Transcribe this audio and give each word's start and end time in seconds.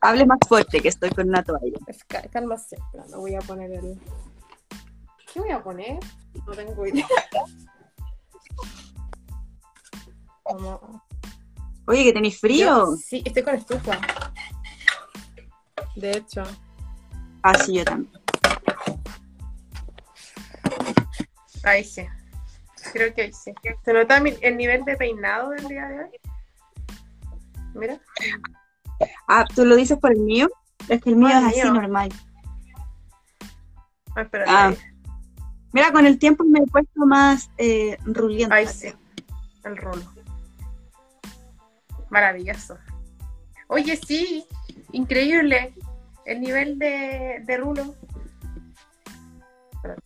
Hable 0.00 0.26
más 0.26 0.38
fuerte, 0.48 0.80
que 0.80 0.88
estoy 0.88 1.10
con 1.10 1.28
una 1.28 1.42
toalla. 1.44 1.78
Es 1.86 2.02
ca- 2.04 2.22
Cálmase, 2.30 2.76
espera, 2.76 3.04
no 3.10 3.18
voy 3.20 3.34
a 3.34 3.40
poner 3.40 3.70
el. 3.72 4.00
¿Qué 5.32 5.40
voy 5.40 5.50
a 5.50 5.62
poner? 5.62 5.98
No 6.46 6.52
tengo 6.52 6.86
idea. 6.86 7.06
Como- 10.42 11.02
Oye, 11.86 12.04
que 12.04 12.12
tenéis 12.12 12.38
frío. 12.40 12.66
Yo- 12.66 12.96
sí, 12.96 13.22
estoy 13.24 13.42
con 13.42 13.54
estufa. 13.54 13.98
De 15.96 16.12
hecho. 16.12 16.42
Ah, 17.42 17.54
sí, 17.58 17.74
yo 17.74 17.84
también. 17.84 18.10
Ahí 21.64 21.84
sí. 21.84 22.06
Creo 22.92 23.14
que 23.14 23.22
ahí 23.22 23.32
sí. 23.32 23.52
¿Se 23.84 23.92
nota 23.92 24.18
el 24.18 24.56
nivel 24.56 24.84
de 24.84 24.96
peinado 24.96 25.50
del 25.50 25.68
día 25.68 25.86
de 25.88 26.04
hoy? 26.04 26.10
Mira. 27.74 28.00
Ah, 29.34 29.46
¿tú 29.54 29.64
lo 29.64 29.76
dices 29.76 29.98
por 29.98 30.12
el 30.12 30.20
mío? 30.20 30.48
Es 30.88 31.00
que 31.00 31.10
el 31.10 31.16
mío 31.16 31.28
Ah, 31.32 31.48
es 31.50 31.58
así 31.58 31.70
normal. 31.70 32.10
Ah, 34.14 34.20
espérate. 34.22 34.50
Ah. 34.50 34.74
Mira, 35.72 35.90
con 35.90 36.04
el 36.04 36.18
tiempo 36.18 36.44
me 36.44 36.58
he 36.58 36.66
puesto 36.66 37.06
más 37.06 37.50
eh, 37.56 37.96
rulienta. 38.04 38.54
Ahí 38.56 38.66
sí. 38.66 38.92
El 39.64 39.76
rulo. 39.78 40.02
Maravilloso. 42.10 42.76
Oye, 43.68 43.96
sí. 43.96 44.44
Increíble. 44.92 45.74
El 46.26 46.40
nivel 46.42 46.78
de, 46.78 47.42
de 47.46 47.56
rulo. 47.56 47.94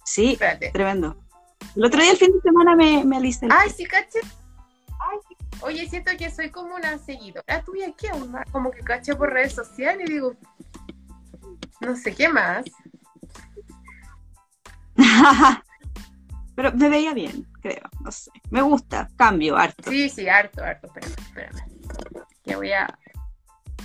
Sí, 0.05 0.35
Espérate. 0.35 0.71
tremendo. 0.71 1.17
El 1.75 1.85
otro 1.85 2.01
día, 2.01 2.13
el 2.13 2.17
fin 2.17 2.33
de 2.33 2.41
semana, 2.41 2.77
me, 2.77 3.05
me 3.05 3.17
alisté 3.17 3.47
el 3.47 3.53
Ay, 3.53 3.71
sí, 3.71 3.85
caché. 3.85 4.21
Oye, 5.63 5.89
siento 5.89 6.11
que 6.19 6.31
soy 6.31 6.51
como 6.51 6.75
una 6.75 6.99
seguidora 6.99 7.63
tuya. 7.65 7.93
¿Qué 7.97 8.11
onda? 8.13 8.45
Como 8.53 8.71
que 8.71 8.81
caché 8.81 9.15
por 9.15 9.33
redes 9.33 9.55
sociales 9.55 10.09
y 10.09 10.13
digo, 10.13 10.37
no 11.81 11.97
sé 11.97 12.15
qué 12.15 12.29
más. 12.29 12.65
Pero 16.57 16.73
me 16.73 16.89
veía 16.89 17.13
bien, 17.13 17.47
creo. 17.61 17.83
No 18.01 18.11
sé. 18.11 18.31
Me 18.51 18.63
gusta. 18.63 19.09
Cambio, 19.17 19.57
harto. 19.57 19.91
Sí, 19.91 20.09
sí, 20.09 20.29
harto, 20.29 20.65
harto. 20.65 20.87
Espérame, 20.87 21.15
espérame. 21.19 21.61
Que 22.45 22.57
voy 22.57 22.73
a. 22.73 22.99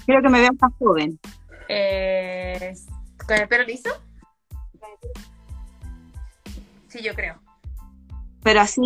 Creo 0.05 0.21
que 0.21 0.29
me 0.29 0.39
veo 0.39 0.51
más 0.59 0.71
joven. 0.79 1.19
Eh, 1.67 2.73
¿Con 3.25 3.37
el 3.37 3.47
pelo 3.47 3.63
liso? 3.63 3.89
Sí, 6.87 7.01
yo 7.01 7.13
creo. 7.13 7.39
Pero 8.43 8.61
así, 8.61 8.81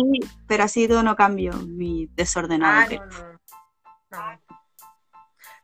pero 0.46 0.64
así 0.64 0.86
todo 0.86 1.02
no 1.02 1.16
cambio 1.16 1.52
mi 1.54 2.06
desordenado 2.14 2.80
Ah, 2.80 2.86
pelo. 2.88 3.06
no, 3.06 3.18
no. 3.18 3.38
No, 4.10 4.40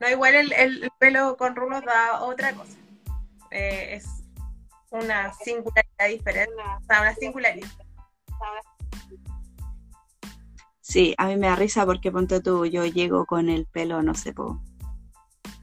No, 0.00 0.08
igual 0.10 0.34
el, 0.34 0.52
el 0.52 0.90
pelo 0.98 1.36
con 1.36 1.54
rulos 1.54 1.82
da 1.84 2.22
otra 2.22 2.52
cosa. 2.54 2.72
Eh, 3.50 3.96
es 3.96 4.06
una 4.90 5.32
singularidad 5.34 6.08
diferente. 6.08 6.54
O 6.80 6.84
sea, 6.86 7.00
una 7.02 7.14
singularidad. 7.14 7.68
Sí, 10.80 11.14
a 11.16 11.26
mí 11.26 11.36
me 11.36 11.46
da 11.46 11.56
risa 11.56 11.86
porque 11.86 12.10
ponte 12.12 12.40
tú, 12.40 12.66
yo 12.66 12.84
llego 12.84 13.24
con 13.24 13.48
el 13.48 13.66
pelo, 13.66 14.02
no 14.02 14.14
sé, 14.14 14.32
po, 14.34 14.60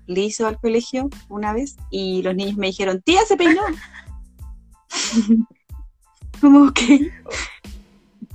liso 0.07 0.47
al 0.47 0.57
colegio 0.59 1.09
una 1.27 1.53
vez 1.53 1.75
y 1.91 2.23
los 2.23 2.35
niños 2.35 2.57
me 2.57 2.67
dijeron, 2.67 3.01
tía, 3.01 3.21
se 3.25 3.37
peinó. 3.37 3.61
Como 6.41 6.71
que, 6.73 7.11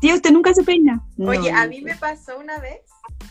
tía, 0.05 0.15
usted 0.15 0.33
nunca 0.33 0.53
se 0.53 0.63
peina. 0.63 1.01
No, 1.17 1.31
Oye, 1.31 1.51
a 1.51 1.67
mí 1.67 1.81
me 1.81 1.97
pasó 1.97 2.39
una 2.39 2.59
vez 2.59 2.83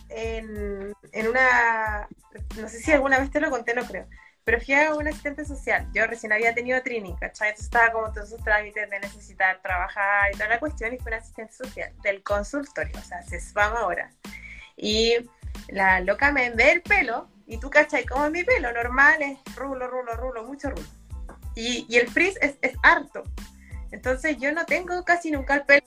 en, 0.09 0.91
en 1.11 1.27
una, 1.27 2.07
no 2.59 2.67
sé 2.67 2.79
si 2.79 2.91
alguna 2.91 3.19
vez 3.19 3.29
te 3.29 3.39
lo 3.39 3.52
conté, 3.52 3.75
no 3.75 3.85
creo, 3.85 4.07
pero 4.43 4.59
fui 4.59 4.73
a 4.73 4.95
un 4.95 5.07
asistente 5.07 5.45
social. 5.45 5.88
Yo 5.94 6.07
recién 6.07 6.33
había 6.33 6.56
tenido 6.56 6.81
training, 6.81 7.13
¿cachai? 7.13 7.50
Entonces 7.50 7.66
estaba 7.66 7.91
como 7.91 8.12
todos 8.12 8.29
esos 8.29 8.44
trámites 8.44 8.89
de 8.89 9.00
necesitar 9.00 9.62
trabajar 9.62 10.31
y 10.33 10.38
toda 10.38 10.50
la 10.50 10.59
cuestión, 10.59 10.94
y 10.94 10.97
fue 10.97 11.12
un 11.12 11.19
asistente 11.19 11.53
social 11.53 11.94
del 12.01 12.23
consultorio, 12.23 12.97
o 12.97 13.03
sea, 13.03 13.22
se 13.22 13.39
spam 13.39 13.75
ahora. 13.75 14.09
Y 14.75 15.13
la 15.67 16.00
loca 16.00 16.31
me 16.31 16.50
ve 16.50 16.72
el 16.72 16.81
pelo, 16.81 17.29
y 17.45 17.59
tú, 17.59 17.69
¿cachai? 17.69 18.03
Como 18.03 18.25
es 18.25 18.31
mi 18.31 18.44
pelo, 18.44 18.73
normal, 18.73 19.22
es 19.22 19.38
rulo, 19.56 19.88
rulo, 19.88 20.16
rulo, 20.16 20.44
mucho 20.44 20.72
rulo. 20.72 20.88
Y, 21.56 21.85
y 21.88 21.97
el 21.97 22.09
frizz 22.09 22.35
es, 22.41 22.56
es 22.63 22.73
harto. 22.81 23.22
Entonces 23.91 24.38
yo 24.39 24.51
no 24.51 24.66
tengo 24.66 25.06
casi 25.06 25.29
nunca 25.29 25.53
el 25.53 25.66
pelo 25.66 25.83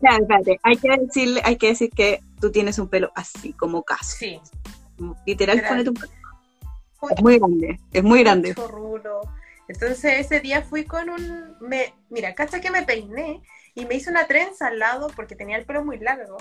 Espérate, 0.00 0.60
hay 0.62 0.76
que 0.76 0.96
decirle, 0.96 1.40
hay 1.44 1.56
que 1.56 1.68
decir 1.68 1.90
que 1.90 2.20
tú 2.40 2.50
tienes 2.52 2.78
un 2.78 2.88
pelo 2.88 3.10
así, 3.14 3.52
como 3.52 3.82
caso. 3.82 4.16
Sí. 4.18 4.40
Literal, 5.26 5.62
ponete 5.66 5.90
un 5.90 5.96
pelo. 5.96 6.12
Es 7.10 7.22
muy 7.22 7.38
grande, 7.38 7.80
es 7.92 8.02
muy 8.02 8.22
grande. 8.22 8.54
rulo. 8.54 9.20
Entonces 9.68 10.14
ese 10.18 10.40
día 10.40 10.62
fui 10.62 10.84
con 10.84 11.10
un... 11.10 11.56
Me, 11.60 11.94
mira, 12.08 12.34
cacha 12.34 12.60
que 12.60 12.70
me 12.70 12.82
peiné 12.84 13.42
y 13.74 13.84
me 13.86 13.96
hice 13.96 14.10
una 14.10 14.26
trenza 14.26 14.68
al 14.68 14.78
lado 14.78 15.08
porque 15.14 15.36
tenía 15.36 15.56
el 15.56 15.66
pelo 15.66 15.84
muy 15.84 15.98
largo. 15.98 16.38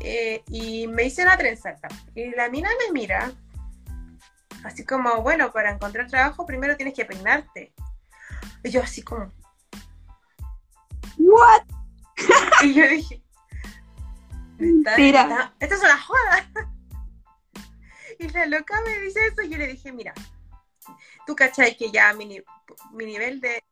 eh, 0.00 0.42
y 0.48 0.86
me 0.88 1.04
hice 1.04 1.22
una 1.22 1.36
trenza. 1.36 1.74
Y 2.14 2.30
la 2.30 2.48
mina 2.50 2.68
me 2.86 2.92
mira, 2.92 3.32
así 4.64 4.84
como, 4.84 5.22
bueno, 5.22 5.52
para 5.52 5.70
encontrar 5.70 6.08
trabajo 6.08 6.46
primero 6.46 6.76
tienes 6.76 6.94
que 6.94 7.04
peinarte. 7.04 7.72
Y 8.64 8.70
yo 8.70 8.82
así 8.82 9.02
como... 9.02 9.32
What? 11.18 11.62
Y 12.62 12.74
yo 12.74 12.88
dije... 12.88 13.22
"Está- 14.58 14.90
Mentira. 14.96 15.22
está- 15.22 15.54
Esto 15.60 15.74
es 15.76 15.80
una 15.82 15.98
joda. 15.98 16.50
Y 18.20 18.28
la 18.30 18.46
loca 18.46 18.80
me 18.84 18.98
dice 18.98 19.20
eso 19.28 19.42
y 19.42 19.48
yo 19.48 19.58
le 19.58 19.68
dije, 19.68 19.92
mira, 19.92 20.12
tú 21.24 21.36
cachai 21.36 21.76
que 21.76 21.92
ya 21.92 22.12
mi, 22.14 22.42
mi 22.92 23.04
nivel 23.06 23.40
de... 23.40 23.62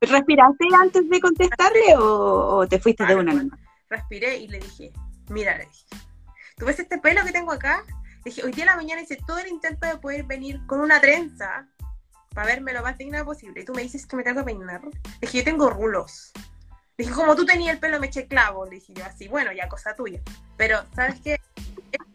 ¿Respiraste 0.00 0.66
antes 0.80 1.08
de 1.10 1.20
contestarle 1.20 1.96
o, 1.96 2.58
o 2.58 2.68
te 2.68 2.78
fuiste 2.78 3.04
de 3.04 3.16
una 3.16 3.32
nomás? 3.32 3.58
respiré 3.88 4.36
y 4.36 4.46
le 4.46 4.60
dije, 4.60 4.92
mira, 5.30 5.58
le 5.58 5.66
dije, 5.66 5.84
¿tú 6.56 6.64
ves 6.66 6.78
este 6.78 6.98
pelo 6.98 7.24
que 7.24 7.32
tengo 7.32 7.50
acá? 7.50 7.82
Le 8.24 8.30
dije, 8.30 8.44
hoy 8.44 8.52
día 8.52 8.62
a 8.62 8.66
la 8.68 8.76
mañana 8.76 9.02
hice 9.02 9.16
todo 9.26 9.38
el 9.40 9.48
intento 9.48 9.84
de 9.88 9.96
poder 9.98 10.22
venir 10.26 10.64
con 10.66 10.78
una 10.80 11.00
trenza 11.00 11.66
para 12.32 12.46
verme 12.46 12.72
lo 12.72 12.82
más 12.82 12.96
digna 12.98 13.24
posible. 13.24 13.62
Y 13.62 13.64
tú 13.64 13.74
me 13.74 13.82
dices 13.82 14.06
que 14.06 14.14
me 14.14 14.22
tengo 14.22 14.42
que 14.42 14.44
peinar. 14.44 14.80
Le 14.84 14.92
dije, 15.22 15.38
yo 15.38 15.44
tengo 15.44 15.68
rulos. 15.70 16.30
Le 17.00 17.06
dije, 17.06 17.14
como 17.18 17.34
tú 17.34 17.46
tenías 17.46 17.72
el 17.72 17.80
pelo, 17.80 17.98
me 17.98 18.08
eché 18.08 18.26
clavo. 18.26 18.66
Le 18.66 18.72
dije 18.72 18.92
yo 18.92 19.06
así, 19.06 19.26
bueno, 19.26 19.50
ya 19.52 19.70
cosa 19.70 19.94
tuya. 19.94 20.20
Pero, 20.58 20.80
¿sabes 20.94 21.18
qué? 21.24 21.40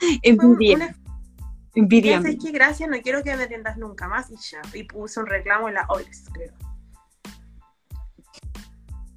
Un- 0.04 0.20
Envidia, 0.22 0.76
una 0.76 0.96
envidia. 1.74 2.22
¿Sabes 2.22 2.38
qué? 2.40 2.52
Gracias, 2.52 2.88
no 2.88 3.02
quiero 3.02 3.24
que 3.24 3.36
me 3.36 3.46
atiendas 3.46 3.78
nunca 3.78 4.08
más. 4.08 4.30
Y 4.30 4.36
ya, 4.38 4.62
y 4.76 4.84
puse 4.84 5.20
un 5.20 5.26
reclamo 5.26 5.70
en 5.70 5.74
la 5.74 5.88
OIS, 5.90 6.26
creo. 6.32 6.54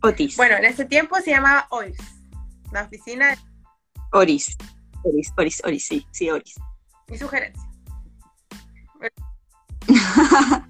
Otis. 0.02 0.38
Bueno, 0.38 0.56
en 0.56 0.64
ese 0.64 0.86
tiempo 0.86 1.16
se 1.16 1.32
llamaba 1.32 1.66
OIS, 1.68 1.98
la 2.72 2.84
oficina 2.84 3.28
de 3.28 3.36
Oris. 4.12 4.56
Oris, 5.04 5.30
Oris, 5.36 5.62
Oris, 5.66 5.86
sí, 5.86 6.06
sí, 6.12 6.30
Oris. 6.30 6.54
mi 7.08 7.18
sugerencia. 7.18 7.62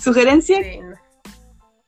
¿Sugerencia? 0.00 0.62
Sí, 0.62 0.78
no. 0.80 0.89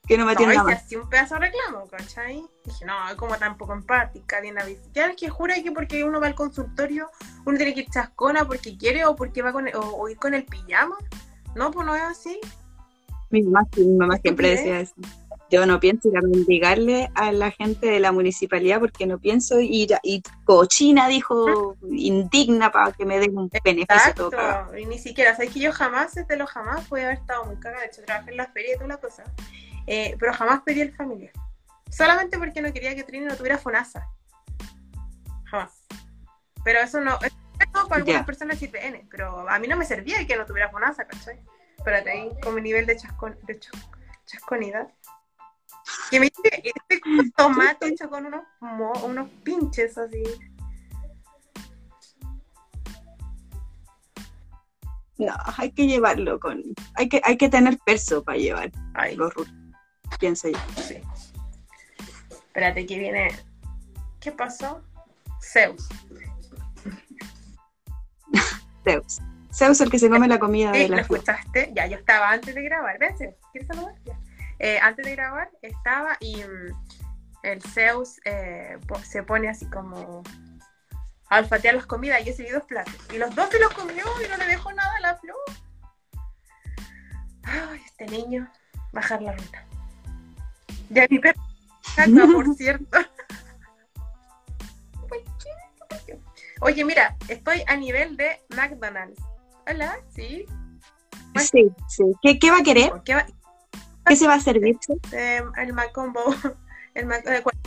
Que 0.07 0.17
no 0.17 0.25
me 0.25 0.33
No, 0.33 0.39
atienda 0.39 0.55
hice 0.55 0.63
más. 0.63 0.83
así 0.83 0.95
un 0.97 1.09
pedazo 1.09 1.35
de 1.35 1.41
reclamo, 1.41 1.87
¿cachai? 1.87 2.43
Dije, 2.65 2.85
no, 2.85 2.93
como 3.15 3.37
tampoco 3.37 3.73
empática, 3.73 4.41
bien 4.41 4.59
avisada. 4.59 4.89
Ya 4.93 5.05
es 5.07 5.15
que 5.15 5.29
jura 5.29 5.55
que 5.63 5.71
porque 5.71 6.03
uno 6.03 6.19
va 6.19 6.27
al 6.27 6.35
consultorio, 6.35 7.09
uno 7.45 7.57
tiene 7.57 7.73
que 7.73 7.81
ir 7.81 7.89
chascona 7.89 8.45
porque 8.45 8.77
quiere 8.77 9.05
o 9.05 9.15
porque 9.15 9.41
va 9.41 9.53
con 9.53 9.67
o, 9.73 9.79
o 9.79 10.09
ir 10.09 10.17
con 10.17 10.33
el 10.33 10.43
pijama. 10.45 10.97
No, 11.55 11.71
pues 11.71 11.85
no 11.85 11.95
es 11.95 12.01
así. 12.01 12.39
Mi 13.29 13.43
mamá, 13.43 13.65
mi 13.77 13.85
mamá 13.95 14.17
siempre 14.17 14.49
decía 14.49 14.81
eso. 14.81 14.93
Yo 15.49 15.65
no 15.65 15.79
pienso 15.79 16.09
ir 16.09 16.17
a 16.17 16.21
mendigarle 16.21 17.09
a 17.13 17.31
la 17.31 17.51
gente 17.51 17.87
de 17.87 17.99
la 17.99 18.11
municipalidad 18.11 18.79
porque 18.79 19.05
no 19.05 19.19
pienso 19.19 19.59
ir 19.59 19.93
a, 19.93 19.99
y 20.03 20.21
cochina, 20.45 21.07
dijo, 21.07 21.75
indigna 21.91 22.71
para 22.71 22.91
que 22.91 23.05
me 23.05 23.19
den 23.19 23.37
un 23.37 23.49
beneficio 23.63 24.13
todo. 24.15 24.31
Exacto. 24.33 24.77
Y 24.77 24.85
ni 24.85 24.97
siquiera, 24.99 25.35
sabes 25.35 25.53
que 25.53 25.59
yo 25.59 25.71
jamás, 25.71 26.15
desde 26.15 26.35
lo 26.35 26.45
jamás, 26.47 26.87
pude 26.87 27.05
haber 27.05 27.19
estado 27.19 27.45
muy 27.45 27.55
cagada. 27.57 27.81
De 27.81 27.87
hecho, 27.87 28.01
trabajé 28.03 28.31
en 28.31 28.37
la 28.37 28.47
feria 28.47 28.73
y 28.73 28.77
toda 28.77 28.87
la 28.87 28.97
cosa. 28.97 29.23
Eh, 29.87 30.15
pero 30.19 30.33
jamás 30.33 30.61
pedí 30.61 30.81
el 30.81 30.95
familiar. 30.95 31.33
Solamente 31.89 32.37
porque 32.37 32.61
no 32.61 32.71
quería 32.73 32.95
que 32.95 33.03
Trini 33.03 33.25
no 33.25 33.35
tuviera 33.35 33.57
FONASA. 33.57 34.07
Jamás. 35.45 35.83
Pero 36.63 36.79
eso 36.79 36.99
no. 37.01 37.17
Eso 37.21 37.87
para 37.87 37.99
algunas 38.01 38.25
personas 38.25 38.57
sirve 38.57 38.85
N, 38.87 39.07
pero 39.09 39.47
a 39.47 39.59
mí 39.59 39.67
no 39.67 39.77
me 39.77 39.85
servía 39.85 40.25
que 40.25 40.35
no 40.35 40.45
tuviera 40.45 40.69
FONASA, 40.69 41.05
¿cachai? 41.05 41.39
Espérate 41.77 42.11
ahí, 42.11 42.31
con 42.41 42.55
mi 42.55 42.61
nivel 42.61 42.85
de, 42.85 42.97
chascon, 42.97 43.37
de 43.43 43.59
chas- 43.59 43.89
chasconidad. 44.25 44.87
Que 46.09 46.19
me 46.19 46.27
dice, 46.27 46.71
este 46.75 46.99
como 47.01 47.23
tomate 47.35 47.87
hecho 47.87 48.09
con 48.09 48.25
unos, 48.25 48.43
mo- 48.61 48.93
unos 49.03 49.29
pinches 49.43 49.97
así. 49.97 50.23
No, 55.17 55.33
hay 55.57 55.71
que 55.71 55.87
llevarlo 55.87 56.39
con... 56.39 56.61
Hay 56.95 57.07
que, 57.07 57.21
hay 57.23 57.37
que 57.37 57.49
tener 57.49 57.77
perso 57.85 58.23
para 58.23 58.37
llevar 58.37 58.71
Ay, 58.93 59.15
los 59.15 59.33
rulos, 59.33 59.53
pienso 60.19 60.49
yo. 60.49 60.59
Sí. 60.77 61.01
Espérate, 62.29 62.85
que 62.85 62.99
viene. 62.99 63.35
¿Qué 64.19 64.31
pasó? 64.31 64.81
Zeus. 65.41 65.89
Zeus. 68.83 69.19
Zeus 69.53 69.81
el 69.81 69.91
que 69.91 69.99
se 69.99 70.09
come 70.09 70.27
la 70.27 70.39
comida 70.39 70.71
de 70.71 70.87
lo 70.87 70.97
la 70.97 71.03
flor. 71.03 71.19
escuchaste. 71.19 71.71
Ya, 71.75 71.87
yo 71.87 71.97
estaba 71.97 72.31
antes 72.31 72.55
de 72.55 72.63
grabar. 72.63 72.97
Zeus, 73.17 73.35
¿quieres 73.51 73.67
saludar? 73.67 73.95
Ya. 74.05 74.19
Eh, 74.59 74.79
antes 74.81 75.05
de 75.05 75.15
grabar 75.15 75.49
estaba 75.61 76.15
y 76.19 76.37
mm, 76.37 76.73
el 77.43 77.61
Zeus 77.61 78.19
eh, 78.25 78.77
se 79.03 79.23
pone 79.23 79.49
así 79.49 79.65
como 79.65 80.23
a 81.29 81.39
olfatear 81.39 81.75
las 81.75 81.85
comidas 81.85 82.21
y 82.21 82.25
yo 82.25 82.33
seguí 82.33 82.49
dos 82.51 82.63
platos. 82.63 82.95
Y 83.13 83.17
los 83.17 83.33
dos 83.35 83.49
se 83.49 83.59
los 83.59 83.73
comió 83.73 84.05
y 84.23 84.29
no 84.29 84.37
le 84.37 84.47
dejó 84.47 84.71
nada 84.71 84.95
a 84.95 85.01
la 85.01 85.15
flor. 85.17 85.35
Ay, 87.43 87.81
este 87.85 88.05
niño, 88.05 88.49
bajar 88.93 89.21
la 89.21 89.33
ruta. 89.33 89.65
Ya 90.93 91.07
mi 91.09 91.19
perro 91.19 91.41
por 92.33 92.55
cierto. 92.55 92.97
Oye, 96.61 96.85
mira, 96.85 97.15
estoy 97.27 97.63
a 97.67 97.75
nivel 97.75 98.15
de 98.15 98.41
McDonald's. 98.55 99.21
Hola, 99.67 99.97
sí. 100.09 100.45
Sí, 101.37 101.71
sí. 101.89 102.03
¿Qué, 102.21 102.39
qué 102.39 102.51
va 102.51 102.59
a 102.59 102.63
querer? 102.63 102.91
¿Qué 103.03 103.15
va? 103.15 103.25
¿Qué 104.05 104.15
se 104.15 104.27
va 104.27 104.35
a 104.35 104.39
servir? 104.39 104.77
Eh, 105.11 105.41
el 105.57 105.73
Macombo. 105.73 106.23
El 106.93 107.07
Mac- 107.07 107.25
eh, 107.27 107.41
¿cuál- 107.41 107.57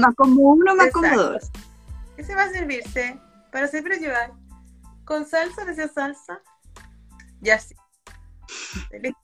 más 0.00 0.14
como 0.16 0.40
uno, 0.52 0.74
más 0.76 0.90
como 0.92 1.06
Exacto. 1.06 1.32
dos. 1.32 1.50
¿Qué 2.16 2.24
se 2.24 2.34
va 2.34 2.44
a 2.44 2.50
servirse? 2.50 3.18
Para 3.50 3.66
siempre 3.68 3.98
llevar. 3.98 4.32
¿Con 5.04 5.26
salsa? 5.26 5.64
¿Desea 5.64 5.88
salsa? 5.88 6.40
Ya 7.40 7.58
sí. 7.58 7.74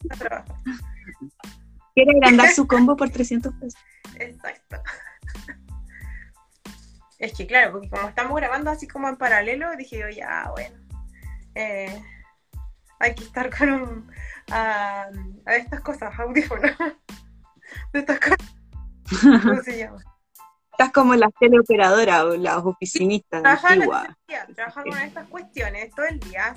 Para 0.09 0.19
trabajar. 0.19 0.57
Quiere 1.99 2.17
agrandar 2.17 2.51
su 2.51 2.65
combo 2.69 2.97
por 2.97 3.11
300 3.11 3.53
pesos. 3.55 3.81
Exacto. 4.21 4.77
Es 7.19 7.33
que 7.37 7.45
claro, 7.45 7.73
porque 7.73 7.91
como 7.91 8.09
estamos 8.09 8.37
grabando 8.37 8.71
así 8.71 8.87
como 8.87 9.09
en 9.09 9.17
paralelo, 9.17 9.75
dije 9.77 9.99
yo, 9.99 10.09
ya, 10.09 10.49
bueno. 10.53 10.77
eh, 11.57 12.01
hay 13.01 13.15
que 13.17 13.25
estar 13.25 13.51
con 13.57 13.71
un. 13.71 14.13
A, 14.53 15.09
a 15.45 15.57
estas 15.57 15.81
cosas, 15.81 16.17
audífonos. 16.17 16.71
De 17.93 17.99
estas 17.99 18.21
cosas. 18.21 19.43
¿Cómo 19.43 19.63
se 19.63 19.79
llama? 19.79 19.99
Estás 20.71 20.93
como 20.93 21.17
las 21.17 21.33
teleoperadoras 21.41 22.23
o 22.23 22.37
las 22.37 22.59
oficinistas 22.59 23.43
Trabajar 23.43 23.77
la 23.79 23.87
tejería, 24.29 24.55
trabajar 24.55 24.85
con 24.85 24.99
estas 24.99 25.27
cuestiones 25.27 25.91
todo 25.97 26.07
el 26.07 26.21
día, 26.21 26.55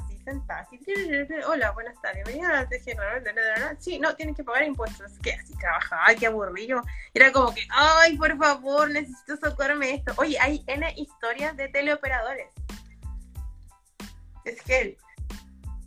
hola, 1.48 1.72
buenas 1.72 2.00
tardes, 2.02 2.24
venía 2.26 2.50
a 2.50 2.64
la 2.64 3.76
sí, 3.80 4.00
no, 4.00 4.16
tienen 4.16 4.36
que 4.36 4.44
pagar 4.44 4.64
impuestos, 4.64 5.12
que 5.20 5.34
así 5.34 5.54
trabajaba, 5.58 6.04
ay, 6.06 6.16
qué 6.16 6.28
aburrido, 6.28 6.84
era 7.14 7.32
como 7.32 7.54
que, 7.54 7.62
ay, 7.70 8.18
por 8.18 8.38
favor, 8.38 8.90
necesito 8.90 9.38
socorrerme 9.38 9.96
esto, 9.96 10.14
oye, 10.18 10.38
hay 10.40 10.64
N 10.68 10.94
historias 10.96 11.56
de 11.58 11.70
teleoperadores, 11.70 12.52
es 14.46 14.62
que, 14.62 14.98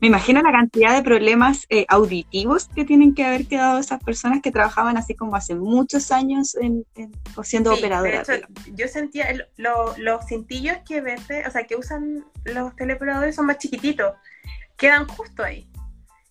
Me 0.05 0.09
imagino 0.09 0.43
la 0.43 0.53
cantidad 0.53 0.95
de 0.95 1.03
problemas 1.03 1.65
eh, 1.71 1.87
auditivos 1.89 2.69
que 2.69 2.85
tienen 2.85 3.15
que 3.15 3.25
haber 3.25 3.47
quedado 3.47 3.79
esas 3.79 4.05
personas 4.05 4.43
que 4.43 4.53
trabajaban 4.53 4.99
así 4.99 5.15
como 5.15 5.35
hace 5.35 5.55
muchos 5.55 6.13
años 6.13 6.55
en, 6.57 6.85
en- 6.95 7.11
siendo 7.43 7.71
sí, 7.75 7.81
de 7.81 7.87
operadoras. 7.87 8.29
hecho, 8.29 8.47
yo 8.75 8.87
sentía, 8.87 9.31
el- 9.31 9.47
lo- 9.57 9.97
los 9.97 10.27
cintillos 10.27 10.77
que 10.87 11.01
vende, 11.01 11.47
o 11.47 11.51
sea, 11.51 11.65
que 11.65 11.77
usan 11.77 12.23
los 12.45 12.77
teleoperadores 12.77 13.35
son 13.35 13.47
más 13.47 13.57
chiquititos, 13.57 14.13
quedan 14.77 15.09
justo 15.09 15.43
ahí. 15.43 15.71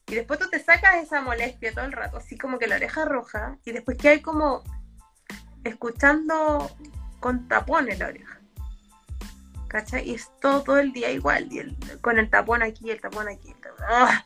Y 0.05 0.13
después 0.13 0.39
tú 0.39 0.47
te 0.51 0.59
sacas 0.59 0.97
esa 1.01 1.21
molestia 1.23 1.73
todo 1.73 1.85
el 1.85 1.93
rato, 1.93 2.17
así 2.17 2.37
como 2.37 2.59
que 2.59 2.67
la 2.67 2.75
oreja 2.75 3.05
roja, 3.05 3.57
y 3.65 3.71
después 3.71 3.97
que 3.97 4.09
hay 4.09 4.21
como 4.21 4.61
escuchando 5.63 6.69
con 7.19 7.47
tapón 7.47 7.89
en 7.89 7.97
la 7.97 8.05
oreja. 8.09 8.39
¿Cachai? 9.67 10.07
Y 10.07 10.13
es 10.13 10.29
todo, 10.39 10.61
todo 10.61 10.77
el 10.77 10.93
día 10.93 11.09
igual, 11.09 11.47
y 11.51 11.57
el- 11.57 11.75
con 12.01 12.19
el 12.19 12.29
tapón 12.29 12.61
aquí, 12.61 12.91
el 12.91 13.01
tapón 13.01 13.27
aquí. 13.27 13.51
¡Ah! 13.89 14.25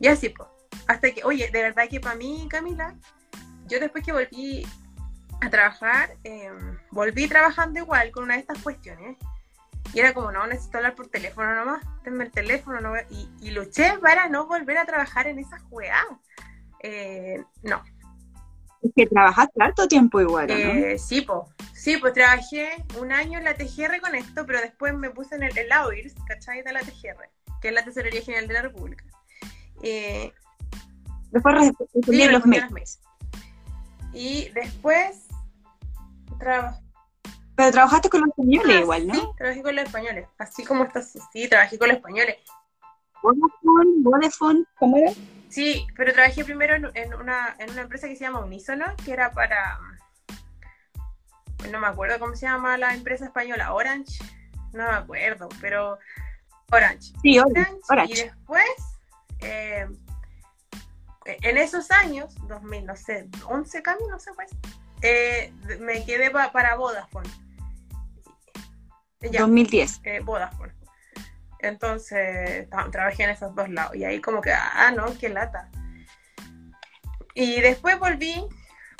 Y 0.00 0.06
así, 0.08 0.28
pues. 0.30 0.48
Hasta 0.88 1.10
que, 1.12 1.24
oye, 1.24 1.48
de 1.52 1.62
verdad 1.62 1.84
que 1.88 2.00
para 2.00 2.16
mí, 2.16 2.46
Camila, 2.50 2.94
yo 3.68 3.78
después 3.78 4.04
que 4.04 4.12
volví 4.12 4.66
a 5.40 5.48
trabajar, 5.50 6.16
eh, 6.24 6.50
volví 6.90 7.28
trabajando 7.28 7.78
igual 7.80 8.10
con 8.10 8.24
una 8.24 8.34
de 8.34 8.40
estas 8.40 8.58
cuestiones. 8.62 9.16
Y 9.94 10.00
era 10.00 10.14
como, 10.14 10.32
no, 10.32 10.46
necesito 10.46 10.78
hablar 10.78 10.94
por 10.94 11.08
teléfono 11.08 11.54
nomás, 11.54 11.84
denme 12.04 12.24
el 12.24 12.30
teléfono. 12.30 12.80
No, 12.80 12.90
voy 12.90 13.00
a-". 13.00 13.06
y, 13.10 13.28
y 13.40 13.50
luché 13.50 13.98
para 14.00 14.28
no 14.28 14.46
volver 14.46 14.78
a 14.78 14.86
trabajar 14.86 15.26
en 15.26 15.38
esa 15.38 15.58
juega. 15.70 16.02
Eh, 16.80 17.42
no, 17.62 17.82
Es 18.82 18.90
que 18.96 19.06
trabajaste 19.06 19.62
harto 19.62 19.86
tiempo 19.86 20.20
igual, 20.20 20.50
¿o 20.50 20.54
¿no? 20.54 20.58
eh, 20.58 20.98
sí, 20.98 21.20
pues. 21.20 21.40
Sí, 21.74 21.96
pues 21.98 22.12
trabajé 22.12 22.84
un 22.98 23.12
año 23.12 23.38
en 23.38 23.44
la 23.44 23.54
TGR 23.54 24.00
con 24.00 24.14
esto, 24.14 24.46
pero 24.46 24.60
después 24.60 24.94
me 24.94 25.10
puse 25.10 25.34
en 25.34 25.42
el, 25.44 25.56
el 25.58 25.70
AUIRS, 25.70 26.14
¿cachai? 26.26 26.62
De 26.62 26.72
la 26.72 26.80
TGR, 26.80 27.28
que 27.62 27.68
es 27.68 27.74
la 27.74 27.84
Tesorería 27.84 28.20
General 28.20 28.46
de 28.48 28.54
la 28.54 28.62
República. 28.62 29.04
Eh, 29.82 30.32
Después 31.30 31.54
respondí 31.54 32.28
los 32.28 32.44
mails. 32.44 32.70
mails. 32.70 33.00
Y 34.12 34.50
después 34.50 35.28
trabajé. 36.38 36.82
Pero 37.54 37.70
trabajaste 37.70 38.08
con 38.10 38.20
los 38.20 38.30
españoles 38.30 38.76
Ah, 38.76 38.80
igual, 38.80 39.06
¿no? 39.06 39.14
Sí, 39.14 39.28
trabajé 39.38 39.62
con 39.62 39.76
los 39.76 39.84
españoles. 39.84 40.28
Así 40.38 40.64
como 40.64 40.84
estás, 40.84 41.18
sí, 41.32 41.48
trabajé 41.48 41.78
con 41.78 41.88
los 41.88 41.96
españoles. 41.98 42.36
Vodafone, 43.22 43.90
Vodafone, 43.98 44.64
¿cómo 44.78 44.96
era? 44.96 45.12
Sí, 45.48 45.86
pero 45.96 46.12
trabajé 46.12 46.44
primero 46.44 46.74
en, 46.74 46.90
en 46.94 47.14
una, 47.14 47.54
en 47.58 47.70
una 47.70 47.82
empresa 47.82 48.08
que 48.08 48.16
se 48.16 48.24
llama 48.24 48.40
Unísono, 48.40 48.84
que 49.04 49.12
era 49.12 49.32
para. 49.32 49.78
No 51.70 51.78
me 51.78 51.86
acuerdo 51.86 52.18
cómo 52.18 52.34
se 52.34 52.46
llama 52.46 52.76
la 52.76 52.94
empresa 52.94 53.26
española, 53.26 53.72
Orange. 53.72 54.18
No 54.72 54.84
me 54.84 54.96
acuerdo, 54.96 55.48
pero. 55.60 55.98
Orange. 56.72 57.12
Sí, 57.22 57.38
Orange. 57.38 58.12
Y 58.12 58.14
después, 58.24 58.64
eh, 59.40 59.86
en 61.24 61.56
esos 61.56 61.90
años, 61.90 62.34
2000, 62.48 62.84
no 62.86 62.96
sé, 62.96 63.28
11 63.46 63.82
cambios, 63.82 64.10
no 64.10 64.18
sé 64.18 64.32
pues, 64.34 64.50
eh, 65.02 65.52
me 65.80 66.04
quedé 66.04 66.30
pa- 66.30 66.50
para 66.52 66.74
Vodafone. 66.76 67.28
Ya, 69.20 69.42
2010. 69.42 70.00
eh, 70.04 70.20
Vodafone. 70.20 70.72
Entonces, 71.60 72.68
tra- 72.70 72.90
trabajé 72.90 73.22
en 73.24 73.30
esos 73.30 73.54
dos 73.54 73.68
lados. 73.68 73.94
Y 73.94 74.04
ahí 74.04 74.20
como 74.20 74.40
que, 74.40 74.52
ah, 74.52 74.90
no, 74.96 75.16
qué 75.18 75.28
lata. 75.28 75.70
Y 77.34 77.60
después 77.60 77.98
volví, 78.00 78.44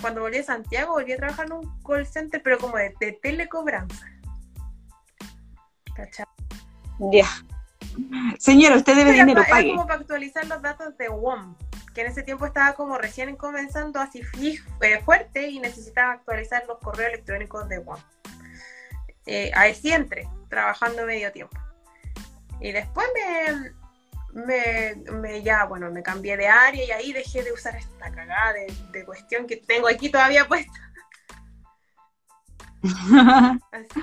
cuando 0.00 0.20
volví 0.20 0.38
a 0.38 0.44
Santiago, 0.44 0.92
volví 0.92 1.12
a 1.12 1.16
trabajar 1.16 1.46
en 1.46 1.52
un 1.54 1.82
call 1.82 2.06
center, 2.06 2.40
pero 2.42 2.58
como 2.58 2.76
de, 2.76 2.94
de 3.00 3.12
telecobranza. 3.20 4.06
¿Cachai? 5.96 6.24
Ya. 7.12 7.26
Señora, 8.38 8.76
usted 8.76 8.94
debe 8.96 9.10
Era, 9.10 9.24
dinero, 9.24 9.42
pague. 9.48 9.70
como 9.70 9.86
para 9.86 10.00
actualizar 10.00 10.46
los 10.46 10.60
datos 10.62 10.96
de 10.98 11.08
WOM, 11.08 11.54
que 11.94 12.00
en 12.02 12.06
ese 12.08 12.22
tiempo 12.22 12.46
estaba 12.46 12.74
como 12.74 12.96
recién 12.98 13.36
comenzando 13.36 14.00
así 14.00 14.22
eh, 14.80 15.00
fuerte 15.04 15.48
y 15.48 15.58
necesitaba 15.60 16.12
actualizar 16.14 16.64
los 16.66 16.78
correos 16.78 17.12
electrónicos 17.12 17.68
de 17.68 17.78
WOM. 17.78 17.98
Eh, 19.26 19.50
así 19.54 19.92
entré, 19.92 20.28
trabajando 20.48 21.04
medio 21.06 21.30
tiempo. 21.32 21.56
Y 22.60 22.72
después 22.72 23.06
me, 23.14 23.72
me, 24.44 24.94
me- 25.12 25.42
ya, 25.42 25.64
bueno, 25.64 25.90
me 25.90 26.02
cambié 26.02 26.36
de 26.36 26.48
área 26.48 26.84
y 26.84 26.90
ahí 26.90 27.12
dejé 27.12 27.42
de 27.42 27.52
usar 27.52 27.76
esta 27.76 28.10
cagada 28.10 28.52
de, 28.54 28.72
de 28.92 29.04
cuestión 29.04 29.46
que 29.46 29.56
tengo 29.58 29.88
aquí 29.88 30.10
todavía 30.10 30.46
puesta. 30.48 30.72
Así. 33.72 34.00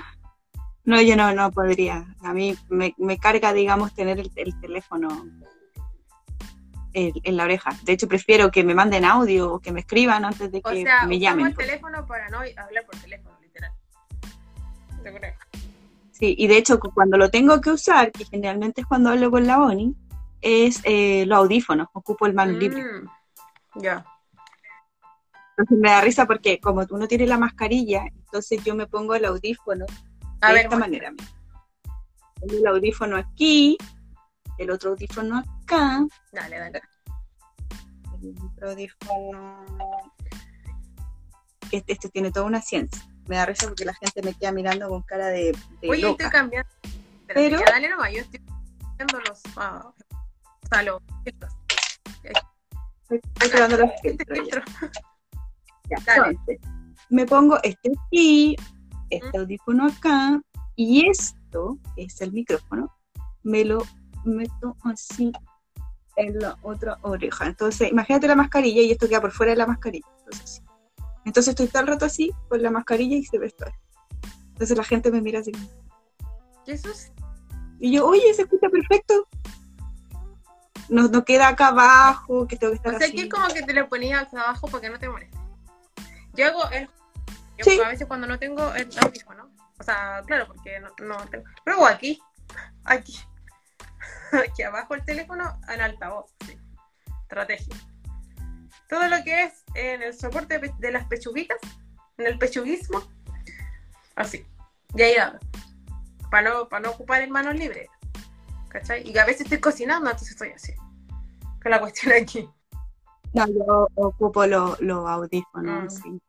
No, 0.84 1.00
yo 1.00 1.14
no, 1.16 1.32
no 1.34 1.50
podría. 1.52 2.06
A 2.22 2.32
mí 2.32 2.56
me, 2.68 2.94
me 2.98 3.18
carga, 3.18 3.52
digamos, 3.52 3.94
tener 3.94 4.18
el, 4.18 4.30
el 4.36 4.58
teléfono 4.60 5.08
en, 6.92 7.12
en 7.22 7.36
la 7.36 7.44
oreja. 7.44 7.70
De 7.84 7.92
hecho, 7.92 8.08
prefiero 8.08 8.50
que 8.50 8.64
me 8.64 8.74
manden 8.74 9.04
audio 9.04 9.52
o 9.54 9.60
que 9.60 9.72
me 9.72 9.80
escriban 9.80 10.24
antes 10.24 10.50
de 10.50 10.58
O 10.58 10.70
que 10.70 10.82
sea, 10.82 11.06
me 11.06 11.18
llamen. 11.18 11.46
el 11.46 11.54
teléfono 11.56 12.06
para 12.06 12.28
no 12.30 12.38
hablar 12.38 12.84
por 12.86 12.96
teléfono, 13.00 13.36
literal. 13.40 13.72
Sí, 16.12 16.34
y 16.36 16.46
de 16.48 16.56
hecho, 16.58 16.78
cu- 16.80 16.92
cuando 16.92 17.16
lo 17.16 17.30
tengo 17.30 17.60
que 17.60 17.70
usar, 17.70 18.10
que 18.12 18.24
generalmente 18.24 18.82
es 18.82 18.86
cuando 18.86 19.10
hablo 19.10 19.30
con 19.30 19.46
la 19.46 19.58
Bonnie, 19.58 19.94
es 20.42 20.80
eh, 20.84 21.24
los 21.26 21.38
audífonos. 21.38 21.88
Ocupo 21.92 22.26
el 22.26 22.34
mano 22.34 22.52
libre. 22.52 22.82
Mm, 22.82 23.08
Ya. 23.82 24.04
Entonces 25.56 25.78
me 25.78 25.90
da 25.90 26.00
risa 26.00 26.26
porque 26.26 26.58
como 26.58 26.86
tú 26.86 26.96
no 26.96 27.06
tienes 27.06 27.28
la 27.28 27.36
mascarilla, 27.38 28.04
entonces 28.14 28.62
yo 28.64 28.74
me 28.74 28.86
pongo 28.86 29.14
el 29.14 29.26
audífono 29.26 29.84
A 30.40 30.48
de 30.48 30.54
ver, 30.54 30.64
esta 30.64 30.76
manera. 30.78 31.12
Pongo 32.40 32.54
el 32.54 32.66
audífono 32.66 33.16
aquí, 33.16 33.76
el 34.58 34.70
otro 34.70 34.90
audífono 34.90 35.38
acá, 35.62 36.06
Dale, 36.32 36.58
dale. 36.58 36.80
el 38.22 38.34
otro 38.42 38.70
audífono. 38.70 39.64
Este, 41.70 41.92
este 41.92 42.08
tiene 42.08 42.32
toda 42.32 42.46
una 42.46 42.60
ciencia. 42.62 43.00
Me 43.28 43.36
da 43.36 43.46
risa 43.46 43.66
porque 43.68 43.84
la 43.84 43.94
gente 43.94 44.22
me 44.22 44.34
queda 44.34 44.50
mirando 44.52 44.88
con 44.88 45.02
cara 45.02 45.26
de, 45.28 45.56
de 45.80 45.88
Oye, 45.88 46.02
loca. 46.02 46.24
estoy 46.24 46.40
cambiando. 46.40 46.70
Espérate, 46.82 47.34
Pero- 47.34 47.58
ya, 47.60 47.64
dale 47.72 47.88
nomás, 47.90 48.12
yo 48.12 48.18
estoy 48.20 48.40
cambiando 48.96 49.20
los. 49.28 49.40
ah, 49.56 49.92
o 50.62 50.66
sea, 50.68 50.82
los 50.82 51.00
filtros. 51.24 51.52
Estoy 53.08 53.48
probando 53.50 53.76
los 53.78 53.90
filtros 54.02 54.38
ya. 54.48 54.62
Ya, 56.06 56.14
entonces, 56.16 56.58
me 57.08 57.26
pongo 57.26 57.58
este 57.64 57.90
aquí, 58.06 58.56
este 59.10 59.38
audífono 59.38 59.86
acá, 59.86 60.40
y 60.76 61.06
esto, 61.08 61.78
que 61.94 62.04
es 62.04 62.20
el 62.20 62.32
micrófono, 62.32 62.90
me 63.42 63.64
lo 63.64 63.84
meto 64.24 64.76
así 64.84 65.32
en 66.16 66.38
la 66.38 66.56
otra 66.62 66.98
oreja. 67.02 67.46
Entonces, 67.46 67.90
imagínate 67.90 68.28
la 68.28 68.34
mascarilla 68.34 68.82
y 68.82 68.90
esto 68.90 69.08
queda 69.08 69.20
por 69.20 69.32
fuera 69.32 69.52
de 69.52 69.58
la 69.58 69.66
mascarilla. 69.66 70.06
Entonces, 70.24 70.62
Entonces 71.24 71.48
estoy 71.48 71.68
todo 71.68 71.82
el 71.82 71.88
rato 71.88 72.04
así, 72.06 72.30
con 72.48 72.62
la 72.62 72.70
mascarilla 72.70 73.16
y 73.16 73.24
se 73.24 73.38
ve 73.38 73.46
esto. 73.46 73.66
Entonces 74.48 74.76
la 74.76 74.84
gente 74.84 75.10
me 75.10 75.20
mira 75.20 75.40
así. 75.40 75.52
Jesús. 76.66 77.10
Y 77.78 77.92
yo, 77.92 78.06
oye, 78.06 78.34
se 78.34 78.42
escucha 78.42 78.68
perfecto. 78.68 79.26
No, 80.88 81.08
no 81.08 81.24
queda 81.24 81.48
acá 81.48 81.68
abajo, 81.68 82.46
que 82.46 82.56
tengo 82.56 82.72
que 82.72 82.76
estar 82.76 82.94
O 82.94 82.98
sea, 82.98 83.06
así. 83.06 83.16
que 83.16 83.22
es 83.22 83.28
como 83.28 83.46
que 83.48 83.62
te 83.62 83.72
lo 83.72 83.88
ponías 83.88 84.22
acá 84.22 84.42
abajo 84.42 84.66
para 84.68 84.82
que 84.82 84.90
no 84.90 84.98
te 84.98 85.08
moleste. 85.08 85.38
Yo 86.34 86.46
hago 86.46 86.68
el... 86.70 86.88
yo 87.60 87.70
Sí. 87.70 87.80
A 87.80 87.88
veces 87.88 88.06
cuando 88.06 88.26
no 88.26 88.38
tengo 88.38 88.74
el 88.74 88.88
audífono. 88.98 89.50
O 89.78 89.82
sea, 89.82 90.22
claro, 90.26 90.46
porque 90.46 90.78
no, 90.80 90.90
no 91.06 91.16
tengo... 91.28 91.44
Pero 91.64 91.86
aquí. 91.86 92.20
Aquí. 92.84 93.18
Aquí 94.32 94.62
abajo 94.62 94.94
el 94.94 95.04
teléfono 95.04 95.58
en 95.68 95.80
altavoz. 95.80 96.32
Sí. 96.46 96.58
Estrategia. 97.22 97.76
Todo 98.88 99.08
lo 99.08 99.22
que 99.22 99.44
es 99.44 99.64
en 99.74 100.02
el 100.02 100.14
soporte 100.14 100.58
de, 100.58 100.90
las 100.90 101.06
pechuguitas, 101.06 101.58
en 102.18 102.26
el 102.26 102.38
pechuguismo, 102.38 103.02
así. 104.16 104.44
Y 104.94 105.02
ahí 105.02 105.16
hablo. 105.16 105.38
Para 106.28 106.50
no, 106.50 106.68
para 106.68 106.82
no 106.82 106.90
ocupar 106.90 107.22
en 107.22 107.30
manos 107.30 107.54
libres. 107.54 107.88
¿Cachai? 108.68 109.08
Y 109.08 109.12
que 109.12 109.20
a 109.20 109.26
veces 109.26 109.42
estoy 109.42 109.60
cocinando, 109.60 110.10
entonces 110.10 110.32
estoy 110.32 110.50
así. 110.50 110.74
Con 111.62 111.70
la 111.70 111.80
cuestión 111.80 112.14
aquí. 112.20 112.48
No, 113.32 113.46
yo 113.46 113.88
ocupo 113.94 114.44
los 114.46 114.80
los 114.80 115.08
audífonos, 115.08 115.84
Mm. 115.84 116.02
sí. 116.02 116.22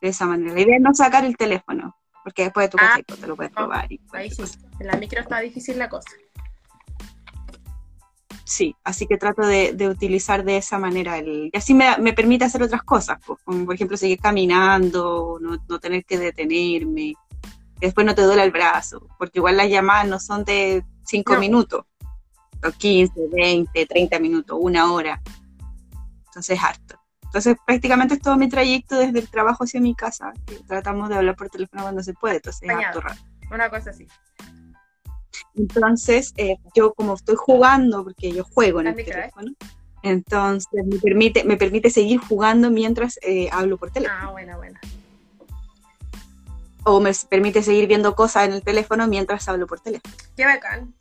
De 0.00 0.08
esa 0.08 0.26
manera. 0.26 0.54
La 0.54 0.60
idea 0.60 0.76
es 0.76 0.82
no 0.82 0.94
sacar 0.94 1.24
el 1.24 1.36
teléfono, 1.36 1.94
porque 2.24 2.44
después 2.44 2.66
de 2.66 2.70
tu 2.70 2.78
Ah, 2.80 2.98
te 3.04 3.26
lo 3.26 3.36
puedes 3.36 3.54
robar. 3.54 3.90
y 3.92 4.00
Ahí 4.12 4.30
sí. 4.30 4.42
En 4.78 4.86
la 4.86 4.96
micro 4.96 5.20
está 5.20 5.40
difícil 5.40 5.78
la 5.78 5.88
cosa. 5.88 6.08
Sí, 8.44 8.74
así 8.82 9.06
que 9.06 9.16
trato 9.16 9.46
de, 9.46 9.74
de 9.74 9.88
utilizar 9.88 10.42
de 10.44 10.56
esa 10.56 10.78
manera. 10.78 11.18
El, 11.18 11.50
y 11.52 11.56
así 11.56 11.72
me, 11.72 11.96
me 11.98 12.12
permite 12.12 12.44
hacer 12.44 12.62
otras 12.62 12.82
cosas, 12.82 13.18
pues, 13.24 13.38
como 13.44 13.64
por 13.64 13.74
ejemplo 13.74 13.96
seguir 13.96 14.18
caminando, 14.18 15.38
no, 15.40 15.56
no 15.68 15.78
tener 15.78 16.04
que 16.04 16.18
detenerme. 16.18 17.14
que 17.78 17.86
Después 17.86 18.04
no 18.06 18.14
te 18.14 18.22
duele 18.22 18.42
el 18.42 18.50
brazo, 18.50 19.06
porque 19.18 19.38
igual 19.38 19.56
las 19.56 19.68
llamadas 19.70 20.08
no 20.08 20.18
son 20.18 20.44
de 20.44 20.84
5 21.04 21.34
No. 21.34 21.40
minutos, 21.40 21.84
o 22.66 22.70
15, 22.72 23.12
20, 23.32 23.86
30 23.86 24.18
minutos, 24.18 24.58
una 24.60 24.92
hora. 24.92 25.22
Entonces 26.26 26.58
es 26.58 26.64
harto. 26.64 26.99
Entonces 27.30 27.56
prácticamente 27.64 28.14
es 28.14 28.20
todo 28.20 28.36
mi 28.36 28.48
trayecto 28.48 28.98
desde 28.98 29.20
el 29.20 29.28
trabajo 29.28 29.62
hacia 29.62 29.80
mi 29.80 29.94
casa, 29.94 30.32
que 30.46 30.56
tratamos 30.66 31.08
de 31.08 31.14
hablar 31.14 31.36
por 31.36 31.48
teléfono 31.48 31.82
cuando 31.82 32.02
se 32.02 32.12
puede, 32.12 32.36
entonces 32.36 32.68
es 32.68 32.70
harto 32.70 33.00
rato. 33.00 33.20
Una 33.52 33.70
cosa 33.70 33.90
así. 33.90 34.08
Entonces, 35.54 36.32
eh, 36.36 36.56
yo 36.74 36.92
como 36.92 37.14
estoy 37.14 37.36
jugando, 37.36 38.02
porque 38.02 38.32
yo 38.32 38.42
juego 38.42 38.80
en 38.80 38.88
el 38.88 38.98
¿eh? 38.98 39.04
teléfono, 39.04 39.52
entonces 40.02 40.84
me 40.84 40.98
permite, 40.98 41.44
me 41.44 41.56
permite 41.56 41.88
seguir 41.90 42.18
jugando 42.18 42.68
mientras 42.68 43.16
eh, 43.22 43.48
hablo 43.52 43.78
por 43.78 43.92
teléfono. 43.92 44.20
Ah, 44.20 44.32
buena, 44.32 44.56
buena. 44.56 44.80
O 46.82 46.98
me 46.98 47.12
permite 47.28 47.62
seguir 47.62 47.86
viendo 47.86 48.16
cosas 48.16 48.48
en 48.48 48.54
el 48.54 48.62
teléfono 48.62 49.06
mientras 49.06 49.48
hablo 49.48 49.68
por 49.68 49.78
teléfono. 49.78 50.12
Qué 50.36 50.46
bacán. 50.46 50.92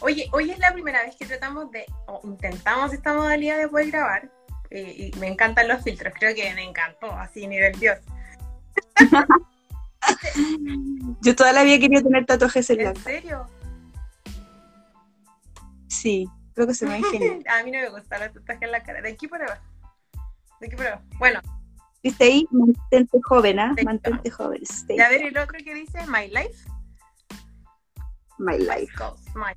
Oye, 0.00 0.28
hoy 0.32 0.50
es 0.50 0.58
la 0.58 0.72
primera 0.72 1.04
vez 1.04 1.14
que 1.14 1.26
tratamos 1.26 1.70
de, 1.70 1.84
o 2.06 2.20
intentamos 2.24 2.92
esta 2.92 3.14
modalidad 3.14 3.58
de 3.58 3.68
poder 3.68 3.92
grabar. 3.92 4.35
Eh, 4.70 5.10
y 5.14 5.18
me 5.18 5.28
encantan 5.28 5.68
los 5.68 5.82
filtros, 5.82 6.12
creo 6.18 6.34
que 6.34 6.52
me 6.54 6.64
encantó, 6.64 7.10
así 7.12 7.46
nivel 7.46 7.78
Dios. 7.78 7.98
Yo 11.22 11.34
toda 11.34 11.52
la 11.52 11.62
vida 11.62 11.78
quería 11.78 12.02
tener 12.02 12.26
tatuajes 12.26 12.68
en 12.70 12.84
la 12.84 12.90
¿En 12.90 12.96
serio? 12.96 13.46
Sí, 15.88 16.28
creo 16.54 16.66
que 16.66 16.74
se 16.74 16.86
me 16.86 17.00
ve 17.00 17.08
genial. 17.10 17.44
A 17.48 17.62
mí 17.62 17.70
no 17.70 17.80
me 17.80 17.88
gusta 17.88 18.18
la 18.18 18.32
tatuaje 18.32 18.64
en 18.64 18.72
la 18.72 18.82
cara. 18.82 19.02
De 19.02 19.10
aquí 19.10 19.26
para 19.26 19.46
abajo. 19.46 19.62
De 20.60 20.66
aquí 20.66 20.76
para 20.76 20.94
abajo. 20.94 21.04
Bueno, 21.18 21.40
¿Viste 22.06 22.22
ahí? 22.22 22.46
Mantente 22.52 23.18
joven, 23.20 23.58
¿ah? 23.58 23.74
Sí. 23.76 23.84
Mantente 23.84 24.30
joven. 24.30 24.62
Y 24.90 25.00
a 25.00 25.08
ver 25.08 25.22
el 25.22 25.36
otro 25.36 25.58
que 25.58 25.74
dice 25.74 25.98
My 26.06 26.28
Life. 26.28 26.70
my 28.38 28.58
life. 28.58 28.92
My. 29.34 29.52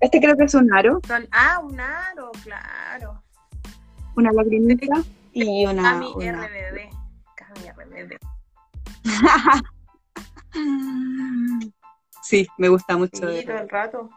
Este 0.00 0.20
creo 0.20 0.36
que 0.36 0.44
es 0.44 0.54
un 0.54 0.70
aro, 0.74 1.00
Son, 1.06 1.26
ah, 1.32 1.60
un 1.60 1.80
aro, 1.80 2.30
claro. 2.44 3.17
Una 4.18 4.32
lagrimita 4.32 5.02
y 5.32 5.64
una... 5.66 5.82
Cami 5.82 6.12
una- 6.16 6.46
RBD. 6.46 6.78
Cami 7.34 7.70
RBD. 7.70 8.18
Sí, 12.22 12.46
me 12.58 12.68
gusta 12.68 12.96
mucho. 12.96 13.16
Sí, 13.16 13.44
todo 13.46 13.58
el 13.58 13.68
rato. 13.68 14.10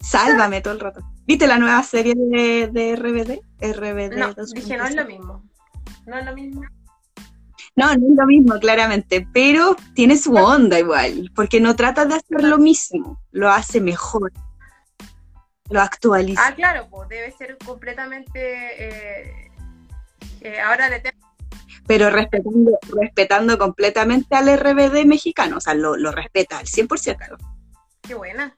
Sálvame 0.00 0.60
todo 0.60 0.74
el 0.74 0.80
rato. 0.80 1.00
¿Viste 1.26 1.46
la 1.46 1.58
nueva 1.58 1.82
serie 1.82 2.14
de, 2.16 2.68
de 2.72 2.96
RBD? 2.96 3.40
RBD 3.60 4.16
No, 4.16 4.34
2.0. 4.34 4.52
dije, 4.54 4.76
no 4.76 4.84
es 4.84 4.94
lo 4.94 5.04
mismo. 5.06 5.42
No 6.06 6.18
es 6.18 6.24
lo 6.24 6.34
mismo. 6.34 6.62
No, 7.76 7.86
no 7.86 7.92
es 7.92 8.16
lo 8.16 8.26
mismo, 8.26 8.58
claramente, 8.60 9.26
pero 9.32 9.76
tiene 9.94 10.16
su 10.16 10.32
onda 10.34 10.78
igual, 10.78 11.30
porque 11.34 11.60
no 11.60 11.74
trata 11.74 12.04
de 12.06 12.14
hacer 12.14 12.44
lo 12.44 12.56
mismo, 12.58 13.20
lo 13.32 13.50
hace 13.50 13.80
mejor, 13.80 14.30
lo 15.70 15.80
actualiza. 15.80 16.46
Ah, 16.46 16.54
claro, 16.54 16.88
pues 16.90 17.08
debe 17.08 17.32
ser 17.32 17.56
completamente. 17.64 18.38
Eh, 18.78 19.50
eh, 20.40 20.60
ahora 20.60 20.90
de 20.90 21.00
pero 21.86 22.08
respetando, 22.08 22.78
respetando 22.88 23.58
completamente 23.58 24.34
al 24.34 24.48
RBD 24.48 25.04
mexicano, 25.04 25.58
o 25.58 25.60
sea, 25.60 25.74
lo, 25.74 25.96
lo 25.96 26.12
respeta 26.12 26.58
al 26.58 26.66
100%. 26.66 27.36
Qué 28.00 28.14
buena. 28.14 28.56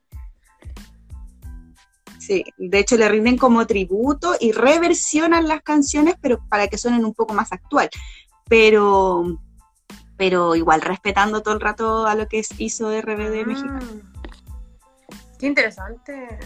Sí, 2.18 2.44
de 2.56 2.78
hecho 2.78 2.96
le 2.96 3.08
rinden 3.08 3.36
como 3.36 3.66
tributo 3.66 4.34
y 4.38 4.52
reversionan 4.52 5.48
las 5.48 5.62
canciones, 5.62 6.14
pero 6.20 6.40
para 6.48 6.68
que 6.68 6.78
suenen 6.78 7.04
un 7.04 7.14
poco 7.14 7.34
más 7.34 7.52
actual. 7.52 7.88
Pero, 8.48 9.38
pero 10.16 10.54
igual 10.54 10.80
respetando 10.80 11.42
todo 11.42 11.54
el 11.54 11.60
rato 11.60 12.06
a 12.06 12.14
lo 12.14 12.28
que 12.28 12.42
hizo 12.58 12.90
RBD 12.90 13.44
Mm, 13.44 13.48
mexicano. 13.48 13.80
Qué 15.38 15.46
interesante. 15.46 16.38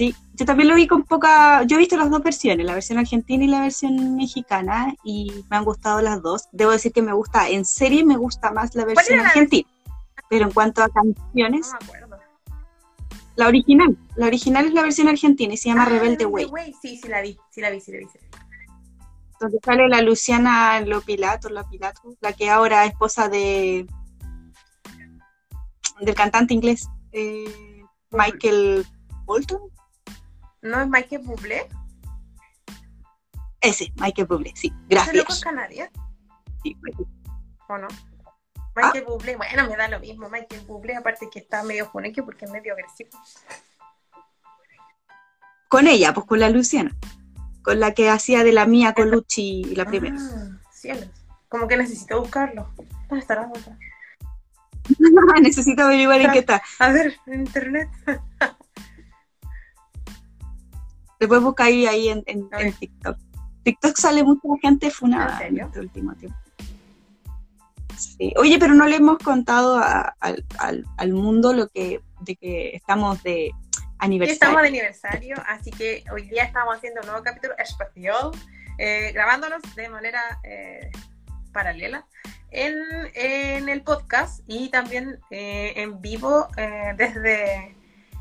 Sí, 0.00 0.14
yo 0.32 0.46
también 0.46 0.70
lo 0.70 0.76
vi 0.76 0.86
con 0.86 1.02
poca. 1.02 1.62
Yo 1.64 1.76
he 1.76 1.78
visto 1.78 1.94
las 1.94 2.08
dos 2.08 2.22
versiones, 2.22 2.64
la 2.64 2.72
versión 2.72 2.96
argentina 2.98 3.44
y 3.44 3.48
la 3.48 3.60
versión 3.60 4.16
mexicana, 4.16 4.94
y 5.04 5.30
me 5.50 5.58
han 5.58 5.64
gustado 5.66 6.00
las 6.00 6.22
dos. 6.22 6.48
Debo 6.52 6.70
decir 6.70 6.90
que 6.90 7.02
me 7.02 7.12
gusta, 7.12 7.50
en 7.50 7.66
serie 7.66 8.02
me 8.02 8.16
gusta 8.16 8.50
más 8.50 8.74
la 8.74 8.86
versión 8.86 9.18
la 9.18 9.26
argentina. 9.26 9.68
Pero 10.30 10.46
en 10.46 10.52
cuanto 10.52 10.82
a 10.82 10.86
No 10.86 10.94
canciones, 10.94 11.70
me 11.78 11.84
acuerdo. 11.84 12.16
la 13.36 13.48
original. 13.48 13.98
La 14.16 14.26
original 14.28 14.64
es 14.64 14.72
la 14.72 14.84
versión 14.84 15.06
argentina 15.08 15.52
y 15.52 15.58
se 15.58 15.68
llama 15.68 15.82
Ah, 15.82 15.90
Rebelde 15.90 16.24
Way. 16.24 16.50
Sí, 16.80 16.96
sí 16.96 17.06
la 17.06 17.20
vi, 17.20 17.36
sí 17.50 17.60
la 17.60 17.68
vi, 17.68 17.80
sí 17.82 17.92
la 17.92 17.98
vi. 17.98 18.06
sí 18.06 18.18
la 19.42 19.48
vi. 19.48 19.58
sale 19.62 19.86
la 19.86 20.00
Luciana 20.00 20.80
Lopilato, 20.80 21.50
Lopilato, 21.50 22.16
la 22.22 22.32
que 22.32 22.48
ahora 22.48 22.86
es 22.86 22.92
esposa 22.92 23.28
de 23.28 23.86
del 26.00 26.14
cantante 26.14 26.54
inglés 26.54 26.88
eh, 27.12 27.84
Michael 28.12 28.86
Bolton. 29.26 29.60
¿No 30.62 30.80
es 30.80 30.88
Michael 30.88 31.22
Bublé? 31.22 31.68
Ese, 33.60 33.92
Michael 33.96 34.26
Bublé, 34.26 34.52
sí, 34.54 34.72
¿Ese 34.88 35.12
loco 35.16 35.32
es 35.32 35.40
gracias. 35.40 35.40
Canarias? 35.40 35.90
Sí, 36.62 36.76
¿O 37.68 37.78
no? 37.78 37.88
Ah. 37.90 38.70
Michael 38.74 39.04
Bublé, 39.04 39.36
bueno, 39.36 39.68
me 39.68 39.76
da 39.76 39.88
lo 39.88 40.00
mismo. 40.00 40.28
Michael 40.28 40.62
Bublé, 40.66 40.96
aparte 40.96 41.28
que 41.30 41.40
está 41.40 41.62
medio 41.62 41.86
juneque 41.86 42.22
porque 42.22 42.44
es 42.44 42.50
medio 42.50 42.72
agresivo. 42.72 43.10
Con 45.68 45.86
ella, 45.86 46.12
pues 46.14 46.26
con 46.26 46.40
la 46.40 46.50
Luciana, 46.50 46.96
con 47.62 47.80
la 47.80 47.92
que 47.94 48.08
hacía 48.10 48.44
de 48.44 48.52
la 48.52 48.66
mía 48.66 48.94
Colucci 48.94 49.74
la 49.76 49.84
primera. 49.84 50.16
Ah, 50.18 50.60
cielos. 50.72 51.08
Como 51.48 51.68
que 51.68 51.76
necesito 51.76 52.20
buscarlo. 52.20 52.70
¿Dónde 53.08 53.20
estará? 53.20 53.42
¿Dónde 53.42 53.58
estará? 53.58 53.78
Necesito 55.40 55.82
averiguar 55.82 56.20
en 56.20 56.32
qué 56.32 56.38
está. 56.40 56.62
A 56.78 56.90
ver, 56.92 57.16
en 57.26 57.40
internet. 57.40 57.88
Después 61.20 61.40
busca 61.42 61.64
ahí, 61.64 61.86
ahí 61.86 62.08
en. 62.08 62.24
TikTok. 62.24 63.16
TikTok 63.62 63.96
sale 63.96 64.24
mucha 64.24 64.48
gente 64.62 64.90
funada 64.90 65.38
¿En 65.46 65.58
en, 65.58 65.66
este 65.66 65.80
último 65.80 66.14
tiempo. 66.14 66.36
Sí. 67.96 68.32
Oye, 68.38 68.58
pero 68.58 68.74
no 68.74 68.86
le 68.86 68.96
hemos 68.96 69.18
contado 69.18 69.76
a- 69.78 70.14
al, 70.20 70.44
al- 70.58 70.84
al 70.96 71.12
mundo 71.12 71.52
lo 71.52 71.68
que 71.68 72.00
de 72.22 72.36
que 72.36 72.70
estamos 72.74 73.22
de 73.22 73.50
aniversario. 73.98 74.32
estamos 74.34 74.62
de 74.62 74.68
aniversario, 74.68 75.36
así 75.46 75.70
que 75.70 76.04
hoy 76.12 76.22
día 76.28 76.44
estamos 76.44 76.76
haciendo 76.76 77.00
un 77.02 77.08
nuevo 77.08 77.22
capítulo 77.22 77.54
especial, 77.58 78.30
eh, 78.78 79.10
grabándonos 79.12 79.60
de 79.74 79.88
manera 79.90 80.20
eh, 80.44 80.90
paralela 81.52 82.06
en, 82.50 82.74
en 83.14 83.68
el 83.68 83.82
podcast 83.82 84.40
y 84.46 84.70
también 84.70 85.18
eh, 85.30 85.74
en 85.76 86.00
vivo 86.00 86.48
eh, 86.56 86.94
desde 86.96 87.74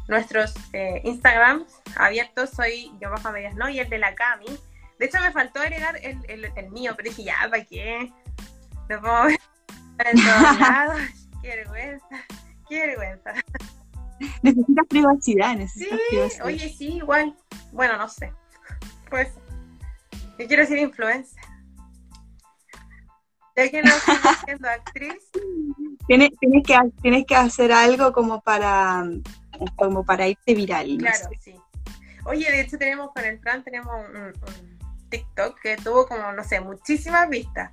nuestros 0.10 0.54
eh, 0.74 1.02
Instagrams 1.06 1.82
abiertos. 1.96 2.50
Soy 2.50 2.92
yo 3.02 3.10
bajo 3.10 3.32
medias 3.32 3.56
no 3.56 3.70
y 3.70 3.80
el 3.80 3.90
de 3.90 4.00
la 4.00 4.14
Cami. 4.16 4.48
De 5.00 5.06
hecho, 5.06 5.22
me 5.22 5.32
faltó 5.32 5.62
agregar 5.62 5.96
el, 6.04 6.20
el, 6.28 6.52
el 6.58 6.70
mío, 6.72 6.94
pero 6.98 7.10
dije, 7.10 7.24
ya, 7.24 7.38
¿para 7.50 7.64
qué? 7.64 8.12
Lo 8.90 9.00
pongo 9.02 9.30
en 9.30 9.38
todos 10.24 10.60
lados. 10.60 11.00
Qué 11.42 11.48
vergüenza, 11.56 12.06
qué 12.68 12.80
vergüenza. 12.88 13.34
necesitas 14.42 14.86
privacidad, 14.90 15.52
Sí, 15.54 15.58
necesitas 15.60 16.00
privacidad. 16.10 16.46
oye, 16.46 16.70
sí, 16.70 16.98
igual. 16.98 17.34
Bueno, 17.72 17.96
no 17.96 18.10
sé. 18.10 18.34
Pues, 19.10 19.30
yo 20.38 20.48
quiero 20.48 20.66
ser 20.66 20.80
influencer. 20.80 21.39
Ya 23.60 23.70
que 23.70 23.82
no 23.84 23.90
estoy 23.90 24.16
siendo 24.46 24.70
actriz, 24.70 25.32
Tienes, 26.08 26.30
tienes 26.40 26.64
que, 26.66 26.76
tienes 27.02 27.26
que 27.28 27.36
hacer 27.36 27.72
algo 27.74 28.14
como 28.14 28.42
para, 28.42 29.04
como 29.76 30.04
para 30.04 30.28
irte 30.28 30.56
viral. 30.56 30.98
no 30.98 31.04
claro, 31.04 31.30
sé. 31.30 31.38
sí. 31.40 31.56
Oye, 32.26 32.50
de 32.50 32.62
hecho 32.62 32.78
tenemos 32.78 33.12
con 33.12 33.26
el 33.26 33.38
Fran, 33.40 33.64
tenemos 33.64 33.94
un, 33.94 34.16
un 34.16 34.80
TikTok 35.10 35.60
que 35.60 35.76
tuvo 35.76 36.08
como, 36.08 36.32
no 36.32 36.44
sé, 36.44 36.62
muchísimas 36.62 37.30
vistas. 37.30 37.72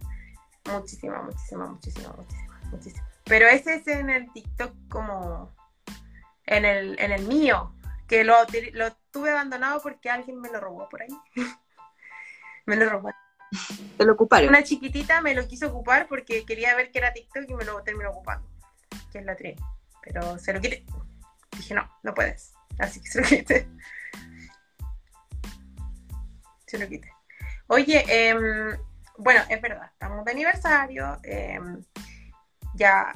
Muchísimas, 0.70 1.24
muchísimas, 1.24 1.70
muchísimas, 1.70 2.16
muchísimas, 2.16 2.64
muchísimas. 2.72 3.08
Pero 3.24 3.46
ese 3.46 3.76
es 3.76 3.86
en 3.86 4.10
el 4.10 4.30
TikTok 4.32 4.74
como 4.90 5.54
en 6.46 6.64
el, 6.64 7.00
en 7.00 7.12
el 7.12 7.26
mío, 7.28 7.74
que 8.08 8.24
lo, 8.24 8.34
lo 8.72 8.92
tuve 9.12 9.30
abandonado 9.30 9.80
porque 9.80 10.10
alguien 10.10 10.40
me 10.40 10.50
lo 10.50 10.60
robó 10.60 10.88
por 10.88 11.00
ahí. 11.00 11.16
me 12.66 12.76
lo 12.76 12.90
robó. 12.90 13.10
Te 13.98 14.04
lo 14.04 14.12
ocuparon. 14.12 14.48
Una 14.48 14.62
chiquitita 14.62 15.20
me 15.20 15.34
lo 15.34 15.46
quiso 15.46 15.68
ocupar 15.68 16.06
porque 16.08 16.44
quería 16.44 16.74
ver 16.74 16.90
que 16.90 16.98
era 16.98 17.12
TikTok 17.12 17.44
y 17.48 17.54
me 17.54 17.64
lo 17.64 17.82
terminó 17.82 18.10
ocupando, 18.10 18.48
que 19.12 19.18
es 19.18 19.24
la 19.24 19.36
Trini. 19.36 19.56
Pero 20.02 20.38
se 20.38 20.52
lo 20.52 20.60
quité. 20.60 20.84
Dije, 21.56 21.74
no, 21.74 21.90
no 22.02 22.14
puedes. 22.14 22.52
Así 22.78 23.00
que 23.00 23.08
se 23.08 23.20
lo 23.20 23.26
quité. 23.26 23.68
Se 26.66 26.78
lo 26.78 26.88
quité. 26.88 27.12
Oye, 27.68 28.04
em, 28.08 28.76
bueno, 29.18 29.42
es 29.48 29.60
verdad, 29.60 29.90
estamos 29.92 30.24
de 30.24 30.30
aniversario. 30.30 31.18
em, 31.24 31.82
ya 32.74 33.12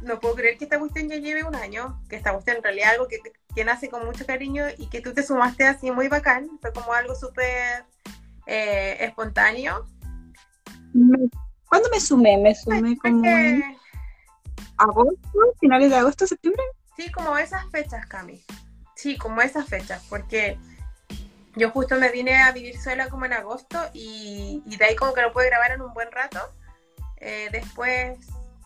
no 0.00 0.18
puedo 0.18 0.34
creer 0.34 0.58
que 0.58 0.64
esta 0.64 0.78
cuestión 0.78 1.08
ya 1.08 1.16
lleve 1.16 1.44
un 1.44 1.54
año, 1.54 2.02
que 2.08 2.16
esta 2.16 2.32
cuestión 2.32 2.56
en 2.56 2.62
realidad 2.64 2.90
algo 2.90 3.06
que, 3.06 3.20
que 3.54 3.64
nace 3.64 3.88
con 3.88 4.04
mucho 4.04 4.26
cariño 4.26 4.64
y 4.76 4.88
que 4.88 5.00
tú 5.00 5.14
te 5.14 5.22
sumaste 5.22 5.64
así 5.64 5.90
muy 5.90 6.08
bacán. 6.08 6.58
Fue 6.60 6.72
como 6.72 6.92
algo 6.92 7.14
súper 7.14 7.84
eh, 8.46 8.96
espontáneo. 9.00 9.86
¿Cuándo 11.68 11.88
me 11.90 12.00
sumé? 12.00 12.36
Me 12.38 12.54
sumé 12.54 12.96
como 12.98 13.24
en 13.24 13.76
agosto, 14.76 15.54
finales 15.60 15.90
de 15.90 15.96
agosto, 15.96 16.26
septiembre. 16.26 16.62
Sí, 16.96 17.10
como 17.10 17.36
esas 17.38 17.64
fechas, 17.70 18.06
Cami. 18.06 18.44
Sí, 18.94 19.16
como 19.16 19.40
esas 19.40 19.66
fechas, 19.66 20.04
porque 20.08 20.58
yo 21.56 21.70
justo 21.70 21.96
me 21.96 22.10
vine 22.10 22.36
a 22.36 22.52
vivir 22.52 22.78
sola 22.80 23.08
como 23.08 23.24
en 23.24 23.32
agosto 23.32 23.78
y, 23.92 24.62
y 24.66 24.76
de 24.76 24.84
ahí 24.84 24.96
como 24.96 25.12
que 25.12 25.22
lo 25.22 25.32
pude 25.32 25.46
grabar 25.46 25.72
en 25.72 25.82
un 25.82 25.92
buen 25.92 26.10
rato. 26.12 26.40
Eh, 27.16 27.48
después 27.52 28.18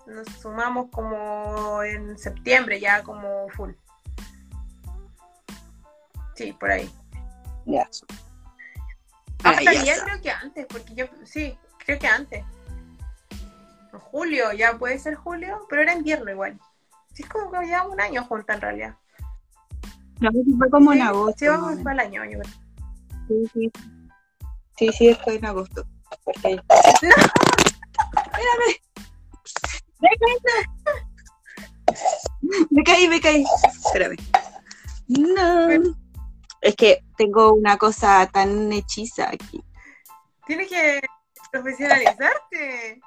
nos 0.07 0.27
sumamos 0.41 0.91
como 0.91 1.83
en 1.83 2.17
septiembre, 2.19 2.81
ya 2.81 3.03
como 3.03 3.49
full. 3.51 3.73
Sí, 6.35 6.53
por 6.53 6.71
ahí. 6.71 6.91
Ya. 7.65 7.89
Ah, 9.45 9.61
ya 9.63 10.05
creo 10.05 10.21
que 10.23 10.31
antes, 10.31 10.67
porque 10.67 10.95
yo, 10.95 11.07
sí, 11.25 11.57
creo 11.85 11.99
que 11.99 12.07
antes. 12.07 12.45
Julio, 14.11 14.53
ya 14.53 14.79
puede 14.79 14.99
ser 14.99 15.15
julio, 15.15 15.67
pero 15.69 15.83
era 15.83 15.95
invierno 15.95 16.31
igual. 16.31 16.59
Sí, 17.15 17.23
es 17.23 17.29
como 17.29 17.51
que 17.51 17.67
llevamos 17.67 17.93
un 17.93 18.01
año 18.01 18.25
juntas 18.25 18.57
en 18.57 18.63
realidad. 18.63 18.95
No, 20.21 20.31
fue 20.59 20.71
como 20.71 20.93
en 20.93 21.03
agosto. 21.03 21.37
Sí, 21.39 21.47
vamos 21.47 21.77
para 21.83 21.95
el 21.95 22.01
año, 22.09 22.25
yo 22.25 22.39
creo. 22.41 22.55
Sí, 23.29 23.51
sí. 23.53 23.73
Sí, 24.79 24.93
sí, 24.93 25.19
fue 25.25 25.37
en 25.37 25.47
agosto. 25.47 25.87
Porque 26.25 26.49
ahí- 26.49 26.61
Espérame. 26.71 27.31
Me 32.71 32.85
caí, 32.85 33.09
me 33.09 33.21
caí. 33.21 33.45
Espérame. 33.87 34.17
No. 35.09 35.69
Es 36.61 36.75
que 36.75 37.05
tengo 37.17 37.53
una 37.53 37.77
cosa 37.77 38.27
tan 38.33 38.73
hechiza 38.73 39.29
aquí. 39.29 39.63
Tienes 40.47 40.69
que 40.69 41.01
profesionalizarte. 41.51 43.01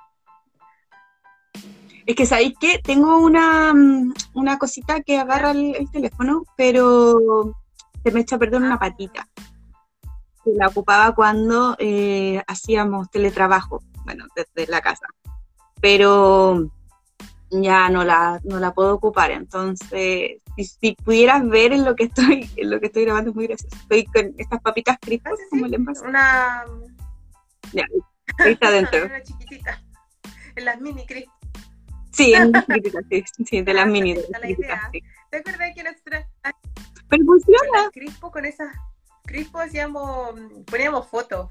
Es 2.06 2.16
que 2.16 2.26
sabéis 2.26 2.54
que 2.60 2.80
tengo 2.80 3.18
una, 3.18 3.74
mm, 3.74 4.14
una 4.34 4.58
cosita 4.58 5.02
que 5.02 5.18
agarra 5.18 5.52
el, 5.52 5.76
el 5.76 5.92
teléfono, 5.92 6.44
pero 6.58 7.54
se 8.04 8.12
me 8.12 8.22
echa 8.22 8.36
a 8.36 8.40
perder 8.40 8.62
una 8.62 8.80
patita. 8.80 9.28
Que 10.44 10.52
la 10.56 10.68
ocupaba 10.68 11.14
cuando 11.14 11.76
eh, 11.80 12.42
hacíamos 12.48 13.10
teletrabajo, 13.10 13.84
bueno, 14.06 14.26
desde 14.36 14.72
la 14.72 14.82
casa. 14.82 15.06
Pero 15.82 16.72
ya 17.52 17.90
no 17.90 18.04
la, 18.04 18.40
no 18.44 18.60
la 18.60 18.74
puedo 18.74 18.96
ocupar. 18.96 19.32
Entonces, 19.32 20.42
si, 20.64 20.78
si 20.80 20.96
pudieras 20.96 21.48
ver 21.48 21.72
en 21.74 21.86
lo 21.86 21.96
que 21.96 22.06
estoy, 22.06 22.50
en 22.56 22.70
lo 22.70 22.80
que 22.80 22.88
estoy 22.88 23.06
grabando, 23.06 23.30
es 23.32 23.36
muy 23.36 23.48
gracioso. 23.48 23.76
Estoy 23.78 24.06
con 24.06 24.34
estas 24.38 24.62
papitas 24.62 24.98
crispas, 25.00 25.34
sí, 25.38 25.46
como 25.50 25.66
el 25.66 25.74
envase. 25.74 26.06
Una, 26.08 26.66
Ya, 27.74 27.84
ahí 28.40 28.54
está 28.54 28.68
adentro. 28.70 29.06
una 29.06 29.24
chiquitita. 29.24 29.82
En 30.56 30.66
las 30.66 30.82
mini 30.82 31.06
crisp. 31.06 31.30
Sí, 32.12 32.34
en 32.34 32.52
las 32.52 32.66
chiquititas, 32.68 33.04
sí, 33.10 33.24
sí, 33.46 33.62
de 33.62 33.74
las 33.74 33.88
mini. 33.88 34.14
de 34.16 34.22
las 34.22 34.30
Esa 34.30 34.38
es 34.38 34.42
la 34.42 34.48
chiquititas, 34.48 34.78
idea. 34.80 34.90
sí. 34.92 35.04
¿Te 35.30 35.38
acuerdas 35.38 35.72
que 35.76 35.84
nosotros 35.84 36.24
Pero 37.08 37.26
funciona. 37.26 37.82
con 37.84 37.92
crispo, 37.92 38.32
con 38.32 38.46
esas 38.46 38.76
crispo 39.26 39.60
hacíamos, 39.60 40.34
poníamos 40.66 41.08
fotos? 41.08 41.50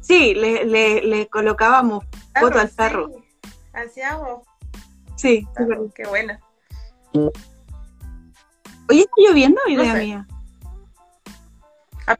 Sí, 0.00 0.34
le, 0.34 0.64
le, 0.64 1.02
le 1.02 1.28
colocábamos 1.28 2.04
foto 2.38 2.58
al 2.58 2.68
perro. 2.70 3.08
Sí, 3.08 3.48
hacíamos. 3.72 4.42
Sí, 5.16 5.40
sí, 5.40 5.46
verdad. 5.58 5.78
Qué 5.94 6.04
buena. 6.08 6.40
Oye, 8.88 9.00
¿está 9.00 9.12
lloviendo 9.18 9.60
o 9.66 9.70
idea 9.70 9.92
No 9.92 9.98
sé. 9.98 10.04
mía? 10.04 10.26
Ah, 12.06 12.16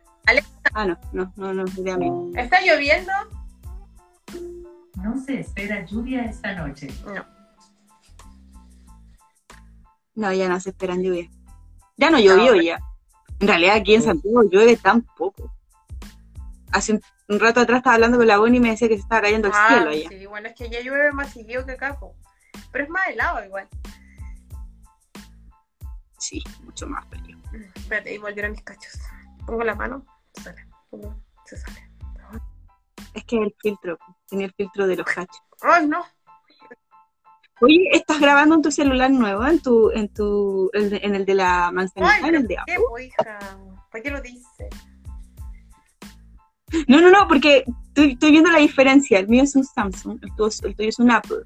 Ah, 0.74 0.86
no, 0.86 0.98
no, 1.12 1.32
no, 1.36 1.52
no, 1.54 1.64
idea 1.76 1.96
mía. 1.96 2.12
¿Está 2.42 2.60
lloviendo? 2.60 3.12
No 4.96 5.18
se 5.20 5.40
espera 5.40 5.84
lluvia 5.84 6.24
esta 6.24 6.54
noche. 6.54 6.88
No. 7.04 7.24
No, 10.14 10.32
ya 10.32 10.48
no 10.48 10.60
se 10.60 10.70
esperan 10.70 11.02
lluvia. 11.02 11.28
Ya 11.96 12.10
no 12.10 12.18
llovió 12.18 12.54
No. 12.54 12.62
ya. 12.62 12.78
En 13.40 13.48
realidad 13.48 13.76
aquí 13.76 13.94
en 13.94 14.02
Santiago 14.02 14.42
llueve 14.44 14.76
tan 14.76 15.02
poco. 15.02 15.52
Hace 16.70 16.92
un, 16.92 17.00
un 17.28 17.40
rato 17.40 17.60
atrás 17.60 17.78
estaba 17.78 17.94
hablando 17.94 18.18
con 18.18 18.26
la 18.26 18.38
Bonnie 18.38 18.58
y 18.58 18.60
me 18.60 18.70
decía 18.70 18.88
que 18.88 18.94
se 18.96 19.02
estaba 19.02 19.22
cayendo 19.22 19.48
el 19.48 19.54
Ah, 19.56 19.66
cielo 19.68 19.90
allá. 19.90 20.08
sí, 20.08 20.26
bueno, 20.26 20.48
es 20.48 20.54
que 20.54 20.70
ya 20.70 20.80
llueve 20.80 21.12
más 21.12 21.32
seguido 21.32 21.66
que 21.66 21.72
acá, 21.72 21.98
po. 21.98 22.14
Pero 22.70 22.84
es 22.84 22.90
más 22.90 23.08
helado 23.08 23.44
igual. 23.44 23.68
Sí, 26.18 26.42
mucho 26.62 26.86
más 26.86 27.04
frío. 27.08 27.36
Mm, 27.52 27.62
Espérate, 27.74 28.14
y 28.14 28.18
volvieron 28.18 28.52
mis 28.52 28.62
cachos. 28.62 28.98
Pongo 29.46 29.64
la 29.64 29.74
mano, 29.74 30.04
sale. 30.42 30.66
Pongo- 30.90 31.16
Se 31.46 31.56
sale. 31.56 31.90
Es 33.14 33.24
que 33.24 33.36
el 33.36 33.54
filtro, 33.60 33.98
tenía 34.26 34.46
el 34.46 34.52
filtro 34.54 34.86
de 34.86 34.96
los 34.96 35.06
cachos. 35.06 35.42
¡Ay, 35.60 35.86
no! 35.86 36.02
Oye, 37.60 37.88
¿estás 37.92 38.18
grabando 38.20 38.54
en 38.56 38.62
tu 38.62 38.70
celular 38.70 39.10
nuevo? 39.10 39.44
¿En 39.46 39.60
tu, 39.60 39.90
en 39.90 40.08
tu, 40.12 40.70
en 40.72 41.14
el 41.14 41.24
de 41.26 41.34
la 41.34 41.70
manzanita? 41.72 42.14
¡Ay, 42.14 42.28
¿En 42.28 42.34
el 42.36 42.48
de 42.48 42.56
qué, 42.66 42.76
hija? 43.04 43.38
¿Para 43.90 44.02
qué 44.02 44.10
lo 44.10 44.20
dices? 44.22 44.68
No, 46.88 47.00
no, 47.02 47.10
no, 47.10 47.28
porque 47.28 47.64
estoy, 47.88 48.12
estoy 48.12 48.30
viendo 48.30 48.50
la 48.50 48.58
diferencia. 48.58 49.18
El 49.18 49.28
mío 49.28 49.42
es 49.42 49.54
un 49.54 49.64
Samsung, 49.64 50.18
el 50.22 50.34
tuyo, 50.34 50.56
el 50.66 50.74
tuyo 50.74 50.88
es 50.88 50.98
un 50.98 51.10
Apple. 51.10 51.42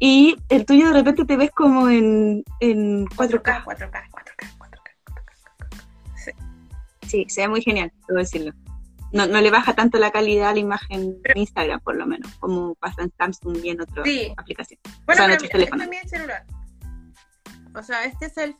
Y 0.00 0.36
el 0.48 0.64
tuyo 0.64 0.88
de 0.88 0.92
repente 0.94 1.24
te 1.24 1.36
ves 1.36 1.50
como 1.50 1.88
en, 1.88 2.44
en 2.60 3.06
4K. 3.06 3.64
4K, 3.64 3.64
4K, 3.64 4.08
4K, 4.10 4.58
4K. 4.58 6.34
Sí, 7.02 7.24
se 7.28 7.40
ve 7.42 7.48
muy 7.48 7.62
genial, 7.62 7.92
debo 8.06 8.18
decirlo. 8.20 8.52
No, 9.12 9.26
no 9.26 9.40
le 9.40 9.50
baja 9.50 9.74
tanto 9.74 9.98
la 9.98 10.10
calidad 10.10 10.50
a 10.50 10.52
la 10.52 10.58
imagen 10.60 11.16
Pero- 11.22 11.34
de 11.34 11.40
Instagram, 11.40 11.80
por 11.80 11.96
lo 11.96 12.06
menos, 12.06 12.30
como 12.38 12.74
pasa 12.74 13.02
en 13.02 13.12
Samsung 13.16 13.56
y 13.64 13.70
en 13.70 13.80
otras 13.80 14.06
Sí. 14.06 14.32
aplicaciones. 14.36 14.82
Bueno, 15.06 15.24
sea, 15.24 15.24
en 15.24 15.30
pero 15.30 15.34
otros 15.34 15.42
mira, 15.42 15.52
teléfonos. 15.70 15.88
este 15.96 16.08
celular. 16.16 16.46
O 17.74 17.82
sea, 17.82 18.04
este 18.04 18.26
es 18.26 18.36
el... 18.36 18.56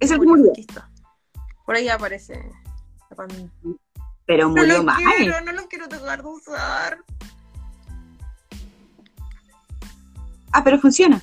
Es 0.00 0.10
el 0.10 0.18
murió, 0.18 0.36
murió, 0.36 0.52
está. 0.56 0.90
Por 1.64 1.76
ahí 1.76 1.88
aparece. 1.88 2.42
Pero 4.26 4.44
No 4.48 4.54
murió 4.56 4.78
lo 4.78 4.82
mal. 4.84 4.96
quiero, 5.16 5.40
no 5.42 5.52
lo 5.52 5.68
quiero 5.68 5.86
dejar 5.86 6.22
de 6.22 6.28
usar. 6.28 6.98
Ah, 10.52 10.62
pero 10.64 10.78
funciona. 10.78 11.20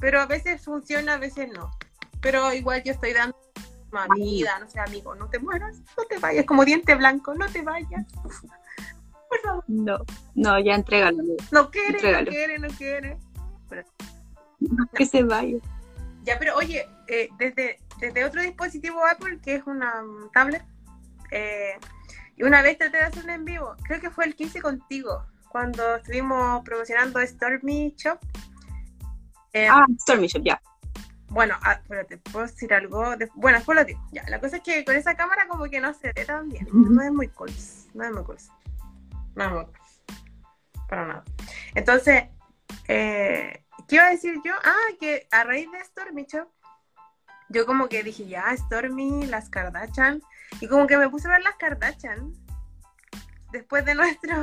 Pero 0.00 0.20
a 0.20 0.26
veces 0.26 0.62
funciona, 0.64 1.14
a 1.14 1.18
veces 1.18 1.48
no. 1.52 1.70
Pero 2.20 2.52
igual 2.52 2.82
yo 2.84 2.92
estoy 2.92 3.12
dando 3.12 3.36
vida, 4.16 4.58
no 4.58 4.68
sé, 4.68 4.80
amigo, 4.80 5.14
no 5.14 5.28
te 5.28 5.38
mueras, 5.38 5.78
no 5.96 6.04
te 6.08 6.18
vayas, 6.18 6.46
como 6.46 6.64
diente 6.64 6.94
blanco, 6.94 7.34
no 7.34 7.46
te 7.46 7.62
vayas. 7.62 8.06
Por 8.22 9.40
favor, 9.42 9.64
No, 9.68 9.98
no, 10.34 10.58
ya 10.60 10.74
entrégalo. 10.74 11.20
amigo. 11.20 11.36
no 11.50 11.70
quiere, 11.70 11.88
Entrégalo. 11.96 12.24
no 12.24 12.30
quiere, 12.30 12.58
no 12.58 12.68
quiere. 12.68 13.18
No, 14.60 14.86
que 14.94 15.06
se 15.06 15.22
vaya. 15.24 15.58
Ya, 16.24 16.38
pero 16.38 16.56
oye, 16.56 16.88
eh, 17.08 17.28
desde, 17.38 17.80
desde 17.98 18.24
otro 18.24 18.40
dispositivo 18.42 19.04
Apple, 19.06 19.40
que 19.42 19.56
es 19.56 19.66
una 19.66 20.02
mm, 20.02 20.30
tablet, 20.32 20.64
eh, 21.30 21.74
y 22.36 22.44
una 22.44 22.62
vez 22.62 22.78
traté 22.78 22.98
de 22.98 23.04
hacer 23.04 23.24
un 23.24 23.30
en 23.30 23.44
vivo, 23.44 23.74
creo 23.84 24.00
que 24.00 24.10
fue 24.10 24.24
el 24.24 24.34
15 24.36 24.60
contigo, 24.62 25.24
cuando 25.52 25.96
estuvimos 25.96 26.64
promocionando 26.64 27.20
Stormy 27.24 27.94
Shop, 27.96 28.18
Eh, 29.54 29.68
Ah, 29.70 29.84
Stormy 30.00 30.26
Shop, 30.28 30.42
ya. 30.42 30.58
Bueno, 31.28 31.54
ah, 31.62 31.72
espérate, 31.74 32.16
¿puedo 32.18 32.46
decir 32.46 32.72
algo? 32.72 33.16
De- 33.18 33.28
Bueno, 33.34 33.58
después 33.58 33.76
lo 33.76 33.84
digo. 33.84 34.00
Ya, 34.10 34.22
la 34.28 34.40
cosa 34.40 34.56
es 34.56 34.62
que 34.62 34.82
con 34.84 34.96
esa 34.96 35.14
cámara 35.14 35.46
como 35.46 35.64
que 35.64 35.78
no 35.80 35.92
se 35.92 36.10
ve 36.14 36.24
tan 36.24 36.48
bien. 36.48 36.66
No 36.72 37.02
es 37.02 37.12
muy 37.12 37.28
cool. 37.28 37.50
No 37.92 38.04
es 38.04 38.12
muy 38.12 38.24
cool. 38.24 38.38
No 39.34 39.44
es 39.44 39.50
muy 39.50 39.64
cool. 39.66 39.74
Para 40.88 41.06
nada. 41.06 41.24
Entonces, 41.74 42.24
eh, 42.88 43.64
¿qué 43.88 43.96
iba 43.96 44.06
a 44.06 44.10
decir 44.10 44.40
yo? 44.44 44.54
Ah, 44.64 44.88
que 44.98 45.26
a 45.30 45.44
raíz 45.44 45.70
de 45.70 45.84
Stormy 45.84 46.24
Shop, 46.24 46.48
yo 47.50 47.66
como 47.66 47.88
que 47.90 48.02
dije, 48.02 48.26
ya, 48.26 48.54
Stormy, 48.56 49.26
las 49.26 49.50
Kardashian. 49.50 50.22
Y 50.60 50.66
como 50.68 50.86
que 50.86 50.96
me 50.96 51.10
puse 51.10 51.28
a 51.28 51.32
ver 51.32 51.42
las 51.42 51.56
Kardashian 51.56 52.32
después 53.52 53.84
de 53.84 53.94
nuestro, 53.94 54.34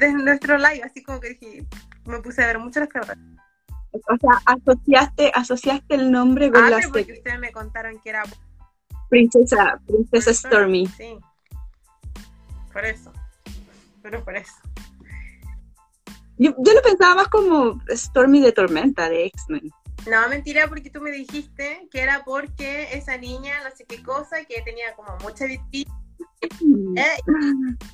de 0.00 0.12
nuestro 0.12 0.56
live. 0.58 0.82
Así 0.82 1.02
como 1.02 1.20
que 1.20 1.30
dije, 1.30 1.66
me 2.06 2.20
puse 2.20 2.42
a 2.42 2.46
ver 2.46 2.58
mucho 2.58 2.80
las 2.80 2.88
Kardashian. 2.88 3.36
O 3.92 4.16
sea, 4.18 4.40
asociaste, 4.46 5.32
asociaste 5.34 5.94
el 5.94 6.12
nombre 6.12 6.50
con 6.50 6.62
Ah, 6.62 6.70
la 6.70 6.80
porque 6.92 7.12
ustedes 7.12 7.38
me 7.40 7.50
contaron 7.50 7.98
que 8.00 8.10
era 8.10 8.22
Princesa, 9.08 9.80
Princesa 9.86 10.32
Stormy. 10.32 10.86
Sí. 10.86 11.18
Por 12.72 12.84
eso. 12.84 13.12
Pero 14.02 14.24
por 14.24 14.36
eso. 14.36 14.54
Yo, 16.38 16.54
yo 16.58 16.72
lo 16.72 16.82
pensaba 16.82 17.16
más 17.16 17.28
como 17.28 17.82
Stormy 17.88 18.40
de 18.40 18.52
Tormenta, 18.52 19.08
de 19.08 19.26
X-Men. 19.26 19.70
No, 20.08 20.28
mentira, 20.28 20.66
porque 20.68 20.88
tú 20.88 21.00
me 21.00 21.10
dijiste 21.10 21.88
que 21.90 22.00
era 22.00 22.22
porque 22.24 22.88
esa 22.92 23.18
niña, 23.18 23.62
no 23.62 23.76
sé 23.76 23.84
qué 23.84 24.02
cosa, 24.02 24.44
que 24.44 24.62
tenía 24.62 24.94
como 24.94 25.16
mucha 25.18 25.44
vitilla. 25.44 25.92
Eh, 26.96 27.04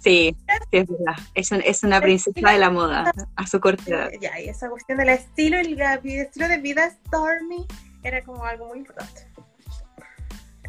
Sí, 0.03 0.35
sí, 0.35 0.37
es 0.73 0.87
verdad. 0.89 1.17
Es, 1.35 1.51
un- 1.53 1.63
es 1.63 1.83
una 1.83 2.01
princesa 2.01 2.51
de 2.51 2.59
la 2.59 2.71
moda 2.71 3.13
a 3.37 3.47
su 3.47 3.61
corta 3.61 3.83
edad. 3.87 4.11
ya, 4.21 4.41
y 4.41 4.49
esa 4.49 4.71
cuestión 4.71 4.99
del 4.99 5.11
estilo, 5.11 5.59
el, 5.59 5.79
el 5.81 6.07
estilo 6.21 6.49
de 6.49 6.59
vida 6.59 6.91
Stormy 6.91 7.67
era 8.03 8.23
como 8.23 8.45
algo 8.45 8.69
muy 8.69 8.79
importante. 8.79 9.27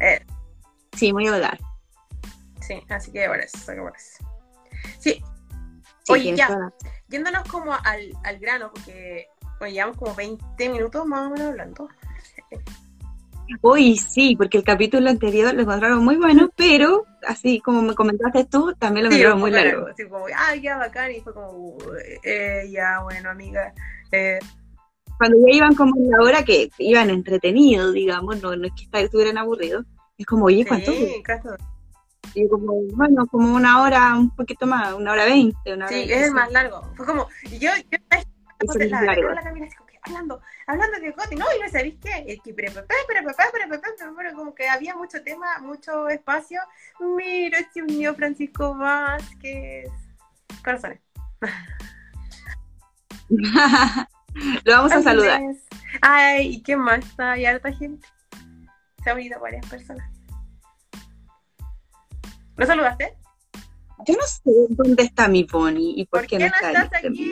Eh, 0.00 0.24
Sí, 0.94 1.12
muy 1.12 1.28
hogar. 1.28 1.58
sí, 2.60 2.82
así 2.90 3.12
que 3.12 3.26
por 3.28 3.38
eso, 3.40 3.72
que. 3.72 4.18
Sí, 4.98 5.22
Sí, 6.04 6.12
Oye, 6.12 6.36
ya. 6.36 6.46
toda 6.48 6.72
yéndonos 7.08 7.42
como 7.48 7.72
al, 7.72 8.12
al 8.24 8.38
grano, 8.38 8.70
porque 8.72 9.26
bueno, 9.58 9.72
llevamos 9.74 9.96
como 9.96 10.14
20 10.14 10.68
minutos 10.68 11.06
más 11.06 11.26
o 11.26 11.30
menos 11.30 11.48
hablando. 11.48 11.88
Uy, 13.62 13.96
sí, 13.96 14.36
porque 14.36 14.58
el 14.58 14.64
capítulo 14.64 15.08
anterior 15.08 15.54
lo 15.54 15.62
encontraron 15.62 16.04
muy 16.04 16.16
bueno, 16.16 16.50
pero 16.56 17.04
así 17.26 17.60
como 17.60 17.82
me 17.82 17.94
comentaste 17.94 18.44
tú, 18.44 18.74
también 18.78 19.06
lo 19.06 19.10
Sí, 19.10 19.16
encontraron 19.16 19.40
muy 19.40 19.50
largo. 19.50 19.86
Así 19.88 20.06
como, 20.06 20.26
ah, 20.36 20.54
ya, 20.56 20.76
bacán, 20.76 21.12
y 21.12 21.20
fue 21.20 21.32
como, 21.34 21.76
eh, 22.22 22.68
ya, 22.70 23.00
bueno, 23.02 23.30
amiga. 23.30 23.72
Eh, 24.12 24.38
Cuando 25.18 25.36
ya 25.46 25.54
iban 25.54 25.74
como 25.74 25.96
en 25.96 26.10
la 26.10 26.22
hora 26.22 26.44
que 26.44 26.70
iban 26.78 27.10
entretenidos, 27.10 27.92
digamos, 27.94 28.40
no, 28.42 28.54
no 28.54 28.66
es 28.66 28.72
que 28.90 29.00
estuvieran 29.02 29.38
aburridos, 29.38 29.84
es 30.16 30.26
como, 30.26 30.46
oye, 30.46 30.64
¿cuánto? 30.66 30.92
sí, 30.92 31.22
caso. 31.22 31.56
Y 32.34 32.42
yo 32.42 32.50
como, 32.50 32.74
bueno, 32.92 33.26
como 33.26 33.54
una 33.54 33.80
hora, 33.82 34.14
un 34.16 34.30
poquito 34.34 34.66
más, 34.66 34.92
una 34.92 35.12
hora 35.12 35.24
veinte, 35.24 35.72
una 35.72 35.86
hora 35.86 35.96
Sí, 35.96 36.12
es 36.12 36.26
el 36.28 36.32
más 36.32 36.52
largo. 36.52 36.82
Fue 36.94 37.06
como, 37.06 37.26
yo, 37.58 37.70
yo 37.90 37.98
Es 38.10 38.76
el 38.76 38.90
la, 38.90 39.02
la, 39.02 39.14
la 39.14 39.42
como 39.42 39.86
que 39.86 39.87
hablando, 40.08 40.40
hablando 40.66 40.98
de 40.98 41.12
Coti, 41.12 41.36
no, 41.36 41.44
y 41.54 41.60
no 41.60 41.68
sabéis 41.70 41.96
qué, 42.02 42.24
es 42.26 42.40
que 42.42 42.54
pero 42.54 42.72
papá, 42.72 42.94
pero 43.06 43.20
como 44.34 44.54
que 44.54 44.66
había 44.68 44.94
mucho 44.94 45.22
tema, 45.22 45.58
mucho 45.60 46.08
espacio. 46.08 46.60
Mira, 47.16 47.58
se 47.72 47.82
unió 47.82 48.14
Francisco 48.14 48.74
Vázquez. 48.74 49.90
Corazones. 50.64 51.00
lo 54.64 54.72
vamos 54.72 54.92
a 54.92 55.02
saludar. 55.02 55.42
Ay, 56.00 56.54
¿y 56.54 56.62
qué 56.62 56.76
más? 56.76 57.04
Está 57.04 57.32
hay 57.32 57.44
harta 57.46 57.72
gente. 57.72 58.06
Se 59.02 59.10
han 59.10 59.16
unido 59.16 59.40
varias 59.40 59.66
personas. 59.66 60.08
¿Lo 62.56 62.66
saludaste? 62.66 63.16
Yo 64.06 64.14
no 64.14 64.26
sé 64.26 64.50
dónde 64.70 65.02
está 65.04 65.28
mi 65.28 65.44
pony 65.44 65.94
y 65.96 66.06
por, 66.06 66.20
¿Por 66.20 66.28
qué, 66.28 66.38
no 66.38 66.46
no 66.46 66.52
está 66.52 66.70
estás 66.70 66.84
este 66.84 67.08
aquí? 67.08 67.30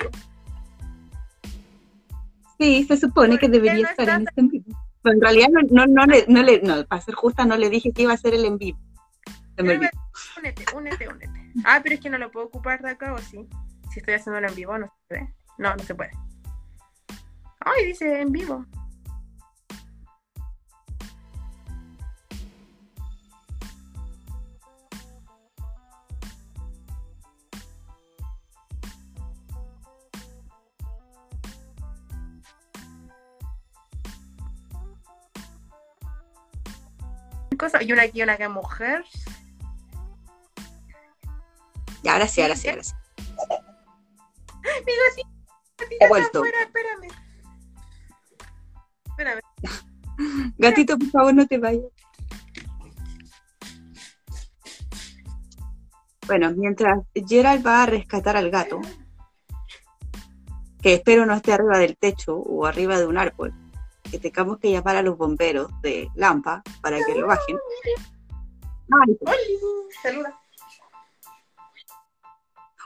Sí, 2.59 2.85
se 2.85 2.97
supone 2.97 3.33
¿Por 3.33 3.41
que 3.41 3.49
debería 3.49 3.83
no 3.83 3.89
estar 3.91 4.09
en 4.09 4.29
este 4.29 4.41
en 4.41 4.49
vivo. 4.49 4.65
Pero 5.03 5.15
en 5.15 5.21
realidad 5.21 5.49
no, 5.51 5.61
no, 5.71 5.87
no, 5.87 6.07
le, 6.07 6.25
no 6.29 6.43
le, 6.43 6.61
no, 6.63 6.85
para 6.87 7.03
ser 7.03 7.15
justa, 7.15 7.45
no 7.45 7.57
le 7.57 7.71
dije 7.71 7.93
que 7.93 8.03
iba 8.03 8.13
a 8.13 8.17
ser 8.17 8.35
el 8.35 8.45
en 8.45 8.59
vivo. 8.59 8.79
Me. 9.59 9.75
Únete, 10.39 10.65
únete, 10.75 11.09
únete. 11.09 11.53
Ah, 11.65 11.81
pero 11.83 11.95
es 11.95 12.01
que 12.01 12.11
no 12.11 12.19
lo 12.19 12.31
puedo 12.31 12.47
ocupar 12.47 12.83
de 12.83 12.91
acá 12.91 13.15
o 13.15 13.19
sí. 13.19 13.49
Si 13.91 14.01
estoy 14.01 14.15
haciéndolo 14.15 14.49
en 14.49 14.55
vivo, 14.55 14.77
no 14.77 14.87
se 14.87 14.93
puede. 15.09 15.35
No, 15.59 15.75
no 15.75 15.83
se 15.83 15.95
puede. 15.95 16.11
Ay, 17.61 17.87
dice 17.87 18.21
en 18.21 18.33
vivo. 18.33 18.67
Cosa, 37.67 37.83
y 37.83 37.93
una 37.93 38.03
aquí, 38.03 38.23
una 38.23 38.37
que 38.37 38.49
mujer. 38.49 39.05
Ya, 42.05 42.13
ahora 42.13 42.29
sí, 42.29 42.41
ahora 42.41 42.55
sí, 42.55 42.69
ahora 42.69 42.85
sí. 42.85 42.93
Mi 44.87 44.93
gatita, 44.93 45.29
gatita 45.77 46.05
He 46.05 46.09
vuelto. 46.09 46.39
afuera, 46.39 46.59
espérame. 46.63 47.09
Espérame. 49.09 49.41
Gatito, 50.59 50.97
por 50.97 51.11
favor, 51.11 51.35
no 51.35 51.47
te 51.49 51.59
vayas. 51.59 51.83
Bueno, 56.29 56.53
mientras 56.57 57.01
Gerald 57.15 57.67
va 57.67 57.83
a 57.83 57.87
rescatar 57.87 58.37
al 58.37 58.49
gato, 58.49 58.81
que 60.81 60.95
espero 60.95 61.27
no 61.27 61.35
esté 61.35 61.53
arriba 61.53 61.79
del 61.79 61.97
techo 61.97 62.37
o 62.37 62.65
arriba 62.65 62.97
de 63.01 63.07
un 63.07 63.19
árbol, 63.19 63.53
que 64.07 64.19
tengamos 64.19 64.59
que 64.59 64.71
llamar 64.71 64.97
a 64.97 65.03
los 65.03 65.17
bomberos 65.17 65.71
de 65.83 66.09
Lampa 66.15 66.63
para 66.81 67.05
que 67.05 67.15
lo 67.15 67.27
bajen. 67.27 67.57
Ay, 69.27 69.49
saluda. 70.03 70.39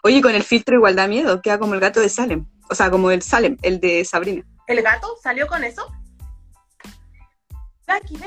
Oye, 0.02 0.22
con 0.22 0.34
el 0.34 0.42
filtro 0.42 0.76
igual 0.76 0.96
da 0.96 1.06
miedo, 1.06 1.42
queda 1.42 1.58
como 1.58 1.74
el 1.74 1.80
gato 1.80 2.00
de 2.00 2.08
Salem. 2.08 2.46
O 2.70 2.74
sea, 2.74 2.90
como 2.90 3.10
el 3.10 3.22
Salem, 3.22 3.56
el 3.62 3.80
de 3.80 4.04
Sabrina. 4.04 4.44
¿El 4.66 4.82
gato 4.82 5.08
salió 5.22 5.46
con 5.46 5.64
eso? 5.64 5.86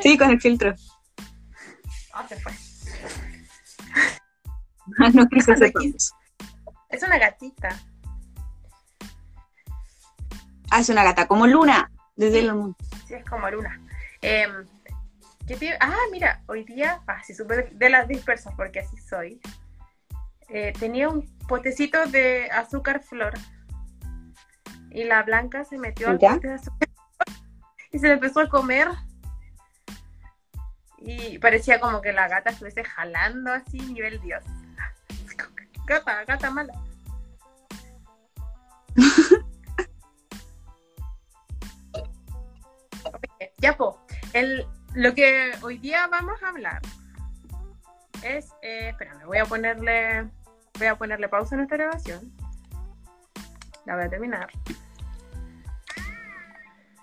Sí, 0.02 0.18
con 0.18 0.30
el 0.30 0.42
filtro. 0.42 0.74
Ah, 2.14 2.28
se 2.28 2.36
fue. 2.36 2.52
no 5.14 5.28
quise. 5.28 5.54
Es 6.90 7.02
una 7.02 7.18
gatita. 7.18 7.80
Ah, 10.70 10.80
es 10.80 10.90
una 10.90 11.04
gata, 11.04 11.28
como 11.28 11.48
Luna, 11.48 11.90
desde 12.15 12.39
el 12.39 12.54
mundo. 12.54 12.78
Sí, 13.08 13.15
es 13.15 13.26
como 13.26 13.49
Luna. 13.49 13.80
Em, 14.21 14.65
¿qué 15.47 15.56
te- 15.56 15.78
Ah, 15.80 15.97
mira, 16.12 16.41
hoy 16.47 16.63
día, 16.63 17.02
ah, 17.08 17.21
sí, 17.23 17.34
supe 17.34 17.69
de, 17.71 17.89
las 17.89 18.08
dispersas, 18.08 18.54
porque 18.56 18.80
así 18.80 18.97
soy. 18.97 19.41
Eh, 20.49 20.73
tenía 20.80 21.10
un 21.10 21.28
potecito 21.47 22.06
de 22.08 22.49
azúcar 22.52 23.02
flor. 23.04 23.34
Y 24.91 25.06
la 25.06 25.23
blanca 25.23 25.63
se 25.65 25.78
metió 25.78 26.10
al 26.10 26.19
pote 26.19 26.47
de 26.47 26.54
azúcar 26.54 26.89
y 27.93 27.99
se 27.99 28.08
le 28.08 28.13
empezó 28.13 28.41
a 28.41 28.49
comer. 28.49 28.89
Y 30.97 31.38
parecía 31.39 31.80
como 31.80 32.02
que 32.02 32.12
la 32.12 32.28
gata 32.28 32.49
estuviese 32.49 32.84
jalando 32.84 33.52
así, 33.54 33.78
nivel 33.80 34.19
Dios. 34.21 34.43
Gata, 35.86 36.23
gata 36.23 36.49
mala. 36.49 36.73
Ya, 43.63 43.78
po. 43.78 43.97
El, 44.34 44.67
lo 44.93 45.15
que 45.15 45.54
hoy 45.62 45.78
día 45.78 46.08
vamos 46.08 46.43
a 46.43 46.49
hablar 46.49 46.82
es. 48.21 48.52
Eh, 48.62 48.89
espérame, 48.89 49.26
voy 49.26 49.38
a 49.38 49.45
ponerle. 49.45 50.30
Voy 50.78 50.88
a 50.88 50.95
ponerle 50.97 51.30
pausa 51.30 51.56
a 51.56 51.60
nuestra 51.60 51.78
grabación. 51.78 52.34
La 53.86 53.95
voy 53.95 54.06
a 54.06 54.10
terminar. 54.10 54.49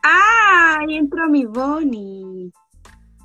¡Ah! 0.03 0.79
Ahí 0.81 0.97
entró 0.97 1.29
mi 1.29 1.47
Bonnie. 1.47 2.53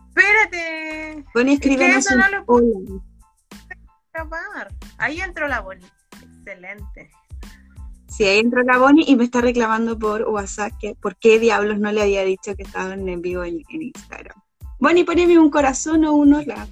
¡Espérate! 0.10 1.26
Bonnie 1.34 1.56
Es 1.56 1.60
que 1.60 2.16
no 2.16 2.30
lo 2.30 2.46
puedo 2.46 3.02
grabar. 4.14 4.72
Ahí 4.98 5.20
entró 5.20 5.48
la 5.50 5.60
Bonnie. 5.60 5.92
Excelente. 6.22 7.12
Sí, 8.16 8.24
ahí 8.24 8.40
entró 8.40 8.64
la 8.64 8.78
Bonnie 8.78 9.04
y 9.06 9.18
me 9.18 9.26
está 9.26 9.42
reclamando 9.42 10.00
por 10.00 10.22
WhatsApp 10.22 10.72
que 10.80 10.96
por 10.96 11.18
qué 11.18 11.38
diablos 11.38 11.80
no 11.80 11.92
le 11.92 12.02
había 12.02 12.24
dicho 12.24 12.56
que 12.56 12.64
estaban 12.64 13.10
en 13.10 13.22
vivo 13.22 13.44
en, 13.44 13.62
Instagram. 13.68 14.42
Bonnie, 14.80 15.04
poneme 15.04 15.38
un 15.38 15.50
corazón 15.50 16.06
o 16.06 16.14
un 16.14 16.34
hola. 16.34 16.66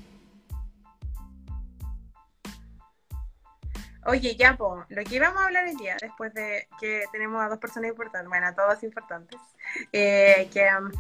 Oye, 4.06 4.38
ya, 4.38 4.56
po, 4.56 4.86
lo 4.88 5.04
que 5.04 5.16
íbamos 5.16 5.42
a 5.42 5.48
hablar 5.48 5.66
hoy 5.66 5.76
día, 5.76 5.98
después 6.00 6.34
de 6.34 6.66
que 6.80 7.04
tenemos 7.12 7.44
a 7.44 7.50
dos 7.50 7.60
personas 7.60 7.90
importantes, 7.90 8.30
bueno, 8.30 8.48
a 8.48 8.56
todas 8.56 8.82
importantes, 8.82 9.38
Eh, 9.92 10.48
que 10.54 10.66
um, 10.80 10.92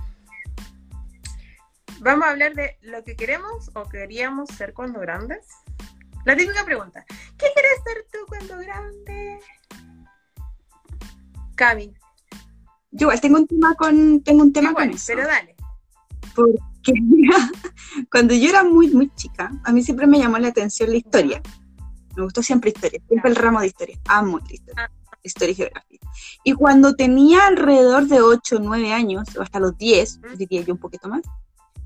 vamos 2.01 2.27
a 2.27 2.31
hablar 2.31 2.53
de 2.53 2.77
lo 2.81 3.01
que 3.05 3.15
queremos 3.15 3.71
o 3.75 3.87
queríamos 3.87 4.49
ser 4.49 4.73
cuando 4.73 4.99
grandes. 4.99 5.47
La 6.25 6.35
típica 6.35 6.65
pregunta, 6.65 7.05
¿qué 7.37 7.47
quieres 7.53 7.81
ser 7.85 8.05
tú 8.11 8.19
cuando 8.27 8.57
grande? 8.57 9.39
Cami, 11.63 11.93
Yo 12.91 13.05
igual 13.05 13.21
tengo 13.21 13.37
un 13.37 13.47
tema 13.47 13.73
con, 13.75 14.21
tengo 14.21 14.43
un 14.43 14.51
tema 14.53 14.69
igual, 14.71 14.87
con 14.89 14.95
eso. 14.95 15.05
pero 15.07 15.27
dale. 15.27 15.55
Porque 16.35 16.59
cuando 18.11 18.33
yo 18.33 18.49
era 18.49 18.63
muy, 18.63 18.89
muy 18.89 19.09
chica, 19.15 19.51
a 19.63 19.71
mí 19.71 19.81
siempre 19.83 20.07
me 20.07 20.19
llamó 20.19 20.37
la 20.39 20.49
atención 20.49 20.89
la 20.89 20.97
historia. 20.97 21.41
Me 22.15 22.23
gustó 22.23 22.43
siempre 22.43 22.71
historia, 22.71 22.99
siempre 23.07 23.29
el 23.31 23.35
ramo 23.37 23.61
de 23.61 23.67
historia. 23.67 23.97
Amo 24.07 24.39
la 24.39 24.53
historia, 24.53 24.91
historia 25.23 25.51
y 25.51 25.55
geografía. 25.55 25.99
Y 26.43 26.53
cuando 26.53 26.95
tenía 26.95 27.47
alrededor 27.47 28.07
de 28.07 28.21
8 28.21 28.57
o 28.57 28.59
9 28.59 28.91
años, 28.93 29.23
o 29.37 29.41
hasta 29.41 29.59
los 29.59 29.77
10, 29.77 30.19
Mm. 30.19 30.37
diría 30.37 30.61
yo 30.61 30.73
un 30.73 30.79
poquito 30.79 31.07
más, 31.09 31.21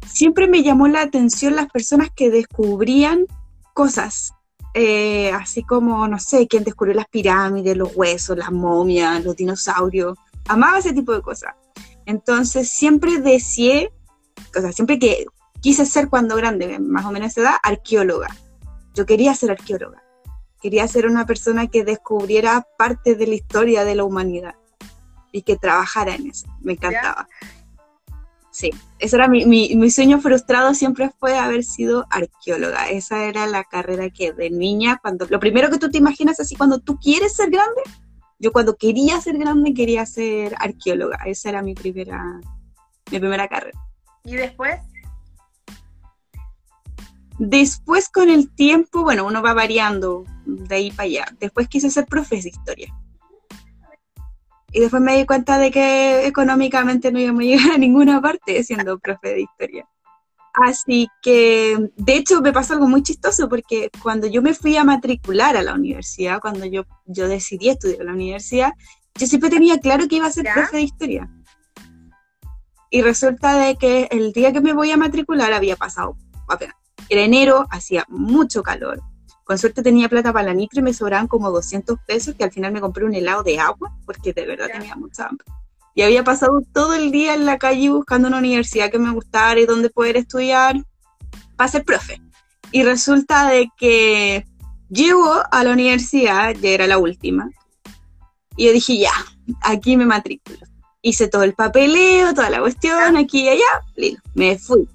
siempre 0.06 0.48
me 0.48 0.64
llamó 0.64 0.88
la 0.88 1.02
atención 1.02 1.56
las 1.56 1.68
personas 1.68 2.10
que 2.16 2.30
descubrían 2.32 3.26
cosas. 3.74 4.34
Eh, 4.74 5.32
así 5.32 5.64
como, 5.64 6.08
no 6.08 6.20
sé, 6.20 6.48
quién 6.48 6.64
descubrió 6.64 6.94
las 6.94 7.08
pirámides, 7.08 7.76
los 7.76 7.96
huesos, 7.96 8.38
las 8.38 8.52
momias, 8.52 9.24
los 9.24 9.36
dinosaurios. 9.36 10.18
Amaba 10.48 10.80
ese 10.80 10.94
tipo 10.94 11.14
de 11.14 11.22
cosas. 11.22 11.56
Entonces 12.06 12.70
siempre 12.70 13.20
deseé, 13.20 13.92
o 14.56 14.62
sea, 14.62 14.72
siempre 14.72 15.00
que 15.00 15.26
quise 15.62 15.86
ser 15.86 16.10
cuando 16.10 16.36
grande, 16.36 16.80
más 16.80 17.06
o 17.06 17.12
menos 17.12 17.32
esa 17.32 17.42
edad, 17.42 17.56
arqueóloga. 17.64 18.28
Yo 18.94 19.06
quería 19.06 19.34
ser 19.36 19.52
arqueóloga. 19.52 20.04
Quería 20.62 20.88
ser 20.88 21.06
una 21.06 21.26
persona 21.26 21.68
que 21.68 21.84
descubriera 21.84 22.66
parte 22.78 23.16
de 23.16 23.28
la 23.28 23.36
historia 23.36 23.86
de 23.86 23.96
la 23.96 24.04
humanidad 24.04 24.56
y 25.32 25.44
que 25.44 25.56
trabajara 25.56 26.16
en 26.16 26.28
eso. 26.28 26.48
Me 26.62 26.74
encantaba. 26.74 27.28
Sí, 28.58 28.72
ese 28.98 29.18
era 29.18 29.28
mi, 29.28 29.46
mi, 29.46 29.76
mi 29.76 29.92
sueño 29.92 30.20
frustrado, 30.20 30.74
siempre 30.74 31.12
fue 31.20 31.38
haber 31.38 31.64
sido 31.64 32.08
arqueóloga. 32.10 32.90
Esa 32.90 33.26
era 33.26 33.46
la 33.46 33.64
carrera 33.64 34.10
que 34.10 34.34
de 34.34 34.50
niña, 34.50 34.98
cuando 35.00 35.28
lo 35.30 35.40
primero 35.40 35.70
que 35.70 35.78
tú 35.78 35.92
te 35.92 36.00
imaginas 36.00 36.40
así 36.40 36.56
cuando 36.56 36.80
tú 36.80 36.98
quieres 36.98 37.36
ser 37.36 37.52
grande, 37.52 37.84
yo 38.40 38.52
cuando 38.52 38.76
quería 38.76 39.22
ser 39.22 39.38
grande 39.38 39.76
quería 39.76 40.08
ser 40.08 40.56
arqueóloga. 40.58 41.20
Esa 41.28 41.50
era 41.50 41.62
mi 41.62 41.76
primera, 41.76 42.42
mi 43.12 43.20
primera 43.20 43.48
carrera. 43.48 43.80
Y 44.24 44.34
después, 44.34 44.80
Después 47.38 48.10
con 48.10 48.32
el 48.32 48.50
tiempo, 48.50 49.04
bueno, 49.04 49.28
uno 49.28 49.44
va 49.44 49.54
variando 49.54 50.24
de 50.48 50.76
ahí 50.76 50.90
para 50.90 51.04
allá. 51.04 51.26
Después 51.40 51.68
quise 51.68 51.92
ser 51.92 52.08
profe 52.08 52.42
de 52.42 52.50
historia. 52.50 52.92
Y 54.78 54.80
después 54.80 55.02
me 55.02 55.18
di 55.18 55.26
cuenta 55.26 55.58
de 55.58 55.72
que 55.72 56.28
económicamente 56.28 57.12
no 57.12 57.18
íbamos 57.18 57.42
a 57.42 57.46
llegar 57.46 57.72
a 57.72 57.78
ninguna 57.80 58.22
parte 58.22 58.64
siendo 58.64 59.00
profe 59.00 59.30
de 59.30 59.42
historia. 59.42 59.90
Así 60.54 61.08
que, 61.24 61.90
de 61.96 62.16
hecho, 62.16 62.42
me 62.42 62.54
pasó 62.54 62.74
algo 62.74 62.88
muy 62.88 63.02
chistoso 63.02 63.50
porque 63.50 63.90
cuando 64.04 64.28
yo 64.28 64.44
me 64.44 64.54
fui 64.54 64.78
a 64.78 64.84
matricular 64.84 65.58
a 65.58 65.64
la 65.64 65.74
universidad, 65.74 66.40
cuando 66.40 66.64
yo, 66.68 66.84
yo 67.08 67.28
decidí 67.28 67.70
estudiar 67.70 68.02
en 68.02 68.06
la 68.06 68.14
universidad, 68.14 68.74
yo 69.16 69.26
siempre 69.26 69.50
tenía 69.50 69.80
claro 69.80 70.08
que 70.08 70.18
iba 70.18 70.28
a 70.28 70.32
ser 70.32 70.46
¿Ya? 70.46 70.54
profe 70.54 70.78
de 70.78 70.84
historia. 70.84 71.28
Y 72.92 73.02
resulta 73.02 73.58
de 73.58 73.78
que 73.78 74.10
el 74.12 74.32
día 74.32 74.54
que 74.54 74.62
me 74.62 74.74
voy 74.74 74.92
a 74.92 74.98
matricular 74.98 75.54
había 75.54 75.76
pasado 75.76 76.18
apenas. 76.48 76.76
Era 77.10 77.22
enero, 77.24 77.66
hacía 77.72 78.06
mucho 78.10 78.62
calor. 78.62 79.02
Con 79.48 79.58
suerte 79.58 79.82
tenía 79.82 80.10
plata 80.10 80.34
para 80.34 80.48
la 80.48 80.54
nitro 80.54 80.82
y 80.82 80.84
me 80.84 80.94
sobraban 80.94 81.30
como 81.30 81.50
200 81.52 81.98
pesos, 82.06 82.36
que 82.36 82.44
al 82.44 82.52
final 82.52 82.74
me 82.74 82.82
compré 82.82 83.06
un 83.06 83.16
helado 83.16 83.44
de 83.44 83.58
agua, 83.58 83.96
porque 84.06 84.34
de 84.34 84.46
verdad 84.46 84.68
tenía 84.70 84.94
mucha 84.98 85.26
hambre. 85.26 85.48
Y 85.96 86.02
había 86.02 86.26
pasado 86.26 86.62
todo 86.74 86.94
el 86.94 87.12
día 87.12 87.34
en 87.34 87.46
la 87.46 87.58
calle 87.58 87.90
buscando 87.90 88.28
una 88.28 88.40
universidad 88.40 88.92
que 88.92 89.00
me 89.00 89.10
gustara 89.12 89.58
y 89.58 89.66
donde 89.66 89.90
poder 89.90 90.18
estudiar 90.18 90.76
para 91.56 91.72
ser 91.72 91.86
profe. 91.86 92.22
Y 92.74 92.84
resulta 92.84 93.48
de 93.48 93.70
que 93.78 94.46
llego 94.90 95.42
a 95.50 95.64
la 95.64 95.72
universidad, 95.72 96.54
ya 96.54 96.70
era 96.70 96.86
la 96.86 96.98
última, 96.98 97.50
y 98.58 98.66
yo 98.66 98.74
dije, 98.74 98.98
ya, 98.98 99.14
aquí 99.62 99.96
me 99.96 100.06
matriculo. 100.06 100.60
Hice 101.02 101.30
todo 101.30 101.44
el 101.44 101.54
papeleo, 101.54 102.34
toda 102.34 102.50
la 102.50 102.60
cuestión, 102.60 103.16
aquí 103.16 103.44
y 103.44 103.50
allá, 103.50 104.18
me 104.34 104.58
fui. 104.58 104.90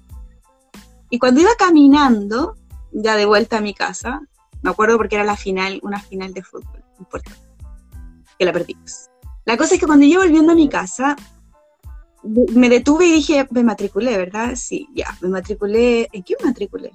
Y 1.09 1.17
cuando 1.17 1.41
iba 1.41 1.55
caminando, 1.57 2.55
ya 2.91 3.15
de 3.15 3.25
vuelta 3.25 3.57
a 3.57 3.61
mi 3.61 3.73
casa, 3.73 4.21
me 4.63 4.71
acuerdo 4.71 4.97
porque 4.97 5.15
era 5.15 5.23
la 5.23 5.37
final, 5.37 5.79
una 5.83 5.99
final 5.99 6.33
de 6.33 6.41
fútbol, 6.41 6.83
no 6.93 6.99
importa, 6.99 7.31
que 8.39 8.45
la 8.45 8.53
perdimos. 8.53 9.09
La 9.45 9.57
cosa 9.57 9.75
es 9.75 9.79
que 9.79 9.85
cuando 9.85 10.05
iba 10.05 10.23
volviendo 10.23 10.53
a 10.53 10.55
mi 10.55 10.69
casa, 10.69 11.15
me 12.23 12.69
detuve 12.69 13.07
y 13.07 13.11
dije, 13.11 13.45
me 13.51 13.63
matriculé, 13.63 14.17
¿verdad? 14.17 14.55
Sí, 14.55 14.87
ya, 14.95 15.15
me 15.21 15.27
matriculé. 15.27 16.07
¿En 16.13 16.23
qué 16.23 16.35
me 16.39 16.47
matriculé? 16.47 16.91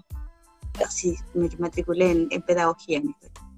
Ah, 0.83 0.91
sí, 0.91 1.15
me 1.35 1.49
matriculé 1.59 2.11
en, 2.11 2.29
en 2.31 2.43
pedagogía. 2.43 3.03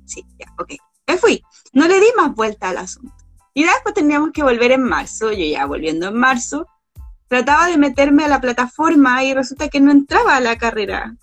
Sí, 0.05 0.27
ya, 0.39 0.47
ok. 0.59 0.73
Me 1.07 1.17
fui. 1.17 1.45
No 1.73 1.87
le 1.87 2.01
di 2.01 2.07
más 2.17 2.35
vuelta 2.35 2.71
al 2.71 2.79
asunto. 2.79 3.15
Y 3.55 3.63
después 3.63 3.95
teníamos 3.95 4.31
que 4.33 4.43
volver 4.43 4.73
en 4.73 4.83
marzo. 4.83 5.31
Yo 5.31 5.45
ya 5.45 5.67
volviendo 5.67 6.09
en 6.09 6.15
marzo, 6.15 6.67
trataba 7.29 7.69
de 7.69 7.79
meterme 7.79 8.25
a 8.25 8.29
la 8.29 8.41
plataforma 8.41 9.23
y 9.23 9.35
resulta 9.35 9.69
que 9.69 9.81
no 9.81 9.93
entraba 9.93 10.37
a 10.37 10.41
la 10.41 10.59
carrera 10.59 11.17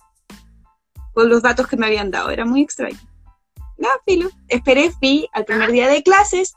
con 1.18 1.28
los 1.28 1.42
datos 1.42 1.66
que 1.66 1.76
me 1.76 1.86
habían 1.86 2.12
dado. 2.12 2.30
Era 2.30 2.44
muy 2.44 2.62
extraño. 2.62 2.96
Nada, 3.76 3.94
filo. 4.06 4.30
Esperé, 4.46 4.92
fui 4.92 5.28
al 5.32 5.44
primer 5.44 5.72
día 5.72 5.88
de 5.88 6.04
clases, 6.04 6.54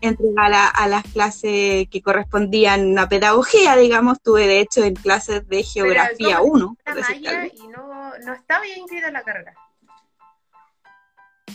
entré 0.00 0.26
a, 0.36 0.48
la- 0.48 0.66
a 0.66 0.88
las 0.88 1.04
clases 1.04 1.86
que 1.88 2.02
correspondían 2.02 2.98
a 2.98 3.08
pedagogía, 3.08 3.76
digamos. 3.76 4.20
Tuve, 4.20 4.48
de 4.48 4.58
hecho, 4.58 4.82
en 4.82 4.96
clases 4.96 5.46
de 5.48 5.62
geografía 5.62 6.38
¿cómo 6.38 6.54
1. 6.54 6.66
por 6.84 6.92
era 6.92 6.94
decirte 6.96 7.28
Maya 7.28 7.40
algo. 7.42 7.54
y 7.54 7.68
no, 7.68 8.18
no 8.26 8.32
estaba 8.34 8.66
ya 8.66 8.76
inscrita 8.78 9.06
en 9.06 9.12
la 9.12 9.22
carrera. 9.22 9.54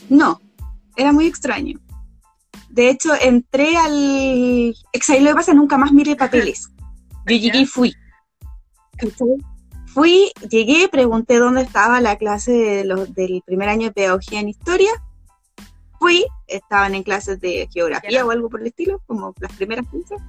No, 0.08 0.40
era 0.96 1.12
muy 1.12 1.28
extraño. 1.28 1.78
De 2.70 2.90
hecho, 2.90 3.14
entré 3.20 3.76
al 3.76 4.74
examen, 4.94 5.26
lo 5.26 5.32
que 5.32 5.36
pasa, 5.36 5.54
nunca 5.54 5.78
más 5.78 5.92
miré 5.92 6.16
papeles. 6.16 6.70
Yo 7.28 7.36
llegué 7.36 7.60
y 7.60 7.66
fui. 7.66 7.94
¿Cachai? 8.98 9.36
Fui, 9.96 10.30
llegué, 10.50 10.90
pregunté 10.90 11.40
dónde 11.40 11.62
estaba 11.62 12.02
la 12.02 12.18
clase 12.18 12.52
de 12.52 12.84
los- 12.84 13.14
del 13.16 13.42
primer 13.46 13.70
año 13.70 13.88
de 13.88 13.94
pedagogía 13.94 14.42
en 14.42 14.50
historia. 14.50 14.92
Fui, 16.00 16.26
estaban 16.48 16.96
en 16.96 17.04
clases 17.04 17.40
de 17.40 17.70
geografía 17.74 18.26
o 18.26 18.32
algo 18.32 18.50
por 18.50 18.60
el 18.60 18.68
estilo, 18.68 19.02
como 19.08 19.34
las 19.40 19.54
primeras 19.54 19.86
clases. 19.90 20.20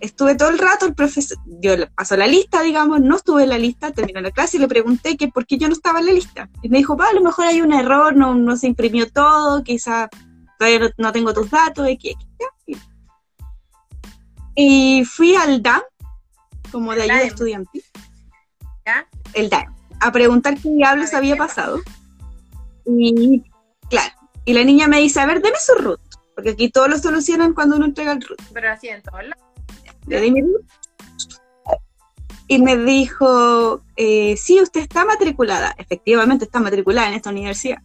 Estuve 0.00 0.34
todo 0.34 0.50
el 0.50 0.58
rato, 0.58 0.84
el 0.84 0.94
profesor 0.94 1.38
dio, 1.46 1.72
pasó 1.96 2.14
la 2.14 2.26
lista, 2.26 2.60
digamos, 2.60 3.00
no 3.00 3.16
estuve 3.16 3.44
en 3.44 3.48
la 3.48 3.56
lista, 3.58 3.90
terminó 3.90 4.20
la 4.20 4.30
clase 4.32 4.58
y 4.58 4.60
le 4.60 4.68
pregunté 4.68 5.16
que 5.16 5.28
por 5.28 5.46
qué 5.46 5.56
yo 5.56 5.66
no 5.66 5.72
estaba 5.72 6.00
en 6.00 6.06
la 6.06 6.12
lista. 6.12 6.50
Y 6.60 6.68
me 6.68 6.76
dijo, 6.76 6.94
a 7.00 7.12
lo 7.14 7.22
mejor 7.22 7.46
hay 7.46 7.62
un 7.62 7.72
error, 7.72 8.14
no, 8.14 8.34
no 8.34 8.54
se 8.58 8.66
imprimió 8.66 9.10
todo, 9.10 9.64
quizá 9.64 10.10
todavía 10.58 10.80
no, 10.80 10.90
no 10.98 11.10
tengo 11.12 11.32
tus 11.32 11.50
datos, 11.50 11.88
X, 11.88 12.12
X, 12.12 12.78
y- 14.56 15.00
Y 15.00 15.04
fui 15.06 15.34
al 15.36 15.62
DAM, 15.62 15.80
como 16.70 16.92
de 16.94 17.02
ayuda 17.04 17.22
estudiantil. 17.22 17.82
El 19.34 19.48
DAM, 19.48 19.74
a 20.00 20.12
preguntar 20.12 20.58
qué 20.58 20.70
diablos 20.70 21.14
había 21.14 21.36
pasado. 21.36 21.80
Y 22.86 23.42
claro, 23.88 24.12
y 24.44 24.52
la 24.52 24.64
niña 24.64 24.88
me 24.88 25.00
dice, 25.00 25.20
a 25.20 25.26
ver, 25.26 25.40
deme 25.40 25.56
su 25.58 25.74
root, 25.82 26.00
porque 26.34 26.50
aquí 26.50 26.70
todos 26.70 26.88
lo 26.88 26.98
solucionan 26.98 27.54
cuando 27.54 27.76
uno 27.76 27.86
entrega 27.86 28.12
el 28.12 28.22
root. 28.22 28.40
Pero 28.52 28.70
así 28.70 28.88
en 28.88 29.02
todos 29.02 29.22
lados. 29.22 29.44
Le 30.06 30.20
di 30.20 30.30
mi 30.30 30.42
root. 30.42 30.64
Y 32.46 32.60
me 32.60 32.76
dijo, 32.76 33.80
eh, 33.96 34.36
sí, 34.36 34.60
usted 34.60 34.82
está 34.82 35.06
matriculada. 35.06 35.74
Efectivamente 35.78 36.44
está 36.44 36.60
matriculada 36.60 37.08
en 37.08 37.14
esta 37.14 37.30
universidad. 37.30 37.78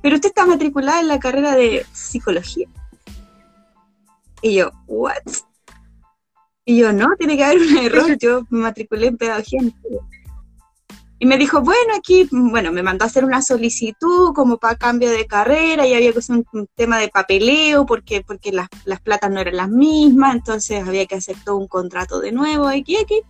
Pero 0.00 0.14
usted 0.14 0.30
está 0.30 0.46
matriculada 0.46 1.00
en 1.00 1.08
la 1.08 1.18
carrera 1.18 1.54
de 1.54 1.84
psicología. 1.92 2.68
Y 4.40 4.54
yo, 4.54 4.70
¿what? 4.86 5.16
Y 6.64 6.78
yo, 6.78 6.92
no, 6.92 7.08
tiene 7.18 7.36
que 7.36 7.44
haber 7.44 7.58
un 7.58 7.78
error. 7.78 8.18
Yo 8.20 8.46
me 8.50 8.60
matriculé 8.60 9.06
en 9.06 9.16
pedagogía. 9.16 9.60
en 9.60 9.68
historia". 9.68 10.00
Y 11.20 11.26
me 11.26 11.36
dijo, 11.36 11.62
bueno, 11.62 11.94
aquí, 11.96 12.28
bueno, 12.30 12.70
me 12.70 12.82
mandó 12.82 13.04
a 13.04 13.08
hacer 13.08 13.24
una 13.24 13.42
solicitud 13.42 14.32
como 14.34 14.58
para 14.58 14.76
cambio 14.76 15.10
de 15.10 15.26
carrera 15.26 15.86
y 15.86 15.94
había 15.94 16.12
que 16.12 16.20
hacer 16.20 16.36
un, 16.36 16.46
un 16.52 16.68
tema 16.76 16.98
de 16.98 17.08
papeleo 17.08 17.86
porque, 17.86 18.22
porque 18.22 18.52
las, 18.52 18.68
las 18.84 19.00
platas 19.00 19.30
no 19.30 19.40
eran 19.40 19.56
las 19.56 19.68
mismas, 19.68 20.36
entonces 20.36 20.86
había 20.86 21.06
que 21.06 21.16
hacer 21.16 21.36
todo 21.44 21.56
un 21.56 21.66
contrato 21.66 22.20
de 22.20 22.30
nuevo, 22.30 22.68
aquí, 22.68 22.96
aquí. 22.96 23.20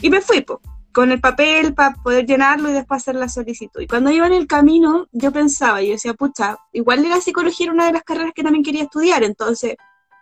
Y 0.00 0.10
me 0.10 0.20
fui, 0.20 0.40
po, 0.40 0.60
con 0.92 1.10
el 1.10 1.20
papel 1.20 1.74
para 1.74 1.94
poder 1.94 2.26
llenarlo 2.26 2.68
y 2.68 2.72
después 2.72 3.02
hacer 3.02 3.14
la 3.14 3.28
solicitud. 3.28 3.80
Y 3.80 3.86
cuando 3.86 4.10
iba 4.10 4.26
en 4.26 4.34
el 4.34 4.46
camino, 4.46 5.06
yo 5.12 5.32
pensaba, 5.32 5.80
yo 5.80 5.92
decía, 5.92 6.14
pucha, 6.14 6.58
igual 6.72 7.08
la 7.08 7.20
psicología 7.20 7.66
era 7.66 7.72
una 7.72 7.86
de 7.86 7.92
las 7.92 8.02
carreras 8.02 8.32
que 8.34 8.42
también 8.42 8.64
quería 8.64 8.82
estudiar, 8.82 9.22
entonces, 9.22 9.76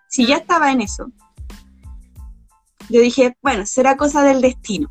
si 0.08 0.26
ya 0.26 0.36
estaba 0.36 0.70
en 0.70 0.80
eso, 0.82 1.10
yo 2.88 3.00
dije, 3.00 3.36
bueno, 3.42 3.66
será 3.66 3.96
cosa 3.96 4.22
del 4.22 4.40
destino. 4.40 4.90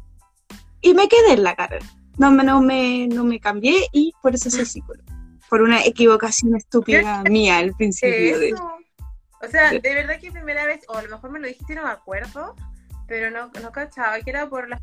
Y 0.81 0.93
me 0.93 1.07
quedé 1.07 1.33
en 1.33 1.43
la 1.43 1.55
carrera. 1.55 1.85
No, 2.19 2.31
me- 2.31 2.43
no, 2.43 2.61
me, 2.61 3.07
no 3.07 3.23
me 3.23 3.39
cambié 3.39 3.87
y 3.93 4.13
por 4.21 4.35
eso 4.35 4.49
soy 4.51 4.65
psicóloga. 4.65 5.05
Por 5.49 5.61
una 5.61 5.83
equivocación 5.83 6.55
estúpida 6.55 7.23
mía 7.29 7.57
al 7.57 7.73
principio. 7.73 8.37
de-. 8.37 8.53
O 9.41 9.47
sea, 9.49 9.71
de 9.71 9.79
verdad 9.79 10.19
que 10.19 10.31
primera 10.31 10.65
vez, 10.65 10.81
o 10.89 10.97
a 10.97 11.01
lo 11.01 11.09
mejor 11.09 11.31
me 11.31 11.39
lo 11.39 11.47
dijiste 11.47 11.73
y 11.73 11.75
no 11.77 11.83
me 11.85 11.91
acuerdo, 11.91 12.55
pero 13.07 13.31
no, 13.31 13.49
no 13.61 13.71
cachaba 13.71 14.19
que 14.19 14.29
era 14.29 14.47
por 14.49 14.67
la... 14.67 14.79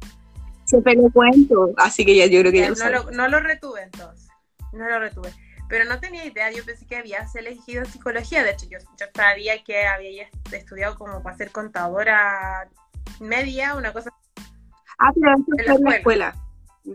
Siempre 0.65 0.95
lo 0.95 1.11
cuento, 1.13 1.73
así 1.77 2.05
que 2.05 2.17
ya 2.17 2.27
yo 2.27 2.41
creo 2.41 2.51
que 2.51 2.59
ya 2.59 2.71
lo 2.71 2.75
no, 2.75 2.89
lo, 2.91 3.11
no 3.13 3.29
lo 3.29 3.39
retuve 3.41 3.83
entonces, 3.83 4.29
no 4.73 4.89
lo 4.89 4.99
retuve. 4.99 5.31
Pero 5.69 5.85
no 5.85 6.01
tenía 6.01 6.25
idea, 6.25 6.51
yo 6.51 6.65
pensé 6.65 6.87
que 6.87 6.97
habías 6.97 7.35
elegido 7.37 7.85
psicología, 7.85 8.43
de 8.43 8.53
hecho 8.53 8.67
yo, 8.71 8.79
yo 8.99 9.07
sabía 9.15 9.63
que 9.63 9.87
había 9.87 10.29
estudiado 10.53 10.97
como 10.97 11.23
para 11.23 11.37
ser 11.37 11.53
contadora 11.53 12.69
media, 13.21 13.75
una 13.75 13.93
cosa 13.93 14.11
Ah, 14.99 15.13
pero 15.15 15.33
eso 15.35 15.45
En 15.59 15.67
la 15.67 15.75
en 15.75 15.85
la 15.85 15.97
escuela. 15.97 16.37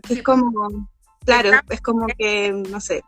Es 0.08 0.22
como, 0.22 0.88
claro, 1.24 1.50
es 1.68 1.80
como 1.80 2.06
que, 2.06 2.52
no 2.52 2.80
sé, 2.80 3.02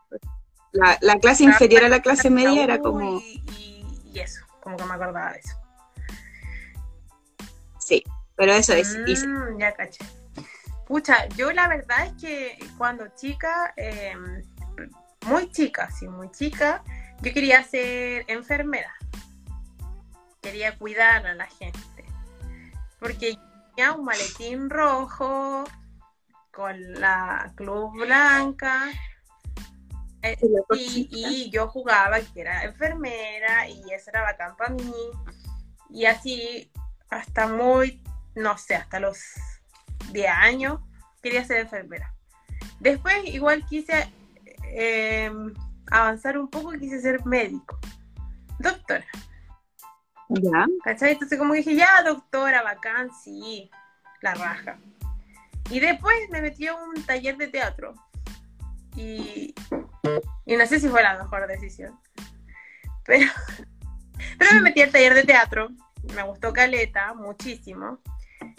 la, 0.73 0.99
la 1.01 1.18
clase 1.18 1.44
inferior 1.44 1.85
a 1.85 1.88
la 1.88 2.01
clase 2.01 2.31
media 2.31 2.64
era 2.64 2.79
como, 2.79 3.20
Y, 3.20 3.85
eso, 4.14 4.44
como 4.61 4.77
que 4.77 4.85
me 4.85 4.94
acordaba 4.94 5.33
de 5.33 5.38
eso. 5.38 5.57
sí, 7.79 8.03
pero 8.37 8.53
eso 8.53 8.73
es, 8.75 8.97
Mm, 9.27 9.59
ya 9.59 9.73
caché. 9.73 10.05
Pucha, 10.87 11.27
yo 11.29 11.51
la 11.53 11.68
verdad 11.68 12.07
es 12.07 12.12
que 12.20 12.59
cuando 12.77 13.07
chica, 13.16 13.73
eh, 13.77 14.14
muy 15.27 15.51
chica, 15.51 15.90
sí, 15.90 16.07
muy 16.09 16.31
chica, 16.31 16.83
yo 17.23 17.33
quería 17.33 17.62
ser 17.64 18.25
enfermera. 18.29 18.92
Quería 20.42 20.77
cuidar 20.77 21.27
a 21.27 21.35
la 21.35 21.47
gente. 21.47 22.05
Porque 22.99 23.38
tenía 23.75 23.92
un 23.92 24.05
maletín 24.05 24.68
rojo 24.68 25.64
con 26.54 26.94
la 26.94 27.52
cruz 27.54 27.92
blanca. 27.92 28.90
eh, 30.22 30.38
y, 30.74 31.50
yo 31.50 31.68
jugaba 31.68 32.20
que 32.20 32.40
era 32.40 32.64
enfermera 32.64 33.68
y 33.68 33.92
eso 33.92 34.10
era 34.10 34.22
bacán 34.22 34.56
para 34.56 34.74
mí. 34.74 34.92
Y 35.90 36.06
así 36.06 36.70
hasta 37.10 37.46
muy, 37.46 38.02
no 38.34 38.56
sé, 38.58 38.74
hasta 38.74 39.00
los 39.00 39.18
10 40.12 40.30
años 40.30 40.80
quería 41.22 41.44
ser 41.44 41.58
enfermera. 41.58 42.12
Después 42.80 43.16
igual 43.26 43.64
quise 43.66 44.08
eh, 44.64 45.30
avanzar 45.90 46.38
un 46.38 46.48
poco 46.48 46.74
y 46.74 46.80
quise 46.80 47.00
ser 47.00 47.24
médico. 47.26 47.78
Doctora, 48.58 49.04
ya, 50.28 50.66
¿cachai? 50.82 51.12
Entonces 51.12 51.38
como 51.38 51.54
dije, 51.54 51.74
ya 51.74 52.02
doctora, 52.02 52.62
bacán, 52.62 53.10
sí, 53.12 53.70
la 54.22 54.34
raja. 54.34 54.78
Y 55.70 55.81
después 55.81 56.16
me 56.31 56.40
metí 56.40 56.66
a 56.66 56.74
un 56.74 57.03
taller 57.05 57.37
de 57.37 57.48
teatro. 57.48 57.94
Y, 58.96 59.55
y 60.44 60.57
no 60.57 60.66
sé 60.66 60.79
si 60.79 60.88
fue 60.88 61.03
la 61.03 61.18
mejor 61.18 61.46
decisión. 61.46 61.98
Pero, 63.05 63.31
pero 64.38 64.55
me 64.55 64.61
metí 64.61 64.83
al 64.83 64.90
taller 64.90 65.14
de 65.14 65.24
teatro. 65.24 65.68
Me 66.14 66.22
gustó 66.22 66.53
Caleta 66.53 67.14
muchísimo. 67.14 67.98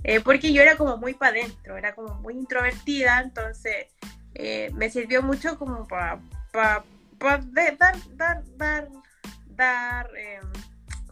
eh, 0.04 0.20
porque 0.20 0.52
yo 0.52 0.62
era 0.62 0.76
como 0.78 0.98
muy 0.98 1.14
para 1.14 1.38
adentro, 1.38 1.78
era 1.78 1.94
como 1.96 2.16
muy 2.16 2.34
introvertida. 2.34 3.22
Entonces 3.22 3.88
eh, 4.34 4.70
me 4.74 4.90
sirvió 4.90 5.22
mucho 5.22 5.58
como 5.58 5.88
para 5.88 6.20
dar, 6.54 6.84
dar, 7.78 8.44
dar, 8.58 8.90
dar, 9.48 10.10
eh, 10.18 10.40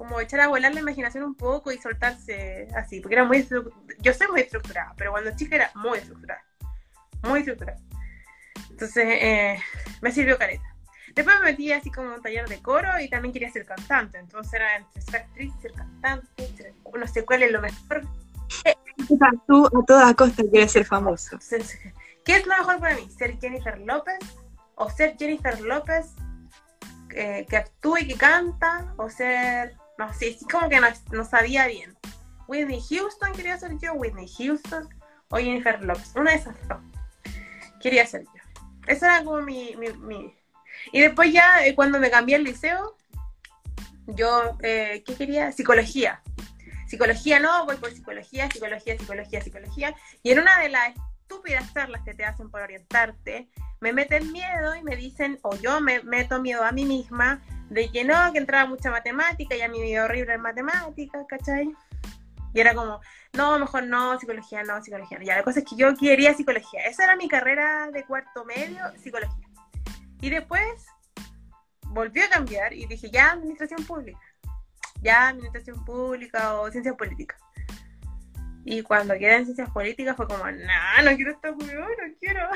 como 0.04 0.20
echar 0.20 0.42
a 0.42 0.48
volar 0.50 0.74
la 0.74 0.82
imaginación 0.82 1.24
un 1.24 1.36
poco 1.36 1.72
y 1.72 1.78
soltarse 1.78 2.68
así. 2.76 3.00
Porque 3.00 3.16
era 3.16 3.24
muy. 3.24 3.48
Yo 4.00 4.14
soy 4.14 4.28
muy 4.28 4.42
estructurada, 4.42 4.94
pero 4.98 5.12
cuando 5.12 5.34
chica 5.36 5.56
era 5.56 5.72
muy 5.76 6.00
estructurada. 6.00 6.44
Muy 7.22 7.40
estructurada. 7.40 7.80
Entonces, 8.70 9.06
eh, 9.08 9.60
me 10.02 10.12
sirvió 10.12 10.38
careta. 10.38 10.66
Después 11.16 11.38
me 11.40 11.46
metí 11.52 11.72
así 11.72 11.90
como 11.90 12.10
en 12.10 12.16
un 12.16 12.22
taller 12.22 12.50
de 12.50 12.62
coro 12.62 13.00
y 13.00 13.10
también 13.10 13.32
quería 13.32 13.50
ser 13.50 13.66
cantante. 13.66 14.18
Entonces 14.18 14.54
era 14.56 14.76
entre 14.76 15.02
ser 15.02 15.16
actriz, 15.18 15.54
ser 15.62 15.72
cantante, 15.72 16.48
ser- 16.58 16.74
no 16.94 17.08
sé 17.08 17.24
cuál 17.24 17.44
es 17.44 17.52
lo 17.52 17.62
mejor. 17.62 18.02
Tú 19.48 19.66
a 19.68 19.86
toda 19.86 20.14
costa 20.16 20.44
quieres 20.52 20.72
ser 20.72 20.86
famoso. 20.86 21.40
¿Qué 22.26 22.36
es 22.36 22.46
lo 22.46 22.58
mejor 22.58 22.80
para 22.80 22.96
mí? 22.96 23.10
¿Ser 23.10 23.40
Jennifer 23.40 23.80
López? 23.80 24.18
¿O 24.76 24.90
ser 24.90 25.16
Jennifer 25.18 25.62
López 25.62 26.14
eh, 27.16 27.46
que 27.48 27.58
actúa 27.58 28.02
y 28.02 28.08
que 28.08 28.16
canta? 28.16 28.94
¿O 28.98 29.10
ser, 29.10 29.76
no 29.98 30.14
sé, 30.14 30.34
sí, 30.34 30.46
como 30.52 30.70
que 30.70 30.80
no, 30.80 30.88
no 31.12 31.26
sabía 31.26 31.68
bien? 31.68 31.96
¿Whitney 32.48 32.82
Houston 32.90 33.32
quería 33.34 33.58
ser 33.58 33.78
yo? 33.80 33.94
¿Whitney 33.94 34.28
Houston? 34.38 34.90
¿O 35.30 35.38
Jennifer 35.38 35.82
López? 35.84 36.12
Una 36.16 36.32
de 36.32 36.38
esas 36.38 36.56
dos. 36.68 36.80
Quería 37.82 38.06
ser 38.06 38.24
yo. 38.24 38.62
Esa 38.88 39.16
era 39.18 39.26
como 39.26 39.42
mi... 39.42 39.76
mi, 39.76 39.94
mi- 39.94 40.36
Y 40.92 41.02
después 41.02 41.32
ya, 41.32 41.66
eh, 41.66 41.76
cuando 41.76 42.00
me 42.00 42.12
cambié 42.12 42.36
al 42.36 42.44
liceo, 42.44 42.98
yo, 44.08 44.58
eh, 44.62 45.04
¿qué 45.06 45.16
quería? 45.16 45.52
Psicología. 45.52 46.22
Psicología 46.88 47.40
no, 47.40 47.66
voy 47.66 47.78
por 47.78 47.92
psicología, 47.92 48.50
psicología, 48.52 48.98
psicología, 48.98 49.42
psicología. 49.42 49.96
Y 50.22 50.32
en 50.32 50.40
una 50.40 50.60
de 50.60 50.70
las 50.70 50.94
estúpidas 51.22 51.74
charlas 51.74 52.02
que 52.04 52.14
te 52.14 52.26
hacen 52.26 52.52
por 52.52 52.62
orientarte, 52.62 53.50
me 53.80 53.94
meten 53.94 54.32
miedo 54.32 54.76
y 54.76 54.84
me 54.84 54.96
dicen, 54.96 55.40
o 55.42 55.56
yo 55.56 55.82
me 55.82 56.04
meto 56.04 56.40
miedo 56.42 56.64
a 56.64 56.72
mí 56.72 56.86
misma, 56.86 57.42
de 57.74 57.92
que 57.92 58.04
no, 58.04 58.32
que 58.32 58.38
entraba 58.38 58.70
mucha 58.70 58.92
matemática 58.92 59.56
y 59.56 59.62
a 59.62 59.68
mí 59.68 59.80
me 59.80 59.90
iba 59.90 60.06
horrible 60.06 60.34
en 60.34 60.42
matemáticas, 60.42 61.26
¿cachai? 61.28 61.76
Y 62.54 62.60
era 62.60 62.76
como, 62.76 63.02
no, 63.34 63.58
mejor 63.58 63.84
no, 63.86 64.20
psicología 64.20 64.64
no, 64.64 64.82
psicología 64.84 65.18
no. 65.18 65.26
Ya, 65.26 65.38
la 65.38 65.44
cosa 65.44 65.60
es 65.60 65.66
que 65.66 65.76
yo 65.76 65.96
quería 65.96 66.36
psicología. 66.36 66.82
Esa 66.86 67.06
era 67.06 67.16
mi 67.16 67.28
carrera 67.28 67.90
de 67.92 68.06
cuarto 68.06 68.46
medio, 68.46 68.80
psicología. 69.02 69.48
Y 70.22 70.30
después 70.30 70.86
volvió 71.88 72.24
a 72.26 72.30
cambiar 72.30 72.74
y 72.74 72.86
dije, 72.86 73.10
ya, 73.10 73.32
administración 73.32 73.84
pública. 73.86 74.20
Ya, 75.02 75.30
administración 75.30 75.84
pública 75.84 76.60
o 76.60 76.70
ciencias 76.70 76.96
políticas. 76.96 77.40
Y 78.66 78.84
cuando 78.84 79.16
quedé 79.16 79.38
en 79.38 79.46
ciencias 79.46 79.72
políticas 79.72 80.16
fue 80.16 80.28
como, 80.28 80.46
no, 80.46 81.04
no 81.04 81.16
quiero 81.16 81.32
esta 81.32 81.50
no 81.52 81.58
quiero. 82.20 82.48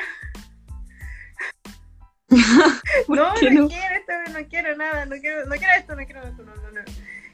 ¿Por 3.07 3.17
no, 3.17 3.33
no, 3.33 3.49
no? 3.51 3.67
quiero 3.69 3.95
esto, 3.95 4.31
no 4.33 4.47
quiero 4.49 4.75
nada, 4.75 5.05
no 5.05 5.15
quiero, 5.17 5.45
no 5.45 5.55
quiero 5.55 5.73
esto, 5.77 5.95
no 5.95 6.05
quiero 6.05 6.23
esto, 6.23 6.43
no, 6.43 6.55
no, 6.55 6.71
no. 6.71 6.81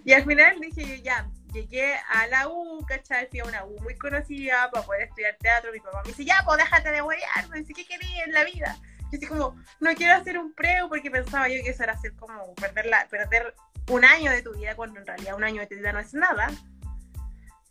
Y 0.06 0.14
al 0.14 0.24
final 0.26 0.60
dije 0.60 0.86
yo, 0.86 1.04
ya, 1.04 1.28
llegué 1.54 1.96
a 2.10 2.28
la 2.28 2.48
U, 2.50 2.86
¿cachai? 2.86 3.28
Fui 3.30 3.40
a 3.40 3.46
una 3.46 3.64
U 3.64 3.80
muy 3.82 3.96
conocida 3.96 4.70
para 4.72 4.86
poder 4.86 5.04
estudiar 5.04 5.36
teatro. 5.40 5.72
Mi 5.72 5.80
papá 5.80 6.02
me 6.04 6.10
dice, 6.10 6.26
ya, 6.26 6.42
pues 6.46 6.58
déjate 6.58 6.92
de 6.92 7.02
huevear, 7.02 7.50
me 7.50 7.60
dice, 7.60 7.74
¿qué 7.74 7.86
querías 7.86 8.28
en 8.28 8.34
la 8.34 8.44
vida? 8.44 8.78
Yo 9.12 9.18
así 9.18 9.28
como, 9.28 9.56
no 9.80 9.94
quiero 9.96 10.16
hacer 10.16 10.38
un 10.38 10.54
preo 10.54 10.90
porque 10.90 11.10
pensaba 11.10 11.48
yo 11.48 11.64
que 11.64 11.70
eso 11.70 11.84
era 11.84 11.94
hacer 11.94 12.14
como 12.14 12.54
perder, 12.56 12.88
la, 12.88 13.08
perder 13.08 13.56
un 13.90 14.04
año 14.04 14.32
de 14.32 14.42
tu 14.42 14.54
vida 14.54 14.76
cuando 14.76 15.00
en 15.00 15.06
realidad 15.06 15.36
un 15.36 15.44
año 15.44 15.62
de 15.62 15.68
tu 15.68 15.76
vida 15.76 15.94
no 15.94 16.00
es 16.00 16.14
nada. 16.14 16.52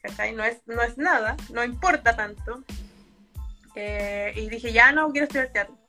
¿Cachai? 0.02 0.32
No 0.32 0.42
es, 0.44 0.58
no 0.66 0.82
es 0.82 0.98
nada, 0.98 1.36
no 1.50 1.62
importa 1.62 2.16
tanto. 2.16 2.64
Eh, 3.74 4.32
y 4.36 4.48
dije, 4.48 4.72
ya 4.72 4.92
no 4.92 5.10
quiero 5.10 5.26
estudiar 5.26 5.48
teatro. 5.48 5.81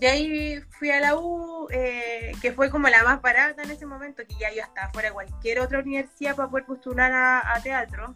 Y 0.00 0.06
ahí 0.06 0.60
fui 0.78 0.90
a 0.90 1.00
la 1.00 1.16
U, 1.16 1.68
eh, 1.70 2.32
que 2.42 2.52
fue 2.52 2.68
como 2.68 2.88
la 2.88 3.04
más 3.04 3.22
barata 3.22 3.62
en 3.62 3.70
ese 3.70 3.86
momento, 3.86 4.22
que 4.26 4.34
ya 4.34 4.52
yo 4.52 4.62
estaba 4.62 4.90
fuera 4.92 5.08
de 5.08 5.14
cualquier 5.14 5.60
otra 5.60 5.78
universidad 5.78 6.34
para 6.34 6.48
poder 6.48 6.66
postular 6.66 7.12
a, 7.12 7.60
teatro. 7.62 8.14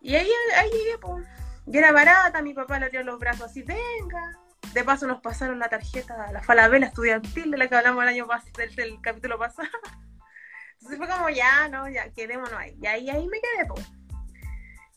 Y 0.00 0.16
ahí, 0.16 0.28
ahí 0.56 0.70
llegué, 0.70 0.98
pues. 0.98 1.26
Y 1.66 1.78
era 1.78 1.92
barata, 1.92 2.42
mi 2.42 2.52
papá 2.52 2.80
le 2.80 2.90
dio 2.90 3.02
los 3.04 3.18
brazos 3.18 3.50
así, 3.50 3.62
venga. 3.62 4.38
De 4.74 4.82
paso 4.82 5.06
nos 5.06 5.20
pasaron 5.20 5.58
la 5.58 5.68
tarjeta, 5.68 6.32
la 6.32 6.42
falabella 6.42 6.86
estudiantil 6.86 7.50
de 7.50 7.58
la 7.58 7.68
que 7.68 7.76
hablamos 7.76 8.02
el 8.02 8.08
año 8.08 8.26
pasado, 8.26 8.52
del, 8.56 8.74
del 8.74 9.00
capítulo 9.00 9.38
pasado. 9.38 9.68
Entonces 10.74 10.98
fue 10.98 11.08
como, 11.08 11.28
ya, 11.30 11.68
no, 11.68 11.88
ya, 11.88 12.10
quedémonos 12.10 12.54
ahí. 12.54 12.76
Y 12.80 12.86
ahí, 12.86 13.10
ahí 13.10 13.28
me 13.28 13.40
quedé, 13.40 13.66
pues. 13.66 13.86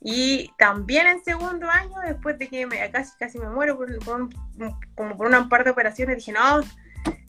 Y 0.03 0.51
también 0.57 1.07
en 1.07 1.23
segundo 1.23 1.69
año, 1.69 1.95
después 2.05 2.37
de 2.37 2.49
que 2.49 2.65
me, 2.65 2.91
casi, 2.91 3.17
casi 3.17 3.39
me 3.39 3.49
muero 3.49 3.77
por, 3.77 3.97
por 4.03 4.21
un- 4.21 4.79
como 4.95 5.15
por 5.15 5.27
una 5.27 5.47
par 5.47 5.63
de 5.63 5.69
operaciones, 5.69 6.17
dije, 6.17 6.33
no, 6.33 6.61
yo 6.61 6.67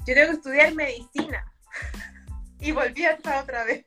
tengo 0.04 0.26
que 0.30 0.36
estudiar 0.36 0.74
medicina. 0.74 1.44
y 2.58 2.72
volví 2.72 3.04
a 3.04 3.12
estar 3.12 3.42
otra 3.42 3.64
vez. 3.64 3.84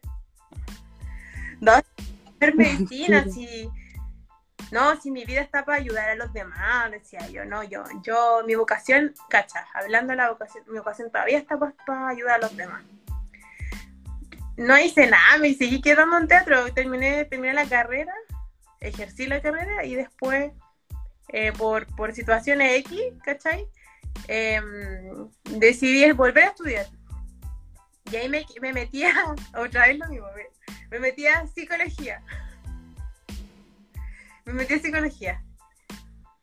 No, 1.59 1.73
estudiar 1.75 2.55
medicina, 2.55 3.25
si... 3.25 3.69
No, 4.69 4.99
si 4.99 5.11
mi 5.11 5.23
vida 5.23 5.39
está 5.41 5.63
para 5.63 5.77
ayudar 5.77 6.09
a 6.09 6.15
los 6.15 6.33
demás, 6.33 6.91
decía 6.91 7.25
yo, 7.29 7.45
no, 7.45 7.63
yo, 7.63 7.85
yo, 8.03 8.41
mi 8.45 8.55
vocación, 8.55 9.13
cacha, 9.29 9.65
hablando 9.73 10.11
de 10.11 10.17
la 10.17 10.29
vocación, 10.29 10.65
mi 10.67 10.77
vocación 10.77 11.09
todavía 11.09 11.37
está 11.37 11.57
para 11.57 12.09
ayudar 12.09 12.35
a 12.35 12.39
los 12.39 12.57
demás. 12.57 12.83
No 14.57 14.77
hice 14.77 15.07
nada, 15.07 15.37
me 15.39 15.53
seguí 15.53 15.81
quedando 15.81 16.17
en 16.17 16.27
teatro, 16.27 16.73
terminé, 16.73 17.23
terminé 17.25 17.53
la 17.53 17.65
carrera, 17.65 18.13
ejercí 18.79 19.27
la 19.27 19.41
carrera 19.41 19.85
y 19.85 19.95
después, 19.95 20.51
eh, 21.29 21.51
por, 21.53 21.87
por 21.95 22.13
situaciones 22.13 22.79
X, 22.79 22.99
¿cachai? 23.23 23.67
Em, 24.27 25.29
decidí 25.43 26.11
volver 26.11 26.45
a 26.45 26.47
estudiar. 26.47 26.87
Y 28.11 28.15
ahí 28.15 28.29
me, 28.29 28.45
me 28.61 28.73
metí 28.73 29.03
a, 29.03 29.13
otra 29.57 29.87
vez 29.87 29.97
lo 29.97 30.07
mismo, 30.07 30.27
me, 30.35 30.43
me 30.89 30.99
metí 30.99 31.27
a 31.27 31.45
psicología. 31.47 32.21
Me 34.45 34.53
metí 34.53 34.75
a 34.75 34.79
psicología. 34.79 35.43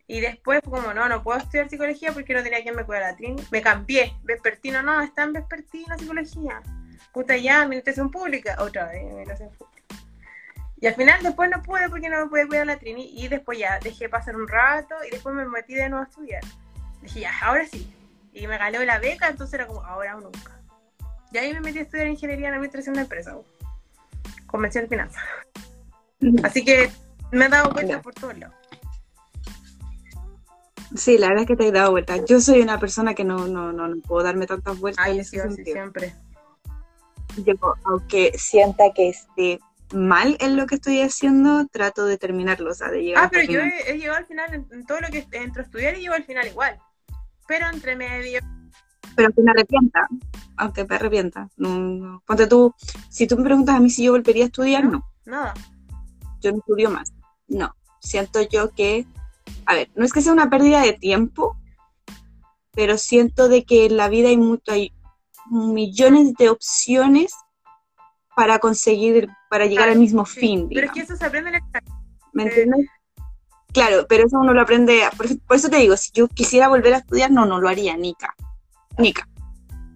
Y 0.06 0.20
después, 0.20 0.60
como 0.62 0.92
no, 0.92 1.08
no 1.08 1.22
puedo 1.22 1.38
estudiar 1.38 1.70
psicología 1.70 2.12
porque 2.12 2.34
no 2.34 2.42
tenía 2.42 2.62
quien 2.62 2.76
me 2.76 2.84
cuidara. 2.84 3.16
Me 3.50 3.62
cambié. 3.62 4.14
Vespertino, 4.22 4.82
no, 4.82 5.00
está 5.00 5.22
en 5.22 5.32
vespertino 5.32 5.98
psicología. 5.98 6.62
Puta 7.12 7.36
ya, 7.36 7.62
administración 7.62 8.10
pública. 8.10 8.56
Otra 8.58 8.86
vez, 8.86 9.02
administración 9.06 9.50
pública. 9.50 9.73
Y 10.84 10.86
al 10.86 10.94
final 10.96 11.22
después 11.22 11.48
no 11.48 11.62
pude 11.62 11.88
porque 11.88 12.10
no 12.10 12.20
me 12.20 12.26
pude 12.28 12.46
cuidar 12.46 12.66
la 12.66 12.76
Trini 12.78 13.10
y 13.18 13.28
después 13.28 13.58
ya 13.58 13.78
dejé 13.78 14.10
pasar 14.10 14.36
un 14.36 14.46
rato 14.46 14.94
y 15.08 15.12
después 15.12 15.34
me 15.34 15.46
metí 15.46 15.72
de 15.72 15.88
nuevo 15.88 16.04
a 16.04 16.08
estudiar. 16.08 16.42
Dije, 17.00 17.20
ya, 17.20 17.32
ahora 17.40 17.64
sí. 17.64 17.90
Y 18.34 18.46
me 18.46 18.58
ganó 18.58 18.84
la 18.84 18.98
beca, 18.98 19.30
entonces 19.30 19.54
era 19.54 19.66
como, 19.66 19.82
ahora 19.82 20.14
o 20.18 20.20
nunca. 20.20 20.60
Y 21.32 21.38
ahí 21.38 21.54
me 21.54 21.62
metí 21.62 21.78
a 21.78 21.82
estudiar 21.84 22.06
ingeniería 22.08 22.48
en 22.48 22.54
administración 22.56 22.96
de 22.96 23.00
empresas. 23.00 23.34
Convención 24.46 24.84
de 24.84 24.88
finanzas. 24.90 25.22
Así 26.42 26.62
que 26.62 26.90
me 27.30 27.46
he 27.46 27.48
dado 27.48 27.72
vueltas 27.72 28.02
por 28.02 28.12
todos 28.12 28.36
lados. 28.36 28.54
Sí, 30.94 31.16
la 31.16 31.28
verdad 31.28 31.44
es 31.44 31.48
que 31.48 31.56
te 31.56 31.68
he 31.68 31.72
dado 31.72 31.92
vueltas. 31.92 32.26
Yo 32.26 32.42
soy 32.42 32.60
una 32.60 32.78
persona 32.78 33.14
que 33.14 33.24
no, 33.24 33.48
no, 33.48 33.72
no, 33.72 33.88
no 33.88 34.02
puedo 34.02 34.22
darme 34.22 34.46
tantas 34.46 34.78
vueltas. 34.78 35.02
Ay, 35.02 35.20
en 35.20 35.24
sí, 35.24 35.38
ese 35.38 35.48
sentido. 35.48 35.76
siempre. 35.76 36.14
Yo, 37.38 37.54
aunque 37.84 38.34
sienta 38.36 38.92
que 38.94 39.08
esté 39.08 39.60
mal 39.94 40.36
en 40.40 40.56
lo 40.56 40.66
que 40.66 40.76
estoy 40.76 41.00
haciendo, 41.00 41.66
trato 41.68 42.04
de 42.04 42.18
terminarlo, 42.18 42.70
o 42.70 42.74
sea, 42.74 42.90
de 42.90 43.02
llegar 43.02 43.24
Ah, 43.24 43.28
pero 43.30 43.50
yo 43.50 43.60
he, 43.60 43.92
he 43.92 43.98
llegado 43.98 44.18
al 44.18 44.26
final, 44.26 44.54
en, 44.54 44.66
en 44.70 44.86
todo 44.86 45.00
lo 45.00 45.08
que 45.08 45.26
entro 45.32 45.62
a 45.62 45.64
estudiar, 45.64 45.94
he 45.94 45.98
llegado 45.98 46.16
al 46.16 46.24
final 46.24 46.46
igual. 46.46 46.78
Pero 47.46 47.66
entre 47.72 47.96
medio, 47.96 48.40
Pero 49.16 49.32
que 49.32 49.42
me 49.42 49.50
arrepienta, 49.50 50.08
aunque 50.56 50.84
me 50.84 50.96
arrepienta. 50.96 51.48
No, 51.56 51.78
no. 51.78 52.22
Ponte 52.26 52.46
tú, 52.46 52.74
si 53.10 53.26
tú 53.26 53.36
me 53.36 53.44
preguntas 53.44 53.76
a 53.76 53.80
mí 53.80 53.90
si 53.90 54.04
yo 54.04 54.12
volvería 54.12 54.44
a 54.44 54.46
estudiar, 54.46 54.84
no. 54.84 55.04
nada. 55.24 55.54
yo 56.40 56.52
no 56.52 56.58
estudio 56.58 56.90
más. 56.90 57.12
No, 57.46 57.74
siento 58.00 58.40
yo 58.42 58.70
que, 58.70 59.06
a 59.66 59.74
ver, 59.74 59.90
no 59.94 60.04
es 60.04 60.12
que 60.12 60.22
sea 60.22 60.32
una 60.32 60.50
pérdida 60.50 60.80
de 60.80 60.94
tiempo, 60.94 61.56
pero 62.72 62.98
siento 62.98 63.48
de 63.48 63.64
que 63.64 63.86
en 63.86 63.96
la 63.96 64.08
vida 64.08 64.28
hay, 64.28 64.38
mucho, 64.38 64.72
hay 64.72 64.92
millones 65.50 66.34
de 66.34 66.48
opciones 66.48 67.34
para 68.36 68.58
conseguir, 68.58 69.28
para 69.48 69.66
llegar 69.66 69.88
al 69.88 69.98
mismo 69.98 70.26
Sí, 70.26 70.40
fin, 70.40 70.68
Pero 70.72 70.86
es 70.86 70.92
que 70.92 71.00
eso 71.00 71.16
se 71.16 71.24
aprende 71.24 71.50
en 71.50 71.56
el. 71.56 71.62
¿Me 72.32 72.44
entiendes? 72.44 72.86
Claro, 73.72 74.06
pero 74.08 74.26
eso 74.26 74.38
uno 74.38 74.52
lo 74.52 74.60
aprende, 74.60 75.02
por 75.16 75.26
eso, 75.26 75.34
por 75.46 75.56
eso 75.56 75.68
te 75.68 75.78
digo, 75.78 75.96
si 75.96 76.10
yo 76.12 76.28
quisiera 76.28 76.68
volver 76.68 76.94
a 76.94 76.98
estudiar, 76.98 77.30
no, 77.30 77.44
no 77.44 77.60
lo 77.60 77.68
haría, 77.68 77.96
Nica. 77.96 78.34
Nica. 78.98 79.28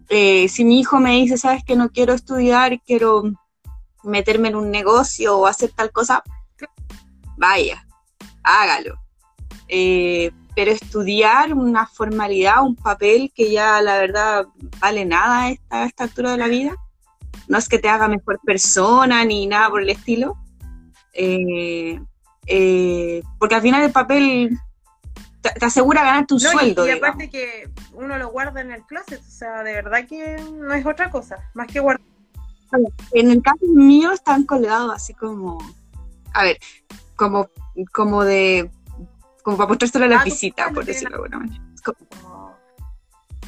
Eh, 0.09 0.49
si 0.49 0.65
mi 0.65 0.81
hijo 0.81 0.99
me 0.99 1.13
dice, 1.13 1.39
sabes 1.39 1.63
que 1.65 1.77
no 1.77 1.91
quiero 1.91 2.15
estudiar, 2.15 2.81
quiero 2.83 3.23
meterme 4.03 4.49
en 4.49 4.57
un 4.57 4.71
negocio 4.71 5.39
o 5.39 5.47
hacer 5.47 5.71
tal 5.71 5.93
cosa, 5.93 6.23
vaya, 7.37 7.87
hágalo. 8.43 8.97
Eh, 9.69 10.33
pero 10.57 10.73
estudiar 10.73 11.55
una 11.55 11.87
formalidad, 11.87 12.65
un 12.65 12.75
papel 12.75 13.33
que 13.33 13.53
ya 13.53 13.81
la 13.81 13.99
verdad 13.99 14.47
vale 14.81 15.05
nada 15.05 15.43
a 15.43 15.51
esta, 15.51 15.83
a 15.83 15.87
esta 15.87 16.05
altura 16.05 16.33
de 16.33 16.39
la 16.39 16.49
vida, 16.49 16.75
no 17.49 17.59
es 17.59 17.69
que 17.69 17.79
te 17.79 17.89
haga 17.89 18.09
mejor 18.09 18.39
persona 18.45 19.25
ni 19.25 19.47
nada 19.47 19.71
por 19.71 19.83
el 19.83 19.91
estilo. 19.91 20.37
Eh, 21.13 22.01
eh, 22.47 23.23
porque 23.39 23.55
al 23.57 23.63
final 23.63 23.83
el 23.83 23.93
papel 23.93 24.59
te, 25.41 25.51
te 25.51 25.65
asegura 25.67 26.21
No, 26.21 26.37
y- 26.37 26.41
sueldo. 26.41 26.87
y, 26.87 26.91
aparte 26.93 27.29
que 27.31 27.71
uno 27.93 28.17
lo 28.19 28.31
guarda 28.31 28.61
en 28.61 28.73
el 28.73 28.83
closet, 28.85 29.21
o 29.21 29.31
sea, 29.31 29.63
de 29.63 29.75
verdad 29.75 30.07
que 30.07 30.37
no 30.53 30.73
es 30.75 30.87
otra 30.87 31.11
cosa, 31.11 31.37
más 31.55 31.67
que 31.67 31.81
guardar. 31.81 32.07
En 33.13 33.31
el 33.31 33.43
caso 33.43 33.65
mío 33.75 34.13
están 34.13 34.45
colgados 34.45 34.93
así 34.95 35.15
como, 35.15 35.59
a 36.35 36.43
ver, 36.45 36.59
como, 37.17 37.49
como 37.93 38.25
de, 38.25 38.71
como 39.43 39.57
para 39.57 39.69
mostrárselo 39.69 40.05
a 40.05 40.09
la 40.09 40.21
Ah, 40.21 40.25
visita, 40.25 40.65
como 40.65 40.75
por 40.77 40.85
decirlo 40.85 41.09
de 41.11 41.15
alguna 41.17 41.39
manera. 41.39 41.65
Como, 41.85 41.99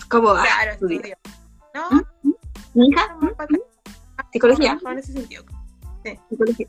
como, 0.08 0.30
ah, 0.30 0.42
claro, 0.42 0.70
estudia. 0.72 0.96
estudio. 0.96 1.16
¿No? 1.74 1.90
¿Mm? 2.22 2.32
¿Mi 2.74 2.88
hija? 2.88 3.16
Psicología. 4.32 4.78
En 4.84 4.98
ese 4.98 5.12
sentido. 5.12 5.44
Psicología. 6.28 6.66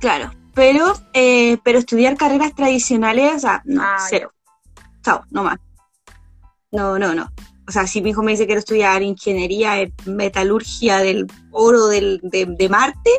Claro, 0.00 0.30
pero, 0.54 0.94
eh, 1.12 1.58
pero 1.64 1.78
estudiar 1.78 2.16
carreras 2.16 2.54
tradicionales, 2.54 3.34
o 3.36 3.38
sea, 3.38 3.62
no, 3.64 3.82
Ah, 3.82 3.96
cero. 4.08 4.32
Chao, 5.02 5.22
no 5.30 5.44
más. 5.44 5.58
No, 6.70 6.98
no, 6.98 7.14
no. 7.14 7.30
O 7.66 7.70
sea, 7.70 7.86
si 7.86 8.00
mi 8.00 8.10
hijo 8.10 8.22
me 8.22 8.32
dice 8.32 8.44
que 8.44 8.48
quiero 8.48 8.60
estudiar 8.60 9.02
ingeniería 9.02 9.80
en 9.80 9.92
metalurgia 10.06 10.98
del 10.98 11.26
oro 11.50 11.88
del, 11.88 12.20
de, 12.22 12.46
de 12.46 12.68
Marte, 12.68 13.10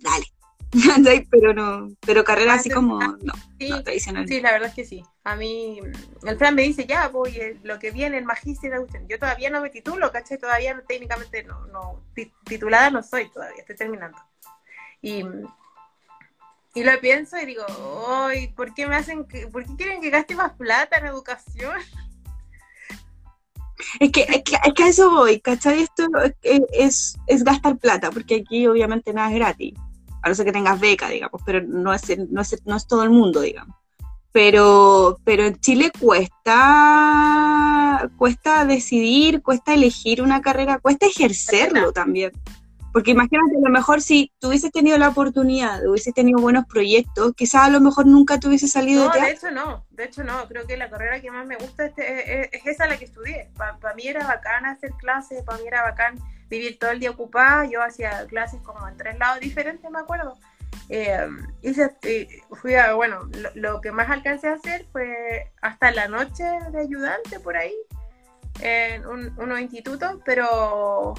Dale. 0.00 0.24
pero 1.30 1.52
no, 1.52 1.88
pero 2.00 2.22
carreras 2.24 2.60
así 2.60 2.70
como, 2.70 3.00
ah, 3.00 3.16
no, 3.22 3.32
Sí, 3.58 3.68
no 3.68 3.82
tradicionales. 3.82 4.30
sí, 4.30 4.40
la 4.40 4.52
verdad 4.52 4.68
es 4.68 4.74
que 4.74 4.84
sí. 4.84 5.02
A 5.24 5.36
mí, 5.36 5.80
el 6.22 6.38
Fran 6.38 6.54
me 6.54 6.62
dice, 6.62 6.86
ya, 6.86 7.08
voy, 7.08 7.36
eh, 7.36 7.58
lo 7.62 7.78
que 7.78 7.90
viene, 7.90 8.18
el 8.18 8.24
magíster, 8.24 8.72
yo 9.08 9.18
todavía 9.18 9.50
no 9.50 9.60
me 9.60 9.70
titulo, 9.70 10.10
¿cachai? 10.12 10.38
Todavía 10.38 10.74
no, 10.74 10.82
técnicamente 10.82 11.42
no, 11.42 11.66
no, 11.66 12.02
ti- 12.14 12.32
titulada 12.44 12.90
no 12.90 13.02
soy 13.02 13.28
todavía, 13.30 13.60
estoy 13.60 13.76
terminando. 13.76 14.18
Y, 15.02 15.24
y 16.74 16.84
lo 16.84 17.00
pienso 17.00 17.36
y 17.38 17.46
digo, 17.46 17.64
ay, 18.08 18.48
¿por 18.48 18.72
qué 18.72 18.86
me 18.86 18.96
hacen, 18.96 19.26
que, 19.26 19.48
por 19.48 19.64
qué 19.66 19.76
quieren 19.76 20.00
que 20.00 20.10
gaste 20.10 20.34
más 20.36 20.52
plata 20.52 20.98
en 20.98 21.06
educación? 21.06 21.76
Es 23.98 24.12
que, 24.12 24.22
es 24.22 24.42
que, 24.44 24.56
es 24.64 24.74
que 24.74 24.82
a 24.84 24.88
eso 24.88 25.10
voy, 25.10 25.40
¿cachai? 25.40 25.82
Esto 25.82 26.06
es, 26.42 26.60
es, 26.72 27.16
es 27.26 27.44
gastar 27.44 27.76
plata, 27.76 28.10
porque 28.10 28.36
aquí 28.36 28.66
obviamente 28.66 29.12
nada 29.12 29.28
es 29.30 29.34
gratis, 29.34 29.74
a 30.22 30.28
no 30.28 30.34
ser 30.34 30.46
que 30.46 30.52
tengas 30.52 30.78
beca, 30.78 31.08
digamos, 31.08 31.40
pero 31.44 31.60
no 31.66 31.92
es, 31.92 32.02
no 32.30 32.40
es, 32.40 32.66
no 32.66 32.76
es 32.76 32.86
todo 32.86 33.02
el 33.02 33.10
mundo, 33.10 33.40
digamos. 33.40 33.76
Pero, 34.32 35.18
pero 35.24 35.44
en 35.44 35.58
Chile 35.58 35.90
cuesta, 35.98 36.50
cuesta 38.16 38.64
decidir, 38.64 39.42
cuesta 39.42 39.74
elegir 39.74 40.22
una 40.22 40.40
carrera, 40.40 40.78
cuesta 40.78 41.06
ejercerlo 41.06 41.92
también. 41.92 42.32
Porque 42.92 43.12
imagínate, 43.12 43.56
a 43.56 43.60
lo 43.60 43.70
mejor 43.70 44.02
si 44.02 44.32
tú 44.40 44.48
hubieses 44.48 44.72
tenido 44.72 44.98
la 44.98 45.08
oportunidad, 45.08 45.86
hubieses 45.86 46.12
tenido 46.12 46.40
buenos 46.40 46.66
proyectos, 46.66 47.32
quizás 47.36 47.62
a 47.62 47.70
lo 47.70 47.80
mejor 47.80 48.06
nunca 48.06 48.40
te 48.40 48.48
hubiese 48.48 48.66
salido 48.66 49.08
No, 49.08 49.14
ya. 49.14 49.26
de 49.26 49.30
hecho 49.30 49.50
no, 49.52 49.86
de 49.90 50.04
hecho 50.04 50.24
no, 50.24 50.48
creo 50.48 50.66
que 50.66 50.76
la 50.76 50.90
carrera 50.90 51.20
que 51.20 51.30
más 51.30 51.46
me 51.46 51.56
gusta 51.56 51.86
este- 51.86 52.42
es, 52.42 52.48
es 52.52 52.66
esa 52.66 52.88
la 52.88 52.98
que 52.98 53.04
estudié. 53.04 53.48
Para 53.56 53.94
mí 53.94 54.08
era 54.08 54.26
bacán 54.26 54.66
hacer 54.66 54.90
clases, 54.98 55.42
para 55.44 55.58
mí 55.58 55.68
era 55.68 55.82
bacán 55.82 56.18
vivir 56.50 56.78
todo 56.78 56.90
el 56.90 57.00
día 57.00 57.10
ocupada, 57.10 57.64
yo 57.64 57.82
hacía 57.82 58.26
clases 58.26 58.60
como 58.62 58.86
en 58.86 58.96
tres 58.96 59.18
lados 59.18 59.40
diferentes, 59.40 59.90
me 59.90 60.00
acuerdo. 60.00 60.36
Eh, 60.88 61.28
hice, 61.62 61.96
eh, 62.02 62.28
fui 62.60 62.74
a, 62.74 62.94
bueno, 62.94 63.28
lo, 63.32 63.50
lo 63.54 63.80
que 63.80 63.92
más 63.92 64.10
alcancé 64.10 64.48
a 64.48 64.54
hacer 64.54 64.86
fue 64.90 65.52
hasta 65.62 65.92
la 65.92 66.08
noche 66.08 66.44
de 66.72 66.80
ayudante 66.80 67.38
por 67.38 67.56
ahí, 67.56 67.74
en 68.60 69.06
un, 69.06 69.32
unos 69.38 69.60
institutos, 69.60 70.16
pero 70.24 71.14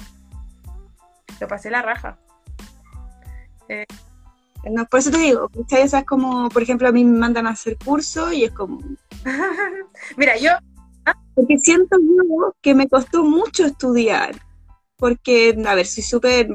lo 1.40 1.48
pasé 1.48 1.70
la 1.70 1.82
raja. 1.82 2.18
No, 4.70 4.86
por 4.86 5.00
eso 5.00 5.10
te 5.10 5.18
digo, 5.18 5.50
sea, 5.66 5.82
es 5.82 6.06
como, 6.06 6.48
por 6.50 6.62
ejemplo, 6.62 6.88
a 6.88 6.92
mí 6.92 7.04
me 7.04 7.18
mandan 7.18 7.46
a 7.46 7.50
hacer 7.50 7.76
curso 7.78 8.32
y 8.32 8.44
es 8.44 8.52
como, 8.52 8.78
Mira, 10.16 10.36
yo 10.36 10.50
Porque 11.34 11.58
siento 11.58 11.98
yo 11.98 12.54
que 12.60 12.74
me 12.74 12.88
costó 12.88 13.24
mucho 13.24 13.64
estudiar. 13.64 14.34
Porque, 15.02 15.52
a 15.66 15.74
ver, 15.74 15.84
soy 15.84 16.04
súper 16.04 16.46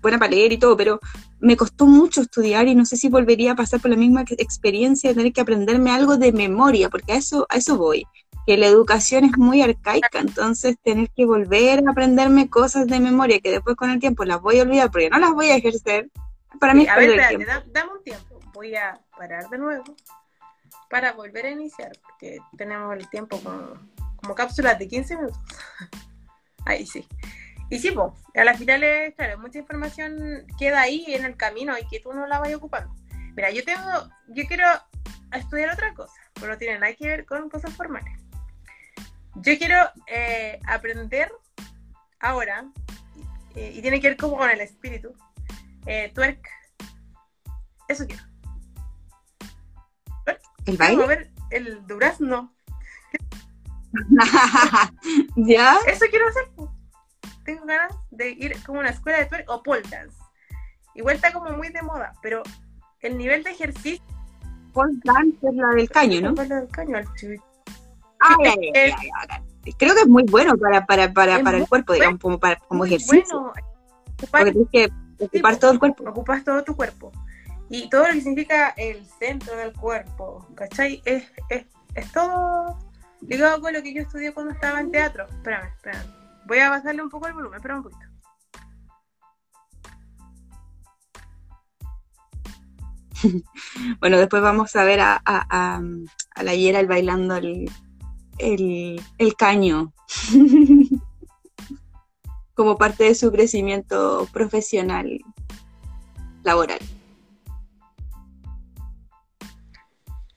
buena 0.00 0.18
para 0.18 0.30
leer 0.30 0.50
y 0.50 0.56
todo, 0.58 0.78
pero 0.78 0.98
me 1.40 1.58
costó 1.58 1.84
mucho 1.84 2.22
estudiar 2.22 2.66
y 2.66 2.74
no 2.74 2.86
sé 2.86 2.96
si 2.96 3.10
volvería 3.10 3.52
a 3.52 3.54
pasar 3.54 3.80
por 3.82 3.90
la 3.90 3.98
misma 3.98 4.24
experiencia 4.38 5.10
de 5.10 5.14
tener 5.16 5.32
que 5.34 5.42
aprenderme 5.42 5.90
algo 5.90 6.16
de 6.16 6.32
memoria, 6.32 6.88
porque 6.88 7.12
a 7.12 7.16
eso, 7.16 7.46
a 7.50 7.58
eso 7.58 7.76
voy. 7.76 8.06
Que 8.46 8.56
la 8.56 8.66
educación 8.66 9.26
es 9.26 9.36
muy 9.36 9.60
arcaica, 9.60 10.20
entonces 10.20 10.76
tener 10.82 11.10
que 11.10 11.26
volver 11.26 11.86
a 11.86 11.90
aprenderme 11.90 12.48
cosas 12.48 12.86
de 12.86 12.98
memoria 12.98 13.40
que 13.40 13.50
después 13.50 13.76
con 13.76 13.90
el 13.90 14.00
tiempo 14.00 14.24
las 14.24 14.40
voy 14.40 14.58
a 14.58 14.62
olvidar 14.62 14.90
porque 14.90 15.10
no 15.10 15.18
las 15.18 15.32
voy 15.34 15.48
a 15.50 15.56
ejercer, 15.56 16.08
para 16.58 16.72
mí 16.72 16.84
es 16.84 16.88
a 16.88 16.96
ver, 16.96 17.10
espérate, 17.10 17.44
da- 17.44 17.64
dame 17.66 17.92
un 17.92 18.02
tiempo. 18.02 18.40
Voy 18.54 18.74
a 18.74 18.98
parar 19.18 19.50
de 19.50 19.58
nuevo 19.58 19.84
para 20.88 21.12
volver 21.12 21.44
a 21.44 21.50
iniciar, 21.50 21.92
porque 22.04 22.38
tenemos 22.56 22.96
el 22.96 23.06
tiempo 23.10 23.38
como, 23.42 23.74
como 24.16 24.34
cápsulas 24.34 24.78
de 24.78 24.88
15 24.88 25.14
minutos. 25.16 25.36
Ahí 26.64 26.86
sí. 26.86 27.04
Y 27.72 27.78
sí, 27.78 27.90
pues, 27.90 28.12
a 28.34 28.44
las 28.44 28.58
finales, 28.58 29.14
claro, 29.16 29.38
mucha 29.38 29.58
información 29.58 30.46
queda 30.58 30.82
ahí 30.82 31.06
en 31.08 31.24
el 31.24 31.38
camino 31.38 31.72
y 31.78 31.88
que 31.88 32.00
tú 32.00 32.12
no 32.12 32.26
la 32.26 32.38
vayas 32.38 32.58
ocupando. 32.58 32.94
Mira, 33.34 33.50
yo 33.50 33.64
tengo, 33.64 34.10
yo 34.28 34.44
quiero 34.46 34.66
estudiar 35.32 35.70
otra 35.72 35.94
cosa, 35.94 36.20
pero 36.34 36.48
no 36.48 36.58
tiene 36.58 36.78
nada 36.78 36.92
que 36.92 37.08
ver 37.08 37.24
con 37.24 37.48
cosas 37.48 37.74
formales. 37.74 38.20
Yo 39.36 39.56
quiero 39.56 39.76
eh, 40.06 40.60
aprender 40.66 41.32
ahora, 42.20 42.66
eh, 43.56 43.72
y 43.74 43.80
tiene 43.80 44.02
que 44.02 44.08
ver 44.08 44.16
como 44.18 44.36
con 44.36 44.50
el 44.50 44.60
espíritu, 44.60 45.14
eh, 45.86 46.12
twerk. 46.14 46.46
Eso 47.88 48.06
quiero. 48.06 48.22
¿El 50.66 50.76
Quiero 50.76 51.06
baile? 51.06 51.32
el 51.48 51.86
durazno. 51.86 52.54
¿Ya? 55.36 55.78
Eso 55.86 56.04
quiero 56.10 56.28
hacer. 56.28 56.71
Tengo 57.44 57.64
ganas 57.66 57.94
de 58.10 58.30
ir 58.30 58.56
como 58.64 58.78
a 58.78 58.82
una 58.82 58.90
escuela 58.90 59.18
de 59.18 59.26
twerk 59.26 59.50
o 59.50 59.62
pole 59.62 59.82
dance. 59.90 60.16
Igual 60.94 61.16
está 61.16 61.32
como 61.32 61.50
muy 61.50 61.70
de 61.70 61.82
moda, 61.82 62.12
pero 62.22 62.42
el 63.00 63.16
nivel 63.16 63.42
de 63.42 63.50
ejercicio. 63.50 64.04
Pole 64.72 64.94
dance 65.04 65.36
es 65.42 65.54
la 65.54 65.68
del 65.68 65.90
caño, 65.90 66.20
¿no? 66.20 66.34
¿Cuál 66.34 66.52
es 66.52 66.62
el 66.62 66.68
caño? 66.68 66.98
El 66.98 67.40
ay. 68.20 68.72
Creo 69.78 69.94
que 69.94 70.00
es 70.00 70.08
muy 70.08 70.24
bueno 70.24 70.56
para, 70.56 70.84
para, 70.86 71.12
para, 71.12 71.42
para 71.42 71.58
el 71.58 71.68
cuerpo, 71.68 71.92
digamos, 71.92 72.20
como, 72.20 72.38
para, 72.38 72.56
como 72.56 72.84
ejercicio. 72.84 73.40
Bueno, 73.40 73.52
Porque 74.30 74.52
tienes 74.52 74.70
que 74.70 74.92
ocupar 75.24 75.56
todo 75.56 75.72
el 75.72 75.78
cuerpo. 75.78 76.04
Ocupas 76.08 76.44
todo 76.44 76.64
tu 76.64 76.74
cuerpo. 76.74 77.12
Y 77.68 77.88
todo 77.88 78.06
lo 78.06 78.12
que 78.12 78.20
significa 78.20 78.74
el 78.76 79.06
centro 79.18 79.56
del 79.56 79.72
cuerpo, 79.72 80.46
¿cachai? 80.54 81.00
Es, 81.04 81.24
es, 81.48 81.64
es 81.94 82.12
todo 82.12 82.78
ligado 83.20 83.60
con 83.60 83.72
lo 83.72 83.82
que 83.82 83.94
yo 83.94 84.02
estudié 84.02 84.32
cuando 84.32 84.52
estaba 84.52 84.80
en 84.80 84.90
teatro. 84.90 85.26
Espérame, 85.28 85.68
espérame. 85.68 86.21
Voy 86.52 86.60
a 86.60 86.68
bajarle 86.68 87.02
un 87.02 87.08
poco 87.08 87.26
el 87.28 87.32
volumen, 87.32 87.56
espera 87.56 87.76
un 87.76 87.82
poquito. 87.82 88.04
Bueno, 94.00 94.18
después 94.18 94.42
vamos 94.42 94.76
a 94.76 94.84
ver 94.84 95.00
a, 95.00 95.14
a, 95.14 95.46
a, 95.48 95.80
a 96.34 96.42
la 96.42 96.52
Gerald 96.52 96.90
bailando 96.90 97.36
el, 97.36 97.70
el, 98.36 99.02
el 99.16 99.34
caño 99.34 99.94
como 102.54 102.76
parte 102.76 103.04
de 103.04 103.14
su 103.14 103.32
crecimiento 103.32 104.28
profesional 104.30 105.20
laboral. 106.42 106.80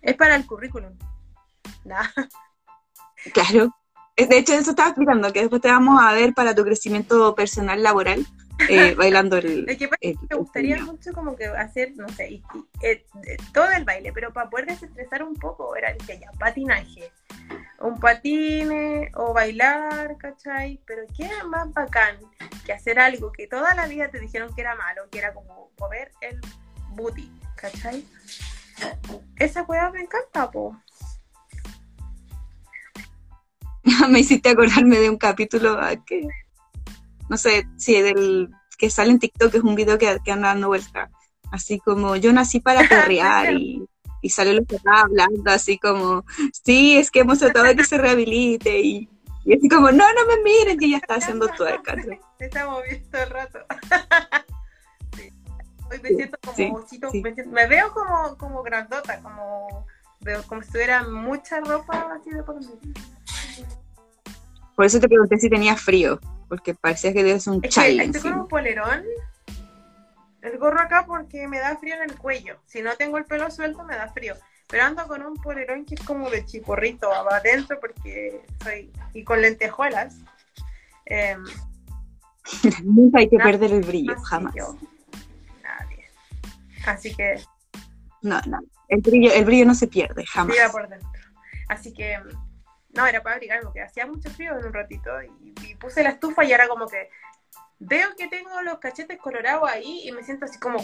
Es 0.01 0.16
para 0.16 0.38
el 0.38 0.47
currículum. 0.47 0.97
Nah. 1.84 2.07
Claro. 3.34 3.76
De 4.18 4.38
hecho, 4.38 4.53
eso 4.53 4.70
estaba 4.72 4.89
explicando, 4.89 5.34
que 5.34 5.41
después 5.41 5.61
te 5.61 5.68
vamos 5.70 6.01
a 6.01 6.13
ver 6.13 6.34
para 6.34 6.55
tu 6.55 6.63
crecimiento 6.63 7.36
personal 7.36 7.84
laboral, 7.84 8.26
eh, 8.70 8.95
bailando 8.97 9.36
el... 9.38 9.66
Que 9.66 9.88
pasa 9.89 9.97
que 9.99 10.09
el- 10.11 10.18
me 10.30 10.36
gustaría 10.38 10.80
mucho 10.86 11.11
como 11.11 11.36
que 11.36 11.45
hacer, 11.47 11.91
no 11.97 12.07
sé, 12.09 12.30
y- 12.32 12.43
y, 12.53 12.86
eh, 12.86 13.05
eh, 13.28 13.38
todo 13.53 13.70
el 13.72 13.84
baile, 13.84 14.13
pero 14.13 14.32
para 14.32 14.49
poder 14.49 14.68
desestresar 14.68 15.22
un 15.22 15.36
poco, 15.36 15.76
era 15.76 15.91
dije 15.91 16.18
ya, 16.22 16.32
patinaje, 16.39 17.11
un 17.80 17.99
patine 17.99 19.11
o 19.16 19.34
bailar, 19.34 20.16
¿cachai? 20.18 20.80
Pero 20.86 21.03
qué 21.18 21.30
más 21.49 21.72
bacán 21.74 22.16
que 22.66 22.72
hacer 22.72 22.97
algo 22.99 23.34
que 23.34 23.47
toda 23.47 23.76
la 23.76 23.86
vida 23.86 24.07
te 24.09 24.20
dijeron 24.20 24.55
que 24.55 24.61
era 24.61 24.76
malo, 24.76 25.03
que 25.11 25.20
era 25.20 25.34
como 25.34 25.72
mover 25.78 26.11
el 26.22 26.39
booty, 26.91 27.30
¿cachai? 27.57 28.05
Esa 29.38 29.63
weá 29.63 29.89
me 29.89 30.01
encanta, 30.01 30.49
po. 30.49 30.76
me 34.10 34.20
hiciste 34.20 34.50
acordarme 34.50 34.98
de 35.00 35.10
un 35.10 35.18
capítulo 35.18 35.78
que, 36.06 36.28
no 37.30 37.38
sé, 37.38 37.68
si 37.78 38.02
del 38.02 38.50
que 38.78 38.90
sale 38.90 39.12
en 39.12 39.20
TikTok, 39.20 39.54
es 39.56 39.64
un 39.64 39.76
video 39.76 39.98
que, 39.98 40.18
que 40.24 40.32
anda 40.32 40.50
dando 40.50 40.68
vuelta. 40.68 41.10
Así 41.52 41.80
como, 41.80 42.16
yo 42.16 42.34
nací 42.34 42.60
para 42.60 42.82
perrear 42.90 43.54
y, 43.54 43.86
y 44.22 44.30
sale 44.30 44.54
los 44.54 44.66
papás 44.66 45.04
hablando 45.04 45.52
así 45.52 45.78
como, 45.78 46.26
sí, 46.64 46.98
es 46.98 47.12
que 47.12 47.20
hemos 47.22 47.40
tratado 47.40 47.66
de 47.66 47.76
que 47.76 47.84
se 47.86 47.98
rehabilite 47.98 48.80
y, 48.80 49.08
y 49.46 49.54
así 49.56 49.70
como, 49.70 49.92
no, 49.92 50.06
no 50.14 50.26
me 50.28 50.44
miren, 50.44 50.78
que 50.78 50.90
ya 50.90 50.98
está 50.98 51.16
haciendo 51.16 51.48
tuerca. 51.50 51.96
¿no? 51.96 52.18
Estamos 52.40 52.82
viendo 52.84 53.10
todo 53.10 53.22
el 53.24 53.30
rato. 53.30 53.60
Sí. 55.16 55.30
Hoy 55.92 56.00
me 56.02 56.10
siento 56.10 56.38
como 56.44 56.56
Sí, 56.58 56.72
osito, 56.74 57.12
sí. 57.12 57.22
me, 57.22 57.34
siento- 57.34 57.52
me 57.54 57.68
veo 57.68 57.94
como, 57.94 58.38
como 58.38 58.64
grandota, 58.64 59.22
como, 59.22 59.86
veo, 60.22 60.44
como 60.48 60.62
si 60.64 60.72
tuviera 60.72 61.04
mucha 61.08 61.60
ropa 61.62 62.10
así 62.20 62.32
de 62.32 62.44
por 62.44 62.56
medio. 62.56 62.80
Por 64.76 64.86
eso 64.86 65.00
te 65.00 65.08
pregunté 65.08 65.38
si 65.38 65.50
tenías 65.50 65.82
frío, 65.82 66.20
porque 66.50 66.74
parecía 66.74 67.14
que 67.14 67.20
tenías 67.20 67.48
un 67.48 67.62
chai 67.62 68.00
estoy 68.00 68.22
con 68.22 68.42
un 68.42 68.48
polerón, 68.48 69.04
el 70.42 70.58
gorro 70.60 70.80
acá 70.80 71.06
porque 71.08 71.48
me 71.48 71.60
da 71.60 71.76
frío 71.78 71.96
en 71.96 72.10
el 72.10 72.18
cuello. 72.18 72.58
Si 72.66 72.82
no 72.82 72.96
tengo 72.96 73.18
el 73.18 73.26
pelo 73.26 73.50
suelto 73.50 73.84
me 73.84 73.96
da 73.96 74.10
frío. 74.10 74.36
Pero 74.68 74.84
ando 74.84 75.08
con 75.08 75.24
un 75.24 75.36
polerón 75.36 75.86
que 75.86 75.96
es 75.96 76.02
como 76.02 76.30
de 76.30 76.46
chiporrito 76.46 77.12
adentro 77.12 77.80
porque 77.80 78.42
soy... 78.64 78.92
Y 79.14 79.24
con 79.24 79.42
lentejuelas. 79.42 80.18
Em, 81.06 81.44
Nunca 82.84 83.20
hay 83.20 83.30
que 83.30 83.38
perder 83.38 83.72
el 83.72 83.82
brillo, 83.82 84.14
así 84.14 84.24
jamás. 84.26 84.54
yo, 84.56 84.78
nadie. 85.64 86.06
Así 86.86 87.16
que 87.16 87.42
No, 88.22 88.40
no. 88.48 88.60
El 88.88 89.02
brillo, 89.02 89.32
el 89.34 89.46
brillo 89.46 89.66
no 89.66 89.74
se 89.74 89.88
pierde, 89.88 90.26
jamás. 90.26 90.56
por 90.72 90.88
dentro. 90.88 91.10
Así 91.68 91.92
que, 91.92 92.20
no, 92.96 93.06
era 93.06 93.22
para 93.22 93.36
abrigarme, 93.36 93.64
porque 93.66 93.82
hacía 93.82 94.06
mucho 94.06 94.30
frío 94.30 94.58
en 94.58 94.66
un 94.66 94.74
ratito 94.74 95.10
y, 95.22 95.54
y 95.68 95.76
puse 95.76 96.04
la 96.04 96.10
estufa 96.10 96.43
y 96.43 96.52
ahora 96.52 96.68
como 96.68 96.88
que 96.88 97.10
veo 97.80 98.10
que 98.18 98.28
tengo 98.28 98.62
los 98.62 98.80
cachetes 98.80 99.18
colorados 99.20 99.70
ahí 99.70 100.02
y 100.08 100.12
me 100.12 100.24
siento 100.24 100.46
así 100.46 100.58
como 100.60 100.78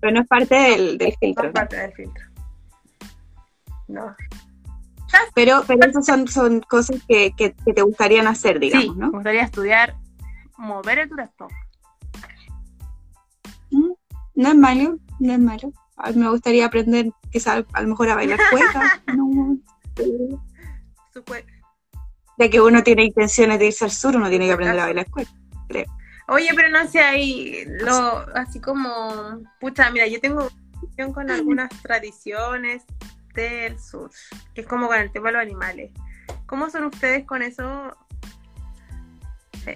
Pero 0.00 0.12
no 0.12 0.20
es 0.20 0.28
parte 0.28 0.54
del, 0.54 0.98
del 0.98 1.14
filtro. 1.18 1.44
no 1.44 1.48
¿no? 1.48 1.54
parte 1.54 1.76
del 1.76 1.92
filtro. 1.92 2.24
No. 3.88 4.16
Pero, 5.34 5.62
pero 5.66 5.86
esas 5.86 6.04
son, 6.04 6.28
son 6.28 6.60
cosas 6.60 7.00
que, 7.08 7.32
que, 7.36 7.54
que 7.54 7.72
te 7.72 7.82
gustarían 7.82 8.26
hacer, 8.26 8.58
digamos, 8.58 8.96
¿no? 8.96 9.10
gustaría 9.12 9.42
estudiar 9.42 9.94
mover 10.58 10.98
el 10.98 11.08
durazno. 11.08 11.48
Mm, 13.70 13.92
No 14.34 14.48
es 14.48 14.54
malo, 14.56 14.98
no 15.20 15.32
es 15.32 15.38
malo. 15.38 15.72
A 15.96 16.10
mí 16.10 16.18
me 16.18 16.28
gustaría 16.28 16.66
aprender 16.66 17.10
quizás 17.30 17.64
a 17.72 17.80
lo 17.82 17.88
mejor 17.88 18.10
a 18.10 18.16
bailar 18.16 18.38
cueca. 18.50 19.00
no, 19.16 19.56
ya 22.38 22.50
que 22.50 22.60
uno 22.60 22.82
tiene 22.82 23.04
intenciones 23.04 23.58
de 23.58 23.66
irse 23.66 23.84
al 23.84 23.90
sur, 23.90 24.16
uno 24.16 24.28
tiene 24.28 24.46
que 24.46 24.52
aprender 24.52 24.78
a 24.80 24.84
bailar 24.84 25.10
cueca. 25.10 25.30
Oye, 26.28 26.50
pero 26.56 26.68
no 26.70 26.86
sé, 26.88 26.98
ahí, 27.00 27.64
lo, 27.66 28.26
así 28.36 28.60
como, 28.60 29.40
pucha, 29.60 29.90
mira, 29.90 30.06
yo 30.08 30.20
tengo 30.20 30.48
relación 30.74 31.12
con 31.12 31.30
algunas 31.30 31.70
tradiciones 31.82 32.82
del 33.32 33.78
sur, 33.78 34.10
que 34.52 34.62
es 34.62 34.66
como 34.66 34.88
con 34.88 34.96
el 34.98 35.12
tema 35.12 35.28
de 35.28 35.34
los 35.34 35.42
animales. 35.42 35.92
¿Cómo 36.46 36.68
son 36.68 36.84
ustedes 36.84 37.24
con 37.24 37.42
eso? 37.42 37.96
Sí. 39.64 39.72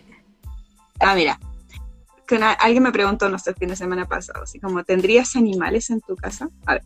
Ah, 0.99 1.14
mira. 1.14 1.39
Que 2.27 2.35
una- 2.37 2.53
alguien 2.53 2.83
me 2.83 2.93
preguntó, 2.93 3.29
no 3.29 3.39
sé, 3.39 3.51
el 3.51 3.57
fin 3.57 3.68
de 3.68 3.77
semana 3.77 4.07
pasado, 4.07 4.43
así 4.43 4.59
como, 4.59 4.83
¿tendrías 4.83 5.37
animales 5.37 5.91
en 5.91 6.01
tu 6.01 6.16
casa? 6.16 6.49
A 6.66 6.75
ver, 6.75 6.83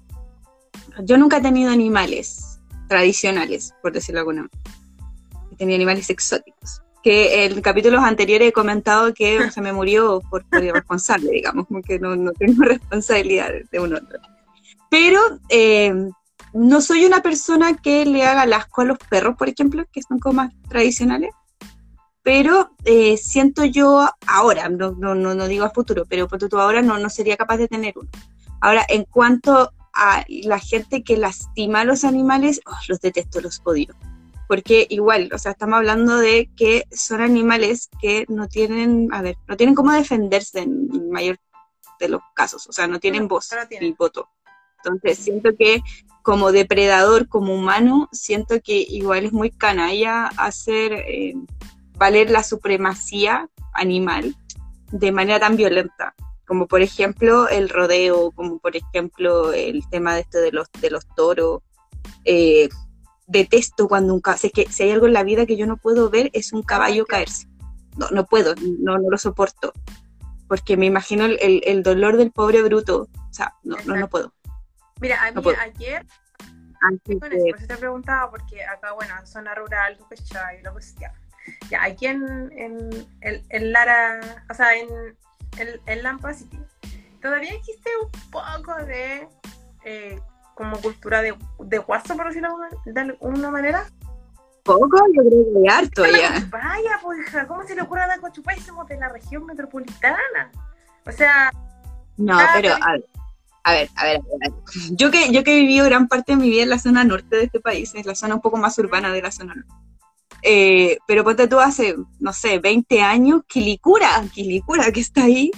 yo 1.05 1.17
nunca 1.17 1.39
he 1.39 1.43
tenido 1.43 1.71
animales 1.71 2.54
tradicionales, 2.89 3.75
por 3.83 3.93
decirlo 3.93 4.19
de 4.19 4.21
alguna 4.21 4.43
manera. 4.43 5.57
Tenido 5.57 5.77
animales 5.77 6.11
exóticos. 6.11 6.83
Que 7.03 7.45
en 7.45 7.61
capítulos 7.61 8.03
anteriores 8.03 8.49
he 8.49 8.53
comentado 8.53 9.13
que 9.13 9.39
se 9.53 9.61
me 9.61 9.73
murió 9.73 10.21
por, 10.31 10.45
por 10.49 10.65
irresponsable, 10.65 11.31
digamos, 11.31 11.67
porque 11.69 11.99
no, 11.99 12.17
no 12.17 12.33
tengo 12.33 12.63
responsabilidad 12.65 13.51
de 13.71 13.81
un 13.81 13.95
otro. 13.95 14.19
Pero 14.91 15.21
eh, 15.49 15.93
no 16.53 16.81
soy 16.81 17.05
una 17.05 17.23
persona 17.23 17.77
que 17.77 18.07
le 18.07 18.25
haga 18.25 18.45
el 18.45 18.53
asco 18.53 18.83
a 18.83 18.85
los 18.85 18.99
perros, 18.99 19.37
por 19.37 19.49
ejemplo, 19.49 19.85
que 19.93 20.03
son 20.03 20.19
como 20.19 20.43
más 20.43 20.53
tradicionales 20.69 21.31
pero 22.25 22.71
eh, 22.87 23.19
siento 23.19 23.67
yo 23.67 24.09
ahora, 24.27 24.71
no, 24.71 24.93
no, 24.93 25.15
no, 25.15 25.47
digo 25.47 25.67
a 25.67 25.71
futuro, 25.71 26.07
pero 26.09 26.27
por 26.27 26.41
ahora 26.59 26.81
no, 26.81 26.99
no 26.99 27.11
sería 27.11 27.37
capaz 27.37 27.59
de 27.59 27.69
tener 27.69 27.93
uno. 27.99 28.09
Ahora, 28.63 28.83
en 28.89 29.05
cuanto 29.05 29.73
a 29.95 30.25
la 30.29 30.59
gente 30.59 31.03
que 31.03 31.17
lastima 31.17 31.81
a 31.81 31.85
los 31.85 32.05
animales, 32.05 32.61
oh, 32.67 32.77
los 32.89 33.01
detesto, 33.01 33.41
los 33.41 33.61
odio. 33.65 33.95
Porque 34.49 34.87
igual, 34.91 35.31
o 35.33 35.39
sea, 35.39 35.53
estamos 35.53 35.79
hablando 35.79 36.19
de 36.19 36.51
que 36.57 36.85
son 36.91 37.21
animales 37.21 37.89
que 38.01 38.27
no 38.29 38.49
tienen, 38.49 39.09
a 39.13 39.23
ver, 39.23 39.37
no 39.49 39.57
tienen 39.57 39.75
cómo 39.75 39.93
defenderse 39.93 40.61
en 40.61 41.11
mayor 41.11 41.39
de 41.99 42.09
los 42.09 42.21
casos, 42.35 42.67
o 42.69 42.73
sea, 42.73 42.87
no 42.87 43.01
tienen 43.01 43.23
No, 43.23 43.29
voz 43.29 43.51
no 43.53 43.67
tienen. 43.67 43.91
ni 43.91 43.95
voto. 43.95 44.29
Entonces, 44.85 45.19
siento 45.19 45.51
que 45.57 45.83
como 46.23 46.53
depredador, 46.53 47.29
como 47.29 47.55
humano, 47.55 48.09
siento 48.13 48.61
que 48.63 48.79
igual 48.79 49.25
es 49.25 49.33
muy 49.33 49.51
canalla 49.51 50.27
hacer 50.37 50.93
eh, 50.93 51.35
valer 51.97 52.31
la 52.31 52.43
supremacía 52.43 53.49
animal 53.73 54.35
de 54.91 55.13
manera 55.13 55.41
tan 55.41 55.57
violenta, 55.57 56.15
como 56.47 56.67
por 56.67 56.83
ejemplo 56.83 57.49
el 57.49 57.69
rodeo, 57.69 58.31
como 58.33 58.59
por 58.59 58.77
ejemplo 58.77 59.53
el 59.53 59.83
tema 59.91 60.15
de 60.15 60.21
esto 60.23 60.39
de 60.39 60.53
los, 60.53 60.71
de 60.81 60.91
los 60.91 61.07
toros. 61.15 61.63
Eh, 62.25 62.69
detesto 63.27 63.89
cuando 63.89 64.13
un 64.13 64.21
caballo, 64.21 64.51
que 64.53 64.71
si 64.71 64.83
hay 64.83 64.91
algo 64.91 65.07
en 65.07 65.15
la 65.15 65.23
vida 65.23 65.47
que 65.47 65.57
yo 65.57 65.67
no 65.67 65.77
puedo 65.79 66.11
ver 66.11 66.31
es 66.35 66.53
un 66.53 66.63
caballo 66.63 67.07
caerse. 67.07 67.49
No, 67.97 68.11
no 68.11 68.27
puedo, 68.27 68.55
no, 68.81 68.99
no 68.99 69.09
lo 69.11 69.17
soporto. 69.19 69.73
Porque 70.49 70.77
me 70.77 70.87
imagino 70.87 71.25
el, 71.25 71.39
el- 71.41 71.63
el 71.65 71.83
dolor 71.83 72.17
del 72.19 72.31
pobre 72.33 72.61
bruto. 72.63 73.09
O 73.31 73.33
sea, 73.33 73.55
no, 73.63 73.77
no, 73.87 73.97
no 73.97 74.09
puedo. 74.09 74.33
Mira, 75.01 75.23
a 75.23 75.31
mí 75.33 75.41
No 75.43 75.51
ayer, 75.61 76.05
Antes 76.83 77.19
con 77.19 77.31
de- 77.31 77.39
por 77.51 77.59
eso 77.59 77.67
te 77.67 77.77
preguntaba, 77.79 78.31
porque 78.31 78.63
acá, 78.65 78.93
bueno, 78.93 79.15
en 79.19 79.27
zona 79.27 79.55
rural, 79.55 79.97
tú 79.97 80.07
cachai, 80.09 80.63
lo 80.63 80.75
que 80.75 80.83
sea. 80.83 81.13
Ya, 81.71 81.83
aquí 81.85 82.07
en, 82.07 82.23
en, 82.57 83.07
en, 83.23 83.43
en 83.49 83.73
Lara, 83.73 84.45
o 84.51 84.55
sea, 84.55 84.77
en, 84.77 84.89
en, 85.59 85.81
en 85.87 86.03
Lampa 86.03 86.35
City, 86.35 86.59
todavía 87.21 87.53
existe 87.55 87.91
un 88.03 88.11
poco 88.31 88.75
de 88.85 89.29
eh, 89.85 90.21
como 90.55 90.81
cultura 90.81 91.23
de, 91.23 91.35
de 91.59 91.79
guaso, 91.79 92.17
por 92.17 92.29
decirlo 92.29 92.57
de 92.85 93.01
alguna 93.01 93.51
manera. 93.51 93.87
poco, 94.63 94.99
yo 95.13 95.23
creo 95.23 95.63
que 95.63 95.69
harto 95.69 96.07
ya. 96.07 96.47
Vaya, 96.51 96.99
pues, 97.03 97.21
hija, 97.27 97.47
¿cómo 97.47 97.67
se 97.67 97.75
le 97.75 97.83
ocurre 97.83 98.03
a 98.03 98.09
Daco 98.09 98.29
Chupay? 98.31 98.61
Somos 98.61 98.87
de 98.89 98.97
la 98.97 99.09
región 99.09 99.45
metropolitana. 99.47 100.51
O 101.07 101.13
sea, 101.13 101.51
No, 102.17 102.39
pero 102.55 102.75
a 102.75 102.93
ver, 102.93 103.05
a 103.65 103.73
ver, 103.73 103.89
a 103.97 104.05
ver, 104.05 104.21
a 104.21 104.49
ver. 104.49 104.53
Yo 104.93 105.11
que, 105.11 105.33
yo 105.33 105.43
que 105.43 105.57
he 105.57 105.61
vivido 105.61 105.85
gran 105.87 106.09
parte 106.09 106.33
de 106.33 106.37
mi 106.37 106.49
vida 106.49 106.63
en 106.63 106.71
la 106.71 106.79
zona 106.79 107.05
norte 107.05 107.37
de 107.37 107.45
este 107.45 107.61
país, 107.61 107.95
es 107.95 108.07
la 108.07 108.15
zona 108.15 108.37
un 108.37 108.41
poco 108.41 108.57
más 108.57 108.79
urbana 108.79 109.13
de 109.13 109.23
la 109.23 109.31
zona 109.31 109.55
norte. 109.55 109.75
Eh, 110.47 110.99
pero 111.07 111.25
ponte 111.25 111.49
tú 111.49 111.59
hace, 111.59 111.97
no 112.21 112.33
sé, 112.35 112.59
20 112.59 113.01
años, 113.01 113.43
Quilicura, 113.49 114.23
Quilicura 114.31 114.93
que 114.93 115.01
está 115.01 115.25
ahí, 115.25 115.51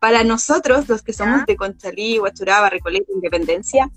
para 0.00 0.24
nosotros, 0.24 0.88
los 0.88 1.00
que 1.02 1.12
somos 1.12 1.46
de 1.46 1.54
Conchalí, 1.54 2.18
Huachuraba, 2.18 2.68
Recoleta, 2.68 3.12
Independencia, 3.14 3.88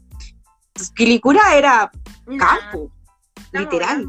pues, 0.71 0.91
Quilicura 0.91 1.57
era 1.57 1.91
campo, 2.37 2.91
literal. 3.53 4.07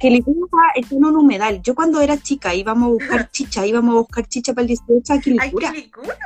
Quilicura 0.00 0.72
está 0.74 0.96
en 0.96 1.04
un 1.04 1.16
humedal. 1.16 1.62
Yo 1.62 1.76
cuando 1.76 2.00
era 2.00 2.20
chica 2.20 2.52
íbamos 2.52 2.88
a 2.88 2.90
buscar 2.90 3.30
chicha, 3.32 3.64
íbamos 3.64 3.94
a 3.94 3.98
buscar 3.98 4.26
chicha 4.26 4.52
para 4.52 4.62
el 4.62 4.68
18 4.68 5.12
a 5.12 5.20
Quilicura. 5.20 5.72
Quilicura. 5.72 6.18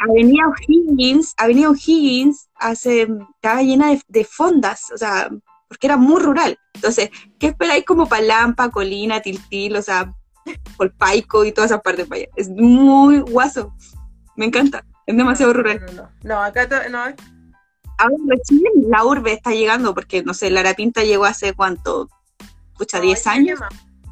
Avenida 0.00 0.48
O'Higgins, 0.48 1.34
Avenida 1.36 1.70
O'Higgins 1.70 2.48
hace, 2.56 3.08
estaba 3.34 3.62
llena 3.62 3.90
de, 3.90 4.02
de 4.08 4.24
fondas, 4.24 4.90
o 4.92 4.96
sea, 4.96 5.28
porque 5.68 5.86
era 5.86 5.96
muy 5.96 6.20
rural. 6.20 6.58
Entonces, 6.74 7.10
¿qué 7.38 7.48
esperáis 7.48 7.84
como 7.84 8.08
Palampa, 8.08 8.70
Colina, 8.70 9.20
Tiltil, 9.20 9.76
o 9.76 9.82
sea, 9.82 10.12
Polpaico 10.76 11.44
y 11.44 11.52
todas 11.52 11.70
esas 11.70 11.82
partes 11.82 12.06
para 12.06 12.22
allá? 12.22 12.30
Es 12.36 12.48
muy 12.48 13.20
guaso. 13.20 13.74
Me 14.36 14.46
encanta. 14.46 14.84
Es 15.06 15.16
demasiado 15.16 15.52
No, 15.52 15.58
rural. 15.58 15.80
No, 15.86 15.92
no, 15.92 16.02
no. 16.02 16.08
No, 16.22 16.42
acá 16.42 16.66
no, 16.90 16.98
Ahora 18.00 18.14
recién 18.28 18.62
la 18.88 19.04
urbe 19.04 19.32
está 19.32 19.50
llegando, 19.50 19.92
porque, 19.94 20.22
no 20.22 20.32
sé, 20.34 20.50
la 20.50 20.72
Pinta 20.74 21.02
llegó 21.02 21.24
hace 21.24 21.52
cuánto, 21.52 22.08
escucha, 22.72 22.98
no, 22.98 23.04
10 23.04 23.18
yo 23.18 23.22
creo 23.30 23.34
años. 23.34 23.60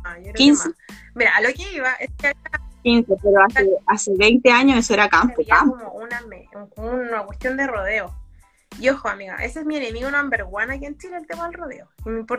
Ah, 0.05 0.17
yo 0.19 0.23
creo 0.23 0.33
que 0.33 0.39
15. 0.39 0.69
más. 0.69 0.79
Mira, 1.15 1.37
a 1.37 1.41
lo 1.41 1.49
que 1.51 1.73
iba 1.73 1.93
es 1.95 2.11
que 2.19 2.27
acá 2.29 2.61
15, 2.83 3.15
pero 3.23 3.45
hace, 3.45 3.69
hace 3.87 4.13
20 4.17 4.51
años 4.51 4.79
eso 4.79 4.95
era 4.95 5.09
campo, 5.09 5.35
había 5.41 5.55
campo. 5.57 5.77
como 5.79 5.93
una, 5.93 6.21
me- 6.23 6.49
como 6.75 6.89
una 6.91 7.23
cuestión 7.25 7.57
de 7.57 7.67
rodeo. 7.69 8.13
Y 8.79 8.89
ojo, 8.91 9.09
amiga, 9.09 9.37
ese 9.37 9.61
es 9.61 9.67
mi 9.67 9.77
enemigo 9.77 10.11
number 10.11 10.45
one 10.51 10.75
aquí 10.75 10.87
en 10.87 10.99
Chile, 10.99 11.17
el 11.17 11.27
tema 11.27 11.45
del 11.45 11.55
rodeo. 11.55 11.89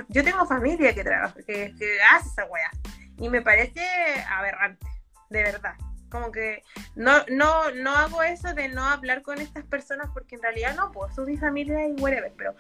Yo 0.09 0.23
tengo 0.23 0.45
familia 0.45 0.93
que 0.93 1.03
trabaja, 1.03 1.36
que, 1.45 1.73
que 1.78 1.97
hace 2.11 2.30
esa 2.30 2.45
weá. 2.45 2.69
Y 3.17 3.30
me 3.30 3.41
parece 3.41 3.82
aberrante, 4.30 4.86
de 5.30 5.43
verdad. 5.43 5.73
Como 6.09 6.32
que 6.32 6.63
no, 6.95 7.25
no, 7.30 7.71
no 7.71 7.95
hago 7.95 8.23
eso 8.23 8.53
de 8.53 8.69
no 8.69 8.84
hablar 8.84 9.21
con 9.23 9.41
estas 9.41 9.65
personas 9.65 10.09
porque 10.13 10.36
en 10.36 10.43
realidad 10.43 10.75
no, 10.75 10.91
pues 10.91 11.13
son 11.15 11.25
mi 11.25 11.38
familia 11.38 11.88
y 11.88 11.93
whatever, 11.93 12.32
pero 12.38 12.55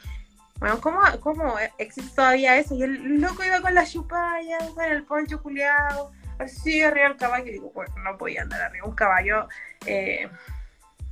bueno, 0.59 0.81
¿cómo, 0.81 0.99
¿cómo 1.19 1.55
existe 1.77 2.15
todavía 2.15 2.57
eso? 2.57 2.73
Y 2.73 2.83
el 2.83 3.21
loco 3.21 3.43
iba 3.43 3.61
con 3.61 3.75
la 3.75 3.85
chupalla, 3.85 4.57
con 4.73 4.83
el 4.83 5.05
poncho 5.05 5.41
culiado, 5.41 6.11
así 6.39 6.81
arriba 6.81 7.09
del 7.09 7.17
caballo. 7.17 7.45
Y 7.45 7.51
digo, 7.51 7.71
bueno, 7.73 7.93
no 8.03 8.17
podía 8.17 8.41
andar 8.41 8.61
arriba 8.61 8.87
un 8.87 8.95
caballo. 8.95 9.47
Eh, 9.85 10.27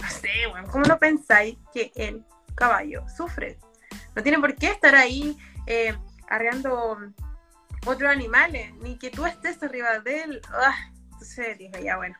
no 0.01 0.09
sé, 0.09 0.29
bueno, 0.49 0.67
¿cómo 0.69 0.85
no 0.85 0.97
pensáis 0.97 1.57
que 1.71 1.91
el 1.95 2.25
caballo 2.55 3.03
sufre? 3.09 3.59
No 4.15 4.23
tiene 4.23 4.39
por 4.39 4.55
qué 4.55 4.67
estar 4.71 4.95
ahí 4.95 5.37
eh, 5.67 5.95
arreando 6.29 6.97
otros 7.85 8.09
animales, 8.11 8.73
ni 8.81 8.97
que 8.97 9.09
tú 9.11 9.25
estés 9.25 9.61
arriba 9.61 9.99
de 9.99 10.21
él. 10.23 10.41
Ah, 10.51 10.75
entonces 11.11 11.57
dije, 11.57 11.83
ya 11.83 11.97
bueno, 11.97 12.17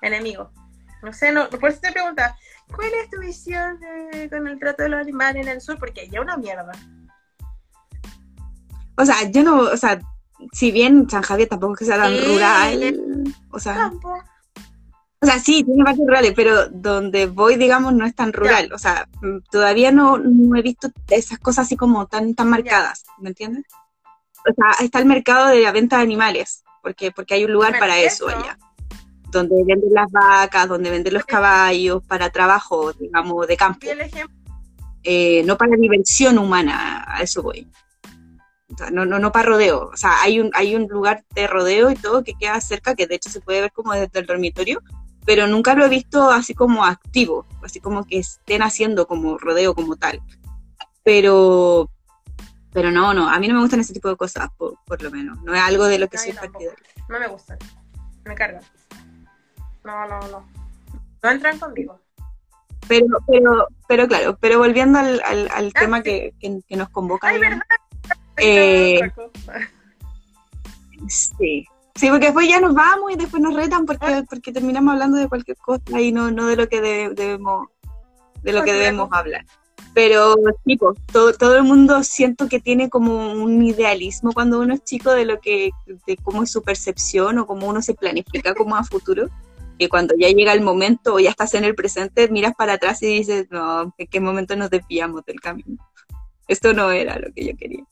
enemigo. 0.00 0.50
No 1.02 1.12
sé, 1.12 1.32
no, 1.32 1.48
por 1.50 1.70
eso 1.70 1.80
te 1.80 1.90
preguntaba, 1.90 2.36
¿cuál 2.74 2.90
es 3.02 3.10
tu 3.10 3.18
visión 3.20 3.80
de- 3.80 4.30
con 4.30 4.46
el 4.46 4.58
trato 4.60 4.84
de 4.84 4.88
los 4.90 5.00
animales 5.00 5.42
en 5.44 5.48
el 5.52 5.60
sur? 5.60 5.78
Porque 5.78 6.02
allá 6.02 6.20
una 6.20 6.36
mierda. 6.36 6.70
O 8.96 9.04
sea, 9.04 9.28
yo 9.30 9.42
no, 9.42 9.58
o 9.62 9.76
sea, 9.76 9.98
si 10.52 10.70
bien 10.70 11.08
San 11.10 11.22
Javier 11.22 11.48
tampoco 11.48 11.72
es 11.74 11.78
que 11.80 11.84
sea 11.86 11.96
tan 11.96 12.12
Sí. 12.12 12.20
rural, 12.24 13.34
o 13.50 13.58
sea, 13.58 13.74
Campo. 13.74 14.22
O 15.22 15.26
sea, 15.26 15.38
sí, 15.38 15.62
tiene 15.62 15.84
partes 15.84 16.04
rurales, 16.04 16.32
pero 16.34 16.68
donde 16.68 17.26
voy, 17.26 17.54
digamos, 17.54 17.94
no 17.94 18.04
es 18.04 18.14
tan 18.14 18.32
rural. 18.32 18.72
O 18.72 18.78
sea, 18.78 19.06
mm, 19.20 19.38
todavía 19.52 19.92
no, 19.92 20.18
no 20.18 20.56
he 20.56 20.62
visto 20.62 20.88
esas 21.08 21.38
cosas 21.38 21.66
así 21.66 21.76
como 21.76 22.06
tan, 22.08 22.34
tan 22.34 22.50
marcadas, 22.50 23.04
¿me 23.18 23.28
entiendes? 23.28 23.64
O 24.38 24.52
sea, 24.52 24.84
está 24.84 24.98
el 24.98 25.06
mercado 25.06 25.46
de 25.46 25.60
la 25.60 25.70
venta 25.70 25.98
de 25.98 26.02
animales, 26.02 26.64
porque, 26.82 27.12
porque 27.12 27.34
hay 27.34 27.44
un 27.44 27.52
lugar 27.52 27.78
para 27.78 28.00
eso 28.00 28.28
allá. 28.28 28.58
Donde 29.30 29.54
venden 29.64 29.94
las 29.94 30.10
vacas, 30.10 30.68
donde 30.68 30.90
venden 30.90 31.14
los 31.14 31.24
caballos, 31.24 32.02
para 32.02 32.30
trabajo, 32.30 32.92
digamos, 32.92 33.46
de 33.46 33.56
campo. 33.56 33.86
Y 33.86 33.90
el 33.90 34.00
ejemplo, 34.00 34.36
eh, 35.04 35.44
no 35.44 35.56
para 35.56 35.76
diversión 35.76 36.36
humana, 36.36 37.04
a 37.06 37.22
eso 37.22 37.42
voy. 37.42 37.68
O 38.74 38.76
sea, 38.76 38.90
no, 38.90 39.06
no, 39.06 39.20
no 39.20 39.30
para 39.30 39.50
rodeo. 39.50 39.90
O 39.92 39.96
sea, 39.96 40.20
hay 40.20 40.40
un, 40.40 40.50
hay 40.52 40.74
un 40.74 40.88
lugar 40.88 41.24
de 41.32 41.46
rodeo 41.46 41.92
y 41.92 41.94
todo 41.94 42.24
que 42.24 42.34
queda 42.34 42.60
cerca, 42.60 42.96
que 42.96 43.06
de 43.06 43.14
hecho 43.14 43.30
se 43.30 43.40
puede 43.40 43.60
ver 43.60 43.72
como 43.72 43.92
desde 43.92 44.18
el 44.18 44.26
dormitorio, 44.26 44.82
pero 45.24 45.46
nunca 45.46 45.74
lo 45.74 45.84
he 45.84 45.88
visto 45.88 46.30
así 46.30 46.54
como 46.54 46.84
activo, 46.84 47.46
así 47.64 47.80
como 47.80 48.04
que 48.06 48.18
estén 48.18 48.62
haciendo 48.62 49.06
como 49.06 49.38
rodeo 49.38 49.74
como 49.74 49.96
tal. 49.96 50.20
Pero, 51.04 51.90
pero 52.72 52.90
no, 52.90 53.12
no, 53.14 53.28
a 53.28 53.38
mí 53.38 53.48
no 53.48 53.54
me 53.54 53.60
gustan 53.60 53.80
ese 53.80 53.92
tipo 53.92 54.08
de 54.08 54.16
cosas, 54.16 54.48
por, 54.56 54.78
por 54.86 55.02
lo 55.02 55.10
menos. 55.10 55.40
No 55.42 55.54
es 55.54 55.60
algo 55.60 55.84
de 55.86 55.98
lo 55.98 56.08
que 56.08 56.16
No, 56.16 56.22
soy 56.22 56.32
partidaria. 56.32 56.78
no 57.08 57.18
me 57.20 57.26
gustan. 57.28 57.58
Me 58.24 58.34
cargan. 58.34 58.62
No, 59.84 60.06
no, 60.06 60.20
no. 60.28 60.46
No 61.22 61.30
entran 61.30 61.58
conmigo. 61.58 62.00
Pero, 62.88 63.06
pero, 63.28 63.68
pero 63.88 64.08
claro, 64.08 64.36
pero 64.40 64.58
volviendo 64.58 64.98
al, 64.98 65.20
al, 65.24 65.48
al 65.54 65.72
Ah, 65.74 65.80
tema 65.80 65.96
sí. 65.98 66.02
que, 66.04 66.34
que, 66.40 66.60
que 66.68 66.76
nos 66.76 66.88
convoca. 66.90 67.28
Ay, 67.28 67.36
digamos. 67.36 67.60
¿verdad? 67.68 68.18
Eh. 68.38 69.00
Sí. 71.08 71.64
Sí, 71.94 72.08
porque 72.08 72.26
después 72.26 72.48
ya 72.48 72.60
nos 72.60 72.74
vamos 72.74 73.12
y 73.12 73.16
después 73.16 73.42
nos 73.42 73.54
retan 73.54 73.84
porque, 73.86 74.24
porque 74.28 74.52
terminamos 74.52 74.92
hablando 74.92 75.18
de 75.18 75.28
cualquier 75.28 75.56
cosa 75.58 76.00
y 76.00 76.10
no, 76.10 76.30
no 76.30 76.46
de 76.46 76.56
lo 76.56 76.68
que 76.68 76.80
de- 76.80 77.10
debemos 77.10 77.68
de 78.42 78.52
lo 78.52 78.64
que 78.64 78.72
debemos 78.72 79.08
hablar. 79.12 79.44
Pero 79.94 80.34
pues, 80.36 80.56
todo, 81.12 81.34
todo 81.34 81.56
el 81.56 81.64
mundo 81.64 82.02
siento 82.02 82.48
que 82.48 82.60
tiene 82.60 82.88
como 82.88 83.32
un 83.34 83.62
idealismo 83.62 84.32
cuando 84.32 84.58
uno 84.60 84.74
es 84.74 84.82
chico 84.84 85.12
de 85.12 85.26
lo 85.26 85.38
que, 85.38 85.70
de 86.06 86.16
cómo 86.16 86.42
es 86.42 86.50
su 86.50 86.62
percepción 86.62 87.38
o 87.38 87.46
cómo 87.46 87.68
uno 87.68 87.82
se 87.82 87.94
planifica 87.94 88.54
como 88.56 88.74
a 88.76 88.84
futuro. 88.84 89.28
Que 89.78 89.88
cuando 89.88 90.14
ya 90.18 90.28
llega 90.28 90.52
el 90.52 90.60
momento 90.62 91.14
o 91.14 91.18
ya 91.20 91.30
estás 91.30 91.54
en 91.54 91.64
el 91.64 91.74
presente, 91.74 92.28
miras 92.28 92.54
para 92.56 92.74
atrás 92.74 93.02
y 93.02 93.06
dices, 93.06 93.46
no, 93.50 93.94
¿en 93.98 94.06
qué 94.06 94.20
momento 94.20 94.56
nos 94.56 94.70
desviamos 94.70 95.24
del 95.24 95.40
camino? 95.40 95.76
Esto 96.48 96.72
no 96.72 96.90
era 96.90 97.18
lo 97.18 97.32
que 97.32 97.46
yo 97.46 97.56
quería. 97.56 97.84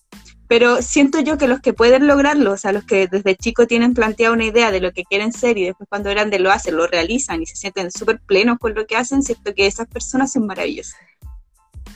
Pero 0.51 0.83
siento 0.83 1.21
yo 1.21 1.39
que 1.39 1.47
los 1.47 1.61
que 1.61 1.73
pueden 1.73 2.09
lograrlo, 2.09 2.51
o 2.51 2.57
sea, 2.57 2.73
los 2.73 2.83
que 2.83 3.07
desde 3.07 3.37
chico 3.37 3.69
tienen 3.69 3.95
planteada 3.95 4.35
una 4.35 4.47
idea 4.47 4.73
de 4.73 4.81
lo 4.81 4.91
que 4.91 5.05
quieren 5.05 5.33
ser 5.33 5.57
y 5.57 5.67
después 5.67 5.89
cuando 5.89 6.11
grande 6.11 6.41
lo 6.41 6.51
hacen, 6.51 6.77
lo 6.77 6.89
realizan 6.89 7.41
y 7.41 7.47
se 7.47 7.55
sienten 7.55 7.93
súper 7.93 8.19
plenos 8.19 8.59
con 8.59 8.75
lo 8.75 8.85
que 8.85 8.97
hacen, 8.97 9.23
siento 9.23 9.55
que 9.55 9.69
esas 9.69 9.87
personas 9.87 10.33
son 10.33 10.49
maravillosas. 10.49 10.99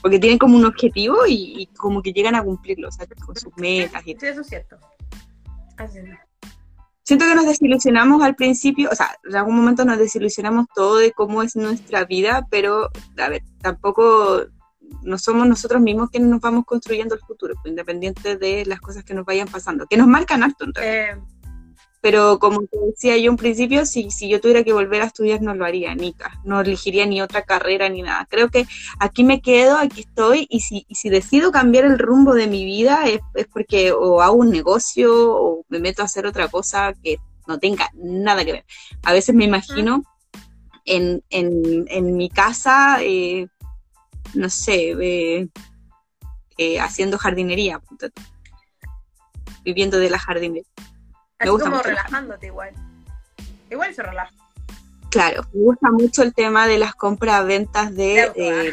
Porque 0.00 0.20
tienen 0.20 0.38
como 0.38 0.56
un 0.56 0.64
objetivo 0.66 1.26
y, 1.26 1.62
y 1.62 1.66
como 1.66 2.00
que 2.00 2.12
llegan 2.12 2.36
a 2.36 2.44
cumplirlo, 2.44 2.86
o 2.86 2.92
sea, 2.92 3.08
con 3.26 3.34
sus 3.34 3.52
metas 3.56 4.06
y 4.06 4.12
Sí, 4.20 4.26
eso 4.26 4.42
es 4.42 4.46
cierto. 4.46 4.76
Así 5.76 5.98
es. 5.98 6.04
siento 7.02 7.24
que 7.26 7.34
nos 7.34 7.46
desilusionamos 7.46 8.22
al 8.22 8.36
principio, 8.36 8.88
o 8.92 8.94
sea, 8.94 9.16
en 9.24 9.34
algún 9.34 9.56
momento 9.56 9.84
nos 9.84 9.98
desilusionamos 9.98 10.66
todo 10.72 10.98
de 10.98 11.10
cómo 11.10 11.42
es 11.42 11.56
nuestra 11.56 12.04
vida, 12.04 12.46
pero, 12.52 12.88
a 13.18 13.28
ver, 13.28 13.42
tampoco 13.60 14.46
no 15.02 15.18
somos 15.18 15.46
nosotros 15.46 15.80
mismos 15.80 16.10
quienes 16.10 16.28
nos 16.28 16.40
vamos 16.40 16.64
construyendo 16.64 17.14
el 17.14 17.20
futuro, 17.20 17.54
pues, 17.54 17.70
independiente 17.70 18.36
de 18.36 18.64
las 18.66 18.80
cosas 18.80 19.04
que 19.04 19.14
nos 19.14 19.24
vayan 19.24 19.48
pasando, 19.48 19.86
que 19.86 19.96
nos 19.96 20.06
marcan 20.06 20.42
harto 20.42 20.64
en 20.64 20.74
realidad. 20.74 21.16
Eh, 21.16 21.20
Pero 22.00 22.38
como 22.38 22.60
te 22.66 22.78
decía 22.86 23.16
yo 23.16 23.30
en 23.30 23.38
principio, 23.38 23.86
si, 23.86 24.10
si 24.10 24.28
yo 24.28 24.38
tuviera 24.38 24.62
que 24.62 24.74
volver 24.74 25.00
a 25.00 25.06
estudiar 25.06 25.40
no 25.40 25.54
lo 25.54 25.64
haría, 25.64 25.94
Nica, 25.94 26.38
no 26.44 26.60
elegiría 26.60 27.06
ni 27.06 27.22
otra 27.22 27.42
carrera 27.42 27.88
ni 27.88 28.02
nada. 28.02 28.26
Creo 28.28 28.50
que 28.50 28.66
aquí 28.98 29.24
me 29.24 29.40
quedo, 29.40 29.78
aquí 29.78 30.02
estoy, 30.02 30.46
y 30.50 30.60
si, 30.60 30.84
y 30.86 30.96
si 30.96 31.08
decido 31.08 31.50
cambiar 31.50 31.86
el 31.86 31.98
rumbo 31.98 32.34
de 32.34 32.46
mi 32.46 32.66
vida 32.66 33.06
es, 33.06 33.20
es 33.34 33.46
porque 33.46 33.92
o 33.92 34.20
hago 34.20 34.34
un 34.34 34.50
negocio 34.50 35.12
o 35.14 35.64
me 35.70 35.78
meto 35.78 36.02
a 36.02 36.04
hacer 36.04 36.26
otra 36.26 36.48
cosa 36.48 36.92
que 37.02 37.16
no 37.46 37.58
tenga 37.58 37.88
nada 37.94 38.44
que 38.44 38.52
ver. 38.52 38.64
A 39.02 39.14
veces 39.14 39.34
me 39.34 39.46
imagino 39.46 40.02
en, 40.84 41.22
en, 41.30 41.86
en 41.88 42.16
mi 42.16 42.28
casa, 42.28 42.98
eh, 43.00 43.46
no 44.34 44.50
sé, 44.50 44.92
eh, 45.00 45.48
eh, 46.56 46.80
haciendo 46.80 47.18
jardinería, 47.18 47.80
viviendo 49.64 49.98
de 49.98 50.10
la 50.10 50.18
jardinería. 50.18 50.70
así 51.38 51.50
gusta 51.50 51.64
como 51.64 51.76
mucho 51.76 51.88
relajándote 51.88 52.46
igual. 52.46 52.74
Igual 53.70 53.94
se 53.94 54.02
relaja. 54.02 54.32
Claro, 55.10 55.42
me 55.52 55.62
gusta 55.62 55.90
mucho 55.90 56.22
el 56.22 56.34
tema 56.34 56.66
de 56.66 56.78
las 56.78 56.94
compras-ventas 56.94 57.94
de, 57.94 58.04
De 58.04 58.22
auto, 58.22 58.40
eh, 58.40 58.72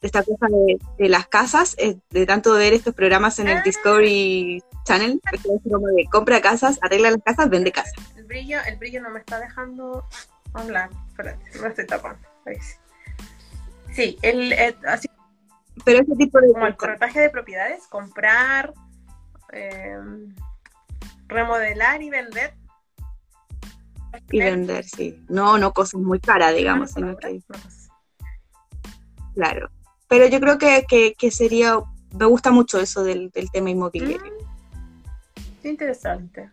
de 0.00 0.06
esta 0.06 0.22
cosa 0.22 0.46
de, 0.48 0.78
de 0.98 1.08
las 1.08 1.26
casas, 1.26 1.74
eh, 1.78 1.98
de 2.10 2.26
tanto 2.26 2.54
ver 2.54 2.72
estos 2.72 2.94
programas 2.94 3.38
en 3.38 3.48
el 3.48 3.58
Ah. 3.58 3.62
Discovery 3.64 4.62
Channel, 4.84 5.20
como 5.68 5.88
de 5.88 6.06
compra 6.10 6.40
casas, 6.40 6.78
arregla 6.82 7.10
las 7.10 7.22
casas, 7.22 7.50
vende 7.50 7.72
casas. 7.72 7.92
El 8.16 8.24
brillo, 8.24 8.58
el 8.66 8.76
brillo 8.78 9.02
no 9.02 9.10
me 9.10 9.20
está 9.20 9.38
dejando 9.38 10.04
hablar. 10.54 10.90
Espérate, 11.08 11.58
me 11.60 11.68
estoy 11.68 11.86
tapando. 11.86 12.26
Ahí 12.46 12.56
sí. 12.60 12.74
Sí, 13.98 14.16
el, 14.22 14.52
eh, 14.52 14.76
así 14.86 15.08
Pero 15.84 16.02
ese 16.02 16.14
tipo 16.14 16.40
de 16.40 16.52
como 16.52 16.68
el 16.68 16.76
corretaje 16.76 17.18
de 17.18 17.30
propiedades, 17.30 17.84
comprar, 17.88 18.72
eh, 19.52 19.98
remodelar 21.26 22.00
y 22.00 22.08
vender. 22.08 22.54
y 24.30 24.38
vender, 24.38 24.84
sí. 24.84 25.20
No, 25.28 25.58
no 25.58 25.72
cosas 25.72 26.00
muy 26.00 26.20
caras, 26.20 26.54
digamos, 26.54 26.94
Manos 26.94 27.16
que, 27.16 27.40
palabras, 27.48 27.88
claro. 29.34 29.68
Pero 30.06 30.28
yo 30.28 30.38
creo 30.38 30.58
que, 30.58 30.84
que, 30.88 31.14
que 31.14 31.32
sería, 31.32 31.80
me 32.16 32.26
gusta 32.26 32.52
mucho 32.52 32.78
eso 32.78 33.02
del, 33.02 33.30
del 33.30 33.50
tema 33.50 33.70
inmobiliario. 33.70 34.32
Mm, 35.64 35.66
Interesante. 35.66 36.52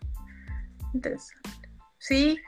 Interesante. 0.96 1.70
Sí, 2.00 2.40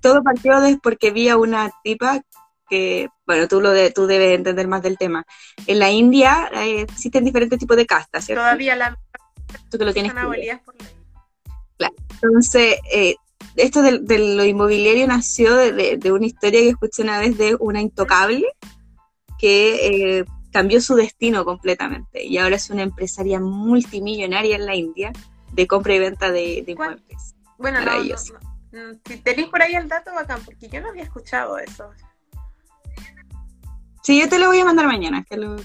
Todo 0.00 0.22
partió 0.22 0.62
de 0.62 0.78
porque 0.82 1.10
vi 1.10 1.28
a 1.28 1.36
una 1.36 1.70
tipa 1.84 2.22
que, 2.68 3.08
bueno, 3.26 3.48
tú, 3.48 3.60
lo 3.60 3.70
de, 3.70 3.90
tú 3.90 4.06
debes 4.06 4.34
entender 4.36 4.68
más 4.68 4.82
del 4.82 4.98
tema. 4.98 5.24
En 5.66 5.78
la 5.78 5.90
India 5.90 6.50
eh, 6.52 6.82
existen 6.82 7.24
diferentes 7.24 7.58
tipos 7.58 7.76
de 7.76 7.86
castas, 7.86 8.24
¿cierto? 8.26 8.42
todavía 8.42 8.76
la 8.76 8.98
Tú 9.70 9.78
que 9.78 9.84
lo 9.84 9.92
tienes. 9.92 10.12
Entonces, 12.22 12.76
eh, 12.92 13.14
esto 13.56 13.82
de, 13.82 13.98
de 13.98 14.36
lo 14.36 14.44
inmobiliario 14.44 15.06
nació 15.06 15.54
de, 15.54 15.72
de- 15.72 15.96
de 15.98 16.12
una 16.12 16.26
historia 16.26 16.60
que 16.60 16.70
escuché 16.70 17.02
una 17.02 17.18
vez 17.18 17.36
de 17.38 17.56
una 17.60 17.80
intocable 17.80 18.46
que 19.38 20.18
eh, 20.18 20.24
cambió 20.52 20.80
su 20.80 20.94
destino 20.94 21.44
completamente 21.44 22.24
y 22.24 22.38
ahora 22.38 22.56
es 22.56 22.70
una 22.70 22.82
empresaria 22.82 23.38
multimillonaria 23.40 24.56
en 24.56 24.66
la 24.66 24.74
India 24.74 25.12
de 25.52 25.66
compra 25.66 25.94
y 25.94 25.98
venta 25.98 26.30
de, 26.32 26.64
inmuebles. 26.66 27.34
Bueno, 27.58 27.80
no, 27.80 27.92
no. 27.92 28.14
Mm, 28.72 28.98
Si 29.06 29.16
tenéis 29.18 29.48
por 29.48 29.62
ahí 29.62 29.74
el 29.74 29.88
dato, 29.88 30.12
bacán, 30.14 30.40
porque 30.44 30.68
yo 30.68 30.80
no 30.80 30.88
había 30.88 31.02
escuchado 31.04 31.58
eso. 31.58 31.90
Sí, 34.06 34.20
yo 34.20 34.28
te 34.28 34.38
lo 34.38 34.46
voy 34.46 34.60
a 34.60 34.64
mandar 34.64 34.86
mañana, 34.86 35.24
que 35.28 35.36
lo- 35.36 35.56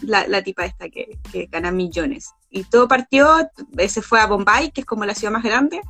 la, 0.00 0.26
la 0.26 0.42
tipa 0.42 0.64
esta 0.64 0.88
que, 0.88 1.18
que 1.30 1.44
gana 1.52 1.70
millones. 1.70 2.30
Y 2.48 2.64
todo 2.64 2.88
partió, 2.88 3.28
se 3.86 4.00
fue 4.00 4.18
a 4.18 4.26
Bombay, 4.26 4.70
que 4.70 4.80
es 4.80 4.86
como 4.86 5.04
la 5.04 5.14
ciudad 5.14 5.30
más 5.30 5.42
grande, 5.42 5.82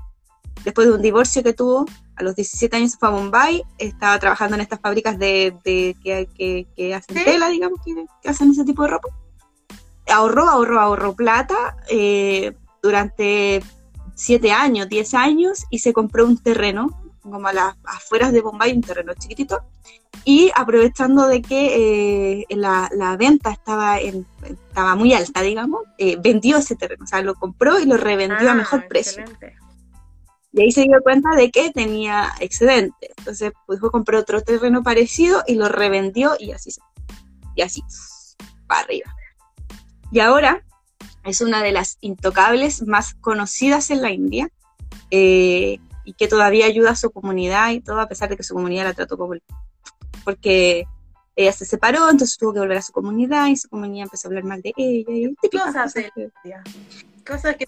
después 0.65 0.89
de 0.89 0.95
un 0.95 1.01
divorcio 1.01 1.45
que 1.45 1.53
tuvo, 1.53 1.87
a 2.17 2.25
los 2.25 2.35
17 2.35 2.77
años 2.77 2.91
se 2.91 2.99
fue 2.99 3.09
a 3.09 3.13
Bombay, 3.13 3.63
estaba 3.79 4.19
trabajando 4.19 4.57
en 4.57 4.63
estas 4.63 4.81
fábricas 4.81 5.17
de, 5.17 5.55
de- 5.65 5.97
que, 6.03 6.29
que- 6.37 6.67
que 6.77 6.93
hacen 6.93 7.17
¿Sí? 7.19 7.25
tela, 7.25 7.49
digamos, 7.51 7.79
que, 7.85 7.95
que 8.21 8.29
hacen 8.29 8.51
ese 8.51 8.65
tipo 8.65 8.83
de 8.83 8.89
ropa. 8.89 9.09
Ahorró, 10.09 10.49
ahorró, 10.49 10.81
ahorró 10.81 11.15
plata 11.15 11.77
eh, 11.89 12.53
durante 12.83 13.63
7 14.17 14.51
años, 14.51 14.89
10 14.89 15.15
años, 15.15 15.67
y 15.71 15.79
se 15.79 15.93
compró 15.93 16.27
un 16.27 16.37
terreno, 16.37 17.01
como 17.23 17.49
a 17.49 17.53
las 17.53 17.75
afueras 17.85 18.33
de 18.33 18.41
Bombay, 18.41 18.73
un 18.73 18.83
terreno 18.83 19.13
chiquitito, 19.15 19.61
y 20.25 20.51
aprovechando 20.55 21.27
de 21.27 21.43
que 21.43 22.41
eh, 22.41 22.47
la, 22.51 22.89
la 22.93 23.17
venta 23.17 23.51
estaba, 23.51 23.99
en, 23.99 24.27
estaba 24.43 24.95
muy 24.95 25.15
alta, 25.15 25.41
digamos, 25.43 25.83
eh, 25.99 26.17
vendió 26.21 26.59
ese 26.59 26.77
terreno, 26.77 27.05
o 27.05 27.07
sea, 27.07 27.23
lo 27.23 27.35
compró 27.35 27.79
y 27.81 27.87
lo 27.87 27.97
revendió 27.97 28.49
a 28.49 28.53
Ah, 28.53 28.57
mejor 28.57 28.87
precio. 28.89 29.23
excelente. 29.23 29.57
Y 30.53 30.61
ahí 30.61 30.71
se 30.71 30.83
dio 30.83 31.01
cuenta 31.03 31.31
de 31.35 31.51
que 31.51 31.71
tenía 31.71 32.31
excedente. 32.41 33.11
Entonces, 33.17 33.53
pues 33.67 33.81
compró 33.81 34.19
otro 34.19 34.43
terreno 34.43 34.83
parecido 34.83 35.43
y 35.47 35.55
lo 35.55 35.69
revendió 35.69 36.33
y 36.39 36.53
así, 36.53 36.71
y 37.55 37.63
así, 37.63 37.83
para 38.67 38.83
arriba. 38.83 39.15
Y 40.11 40.21
ahora 40.21 40.63
es 41.25 41.41
una 41.41 41.63
de 41.63 41.73
las 41.73 41.97
intocables 42.03 42.87
más 42.87 43.15
conocidas 43.15 43.91
en 43.91 44.03
la 44.03 44.11
India 44.11 44.51
eh, 45.11 45.79
y 46.05 46.15
que 46.15 46.29
todavía 46.29 46.67
ayuda 46.67 46.91
a 46.91 46.97
su 46.97 47.11
comunidad 47.11 47.71
y 47.71 47.81
todo, 47.81 48.01
a 48.01 48.09
pesar 48.09 48.29
de 48.29 48.37
que 48.37 48.43
su 48.43 48.55
comunidad 48.55 48.85
la 48.85 48.95
trató 48.95 49.17
como 49.17 49.35
el... 49.35 49.43
Porque 50.25 50.85
ella 51.37 51.53
se 51.53 51.65
separó, 51.65 52.11
entonces 52.11 52.37
tuvo 52.37 52.53
que 52.53 52.61
volver 52.61 52.79
a 52.79 52.83
su 52.83 52.93
comunidad 52.93 53.47
y 53.49 53.57
su 53.57 53.69
comunidad 53.69 54.05
empezó 54.05 54.27
a 54.27 54.31
hablar 54.31 54.45
mal 54.45 54.63
de 54.63 54.73
ella. 54.77 55.05
Y 55.13 55.35
típicas 55.41 55.67
Cosas 55.67 55.95
cosas 55.95 55.95
de- 55.95 56.13
que-. 56.15 57.25
Cosas 57.27 57.57
que 57.57 57.65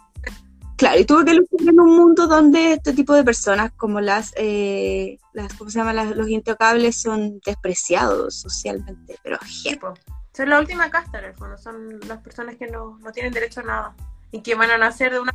Claro, 0.77 1.01
y 1.01 1.05
tuvo 1.05 1.25
que 1.25 1.35
luchar 1.35 1.69
en 1.69 1.79
un 1.81 1.97
mundo 1.97 2.27
donde 2.27 2.73
este 2.75 2.93
tipo 2.93 3.15
de 3.15 3.23
personas 3.23 3.71
como 3.77 4.01
las, 4.01 4.33
eh, 4.37 5.19
las 5.33 5.55
¿cómo 5.55 5.71
se 5.71 5.79
llama? 5.79 5.93
Las- 5.93 6.17
los 6.17 6.29
intocables 6.29 7.01
son 7.01 7.41
despreciados 7.47 8.35
socialmente, 8.41 9.17
pero 9.23 9.39
tipo. 9.63 9.95
Son 10.33 10.51
la 10.51 10.59
última 10.59 10.91
casta 10.91 11.21
en 11.21 11.27
el 11.27 11.35
fondo, 11.35 11.57
son 11.57 12.01
las 12.09 12.19
personas 12.21 12.57
que 12.57 12.67
no, 12.67 12.99
no 12.99 13.13
tienen 13.13 13.33
derecho 13.33 13.61
a 13.61 13.63
nada 13.63 13.97
y 14.33 14.41
que 14.41 14.57
van 14.57 14.69
a 14.73 14.77
nacer 14.77 15.13
de 15.13 15.21
una 15.21 15.33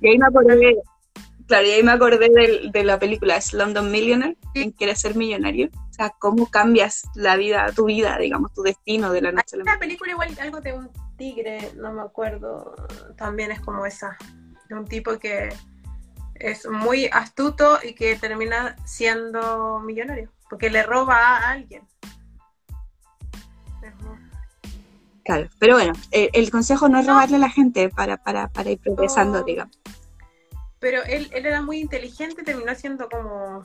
Y 0.00 0.08
ahí 0.08 0.18
me 0.18 0.26
acordé, 0.26 0.76
claro, 1.46 1.66
y 1.66 1.70
ahí 1.70 1.82
me 1.82 1.92
acordé 1.92 2.28
del- 2.28 2.70
de, 2.72 2.84
la 2.84 2.98
película 2.98 3.40
Slumdog 3.40 3.84
Millionaire, 3.84 4.36
quien 4.52 4.70
quiere 4.72 4.94
ser 4.96 5.14
millonario. 5.16 5.68
O 5.90 5.92
sea, 5.92 6.10
cómo 6.18 6.50
cambias 6.50 7.02
la 7.14 7.36
vida, 7.36 7.70
tu 7.74 7.86
vida, 7.86 8.18
digamos, 8.18 8.52
tu 8.52 8.62
destino 8.62 9.12
de 9.12 9.22
la 9.22 9.32
noche 9.32 9.56
a 9.56 9.58
la 9.58 9.64
mañana. 9.64 9.80
película 9.80 10.12
igual 10.12 10.36
algo 10.40 10.60
de 10.60 10.72
un 10.74 10.90
tigre, 11.16 11.70
no 11.76 11.92
me 11.92 12.02
acuerdo, 12.02 12.74
también 13.16 13.50
es 13.50 13.60
como 13.60 13.86
esa, 13.86 14.16
de 14.68 14.74
un 14.74 14.84
tipo 14.86 15.18
que 15.18 15.48
es 16.34 16.68
muy 16.68 17.06
astuto 17.10 17.78
y 17.82 17.94
que 17.94 18.16
termina 18.16 18.76
siendo 18.84 19.80
millonario, 19.80 20.30
porque 20.50 20.68
le 20.68 20.82
roba 20.82 21.16
a 21.38 21.50
alguien. 21.52 21.82
Claro, 25.24 25.48
pero 25.58 25.74
bueno, 25.74 25.92
el 26.12 26.50
consejo 26.50 26.88
no 26.88 27.00
es 27.00 27.06
robarle 27.06 27.36
a 27.36 27.40
la 27.40 27.50
gente 27.50 27.88
para, 27.88 28.16
para, 28.16 28.48
para 28.48 28.70
ir 28.70 28.78
progresando, 28.78 29.38
No. 29.40 29.44
digamos. 29.44 29.76
Pero 30.78 31.02
él, 31.04 31.28
él 31.32 31.46
era 31.46 31.62
muy 31.62 31.78
inteligente 31.78 32.42
terminó 32.42 32.74
siendo 32.74 33.08
como, 33.08 33.62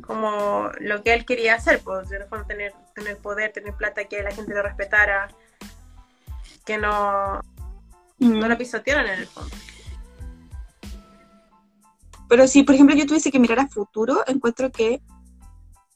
como 0.00 0.70
lo 0.80 1.02
que 1.02 1.12
él 1.14 1.24
quería 1.24 1.54
hacer, 1.56 1.80
pues, 1.80 2.10
el 2.12 2.24
fondo, 2.24 2.46
tener, 2.46 2.72
tener 2.94 3.18
poder, 3.18 3.52
tener 3.52 3.74
plata, 3.74 4.04
que 4.04 4.22
la 4.22 4.30
gente 4.30 4.54
lo 4.54 4.62
respetara, 4.62 5.28
que 6.64 6.78
no, 6.78 7.40
Mm. 8.20 8.38
no 8.40 8.48
lo 8.48 8.58
pisotearan 8.58 9.06
en 9.06 9.20
el 9.20 9.26
fondo. 9.26 9.54
Pero 12.28 12.46
si, 12.46 12.62
por 12.62 12.74
ejemplo, 12.74 12.94
yo 12.94 13.06
tuviese 13.06 13.30
que 13.30 13.38
mirar 13.38 13.60
a 13.60 13.68
futuro, 13.68 14.22
encuentro 14.26 14.70
que 14.70 15.00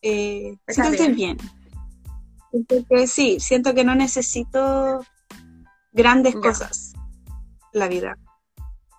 eh, 0.02 0.56
siento 0.68 0.90
que 0.90 0.96
estoy 0.96 1.14
bien. 1.14 1.36
Siento 2.50 2.86
que 2.88 3.06
sí, 3.06 3.40
siento 3.40 3.74
que 3.74 3.84
no 3.84 3.94
necesito 3.94 5.04
grandes 5.92 6.34
Ya. 6.34 6.40
cosas 6.40 6.92
en 7.72 7.80
la 7.80 7.88
vida. 7.88 8.16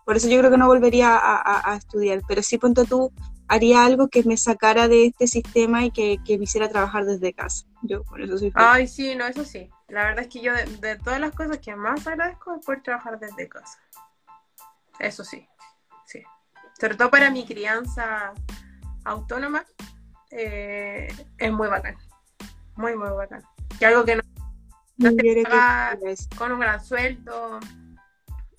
Por 0.05 0.17
eso 0.17 0.27
yo 0.27 0.39
creo 0.39 0.51
que 0.51 0.57
no 0.57 0.67
volvería 0.67 1.15
a, 1.15 1.35
a- 1.37 1.71
a 1.71 1.75
estudiar. 1.75 2.21
Pero 2.27 2.41
sí, 2.43 2.57
ponte 2.57 2.85
tú, 2.85 3.11
haría 3.47 3.85
algo 3.85 4.07
que 4.07 4.23
me 4.23 4.37
sacara 4.37 4.87
de 4.87 5.05
este 5.07 5.27
sistema 5.27 5.85
y 5.85 5.91
que, 5.91 6.17
que 6.25 6.37
me 6.37 6.43
hiciera 6.45 6.69
trabajar 6.69 7.05
desde 7.05 7.33
casa. 7.33 7.65
Yo 7.81 8.03
por 8.03 8.21
eso 8.21 8.37
soy 8.37 8.51
feliz. 8.51 8.67
Ay, 8.69 8.87
sí, 8.87 9.15
no, 9.15 9.25
eso 9.25 9.43
sí. 9.45 9.69
La 9.87 10.05
verdad 10.05 10.23
es 10.23 10.29
que 10.29 10.41
yo 10.41 10.53
de, 10.53 10.65
de 10.65 10.97
todas 10.97 11.19
las 11.19 11.31
cosas 11.33 11.59
que 11.59 11.75
más 11.75 12.05
agradezco 12.07 12.55
es 12.55 12.65
poder 12.65 12.81
trabajar 12.81 13.19
desde 13.19 13.47
casa. 13.47 13.77
Eso 14.99 15.23
sí, 15.23 15.47
sí. 16.05 16.21
Sobre 16.79 16.95
todo 16.95 17.09
para 17.09 17.29
mi 17.29 17.45
crianza 17.45 18.33
autónoma, 19.05 19.65
eh, 20.31 21.07
es 21.37 21.51
muy 21.51 21.67
bacán. 21.67 21.95
Muy, 22.75 22.95
muy 22.95 23.09
bacán. 23.09 23.43
Que 23.79 23.85
algo 23.85 24.03
que 24.05 24.15
no 24.17 24.21
no 24.97 25.15
te 25.15 25.43
paga- 25.43 25.97
con 26.37 26.51
un 26.51 26.59
gran 26.59 26.83
sueldo. 26.83 27.59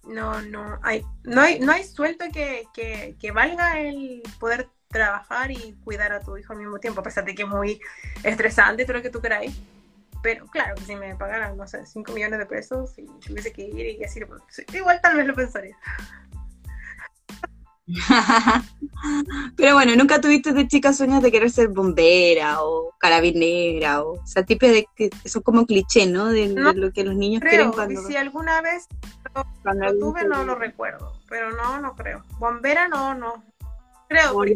No, 0.07 0.41
no 0.43 0.79
hay, 0.83 1.05
no 1.23 1.41
hay, 1.41 1.61
no 1.61 1.73
hay 1.73 1.85
sueldo 1.85 2.27
que, 2.33 2.67
que, 2.75 3.17
que 3.19 3.33
valga 3.33 3.81
el 3.81 4.23
poder 4.39 4.69
trabajar 4.95 5.51
y 5.51 5.75
cuidar 5.85 6.13
a 6.13 6.21
tu 6.21 6.37
hijo 6.37 6.53
al 6.53 6.61
mismo 6.61 6.79
tiempo, 6.79 7.01
a 7.01 7.05
pesar 7.05 7.25
de 7.25 7.35
que 7.35 7.43
es 7.43 7.49
muy 7.49 7.81
estresante 8.23 8.85
todo 8.85 8.99
lo 8.99 9.03
que 9.03 9.11
tú 9.11 9.21
queráis. 9.21 9.53
Pero 10.23 10.47
claro, 10.47 10.75
que 10.77 10.85
si 10.85 10.97
me 10.97 11.15
pagaran, 11.17 11.57
no 11.57 11.67
sé, 11.67 11.85
5 11.85 12.13
millones 12.13 12.39
de 12.39 12.47
pesos 12.47 12.97
y 12.97 13.07
tuviese 13.27 13.53
que 13.53 13.63
ir 13.63 14.01
y 14.01 14.05
así, 14.05 14.21
pues, 14.25 14.41
igual 14.73 15.01
tal 15.03 15.17
vez 15.17 15.27
lo 15.27 15.35
pensaría. 15.35 15.77
Pero 19.57 19.75
bueno, 19.75 19.95
nunca 19.97 20.19
tuviste 20.21 20.53
de 20.55 20.67
chica 20.67 20.95
sueños 20.95 21.23
de 21.23 21.31
querer 21.31 21.51
ser 21.51 21.69
bombera 21.69 22.63
o 22.63 22.95
carabinera 22.99 24.03
o, 24.03 24.13
o 24.13 24.27
sea, 24.27 24.43
tipos 24.45 24.71
de 24.71 24.87
que 24.97 25.11
son 25.27 25.43
como 25.43 25.67
cliché, 25.67 26.07
¿no? 26.07 26.29
De, 26.29 26.49
lo 26.49 26.91
que 26.93 27.05
los 27.05 27.15
niños 27.15 27.43
quieren 27.43 27.71
Creo, 27.71 27.73
y 27.73 27.75
cuando, 27.75 28.07
si 28.07 28.17
alguna 28.17 28.63
vez 28.63 28.87
cuando 29.63 29.87
lo 29.87 29.99
tuve, 29.99 30.25
no 30.25 30.45
lo 30.45 30.55
recuerdo, 30.55 31.13
pero 31.29 31.51
no, 31.53 31.81
no 31.81 31.95
creo. 31.97 32.23
Bombera, 32.39 32.89
no, 32.89 33.15
no. 33.15 33.43
Creo, 34.09 34.37
o, 34.37 34.45
la- 34.45 34.53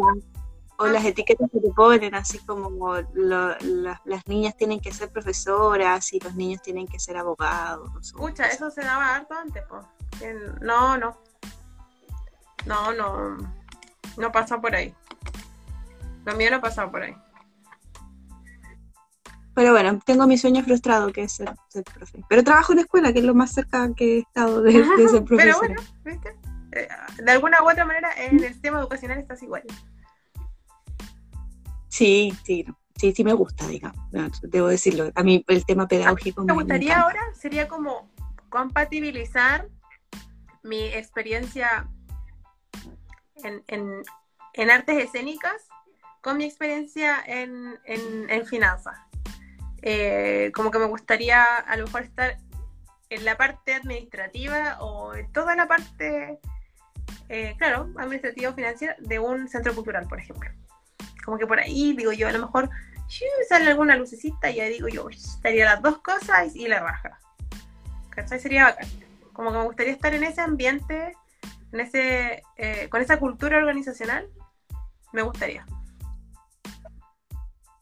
o 0.77 0.87
las 0.87 1.05
etiquetas 1.05 1.51
que 1.51 1.59
te 1.61 1.71
ponen, 1.73 2.15
así 2.15 2.39
como 2.41 2.71
lo- 3.15 3.57
la- 3.59 4.01
las 4.05 4.27
niñas 4.29 4.57
tienen 4.57 4.81
que 4.81 4.93
ser 4.93 5.11
profesoras 5.11 6.13
y 6.13 6.21
los 6.21 6.35
niños 6.35 6.63
tienen 6.63 6.87
que 6.87 6.99
ser 7.01 7.17
abogados. 7.17 7.91
Escucha, 8.01 8.45
cosas. 8.45 8.55
eso 8.55 8.71
se 8.71 8.83
daba 8.83 9.17
harto 9.17 9.35
antes, 9.35 9.65
pues. 9.69 9.85
No, 10.61 10.97
no. 10.99 11.17
No, 12.67 12.93
no. 12.93 13.37
No 14.17 14.33
pasa 14.33 14.61
por 14.61 14.75
ahí. 14.75 14.95
Lo 16.25 16.35
mío 16.37 16.51
no 16.51 16.61
pasa 16.61 16.91
por 16.91 17.03
ahí. 17.03 17.17
Pero 19.59 19.73
bueno, 19.73 19.99
tengo 20.07 20.25
mi 20.29 20.39
sueño 20.39 20.63
frustrado 20.63 21.11
que 21.13 21.23
es 21.25 21.33
ser, 21.33 21.53
ser 21.67 21.83
profe. 21.83 22.23
Pero 22.29 22.45
trabajo 22.45 22.73
en 22.75 22.79
escuela, 22.79 23.13
que 23.13 23.19
es 23.19 23.25
lo 23.25 23.35
más 23.35 23.51
cerca 23.51 23.93
que 23.93 24.15
he 24.15 24.19
estado 24.21 24.63
de, 24.63 24.73
de 24.97 25.09
ser 25.09 25.25
profesora. 25.25 25.37
Pero 25.37 25.59
bueno, 25.59 25.83
¿viste? 26.05 26.37
Eh, 26.71 26.89
De 27.25 27.33
alguna 27.33 27.61
u 27.65 27.69
otra 27.69 27.85
manera, 27.85 28.09
en 28.25 28.39
el 28.39 28.53
sistema 28.53 28.79
educacional 28.79 29.19
estás 29.19 29.43
igual. 29.43 29.65
Sí, 31.89 32.33
sí, 32.45 32.67
sí, 32.95 33.13
sí 33.13 33.25
me 33.25 33.33
gusta, 33.33 33.67
digamos. 33.67 33.99
Debo 34.43 34.69
decirlo. 34.69 35.11
A 35.17 35.25
mí 35.25 35.45
el 35.49 35.67
tema 35.67 35.89
pedagógico 35.89 36.45
Me 36.45 36.53
gustaría 36.53 37.01
ahora 37.01 37.21
sería 37.35 37.67
como 37.67 38.09
compatibilizar 38.51 39.67
mi 40.63 40.85
experiencia 40.85 41.89
en, 43.43 43.65
en- 43.67 44.03
en 44.53 44.71
artes 44.71 45.03
escénicas 45.03 45.67
con 46.23 46.37
mi 46.37 46.45
experiencia 46.45 47.17
en, 47.27 47.77
en- 47.87 48.31
en 48.31 48.47
finanzas. 48.47 48.97
Eh, 49.83 50.51
como 50.55 50.71
que 50.71 50.79
me 50.79 50.87
gustaría 50.87 51.45
a 51.45 51.77
lo 51.77 51.87
mejor 51.87 52.03
estar 52.03 52.37
en 53.11 53.25
la 53.25 53.37
parte 53.37 53.75
administrativa 53.75 54.79
o 54.81 55.15
en 55.15 55.33
toda 55.33 55.55
la 55.55 55.67
parte, 55.67 56.39
eh, 57.29 57.55
claro, 57.59 57.89
administrativa 57.97 58.51
o 58.51 58.55
financiera 58.55 58.97
de 58.99 59.19
un 59.19 59.49
centro 59.49 59.75
cultural, 59.75 60.07
por 60.09 60.19
ejemplo. 60.19 60.51
Como 61.25 61.39
que 61.39 61.47
por 61.47 61.61
ahí, 61.61 61.95
digo 61.95 62.13
yo, 62.13 62.29
a 62.29 62.33
lo 62.33 62.41
mejor 62.41 62.71
sale 63.49 63.71
alguna 63.71 63.97
lucecita 63.97 64.51
y 64.51 64.61
ahí 64.61 64.75
digo 64.75 64.89
yo, 64.89 65.09
estaría 65.09 65.65
las 65.65 65.83
dos 65.83 65.99
cosas 65.99 66.55
y 66.55 66.69
la 66.69 66.81
raja. 66.81 67.19
¿Cachai? 68.11 68.41
Sería 68.41 68.65
bacán. 68.65 68.89
Como 69.33 69.53
que 69.53 69.59
me 69.59 69.65
gustaría 69.65 69.93
estar 69.93 70.15
en 70.15 70.25
ese 70.25 70.41
ambiente, 70.41 71.15
en 71.73 71.81
ese, 71.81 72.43
eh, 72.57 72.89
con 72.91 73.01
esa 73.01 73.19
cultura 73.19 73.59
organizacional, 73.59 74.29
me 75.13 75.23
gustaría. 75.23 75.65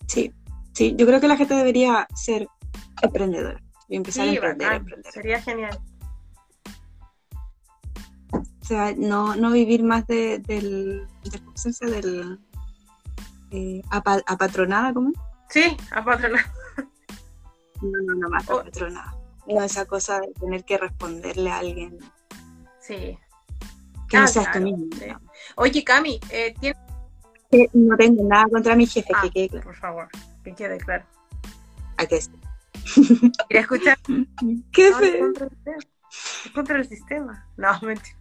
Sí, 0.07 0.33
sí, 0.77 0.95
yo 0.99 1.07
creo 1.07 1.21
que 1.21 1.29
la 1.29 1.37
gente 1.39 1.55
debería 1.55 2.07
ser 2.15 2.47
emprendedora 3.03 3.61
y 3.89 3.97
empezar 3.97 4.29
a 4.29 4.33
emprender, 4.33 4.73
emprender. 4.75 5.13
Sería 5.13 5.41
genial. 5.41 5.79
O 8.33 8.65
sea, 8.65 8.93
no, 8.97 9.37
no 9.37 9.53
vivir 9.53 9.83
más 9.85 10.07
de, 10.07 10.39
del, 10.41 11.07
del, 11.25 11.45
¿cómo 11.45 11.57
se 11.57 11.69
dice? 11.71 11.87
del 11.87 12.41
eh, 13.53 13.81
apa- 13.91 14.23
apatronada, 14.27 14.93
¿cómo? 14.93 15.13
Sí, 15.49 15.77
a 15.93 16.05
patronar. 16.05 16.45
No, 17.81 17.91
no, 18.07 18.15
no 18.15 18.29
más 18.29 18.49
Oh. 18.51 18.59
apatronada. 18.61 19.15
No, 19.47 19.63
esa 19.63 19.85
cosa 19.85 20.19
de 20.21 20.33
tener 20.41 20.65
que 20.65 20.77
responderle 20.79 21.51
a 21.51 21.59
alguien 21.59 21.99
Sí. 22.81 23.17
que 24.09 24.17
Ah, 24.17 24.23
no 24.23 24.27
seas 24.29 24.47
claro, 24.49 24.59
tú 24.61 24.65
mismo. 24.77 24.87
sí. 24.99 25.07
¿no? 25.07 25.21
Oye, 25.57 25.85
Cami, 25.85 26.19
eh, 26.31 26.55
¿tienes... 26.59 26.79
No 27.75 27.97
tengo 27.97 28.25
nada 28.29 28.47
contra 28.51 28.75
mi 28.75 28.87
jefe, 28.87 29.13
Ah, 29.15 29.21
que 29.23 29.31
quede 29.31 29.49
claro. 29.51 29.65
por 29.65 29.77
favor, 29.77 30.09
que 30.47 30.55
quede 30.55 30.79
claro. 30.79 31.05
¿A 31.97 32.07
qué? 32.07 32.21
Quería 33.49 33.61
escuchar 33.63 33.99
¿Qué 34.73 34.91
No, 34.91 34.99
fe? 34.99 35.19
contra 35.19 35.47
el 35.47 35.51
sistema. 35.51 35.79
Es 36.45 36.51
contra 36.53 36.79
el 36.79 36.89
sistema. 36.89 37.49
No, 37.57 37.81
mentira. 37.83 38.17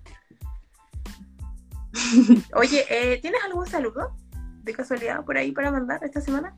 Oye, 2.56 2.86
eh, 2.90 3.20
¿tienes 3.22 3.42
algún 3.44 3.68
saludo 3.68 4.16
de 4.64 4.74
casualidad 4.74 5.24
por 5.24 5.38
ahí 5.38 5.52
para 5.52 5.72
mandar 5.72 6.04
esta 6.04 6.20
semana? 6.20 6.56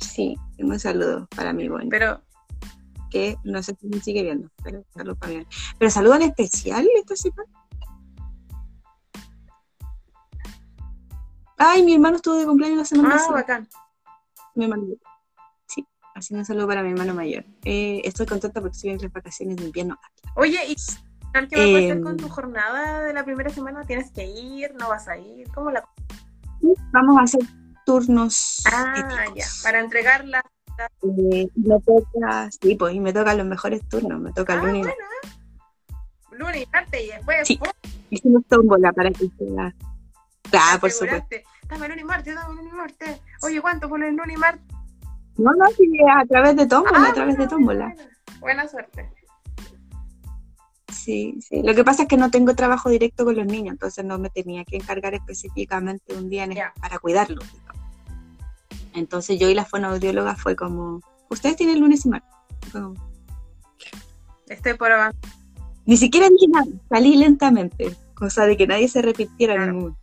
Sí, 0.00 0.36
tengo 0.56 0.72
un 0.72 0.80
saludo 0.80 1.28
para 1.36 1.52
mi 1.52 1.68
buen, 1.68 1.88
Pero, 1.88 2.20
que 3.10 3.36
no 3.44 3.62
sé 3.62 3.76
si 3.80 3.86
me 3.86 4.00
sigue 4.00 4.22
viendo, 4.24 4.50
pero 4.62 4.84
saludo 4.92 5.16
para 5.16 5.32
buen. 5.32 5.46
Pero 5.78 5.90
saludo 5.90 6.16
en 6.16 6.22
especial 6.22 6.86
esta 6.96 7.14
semana. 7.16 7.48
Ay, 11.58 11.82
mi 11.84 11.94
hermano 11.94 12.16
estuvo 12.16 12.34
de 12.36 12.46
cumpleaños 12.46 12.78
la 12.78 12.84
semana 12.84 13.08
ah, 13.10 13.12
pasada. 13.18 13.32
bacán. 13.34 13.68
Mi 14.54 14.64
hermano. 14.64 14.84
Sí, 15.66 15.84
así 16.14 16.34
que 16.34 16.38
un 16.40 16.44
saludo 16.44 16.66
para 16.68 16.82
mi 16.82 16.90
hermano 16.90 17.14
mayor. 17.14 17.44
Eh, 17.64 18.00
estoy 18.04 18.26
contenta 18.26 18.60
porque 18.60 18.76
estoy 18.76 18.90
en 18.90 18.98
las 19.02 19.12
vacaciones 19.12 19.56
de 19.56 19.64
invierno. 19.64 19.98
Oye, 20.36 20.58
¿y 20.68 20.76
qué 20.76 21.40
vas 21.40 21.44
a 21.44 21.46
hacer 21.78 21.90
Em. 21.98 22.02
con 22.02 22.16
tu 22.16 22.28
jornada 22.28 23.02
de 23.02 23.12
la 23.12 23.24
primera 23.24 23.50
semana? 23.50 23.82
¿Tienes 23.84 24.10
que 24.12 24.24
ir? 24.26 24.72
¿No 24.78 24.88
vas 24.88 25.08
a 25.08 25.16
ir? 25.18 25.48
¿Cómo 25.52 25.70
la...? 25.70 25.84
Vamos 26.92 27.16
a 27.18 27.22
hacer 27.22 27.40
turnos 27.86 28.62
Ah, 28.72 28.94
éticos. 28.96 29.34
ya. 29.36 29.46
Para 29.62 29.80
entregarla. 29.80 30.42
Eh, 31.02 31.48
y 31.54 31.60
me 31.60 31.80
toca, 31.80 32.48
sí, 32.60 32.74
pues, 32.76 32.94
y 32.94 33.00
me 33.00 33.12
tocan 33.12 33.36
los 33.38 33.46
mejores 33.46 33.86
turnos. 33.88 34.20
Me 34.20 34.32
toca 34.32 34.54
Ah, 34.54 34.56
el 34.56 34.62
lunes. 34.66 34.82
bueno. 34.82 36.44
Lunes 36.44 36.62
y 36.62 36.70
martes 36.72 37.02
y 37.02 37.06
después... 37.08 37.48
Sí. 37.48 37.56
¡pum! 37.56 37.68
Hicimos 38.10 38.42
tómbola 38.48 38.92
para 38.92 39.10
que 39.10 39.28
sea. 39.38 39.74
Claro, 40.50 40.80
por 40.80 40.90
supuesto. 40.90 41.36
Dame 41.68 41.88
lunes 41.88 42.02
y 42.02 42.06
martes, 42.06 42.34
dame 42.34 42.54
lunes 42.54 42.72
y 42.72 42.76
martes. 42.76 43.20
Oye, 43.42 43.60
¿cuánto 43.60 43.88
por 43.88 44.02
el 44.02 44.14
lunes 44.16 44.36
y 44.36 44.38
martes? 44.38 44.64
No, 45.36 45.52
no, 45.52 45.66
sí, 45.76 45.88
a 46.10 46.24
través 46.26 46.56
de 46.56 46.66
tómbola, 46.66 46.98
Ah, 46.98 47.10
a 47.10 47.12
través 47.14 47.36
de 47.38 47.46
tómbola. 47.46 47.94
buena, 48.40 48.66
suerte. 48.68 49.10
Sí, 50.92 51.38
sí. 51.40 51.62
Lo 51.62 51.74
que 51.74 51.84
pasa 51.84 52.02
es 52.02 52.08
que 52.08 52.16
no 52.16 52.30
tengo 52.30 52.54
trabajo 52.54 52.88
directo 52.90 53.24
con 53.24 53.36
los 53.36 53.46
niños, 53.46 53.72
entonces 53.72 54.04
no 54.04 54.18
me 54.18 54.30
tenía 54.30 54.64
que 54.64 54.76
encargar 54.76 55.14
específicamente 55.14 56.14
un 56.16 56.28
día 56.28 56.44
en- 56.44 56.56
para 56.80 56.98
cuidarlos. 56.98 57.44
Entonces 58.94 59.38
yo 59.38 59.48
y 59.48 59.54
la 59.54 59.64
fonoaudióloga 59.64 60.34
fue 60.34 60.56
como, 60.56 61.00
ustedes 61.30 61.56
tienen 61.56 61.80
lunes 61.80 62.04
y 62.06 62.08
martes. 62.08 62.30
Como, 62.72 62.94
Estoy 64.48 64.74
por 64.74 64.90
avanzar. 64.90 65.20
Ni 65.84 65.96
siquiera 65.98 66.28
dije 66.30 66.48
nada, 66.48 66.66
salí 66.88 67.16
lentamente, 67.16 67.94
cosa 68.14 68.46
de 68.46 68.56
que 68.56 68.66
nadie 68.66 68.88
se 68.88 69.02
repitiera 69.02 69.54
Claro. 69.54 69.72
Sí, 69.80 69.94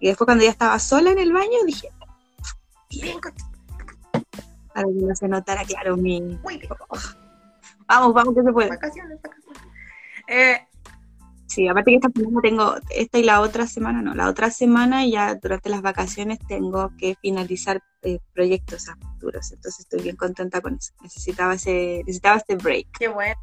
y 0.00 0.08
después 0.08 0.26
cuando 0.26 0.44
ya 0.44 0.50
estaba 0.50 0.78
sola 0.78 1.10
en 1.10 1.18
el 1.18 1.32
baño 1.32 1.64
dije, 1.66 1.90
Bien, 2.90 3.18
para 4.72 4.86
que 4.86 4.92
no 4.92 5.14
se 5.14 5.28
notara 5.28 5.64
claro 5.64 5.96
mi... 5.96 6.20
Muy 6.20 6.58
bien. 6.58 6.72
Vamos, 7.86 8.14
vamos 8.14 8.34
que 8.34 8.42
se 8.42 8.52
puede. 8.52 8.68
Vacaciones, 8.68 9.20
vacaciones. 9.22 9.62
Eh, 10.28 10.66
Sí, 11.54 11.68
aparte 11.68 11.92
que 11.92 11.96
esta 11.96 12.10
semana 12.10 12.40
tengo, 12.42 12.74
esta 12.90 13.18
y 13.18 13.22
la 13.22 13.40
otra 13.40 13.68
semana, 13.68 14.02
no, 14.02 14.12
la 14.14 14.28
otra 14.28 14.50
semana 14.50 15.06
ya 15.06 15.36
durante 15.36 15.68
las 15.68 15.82
vacaciones 15.82 16.40
tengo 16.48 16.90
que 16.98 17.16
finalizar 17.22 17.80
eh, 18.02 18.18
proyectos 18.32 18.88
a 18.88 18.96
futuros, 18.96 19.52
entonces 19.52 19.80
estoy 19.80 20.02
bien 20.02 20.16
contenta 20.16 20.60
con 20.60 20.74
eso. 20.74 20.94
Necesitaba 21.02 21.54
ese, 21.54 22.02
necesitaba 22.06 22.38
este 22.38 22.56
break 22.56 22.88
qué 22.98 23.06
buena, 23.06 23.36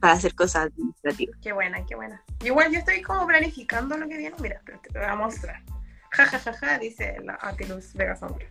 para 0.00 0.14
hacer 0.14 0.34
cosas 0.34 0.66
administrativas. 0.66 1.38
qué 1.42 1.52
buena, 1.52 1.84
qué 1.86 1.94
buena. 1.94 2.22
Igual 2.42 2.72
yo 2.72 2.78
estoy 2.78 3.02
como 3.02 3.26
planificando 3.26 3.96
lo 3.96 4.08
que 4.08 4.16
viene. 4.16 4.36
Mira, 4.40 4.60
te 4.64 4.98
voy 4.98 5.08
a 5.08 5.14
mostrar. 5.14 5.62
Ja, 6.10 6.26
ja, 6.26 6.38
ja, 6.38 6.52
ja, 6.52 6.78
dice 6.78 7.16
la 7.24 7.38
Atilus 7.40 7.92
Vega 7.94 8.14
Sombra. 8.16 8.46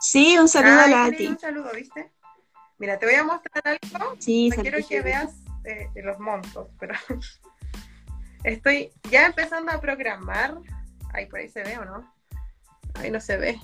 Sí, 0.00 0.36
un 0.38 0.48
saludo 0.48 0.80
a 0.80 0.86
la 0.88 1.04
Ati. 1.04 1.26
Un 1.26 1.38
saludo, 1.38 1.70
¿viste? 1.74 2.10
Mira, 2.78 2.98
te 2.98 3.06
voy 3.06 3.14
a 3.14 3.24
mostrar 3.24 3.62
algo. 3.64 4.16
Sí, 4.18 4.50
No 4.50 4.62
quiero 4.62 4.78
que 4.86 5.00
veas 5.00 5.32
eh, 5.64 5.88
los 6.02 6.18
montos, 6.18 6.68
pero 6.78 6.94
estoy 8.44 8.92
ya 9.10 9.26
empezando 9.26 9.72
a 9.72 9.80
programar. 9.80 10.56
Ay, 11.12 11.26
por 11.26 11.40
ahí 11.40 11.48
se 11.48 11.62
ve 11.62 11.78
o 11.78 11.84
no? 11.84 12.12
Ahí 12.94 13.10
no 13.10 13.20
se 13.20 13.36
ve. 13.36 13.60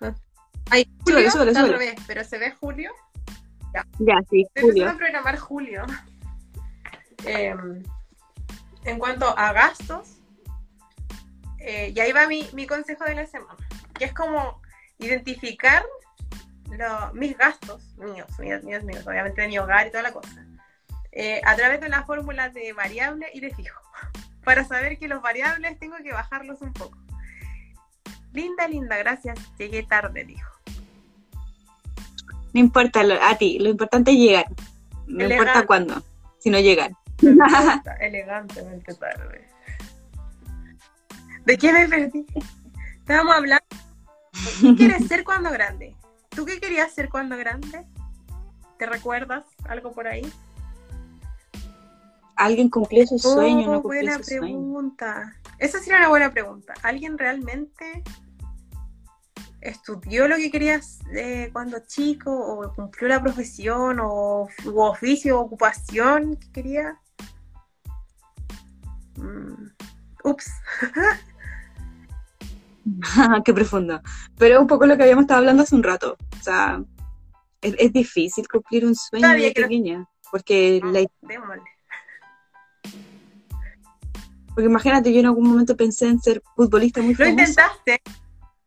Está 0.00 1.54
al 1.54 1.54
súbelo. 1.54 1.78
revés, 1.78 1.96
pero 2.06 2.24
se 2.24 2.38
ve 2.38 2.50
julio. 2.52 2.92
Ya, 3.98 4.20
sí, 4.28 4.42
Estoy 4.54 4.62
Julio. 4.70 4.90
a 4.90 4.96
programar 4.96 5.38
julio. 5.38 5.84
Eh, 7.24 7.54
en 8.84 8.98
cuanto 8.98 9.26
a 9.38 9.52
gastos, 9.52 10.18
eh, 11.58 11.92
y 11.94 12.00
ahí 12.00 12.12
va 12.12 12.26
mi, 12.26 12.48
mi 12.52 12.66
consejo 12.66 13.04
de 13.04 13.14
la 13.14 13.26
semana, 13.26 13.56
que 13.94 14.06
es 14.06 14.12
como 14.12 14.60
identificar 14.98 15.84
lo- 16.70 17.12
mis 17.14 17.36
gastos, 17.38 17.94
míos, 17.96 18.26
míos, 18.40 18.64
míos, 18.64 18.82
míos, 18.82 19.06
obviamente 19.06 19.40
de 19.42 19.48
mi 19.48 19.58
hogar 19.58 19.86
y 19.86 19.90
toda 19.90 20.02
la 20.02 20.12
cosa, 20.12 20.44
eh, 21.12 21.40
a 21.44 21.54
través 21.54 21.80
de 21.80 21.86
una 21.86 22.04
fórmula 22.04 22.48
de 22.48 22.72
variable 22.72 23.28
y 23.32 23.40
de 23.40 23.54
fijo, 23.54 23.80
para 24.44 24.64
saber 24.64 24.98
que 24.98 25.06
los 25.08 25.22
variables 25.22 25.78
tengo 25.78 25.96
que 26.02 26.12
bajarlos 26.12 26.60
un 26.62 26.72
poco. 26.72 26.98
Linda, 28.32 28.66
linda, 28.66 28.96
gracias. 28.96 29.38
Llegué 29.58 29.82
tarde, 29.82 30.24
dijo. 30.24 30.50
No 32.52 32.60
importa, 32.60 33.02
lo- 33.02 33.22
a 33.22 33.36
ti, 33.36 33.58
lo 33.58 33.68
importante 33.70 34.10
es 34.12 34.18
llegar. 34.18 34.46
No 35.06 35.24
Elegante. 35.24 35.34
importa 35.36 35.66
cuándo, 35.66 36.02
sino 36.38 36.58
llegar. 36.60 36.92
Elegantemente 38.00 38.94
tarde. 39.00 39.48
¿De 41.44 41.58
qué 41.58 41.72
me 41.72 41.88
perdí? 41.88 42.26
Estábamos 42.98 43.34
hablando. 43.36 43.64
¿Qué 44.60 44.74
quieres 44.76 45.06
ser 45.08 45.24
cuando 45.24 45.50
grande? 45.50 45.96
¿Tú 46.30 46.44
qué 46.46 46.60
querías 46.60 46.92
ser 46.92 47.08
cuando 47.08 47.36
grande? 47.36 47.84
¿Te 48.78 48.86
recuerdas 48.86 49.44
algo 49.64 49.92
por 49.92 50.06
ahí? 50.08 50.30
Alguien 52.36 52.68
cumplió 52.70 53.06
su 53.06 53.18
sueño, 53.18 53.68
Oh, 53.68 53.72
no 53.74 53.82
cumplió 53.82 54.02
buena 54.02 54.18
su 54.18 54.24
sueño. 54.24 54.40
pregunta. 54.42 55.34
Esa 55.58 55.78
sería 55.78 55.98
una 55.98 56.08
buena 56.08 56.30
pregunta. 56.32 56.74
¿Alguien 56.82 57.18
realmente 57.18 58.02
estudió 59.62 60.26
lo 60.28 60.36
que 60.36 60.50
querías 60.50 60.98
eh, 61.14 61.50
cuando 61.52 61.78
chico 61.86 62.30
o 62.34 62.72
cumplió 62.74 63.08
la 63.08 63.22
profesión 63.22 63.98
o 64.00 64.48
u 64.64 64.80
oficio 64.80 65.38
o 65.38 65.42
ocupación 65.44 66.36
que 66.36 66.50
quería? 66.52 66.98
Mm, 69.16 69.68
Ups. 70.24 70.50
Qué 73.44 73.54
profundo. 73.54 74.00
Pero 74.38 74.56
es 74.56 74.60
un 74.60 74.66
poco 74.66 74.86
lo 74.86 74.96
que 74.96 75.02
habíamos 75.04 75.22
estado 75.22 75.38
hablando 75.38 75.62
hace 75.62 75.74
un 75.74 75.82
rato. 75.82 76.16
O 76.38 76.42
sea, 76.42 76.82
es, 77.60 77.74
es 77.78 77.92
difícil 77.92 78.46
cumplir 78.48 78.84
un 78.84 78.94
sueño 78.94 79.26
Sabía 79.26 79.48
de 79.48 79.54
que 79.54 79.60
no- 79.60 79.66
pequeña. 79.68 80.08
Porque, 80.30 80.80
la- 80.82 81.06
Démosle. 81.20 81.62
porque 84.54 84.66
imagínate, 84.68 85.12
yo 85.12 85.20
en 85.20 85.26
algún 85.26 85.48
momento 85.48 85.76
pensé 85.76 86.08
en 86.08 86.20
ser 86.20 86.42
futbolista 86.56 87.02
muy 87.02 87.14
Lo 87.14 87.26
intentaste. 87.26 88.00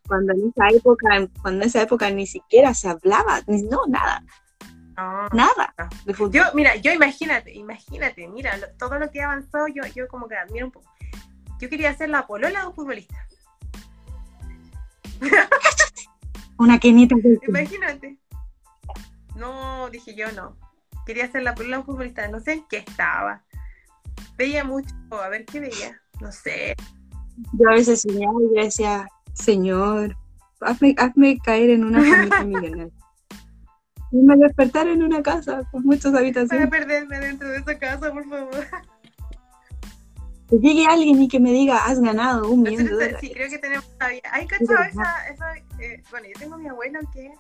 Cuando 0.07 0.33
en 0.33 0.49
esa 0.49 0.67
época, 0.69 1.27
cuando 1.41 1.61
en 1.63 1.67
esa 1.67 1.81
época 1.81 2.09
ni 2.11 2.27
siquiera 2.27 2.73
se 2.73 2.89
hablaba, 2.89 3.41
no, 3.47 3.81
nada, 3.87 4.23
No. 4.97 5.27
nada 5.29 5.73
de 6.05 6.13
fútbol. 6.13 6.31
Yo, 6.33 6.43
mira, 6.53 6.75
yo 6.75 6.91
imagínate, 6.91 7.53
imagínate, 7.53 8.27
mira, 8.27 8.55
lo- 8.57 8.67
todo 8.77 8.99
lo 8.99 9.09
que 9.11 9.21
ha 9.21 9.25
avanzado, 9.25 9.67
yo, 9.67 9.81
yo 9.95 10.07
como 10.07 10.27
que 10.27 10.35
admiro 10.35 10.67
un 10.67 10.71
poco. 10.71 10.89
Yo 11.59 11.69
quería 11.69 11.95
ser 11.95 12.09
la 12.09 12.27
polola 12.27 12.61
de 12.61 12.67
un 12.67 12.73
futbolista. 12.75 13.15
Una 16.57 16.79
quenita 16.79 17.15
de 17.17 17.39
Imagínate. 17.47 18.17
No, 19.35 19.89
dije 19.89 20.15
yo 20.15 20.31
no. 20.31 20.57
Quería 21.05 21.25
hacer 21.25 21.43
la 21.43 21.53
película 21.53 21.79
un 21.79 21.85
futbolista, 21.85 22.27
no 22.27 22.39
sé 22.39 22.53
en 22.53 22.65
qué 22.67 22.77
estaba. 22.77 23.43
Veía 24.37 24.63
mucho, 24.63 24.93
a 25.11 25.29
ver 25.29 25.45
qué 25.45 25.59
veía. 25.59 26.01
No 26.21 26.31
sé. 26.31 26.75
Yo 27.53 27.69
a 27.69 27.73
veces 27.73 28.01
soñaba 28.01 28.33
y 28.41 28.55
yo 28.55 28.63
decía, 28.63 29.07
Señor, 29.35 30.15
hazme, 30.61 30.95
hazme 30.97 31.37
caer 31.39 31.69
en 31.71 31.83
una 31.85 31.99
familia 32.01 32.43
millonaria. 32.45 32.93
Y 34.11 34.17
me 34.17 34.37
despertar 34.37 34.87
en 34.87 35.03
una 35.03 35.21
casa 35.21 35.63
con 35.71 35.83
muchas 35.83 36.05
Para 36.11 36.19
habitaciones. 36.19 36.69
perderme 36.69 37.19
dentro 37.19 37.49
de 37.49 37.57
esa 37.57 37.77
casa, 37.77 38.11
por 38.11 38.27
favor. 38.29 38.65
Que 40.49 40.57
llegue 40.59 40.85
alguien 40.85 41.21
y 41.21 41.27
que 41.27 41.39
me 41.39 41.51
diga, 41.51 41.85
has 41.85 41.99
ganado 41.99 42.49
un 42.49 42.61
millón 42.61 42.77
de 42.77 42.83
Nosotros, 42.83 42.99
dólares. 42.99 43.17
sí, 43.19 43.33
creo 43.33 43.49
que 43.49 43.57
tenemos 43.57 43.89
todavía. 43.97 44.21
Cachado, 44.47 44.83
esa, 44.83 45.27
esa, 45.27 45.55
eh, 45.79 46.03
bueno, 46.11 46.27
yo 46.27 46.39
tengo 46.39 46.55
a 46.55 46.57
mi 46.59 46.67
abuelo 46.67 46.99
que 47.11 47.31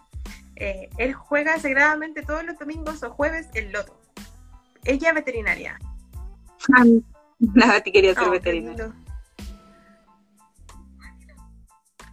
eh, 0.55 0.89
él 0.97 1.13
juega 1.13 1.57
sagradamente 1.59 2.23
todos 2.23 2.43
los 2.43 2.57
domingos 2.57 3.03
o 3.03 3.11
jueves 3.11 3.47
el 3.53 3.71
loto. 3.71 3.97
Ella 4.85 5.09
es 5.09 5.15
veterinaria. 5.15 5.79
Nada, 7.39 7.79
te 7.81 7.91
quería 7.91 8.13
ser 8.15 8.23
No, 8.23 8.31
qué 8.31 8.37
veterinaria. 8.39 8.91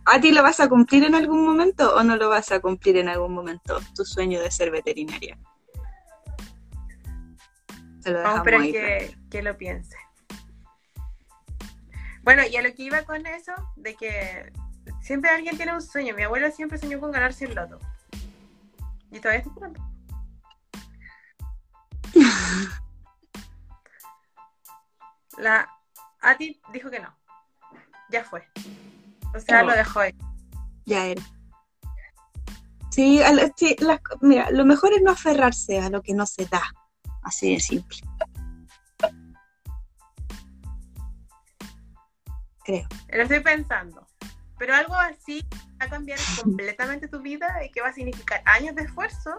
¿A 0.05 0.21
ti 0.21 0.33
lo 0.33 0.43
vas 0.43 0.59
a 0.61 0.69
cumplir 0.69 1.05
en 1.05 1.15
algún 1.15 1.45
momento 1.45 1.95
o 1.95 2.03
no 2.03 2.17
lo 2.17 2.29
vas 2.29 2.51
a 2.51 2.61
cumplir 2.61 2.97
en 2.97 3.09
algún 3.09 3.33
momento? 3.33 3.79
Tu 3.95 4.05
sueño 4.05 4.41
de 4.41 4.51
ser 4.51 4.71
veterinaria. 4.71 5.39
Se 8.01 8.11
lo 8.11 8.21
Vamos 8.23 8.35
a 8.35 8.39
esperar 8.39 8.63
que, 8.63 9.17
que 9.31 9.43
lo 9.43 9.57
piense. 9.57 9.97
Bueno, 12.23 12.43
y 12.45 12.57
a 12.57 12.63
lo 12.63 12.75
que 12.75 12.83
iba 12.83 13.03
con 13.03 13.27
eso, 13.27 13.53
de 13.77 13.95
que 13.95 14.53
siempre 15.01 15.31
alguien 15.31 15.57
tiene 15.57 15.73
un 15.73 15.83
sueño. 15.83 16.15
Mi 16.15 16.23
abuelo 16.23 16.51
siempre 16.51 16.79
soñó 16.79 16.99
con 17.01 17.13
ganarse 17.13 17.45
el 17.45 17.55
loto. 17.55 17.79
Y 19.11 19.21
todavía 19.21 19.39
estoy 19.41 19.53
esperando. 19.53 19.81
La 25.39 25.69
Ati 26.21 26.61
dijo 26.73 26.91
que 26.91 27.01
no. 27.01 27.17
Ya 28.11 28.25
fue. 28.25 28.47
O 29.35 29.41
sea, 29.41 29.62
lo 29.62 29.72
dejó 29.72 30.01
ahí. 30.01 30.14
Ya 30.85 31.07
era. 31.07 31.22
Sí, 32.91 33.22
al- 33.22 33.53
sí, 33.57 33.74
las- 33.80 34.01
mira, 34.20 34.51
lo 34.51 34.64
mejor 34.64 34.93
es 34.93 35.03
no 35.03 35.12
aferrarse 35.12 35.80
a 35.80 35.89
lo 35.91 36.03
que 36.03 36.12
no 36.14 36.26
se 36.26 36.45
da. 36.47 36.62
Así 37.22 37.55
de 37.55 37.61
simple. 37.61 37.99
Creo. 42.64 42.87
Lo 43.12 43.22
estoy 43.22 43.41
pensando. 43.41 44.07
Pero 44.59 44.74
algo 44.74 44.95
así 44.95 45.45
va 45.80 45.87
a 45.87 45.89
cambiar 45.89 46.18
completamente 46.43 47.09
tu 47.09 47.20
vida 47.20 47.64
y 47.64 47.70
que 47.70 47.80
va 47.80 47.89
a 47.89 47.93
significar 47.93 48.43
años 48.45 48.74
de 48.76 48.83
esfuerzo. 48.83 49.39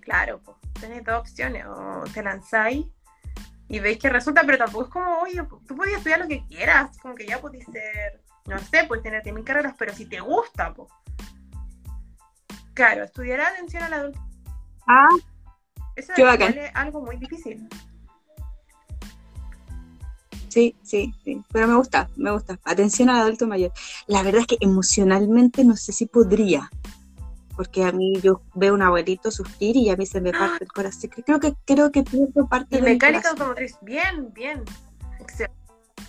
Claro, 0.00 0.40
pues 0.44 0.56
tenés 0.80 1.04
dos 1.04 1.20
opciones. 1.20 1.66
O 1.66 2.04
te 2.12 2.22
lanzáis 2.22 2.86
y 3.68 3.78
veis 3.80 3.98
que 3.98 4.08
resulta, 4.08 4.42
pero 4.46 4.58
tampoco 4.58 4.84
es 4.84 4.90
como, 4.90 5.18
oye, 5.20 5.42
tú 5.66 5.74
podías 5.76 5.98
estudiar 5.98 6.20
lo 6.20 6.28
que 6.28 6.44
quieras. 6.46 6.96
Como 6.98 7.14
que 7.14 7.26
ya 7.26 7.40
podías 7.40 7.66
ser, 7.70 8.22
no 8.46 8.58
sé, 8.58 8.84
puedes 8.86 9.02
tener 9.02 9.22
mil 9.32 9.44
carreras, 9.44 9.74
pero 9.78 9.94
si 9.94 10.06
te 10.06 10.20
gusta, 10.20 10.72
pues. 10.74 10.88
Claro, 12.74 13.04
estudiar 13.04 13.40
atención 13.40 13.82
al 13.84 13.92
adulto. 13.94 14.20
Ah, 14.86 15.06
Eso 15.96 16.12
es 16.16 16.70
algo 16.74 17.00
muy 17.00 17.16
difícil. 17.16 17.68
sí, 20.48 20.76
sí, 20.82 21.12
sí. 21.24 21.42
Pero 21.52 21.66
me 21.66 21.74
gusta, 21.74 22.08
me 22.16 22.30
gusta. 22.30 22.58
Atención 22.64 23.10
al 23.10 23.20
adulto 23.22 23.46
mayor. 23.46 23.72
La 24.06 24.22
verdad 24.22 24.42
es 24.42 24.46
que 24.46 24.58
emocionalmente 24.60 25.64
no 25.64 25.76
sé 25.76 25.92
si 25.92 26.06
podría. 26.06 26.70
Porque 27.56 27.84
a 27.84 27.92
mí 27.92 28.20
yo 28.20 28.42
veo 28.54 28.72
a 28.72 28.74
un 28.74 28.82
abuelito 28.82 29.30
sufrir 29.30 29.76
y 29.76 29.88
a 29.90 29.96
mí 29.96 30.06
se 30.06 30.20
me 30.20 30.32
parte 30.32 30.64
el 30.64 30.72
corazón. 30.72 31.10
Creo 31.24 31.38
que, 31.40 31.54
creo 31.64 31.90
que 31.92 32.02
pierdo 32.02 32.48
parte 32.48 32.76
Y 32.76 32.80
del 32.80 32.92
mecánica 32.94 33.20
corazón. 33.22 33.38
automotriz, 33.40 33.76
bien, 33.82 34.32
bien. 34.32 34.64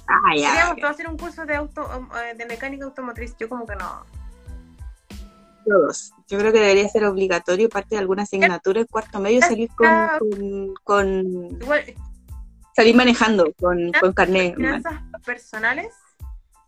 Ah, 0.08 0.36
ya. 0.36 0.50
Queríamos 0.50 0.76
todos 0.78 0.92
hacer 0.92 1.08
un 1.08 1.18
curso 1.18 1.46
de, 1.46 1.56
auto, 1.56 2.08
eh, 2.24 2.36
de 2.36 2.46
mecánica 2.46 2.86
automotriz. 2.86 3.36
Yo 3.38 3.50
como 3.50 3.66
que 3.66 3.76
no. 3.76 4.06
Todos. 5.66 6.14
Yo 6.28 6.38
creo 6.38 6.52
que 6.54 6.60
debería 6.60 6.88
ser 6.90 7.06
obligatorio 7.06 7.70
parte 7.70 7.96
de 7.96 8.00
alguna 8.00 8.24
asignatura 8.24 8.82
en 8.82 8.88
cuarto 8.88 9.20
medio 9.20 9.42
salir 9.42 9.70
con, 9.76 9.90
con, 10.20 10.74
con- 10.84 11.62
Igual, 11.62 11.84
salir 12.76 12.96
manejando 12.96 13.52
con, 13.60 13.92
con 14.00 14.14
carnet. 14.14 14.58
man. 14.58 14.82
finanzas 14.82 15.02
personales 15.26 15.92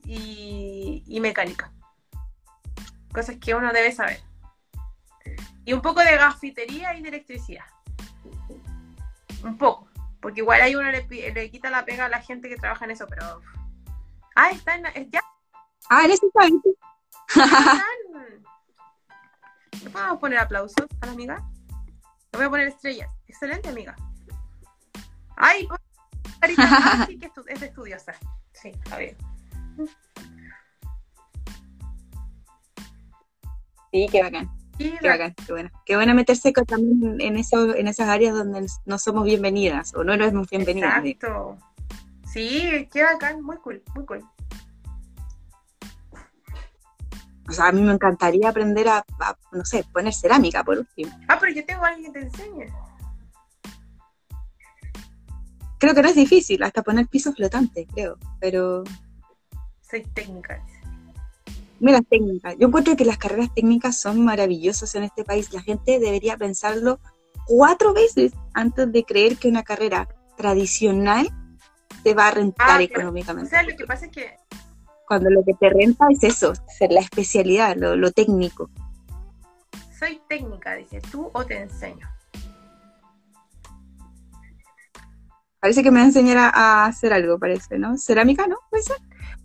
y, 0.04 1.04
y 1.06 1.20
mecánica. 1.20 1.72
Cosas 3.14 3.36
que 3.40 3.54
uno 3.54 3.72
debe 3.72 3.92
saber. 3.92 4.20
Y 5.64 5.74
un 5.74 5.82
poco 5.82 6.00
de 6.00 6.16
gafitería 6.16 6.96
y 6.96 7.02
de 7.04 7.10
electricidad. 7.10 7.66
Un 9.44 9.58
poco. 9.58 9.88
Porque 10.22 10.42
igual 10.42 10.62
ahí 10.62 10.76
uno 10.76 10.90
le, 10.92 11.06
le 11.08 11.52
quita 11.52 11.70
la 11.70 11.86
pega 11.86 12.06
a 12.06 12.10
la 12.10 12.22
gente 12.22 12.50
que 12.50 12.56
trabaja 12.58 12.86
en 12.86 12.92
eso, 12.92 13.06
pero... 13.08 13.42
Ah, 14.36 14.50
está 14.52 14.76
en... 14.76 14.86
es- 14.88 15.10
Ya 15.12 15.22
Ah, 15.90 16.04
en 16.06 16.12
ese 16.12 16.28
país. 16.34 16.54
¿Le 19.84 19.90
podemos 19.90 20.20
poner 20.20 20.40
aplausos 20.40 20.76
a 21.02 21.06
la 21.06 21.12
amiga? 21.12 21.44
Le 22.34 22.38
voy 22.38 22.46
a 22.46 22.50
poner 22.50 22.68
estrellas. 22.68 23.10
Excelente, 23.28 23.70
amiga. 23.70 23.96
Ay, 25.38 25.68
pon- 25.68 25.78
carita, 26.42 27.06
sí 27.08 27.18
que 27.20 27.32
es 27.48 27.62
estudiosa. 27.62 28.14
Sí, 28.54 28.70
está 28.70 28.98
bien. 28.98 29.16
Sí, 33.92 34.08
qué 34.12 34.22
bacán, 34.24 34.50
Qué 34.78 35.00
bacán, 35.10 35.34
qué 35.46 35.52
bueno. 35.52 35.70
Qué 35.86 35.96
bueno 35.96 36.14
meterse 36.14 36.54
con- 36.54 36.66
también 36.66 37.20
en, 37.20 37.38
eso, 37.38 37.76
en 37.76 37.88
esas 37.88 38.10
áreas 38.10 38.36
donde 38.36 38.68
no 38.86 38.98
somos 39.00 39.26
bienvenidas 39.26 39.94
o 39.96 40.04
no 40.04 40.14
éramos 40.14 40.50
bienvenidas. 40.50 41.04
Exacto. 41.04 41.58
Sí, 42.32 42.88
qué 42.92 43.04
bacán, 43.04 43.42
muy 43.42 43.58
cool, 43.58 43.82
muy 43.96 44.06
cool. 44.06 44.24
O 47.50 47.52
sea, 47.54 47.68
a 47.68 47.72
mí 47.72 47.82
me 47.82 47.94
encantaría 47.94 48.50
aprender 48.50 48.88
a, 48.90 48.98
a, 49.20 49.38
no 49.54 49.64
sé, 49.64 49.86
poner 49.94 50.14
cerámica 50.14 50.64
por 50.64 50.78
último. 50.80 51.12
Ah, 51.30 51.38
pero 51.40 51.54
yo 51.54 51.66
tengo 51.66 51.84
a 51.86 51.88
alguien 51.90 52.12
que 52.14 52.20
te 52.20 52.26
enseñe. 52.26 52.68
Creo 55.80 55.94
que 55.96 56.02
no 56.02 56.10
es 56.10 56.16
difícil, 56.16 56.62
hasta 56.64 56.82
poner 56.84 57.08
pisos 57.08 57.36
flotantes, 57.36 57.88
creo. 57.94 58.18
Pero 58.40 58.84
Soy 59.90 60.02
técnica. 60.14 60.62
Mira, 61.80 62.02
técnicas. 62.02 62.56
Yo 62.60 62.68
encuentro 62.68 62.96
que 62.96 63.06
las 63.06 63.18
carreras 63.18 63.54
técnicas 63.54 64.00
son 64.00 64.24
maravillosas 64.26 64.94
en 64.96 65.04
este 65.04 65.24
país. 65.24 65.54
La 65.54 65.62
gente 65.62 66.00
debería 66.00 66.38
pensarlo 66.38 67.00
cuatro 67.46 67.94
veces 67.94 68.34
antes 68.54 68.92
de 68.92 69.04
creer 69.04 69.38
que 69.38 69.48
una 69.48 69.64
carrera 69.64 70.08
tradicional 70.36 71.30
te 72.04 72.14
va 72.14 72.28
a 72.28 72.32
rentar 72.32 72.66
Ah, 72.70 72.78
claro. 72.78 72.82
O 72.82 72.84
económicamente. 72.84 73.50
sea, 73.50 73.64
lo 73.64 73.76
que 73.76 73.86
pasa 73.86 74.06
es 74.06 74.12
que 74.12 74.36
Cuando 75.08 75.30
lo 75.30 75.44
que 75.44 75.54
te 75.54 75.70
renta 75.70 76.06
es 76.10 76.24
eso, 76.24 76.54
ser 76.68 76.92
la 76.92 77.00
especialidad, 77.02 77.76
lo, 77.78 77.96
lo 77.96 78.12
técnico. 78.12 78.70
soy 79.98 80.20
técnica, 80.28 80.76
dice, 80.76 81.00
tú 81.12 81.30
o 81.34 81.46
te 81.46 81.62
enseño. 81.62 82.08
Parece 85.60 85.82
que 85.84 85.92
me 85.92 86.00
va 86.00 86.04
a 86.04 86.08
enseñar 86.08 86.38
a, 86.38 86.50
a 86.50 86.86
hacer 86.86 87.14
algo, 87.14 87.40
parece, 87.40 87.80
¿no? 87.80 87.98
Cerámica, 87.98 88.46
¿no? 88.48 88.58
¿Puede 88.70 88.84
ser? 88.84 88.98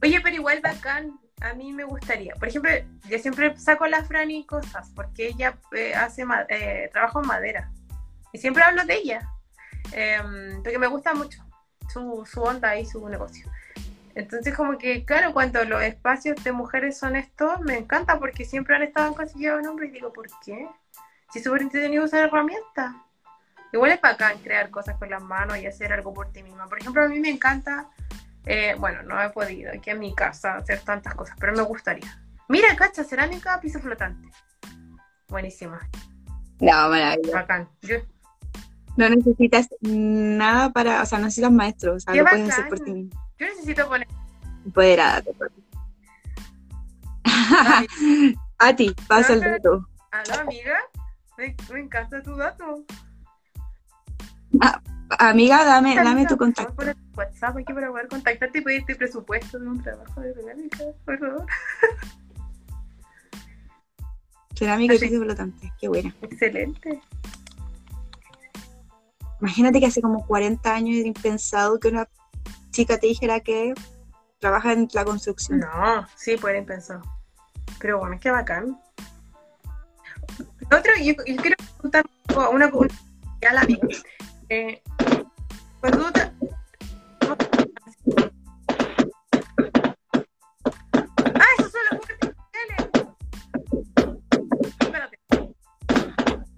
Oye, 0.03 0.21
pero 0.23 0.37
igual 0.37 0.61
bacán, 0.63 1.19
a 1.43 1.55
mí 1.55 1.73
me 1.73 1.85
gustaría. 1.85 2.35
Por 2.35 2.49
ejemplo, 2.49 2.71
yo 3.09 3.19
siempre 3.19 3.57
saco 3.59 3.85
a 3.85 3.89
la 3.89 4.05
Franny 4.05 4.47
cosas, 4.47 4.91
porque 4.95 5.29
ella 5.29 5.59
eh, 5.73 5.95
hace 5.95 6.25
eh, 6.49 6.89
trabajo 6.93 7.21
en 7.21 7.27
madera. 7.27 7.71
Y 8.33 8.39
siempre 8.39 8.63
hablo 8.63 8.85
de 8.85 8.95
ella, 8.95 9.29
em, 9.93 10.63
porque 10.63 10.79
me 10.79 10.87
gusta 10.87 11.15
mucho 11.15 11.45
su, 11.93 12.25
su 12.27 12.43
onda 12.43 12.77
y 12.77 12.87
su 12.87 13.07
negocio. 13.09 13.51
Entonces, 14.15 14.55
como 14.55 14.79
que, 14.79 15.05
claro, 15.05 15.33
cuando 15.33 15.65
los 15.65 15.83
espacios 15.83 16.43
de 16.45 16.53
mujeres 16.53 16.99
son 16.99 17.17
estos, 17.17 17.61
me 17.61 17.77
encanta, 17.77 18.19
porque 18.19 18.45
siempre 18.45 18.77
han 18.77 18.83
estado 18.83 19.09
en 19.09 19.15
consiguiendo 19.15 19.59
un 19.59 19.67
hombre 19.67 19.87
y 19.89 19.91
digo, 19.91 20.13
¿por 20.13 20.27
qué? 20.45 20.69
Si 21.33 21.39
es 21.39 21.45
súper 21.45 21.63
entretenido 21.63 22.05
usar 22.05 22.25
herramientas. 22.25 22.95
Igual 23.73 23.93
es 23.93 24.01
bacán 24.03 24.39
crear 24.39 24.71
cosas 24.71 24.99
con 24.99 25.09
las 25.09 25.23
manos 25.23 25.57
y 25.57 25.67
hacer 25.67 25.95
algo 25.95 26.13
por 26.13 26.31
ti 26.31 26.43
misma. 26.43 26.67
Por 26.67 26.79
ejemplo, 26.79 27.03
a 27.03 27.09
mí 27.09 27.19
me 27.21 27.31
encanta 27.31 27.89
eh, 28.47 28.75
bueno, 28.79 29.03
no 29.03 29.21
he 29.23 29.31
podido 29.31 29.71
aquí 29.73 29.91
en 29.91 29.99
mi 30.01 30.15
casa 30.15 30.57
hacer 30.57 30.81
tantas 30.81 31.15
cosas, 31.15 31.37
pero 31.39 31.53
me 31.53 31.63
gustaría. 31.63 32.21
Mira, 32.49 32.75
cacha, 32.77 33.05
cerámica, 33.05 33.61
piso 33.61 33.79
flotante. 33.81 34.29
Buenísima, 35.29 35.81
No, 36.61 36.89
maravilloso. 36.91 37.33
bacán. 37.33 37.69
Yo, 37.83 37.97
No 38.97 39.09
necesitas 39.09 39.69
nada 39.81 40.71
para, 40.71 41.03
o 41.03 41.07
sea, 41.07 41.19
no 41.19 41.25
necesitas 41.25 41.53
maestros, 41.53 41.97
o 41.97 42.01
sea, 42.01 42.13
Qué 42.13 42.19
lo 42.23 42.27
puedes 42.27 42.51
hacer 42.51 42.69
por 42.69 42.81
ti 42.81 42.91
mismo. 42.93 43.21
yo 43.39 43.47
necesito 43.47 43.89
poner. 43.89 44.07
Empoderada. 44.65 45.23
te. 45.23 45.33
A 48.59 48.77
ti, 48.77 48.95
pasa 49.09 49.33
el 49.33 49.41
dato. 49.41 49.89
Aló, 50.11 50.41
amiga. 50.43 50.77
Me, 51.39 51.57
me 51.73 51.81
encanta 51.81 52.23
tu 52.23 52.37
dato. 52.37 52.85
Amiga, 55.19 55.65
dame, 55.65 55.95
dame 55.97 56.27
tu 56.27 56.37
contacto. 56.37 56.75
poner 56.75 56.97
WhatsApp 57.15 57.57
aquí 57.57 57.73
para 57.73 57.91
poder 57.91 58.09
contactarte 58.09 58.59
y 58.59 58.63
pedirte 58.63 58.95
presupuesto 58.95 59.59
de 59.59 59.69
un 59.69 59.83
trabajo 59.83 60.21
de 60.21 60.35
cerámica, 60.35 60.79
por 61.05 61.19
favor. 61.19 61.47
Cerámica 64.55 64.95
y 64.95 64.97
Así. 64.97 65.09
piso 65.09 65.21
flotante. 65.21 65.73
Qué 65.81 65.89
buena. 65.89 66.15
Excelente. 66.23 67.01
Imagínate 69.41 69.81
que 69.81 69.87
hace 69.87 70.01
como 70.01 70.25
40 70.27 70.75
años 70.75 70.97
era 70.97 71.09
impensado 71.09 71.81
que 71.81 71.89
una 71.89 72.09
chica 72.71 72.99
te 72.99 73.09
dijera 73.09 73.41
que 73.41 73.75
trabaja 74.39 74.73
en 74.73 74.89
la 74.93 75.05
construcción. 75.05 75.61
No, 75.61 76.07
sí, 76.17 76.37
pueden 76.37 76.65
pensar. 76.65 77.01
Pero 77.81 77.99
bueno, 77.99 78.19
qué 78.21 78.31
bacán. 78.31 78.81
Lo 80.71 80.79
Otro, 80.79 80.93
yo, 80.99 81.15
yo 81.27 81.37
quiero 81.37 81.57
preguntar 81.57 82.05
una, 82.37 82.69
una, 82.69 82.89
a 83.49 83.55
la 83.55 83.61
amiga. 83.63 83.89
Eh, 84.55 84.83
cuando 85.81 86.05
tú 86.05 86.13
te- 86.13 86.31
¡Ah, 91.35 91.47
esos 91.59 91.73
son 91.73 91.81
los 91.91 92.01
juguetes! 92.01 92.37
Espérate. 94.79 95.19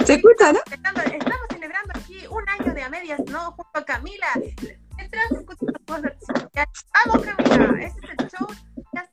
¿Se 0.05 0.15
escucha, 0.15 0.53
no? 0.53 0.59
Estamos, 0.73 1.05
estamos 1.05 1.47
celebrando 1.51 1.93
aquí 1.95 2.27
un 2.29 2.49
año 2.49 2.75
de 2.75 2.83
a 2.83 2.89
medias, 2.89 3.21
¿no? 3.31 3.53
Junto 3.53 3.79
a 3.79 3.85
Camila. 3.85 4.27
Detrás 4.35 5.31
escucha 5.31 5.67
los 5.67 5.83
juegos 5.87 6.05
artificiales. 6.05 6.87
Vamos, 7.07 7.25
Camila. 7.25 7.81
Ese 7.85 7.99
es 8.03 8.11
el 8.19 8.29
show. 8.29 8.49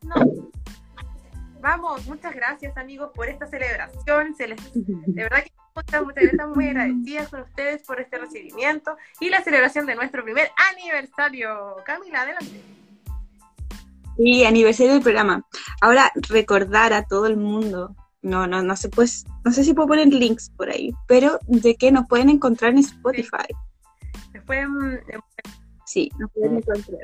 No. 0.01 0.40
Vamos, 1.61 2.05
muchas 2.07 2.33
gracias, 2.33 2.75
amigos, 2.75 3.11
por 3.13 3.29
esta 3.29 3.45
celebración. 3.45 4.35
Se 4.35 4.47
les- 4.47 4.73
de 4.73 5.23
verdad 5.23 5.43
que 5.43 5.51
muchas, 5.75 6.03
muchas 6.03 6.23
gracias, 6.23 6.47
muy 6.55 6.67
agradecidas 6.67 7.29
con 7.29 7.41
ustedes 7.41 7.83
por 7.83 7.99
este 8.01 8.17
recibimiento 8.17 8.97
y 9.19 9.29
la 9.29 9.43
celebración 9.43 9.85
de 9.85 9.95
nuestro 9.95 10.23
primer 10.23 10.49
aniversario. 10.71 11.75
Camila, 11.85 12.21
adelante. 12.23 12.61
Sí, 14.17 14.43
aniversario 14.43 14.93
del 14.93 15.01
programa. 15.03 15.45
Ahora, 15.81 16.11
recordar 16.29 16.93
a 16.93 17.03
todo 17.03 17.27
el 17.27 17.37
mundo, 17.37 17.95
no, 18.21 18.47
no, 18.47 18.61
no 18.61 18.75
sé, 18.75 18.89
pues, 18.89 19.25
no 19.45 19.51
sé 19.51 19.63
si 19.63 19.73
puedo 19.73 19.87
poner 19.89 20.07
links 20.07 20.49
por 20.57 20.69
ahí, 20.69 20.91
pero 21.07 21.39
de 21.47 21.75
que 21.75 21.91
nos 21.91 22.07
pueden 22.07 22.29
encontrar 22.29 22.71
en 22.71 22.79
Spotify. 22.79 23.47
Después, 24.33 24.67
mm, 24.67 24.95
Sí, 25.85 26.09
nos 26.17 26.31
pueden 26.31 26.57
encontrar. 26.57 27.01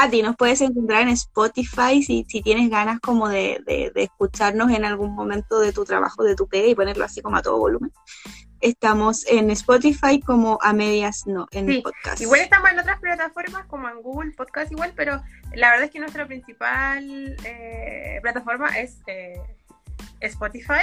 A 0.00 0.08
ti 0.08 0.22
nos 0.22 0.36
puedes 0.36 0.60
encontrar 0.60 1.02
en 1.02 1.08
Spotify 1.08 2.02
si, 2.02 2.24
si 2.28 2.40
tienes 2.42 2.70
ganas 2.70 3.00
como 3.00 3.28
de, 3.28 3.60
de- 3.66 3.90
de 3.94 4.02
escucharnos 4.04 4.70
en 4.70 4.84
algún 4.84 5.12
momento 5.14 5.58
de 5.58 5.72
tu 5.72 5.84
trabajo, 5.84 6.22
de 6.22 6.36
tu 6.36 6.46
pega 6.46 6.68
y 6.68 6.74
ponerlo 6.74 7.04
así 7.04 7.20
como 7.20 7.36
a 7.36 7.42
todo 7.42 7.58
volumen. 7.58 7.92
Estamos 8.60 9.26
en 9.26 9.50
Spotify 9.50 10.20
como 10.20 10.58
a 10.62 10.72
medias 10.72 11.26
no, 11.26 11.46
en 11.52 11.66
Sí, 11.68 11.80
podcast. 11.82 12.20
Igual 12.20 12.40
estamos 12.40 12.70
en 12.70 12.78
otras 12.80 13.00
plataformas 13.00 13.66
como 13.66 13.88
en 13.88 14.02
Google 14.02 14.32
Podcast 14.32 14.70
igual, 14.72 14.92
pero 14.96 15.20
la 15.54 15.70
verdad 15.70 15.84
es 15.86 15.90
que 15.90 16.00
nuestra 16.00 16.26
principal 16.26 17.36
eh, 17.44 18.18
plataforma 18.22 18.68
es 18.78 18.98
eh, 19.06 19.40
Spotify 20.20 20.82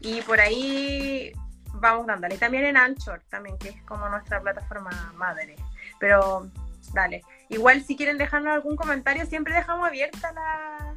y 0.00 0.20
por 0.22 0.40
ahí 0.40 1.32
vamos 1.74 2.06
dándole. 2.06 2.34
Y 2.34 2.38
también 2.38 2.64
en 2.64 2.76
Anchor, 2.76 3.22
también 3.28 3.58
que 3.58 3.70
es 3.70 3.82
como 3.82 4.08
nuestra 4.08 4.40
plataforma 4.40 5.12
madre. 5.16 5.56
Pero 6.00 6.48
dale. 6.92 7.22
Igual 7.50 7.82
si 7.82 7.96
quieren 7.96 8.18
dejarnos 8.18 8.52
algún 8.54 8.76
comentario, 8.76 9.24
siempre 9.26 9.54
dejamos 9.54 9.86
abierta 9.88 10.32
la, 10.32 10.94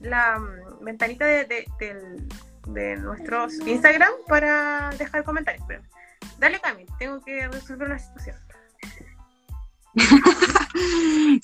la 0.00 0.38
mm, 0.38 0.84
ventanita 0.84 1.24
de, 1.26 1.66
de, 1.78 2.96
nuestros 2.96 3.54
Instagram 3.66 4.12
para 4.28 4.90
dejar 4.98 5.24
comentarios. 5.24 5.64
Pero 5.66 5.82
dale, 6.38 6.60
Cami, 6.60 6.86
tengo 6.98 7.20
que 7.20 7.48
resolver 7.48 7.88
una 7.88 7.98
situación. 7.98 8.36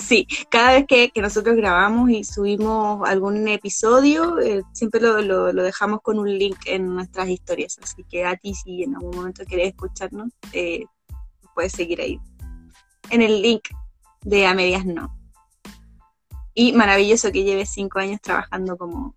Sí, 0.00 0.26
cada 0.50 0.72
vez 0.72 0.86
que, 0.88 1.10
que 1.10 1.22
nosotros 1.22 1.54
grabamos 1.56 2.10
y 2.10 2.24
subimos 2.24 3.08
algún 3.08 3.46
episodio, 3.46 4.40
eh, 4.40 4.62
siempre 4.72 5.00
lo, 5.00 5.20
lo- 5.22 5.52
lo 5.52 5.62
dejamos 5.62 6.00
con 6.02 6.18
un 6.18 6.28
link 6.36 6.58
en 6.66 6.94
nuestras 6.94 7.28
historias. 7.28 7.78
Así 7.80 8.04
que 8.04 8.24
a 8.24 8.36
ti, 8.36 8.54
si 8.54 8.82
en 8.82 8.96
algún 8.96 9.14
momento 9.16 9.44
querés 9.46 9.68
escucharnos, 9.68 10.30
eh, 10.52 10.84
puedes 11.54 11.72
seguir 11.72 12.00
ahí. 12.00 12.18
En 13.10 13.22
el 13.22 13.40
link 13.40 13.62
de 14.22 14.46
A 14.46 14.54
Medias 14.54 14.84
No. 14.84 15.16
Y 16.54 16.72
maravilloso 16.72 17.32
que 17.32 17.44
lleves 17.44 17.70
cinco 17.70 18.00
años 18.00 18.20
trabajando 18.20 18.76
como, 18.76 19.14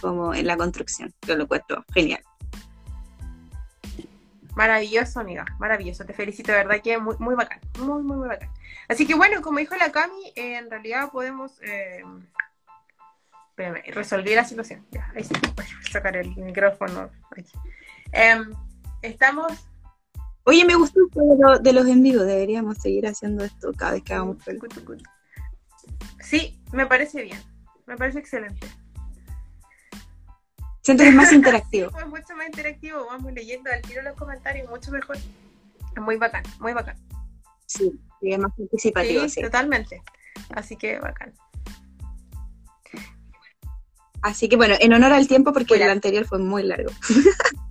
como 0.00 0.34
en 0.34 0.46
la 0.46 0.56
construcción. 0.56 1.12
Yo 1.26 1.36
lo 1.36 1.44
encuentro 1.44 1.84
genial. 1.92 2.22
Maravilloso, 4.54 5.20
amiga, 5.20 5.44
maravilloso. 5.58 6.06
Te 6.06 6.14
felicito, 6.14 6.50
de 6.50 6.58
verdad 6.58 6.80
que 6.82 6.96
muy, 6.96 7.14
muy 7.18 7.34
bacán, 7.34 7.60
muy, 7.78 8.02
muy, 8.02 8.16
muy 8.16 8.28
bacán. 8.28 8.48
Así 8.88 9.06
que 9.06 9.14
bueno, 9.14 9.42
como 9.42 9.58
dijo 9.58 9.76
la 9.76 9.92
Cami, 9.92 10.32
eh, 10.34 10.56
en 10.56 10.70
realidad 10.70 11.10
podemos... 11.10 11.60
Eh... 11.62 12.02
Espérame, 13.50 13.82
resolví 13.88 14.34
la 14.34 14.44
situación. 14.44 14.86
Ya, 14.90 15.10
ahí 15.14 15.24
sí, 15.24 15.34
voy 15.54 15.66
sacar 15.90 16.16
el 16.16 16.34
micrófono. 16.36 17.10
Em, 18.12 18.52
estamos... 19.02 19.52
Oye, 20.48 20.64
me 20.64 20.76
gustó 20.76 21.00
lo- 21.38 21.58
de 21.58 21.72
los 21.72 21.86
en 21.86 22.02
vivo. 22.02 22.22
Deberíamos 22.22 22.78
seguir 22.78 23.06
haciendo 23.06 23.44
esto 23.44 23.72
cada 23.76 23.92
vez 23.92 24.02
que 24.04 24.14
hagamos. 24.14 24.36
Sí, 26.20 26.58
me 26.72 26.86
parece 26.86 27.22
bien, 27.22 27.40
me 27.86 27.96
parece 27.96 28.20
excelente. 28.20 28.66
Siento 30.82 31.02
que 31.02 31.08
es 31.08 31.14
más 31.16 31.32
interactivo. 31.32 31.88
Sí, 31.88 31.94
pues 31.94 32.06
mucho 32.06 32.36
más 32.36 32.46
interactivo, 32.46 33.06
vamos 33.06 33.32
leyendo 33.32 33.70
al 33.72 33.82
tiro 33.82 34.02
los 34.02 34.14
comentarios, 34.16 34.70
mucho 34.70 34.92
mejor. 34.92 35.16
Es 35.16 36.02
muy 36.02 36.16
bacán, 36.16 36.44
muy 36.60 36.72
bacán. 36.72 36.96
Sí, 37.66 37.90
es 38.22 38.38
más 38.38 38.52
participativo, 38.56 39.22
Sí, 39.22 39.28
sí. 39.30 39.42
totalmente. 39.42 40.00
Así 40.50 40.76
que 40.76 41.00
bacán. 41.00 41.34
Así 44.22 44.48
que 44.48 44.56
bueno, 44.56 44.74
en 44.78 44.92
honor 44.92 45.12
al 45.12 45.26
tiempo, 45.26 45.52
porque 45.52 45.74
el 45.74 45.90
anterior 45.90 46.24
fue 46.24 46.38
muy 46.38 46.62
largo. 46.62 46.90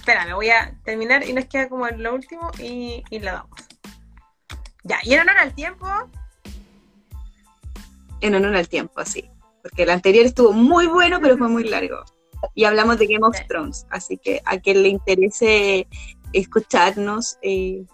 Espera, 0.00 0.24
me 0.24 0.32
voy 0.32 0.48
a 0.48 0.74
terminar 0.82 1.28
y 1.28 1.32
nos 1.34 1.44
queda 1.44 1.68
como 1.68 1.86
lo 1.86 2.14
último 2.14 2.50
y, 2.58 3.04
y 3.10 3.18
la 3.20 3.32
damos. 3.32 3.60
Ya, 4.82 4.98
y 5.02 5.12
en 5.12 5.20
honor 5.20 5.36
al 5.36 5.54
tiempo, 5.54 5.86
En 8.22 8.34
honor 8.34 8.56
al 8.56 8.66
tiempo, 8.68 9.04
sí. 9.04 9.30
Porque 9.62 9.82
el 9.82 9.90
anterior 9.90 10.24
estuvo 10.24 10.52
muy 10.52 10.86
bueno, 10.86 11.20
pero 11.20 11.36
fue 11.36 11.48
muy 11.48 11.64
largo. 11.64 12.02
Y 12.54 12.64
hablamos 12.64 12.98
de 12.98 13.06
Game 13.06 13.26
of 13.26 13.36
Sí. 13.36 13.44
Thrones. 13.46 13.86
Así 13.90 14.16
que 14.16 14.40
a 14.46 14.58
quien 14.58 14.82
le 14.82 14.88
interese 14.88 15.86
escucharnos 16.32 17.36
eh, 17.42 17.84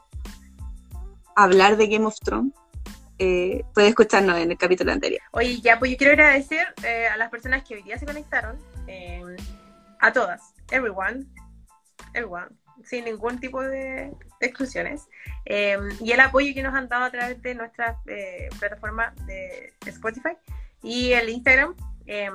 hablar 1.35 1.77
de 1.77 1.89
Game 1.89 2.07
of 2.07 2.15
Thrones, 2.21 2.53
eh, 3.19 3.63
puede 3.75 3.89
escucharnos 3.89 4.39
en 4.39 4.53
el 4.53 4.59
capítulo 4.59 4.93
anterior. 4.93 5.23
oye, 5.33 5.61
ya, 5.61 5.79
pues 5.79 5.91
yo 5.91 5.97
quiero 5.97 6.13
agradecer 6.13 6.73
eh, 6.85 7.09
a 7.09 7.17
las 7.17 7.31
personas 7.31 7.65
que 7.65 7.75
hoy 7.75 7.83
día 7.83 7.99
se 7.99 8.07
conectaron, 8.07 8.57
eh, 8.87 9.23
a 10.01 10.13
todas, 10.13 10.53
everyone, 10.71 11.27
everyone, 12.17 12.49
sin 12.85 13.05
ningún 13.05 13.39
tipo 13.39 13.63
de 13.63 14.13
exclusiones, 14.41 15.09
eh, 15.45 15.79
y 16.01 16.13
el 16.13 16.21
apoyo 16.21 16.53
que 16.55 16.63
nos 16.63 16.75
han 16.75 16.89
dado 16.89 17.05
a 17.05 17.11
través 17.11 17.41
de 17.43 17.55
nuestra 17.55 17.99
eh, 18.07 18.49
plataforma 18.59 19.15
de 19.27 19.73
Spotify 19.87 20.37
y 20.83 21.13
el 21.13 21.29
Instagram. 21.29 21.75
Eh, 22.07 22.31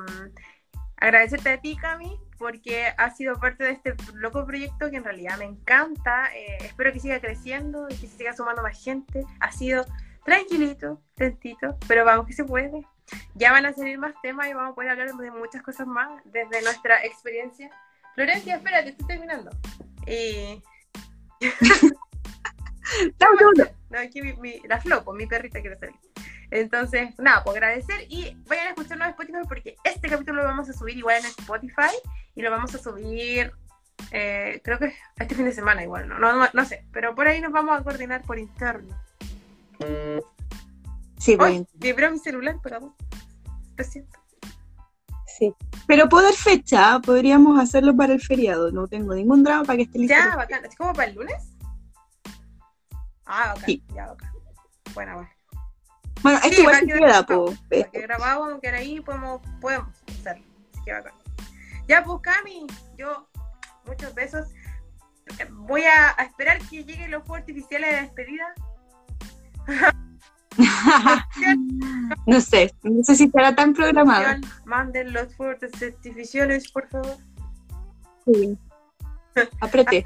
agradecerte 0.98 1.50
a 1.50 1.58
ti, 1.60 1.76
Cami, 1.76 2.18
porque 2.38 2.88
has 2.98 3.18
sido 3.18 3.40
parte 3.40 3.64
de 3.64 3.72
este 3.72 3.96
loco 4.14 4.46
proyecto 4.46 4.90
que 4.90 4.98
en 4.98 5.04
realidad 5.04 5.38
me 5.38 5.46
encanta. 5.46 6.34
Eh, 6.36 6.58
espero 6.62 6.92
que 6.92 7.00
siga 7.00 7.20
creciendo 7.20 7.88
y 7.90 7.96
que 7.96 8.08
se 8.08 8.18
siga 8.18 8.34
sumando 8.34 8.62
más 8.62 8.82
gente. 8.84 9.26
Ha 9.40 9.52
sido 9.52 9.86
tranquilito, 10.26 11.02
lentito, 11.18 11.78
pero 11.88 12.06
vamos 12.06 12.28
que 12.28 12.34
se 12.34 12.44
puede. 12.44 12.86
Ya 13.36 13.52
van 13.52 13.66
a 13.66 13.74
salir 13.74 13.98
más 13.98 14.14
temas 14.22 14.48
y 14.48 14.54
vamos 14.54 14.72
a 14.72 14.76
poder 14.76 14.92
hablar 14.92 15.12
de 15.14 15.32
muchas 15.32 15.62
cosas 15.62 15.86
más 15.88 16.22
desde 16.26 16.62
nuestra 16.62 17.04
experiencia. 17.06 17.70
Florencia, 18.16 18.56
espérate, 18.56 18.90
estoy 18.90 19.08
terminando. 19.08 19.50
Y... 20.08 20.62
No, 23.90 24.00
aquí 24.00 24.22
mi, 24.22 24.34
mi- 24.34 24.62
la 24.68 24.80
flopo, 24.80 25.14
mi 25.14 25.26
perrita 25.28 25.62
quiere 25.62 25.78
salir. 25.78 25.96
Entonces, 26.50 27.18
nada, 27.18 27.44
pues 27.44 27.56
agradecer 27.56 28.06
y 28.10 28.36
vayan 28.48 28.68
a 28.68 28.70
escucharnos 28.72 29.08
en 29.08 29.12
Spotify 29.12 29.40
porque 29.48 29.76
este 29.84 30.10
capítulo 30.10 30.42
lo 30.42 30.48
vamos 30.48 30.70
a 30.70 30.74
subir 30.74 30.98
igual 30.98 31.18
en 31.20 31.26
Spotify 31.28 31.96
y 32.36 32.42
lo 32.42 32.52
vamos 32.52 32.76
a 32.76 32.80
subir, 32.80 33.54
eh, 34.12 34.60
creo 34.64 34.78
que 34.78 34.94
este 35.18 35.36
fin 35.36 35.46
de 35.46 35.54
semana 35.54 35.84
igual, 35.84 36.10
no, 36.10 36.20
no, 36.20 36.34
no, 36.34 36.50
no 36.52 36.66
sé, 36.66 36.86
pero 36.92 37.16
por 37.16 37.28
ahí 37.28 37.40
nos 37.40 37.54
vamos 37.54 37.80
a 37.80 37.84
coordinar 37.84 38.22
por 38.24 38.38
interno. 38.38 39.02
Sí, 41.18 41.38
pues, 41.38 41.64
vibró 41.76 42.12
mi 42.12 42.20
celular, 42.20 42.58
perdón. 42.62 42.94
Lo 43.78 43.84
siento. 43.84 44.20
Sí. 45.42 45.56
Pero 45.88 46.08
puedo 46.08 46.26
dar 46.26 46.34
fecha, 46.34 47.00
podríamos 47.00 47.60
hacerlo 47.60 47.96
para 47.96 48.14
el 48.14 48.22
feriado. 48.22 48.72
No 48.72 48.88
tengo 48.88 49.14
ningún 49.14 49.44
drama 49.44 49.64
para 49.64 49.78
que 49.78 49.84
esté 49.84 50.00
listo. 50.00 50.16
Ya, 50.16 50.36
bacán. 50.36 50.64
¿Es 50.66 50.76
como 50.76 50.94
para 50.94 51.10
el 51.10 51.16
lunes? 51.16 51.56
Ah, 53.26 53.50
bacán. 53.50 53.66
Sí. 53.66 53.84
Ya, 53.96 54.08
bacán. 54.08 54.32
Bueno, 54.94 55.16
bueno. 55.16 55.30
Bueno, 56.22 56.38
esto 56.38 56.50
Sí, 56.50 56.62
igual 56.62 56.74
va 56.74 56.78
a 56.78 56.82
se 56.82 56.88
queda, 57.70 57.92
que 57.92 58.02
grabado, 58.02 58.42
vamos 58.42 58.58
a 58.58 58.62
quedar 58.62 58.76
ahí, 58.76 59.02
podemos, 59.02 59.42
podemos 59.60 59.90
hacerlo. 60.20 60.46
Así 60.72 60.84
que 60.86 60.94
bacán. 60.94 61.14
Ya, 61.88 62.04
pues, 62.04 62.22
Cami, 62.22 62.68
yo, 62.98 63.28
muchos 63.86 64.14
besos. 64.14 64.48
Voy 65.52 65.84
a, 65.84 66.14
a 66.18 66.24
esperar 66.24 66.60
que 66.70 66.84
lleguen 66.84 67.10
los 67.10 67.24
fuegos 67.24 67.40
artificiales 67.40 67.92
de 67.92 68.02
despedida. 68.02 68.54
no 72.28 72.42
sé, 72.42 72.74
no 72.84 73.04
sé 73.04 73.16
si 73.16 73.24
estará 73.26 73.56
tan 73.56 73.74
programado. 73.74 74.42
Manden 74.66 75.14
los 75.14 75.34
fuertes 75.36 75.72
certificaciones, 75.78 76.72
por 76.72 76.88
favor. 76.90 77.18
Sí. 78.26 78.58
Apreté. 79.62 80.04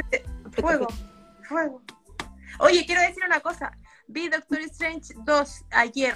Fuego, 0.51 0.87
fuego. 1.47 1.81
Oye, 2.59 2.85
quiero 2.85 3.01
decir 3.01 3.23
una 3.25 3.39
cosa. 3.39 3.71
Vi 4.07 4.29
Doctor 4.29 4.59
Strange 4.59 5.13
2 5.17 5.65
ayer. 5.71 6.15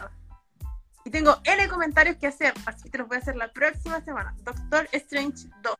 Y 1.06 1.10
tengo 1.10 1.38
N 1.44 1.68
comentarios 1.70 2.18
que 2.18 2.28
hacer, 2.28 2.54
así 2.66 2.84
que 2.84 2.90
te 2.90 2.98
los 3.00 3.08
voy 3.08 3.18
a 3.18 3.20
hacer 3.22 3.36
la 3.36 3.52
próxima 3.52 4.00
semana. 4.02 4.36
Doctor 4.44 4.88
Strange 4.92 5.50
2. 5.64 5.76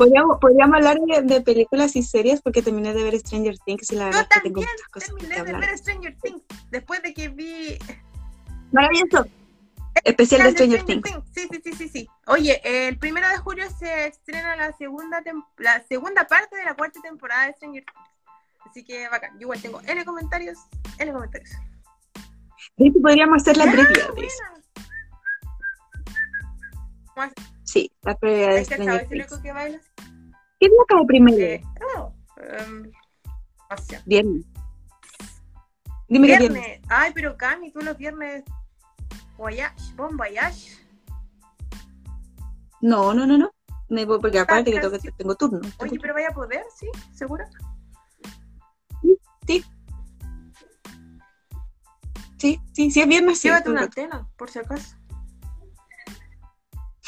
Podríamos, 0.00 0.38
podríamos 0.40 0.76
hablar 0.76 0.96
de, 0.98 1.20
de 1.34 1.40
películas 1.42 1.94
y 1.94 2.02
series 2.02 2.40
porque 2.40 2.62
terminé 2.62 2.94
de 2.94 3.02
ver 3.04 3.18
Stranger 3.20 3.54
Things 3.66 3.92
y 3.92 3.96
la 3.96 4.06
verdad 4.06 4.20
Yo 4.20 4.22
es 4.22 4.28
que 4.28 4.40
tengo 4.48 4.60
muchas 4.62 4.88
cosas 4.90 5.08
terminé 5.10 5.28
que 5.28 5.34
de 5.34 5.40
hablar. 5.40 5.60
ver 5.60 5.78
Stranger 5.78 6.16
Things 6.22 6.42
después 6.70 7.02
de 7.02 7.12
que 7.12 7.28
vi 7.28 7.78
Maravilloso. 8.72 9.26
Especial 10.02 10.42
de 10.44 10.52
Stranger 10.52 10.84
Things. 10.86 11.02
Sí, 11.34 11.48
sí, 11.52 11.60
sí, 11.62 11.72
sí, 11.74 11.88
sí. 11.90 12.08
Oye, 12.28 12.62
el 12.88 12.98
primero 12.98 13.28
de 13.28 13.36
julio 13.36 13.68
se 13.78 14.06
estrena 14.06 14.56
la 14.56 14.72
segunda 14.72 15.20
tem- 15.22 15.44
la 15.58 15.82
segunda 15.86 16.26
parte 16.26 16.56
de 16.56 16.64
la 16.64 16.74
cuarta 16.74 16.98
temporada 17.02 17.48
de 17.48 17.52
Stranger 17.52 17.84
Things. 17.84 18.08
Así 18.70 18.82
que 18.84 19.06
bacán. 19.10 19.34
Yo 19.34 19.40
igual 19.42 19.60
tengo 19.60 19.82
N 19.86 20.02
comentarios, 20.06 20.56
N 20.98 21.12
comentarios. 21.12 21.50
Hecho, 22.78 23.00
podríamos 23.02 23.42
hacer 23.42 23.58
la 23.58 23.64
Ah, 23.64 23.72
previa 23.72 23.88
de. 24.14 24.28
Sí, 27.64 27.92
la 28.02 28.14
previa 28.16 28.48
de 28.48 28.58
¿Hay 28.58 28.66
que 28.66 28.74
Stranger 28.74 29.08
Things. 29.08 29.30
loco 29.30 29.42
que 29.42 29.52
bailas? 29.52 29.82
¿Qué 30.60 30.68
día 30.68 30.78
cae 30.86 31.06
primero? 31.06 31.38
Eh, 31.38 31.62
oh, 31.96 32.12
sea, 33.78 34.02
Viernes. 34.04 34.44
Dime 36.06 36.26
que 36.26 36.36
viernes. 36.38 36.62
viernes. 36.62 36.80
Ay, 36.90 37.12
pero 37.14 37.36
Cami, 37.36 37.72
tú 37.72 37.80
los 37.80 37.96
viernes. 37.96 38.44
Voyage, 39.38 39.94
bon 39.96 40.18
voyage. 40.18 40.76
No, 42.82 43.14
no, 43.14 43.26
no, 43.26 43.38
no. 43.38 43.50
Me 43.88 44.04
voy 44.04 44.20
porque 44.20 44.38
aparte 44.38 44.70
que 44.70 44.80
tengo, 44.80 44.98
tengo 45.16 45.34
turno. 45.34 45.60
Oye, 45.78 45.98
pero 45.98 46.12
vaya 46.12 46.28
a 46.28 46.34
poder, 46.34 46.64
¿sí? 46.76 46.88
¿Seguro? 47.14 47.44
Sí, 49.46 49.64
sí, 52.36 52.60
sí, 52.72 52.90
sí 52.90 53.00
es 53.00 53.08
viernes. 53.08 53.42
Llévate 53.42 53.70
una 53.70 53.82
antena, 53.82 54.28
por 54.36 54.50
si 54.50 54.58
acaso. 54.58 54.99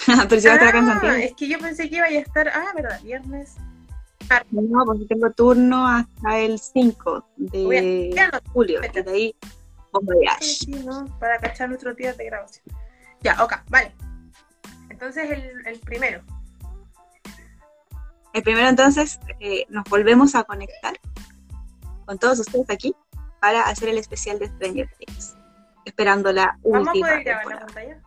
Pero 0.28 0.40
si 0.40 0.46
va 0.48 0.54
a 0.54 0.56
estar 0.56 0.68
acá 0.68 0.78
en 0.78 0.84
Ah, 0.88 0.92
Santiago. 0.92 1.16
es 1.16 1.34
que 1.34 1.48
yo 1.48 1.58
pensé 1.58 1.88
que 1.90 1.96
iba 1.96 2.06
a 2.06 2.10
estar. 2.10 2.48
Ah, 2.48 2.72
verdad, 2.74 3.00
viernes. 3.02 3.56
No, 4.50 4.84
porque 4.86 5.04
tengo 5.06 5.30
turno 5.32 5.86
hasta 5.86 6.38
el 6.38 6.58
5 6.58 7.26
Voy 7.36 7.76
a- 7.76 7.80
de 7.82 8.30
julio. 8.52 8.80
Y 8.84 9.02
de 9.02 9.10
ahí. 9.10 9.36
Sí, 10.40 10.54
sí, 10.64 10.70
¿no? 10.84 11.04
Para 11.18 11.38
cachar 11.38 11.68
nuestros 11.68 11.94
días 11.96 12.16
de 12.16 12.24
grabación. 12.24 12.64
Ya, 13.20 13.42
ok, 13.44 13.52
vale. 13.68 13.92
Entonces 14.88 15.30
el, 15.30 15.66
el 15.66 15.78
primero. 15.80 16.22
El 18.32 18.42
primero 18.42 18.68
entonces 18.68 19.20
eh, 19.40 19.66
nos 19.68 19.84
volvemos 19.90 20.34
a 20.34 20.44
conectar 20.44 20.94
con 22.06 22.18
todos 22.18 22.38
ustedes 22.38 22.70
aquí 22.70 22.94
para 23.40 23.62
hacer 23.64 23.90
el 23.90 23.98
especial 23.98 24.38
de 24.38 24.46
Stranger 24.46 24.88
Things. 24.98 25.36
Esperando 25.84 26.32
la 26.32 26.58
¿Vamos 26.64 26.88
a 26.88 26.90
última 26.92 27.08
poder 27.08 27.24
grabar 27.24 27.46
la 27.46 27.58
pantalla? 27.66 28.00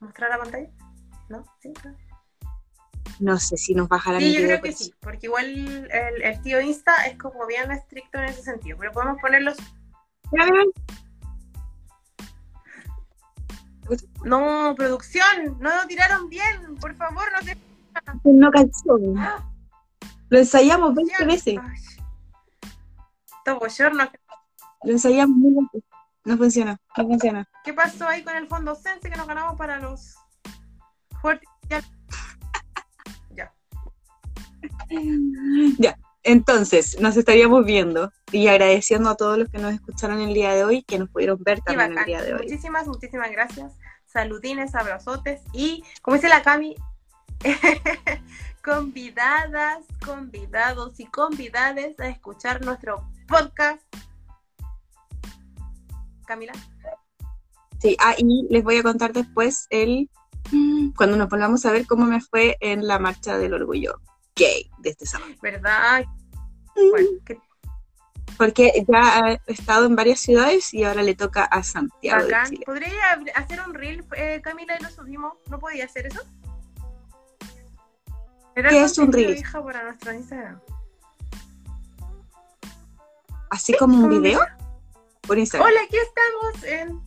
¿Mostrar 0.00 0.30
la 0.30 0.38
pantalla? 0.38 0.68
¿No? 1.28 1.44
¿Sí? 1.60 1.72
No 3.20 3.38
sé 3.38 3.56
si 3.56 3.74
nos 3.74 3.88
bajarán 3.88 4.20
Sí, 4.20 4.36
el 4.36 4.42
yo 4.42 4.48
creo 4.48 4.62
que 4.62 4.72
sí, 4.72 4.94
porque 5.00 5.26
igual 5.26 5.46
el, 5.46 6.22
el 6.22 6.42
tío 6.42 6.60
Insta 6.60 7.06
es 7.06 7.18
como 7.18 7.46
bien 7.46 7.70
estricto 7.72 8.18
en 8.18 8.24
ese 8.24 8.42
sentido, 8.42 8.76
pero 8.78 8.92
podemos 8.92 9.20
ponerlos. 9.20 9.56
No, 14.24 14.74
producción, 14.76 15.58
no 15.60 15.74
lo 15.74 15.86
tiraron 15.86 16.28
bien, 16.28 16.76
por 16.80 16.94
favor, 16.94 17.24
no 17.32 17.42
se. 17.42 17.56
No 18.24 18.50
calzó. 18.50 18.98
¡Ah! 19.16 19.44
Lo 20.28 20.38
ensayamos 20.38 20.94
20 20.94 21.24
veces. 21.24 21.56
Ay. 21.60 21.80
Todo 23.44 23.60
bochorno. 23.60 24.04
Lo 24.84 24.92
ensayamos 24.92 25.36
mil 25.36 25.54
veces. 25.72 25.88
No 26.24 26.36
funciona, 26.36 26.78
no 26.96 27.06
funciona. 27.06 27.48
¿Qué 27.64 27.72
pasó 27.72 28.06
ahí 28.06 28.22
con 28.22 28.36
el 28.36 28.46
fondo 28.46 28.74
Sense 28.74 29.08
que 29.08 29.16
nos 29.16 29.26
ganamos 29.26 29.56
para 29.56 29.80
los 29.80 30.16
fuertes? 31.20 31.48
Ya. 31.68 31.82
Ya. 33.30 33.52
Ya, 35.78 35.98
entonces 36.22 37.00
nos 37.00 37.16
estaríamos 37.16 37.64
viendo 37.64 38.12
y 38.32 38.48
agradeciendo 38.48 39.10
a 39.10 39.16
todos 39.16 39.38
los 39.38 39.48
que 39.48 39.58
nos 39.58 39.72
escucharon 39.72 40.20
el 40.20 40.34
día 40.34 40.52
de 40.52 40.64
hoy, 40.64 40.82
que 40.82 40.98
nos 40.98 41.08
pudieron 41.08 41.42
ver 41.42 41.60
también 41.60 41.96
el 41.96 42.04
día 42.04 42.22
de 42.22 42.34
hoy. 42.34 42.42
Muchísimas, 42.42 42.86
muchísimas 42.86 43.30
gracias. 43.30 43.72
Saludines, 44.06 44.74
abrazotes 44.74 45.42
y, 45.52 45.84
como 46.02 46.16
dice 46.16 46.28
la 46.28 46.42
Cami, 46.42 46.74
convidadas, 48.64 49.84
convidados 50.04 50.98
y 50.98 51.06
convidades 51.06 51.98
a 52.00 52.08
escuchar 52.08 52.64
nuestro 52.64 53.08
podcast. 53.26 53.82
Camila. 56.26 56.52
Sí, 57.80 57.96
ah, 58.00 58.14
y 58.18 58.46
les 58.50 58.64
voy 58.64 58.76
a 58.76 58.82
contar 58.82 59.12
después 59.12 59.66
el 59.70 60.10
cuando 60.96 61.16
nos 61.16 61.28
volvamos 61.28 61.64
a 61.66 61.72
ver 61.72 61.86
cómo 61.86 62.04
me 62.06 62.20
fue 62.20 62.56
en 62.60 62.86
la 62.86 62.98
marcha 62.98 63.38
del 63.38 63.54
orgullo 63.54 64.00
gay 64.36 64.70
de 64.78 64.90
este 64.90 65.06
sábado. 65.06 65.32
¿Verdad? 65.42 66.04
Bueno, 66.74 67.08
que 67.26 67.38
Porque 68.36 68.84
ya 68.86 69.32
he 69.46 69.52
estado 69.52 69.86
en 69.86 69.96
varias 69.96 70.20
ciudades 70.20 70.72
y 70.72 70.84
ahora 70.84 71.02
le 71.02 71.14
toca 71.14 71.44
a 71.44 71.62
Santiago 71.62 72.24
de 72.24 72.32
bacán. 72.32 72.50
Chile. 72.50 72.62
¿Podría 72.64 72.92
hacer 73.34 73.60
un 73.66 73.74
reel, 73.74 74.04
eh, 74.16 74.40
Camila, 74.42 74.76
y 74.78 74.82
lo 74.82 74.90
subimos? 74.90 75.34
¿No 75.50 75.58
podía 75.58 75.86
hacer 75.86 76.06
eso? 76.06 76.20
Era 78.54 78.70
¿Qué 78.70 78.82
es 78.82 78.98
un 78.98 79.12
reel? 79.12 79.36
hija, 79.38 79.62
para 79.62 79.84
nuestro 79.84 80.12
Instagram. 80.12 80.60
Así 83.50 83.76
como 83.76 84.04
un 84.04 84.10
video 84.10 84.40
por 85.22 85.38
Instagram. 85.38 85.68
Hola, 85.68 85.80
aquí 85.84 85.96
estamos 85.96 86.64
en 86.64 87.00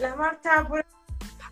la 0.00 0.16
marcha 0.16 0.66
por 0.66 0.84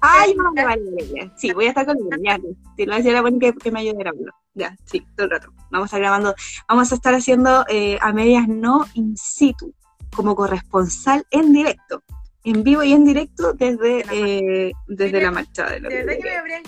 Ay, 0.04 0.34
no, 0.34 0.52
vale, 0.52 0.82
vale, 0.82 1.08
ya. 1.14 1.32
Sí, 1.36 1.52
voy 1.52 1.66
a 1.66 1.68
estar 1.68 1.86
con 1.86 1.96
él, 1.96 2.20
ya. 2.24 2.36
Sí, 2.76 2.86
lo 2.86 2.96
decía 2.96 3.12
la 3.12 3.20
buena 3.20 3.38
que, 3.38 3.52
que 3.52 3.70
me 3.70 3.80
ayude 3.80 3.94
a 3.94 3.98
grabarlo. 4.00 4.32
Ya, 4.52 4.76
sí, 4.84 5.06
todo 5.16 5.26
el 5.26 5.30
rato. 5.30 5.52
Vamos 5.70 5.84
a 5.84 5.86
estar 5.86 6.00
grabando, 6.00 6.34
vamos 6.68 6.90
a 6.90 6.94
estar 6.96 7.14
haciendo 7.14 7.64
eh, 7.68 7.98
a 8.00 8.12
medias 8.12 8.48
no 8.48 8.84
in 8.94 9.16
situ, 9.16 9.72
como 10.14 10.34
corresponsal 10.34 11.24
en 11.30 11.52
directo, 11.52 12.02
en 12.42 12.64
vivo 12.64 12.82
y 12.82 12.92
en 12.92 13.04
directo 13.04 13.52
desde, 13.52 14.04
eh, 14.10 14.72
desde 14.88 15.22
la 15.22 15.30
marcha 15.30 15.66
de 15.66 15.74
De 15.74 15.80
los 15.80 15.92
verdad 15.92 16.14
que 16.20 16.42
me 16.42 16.62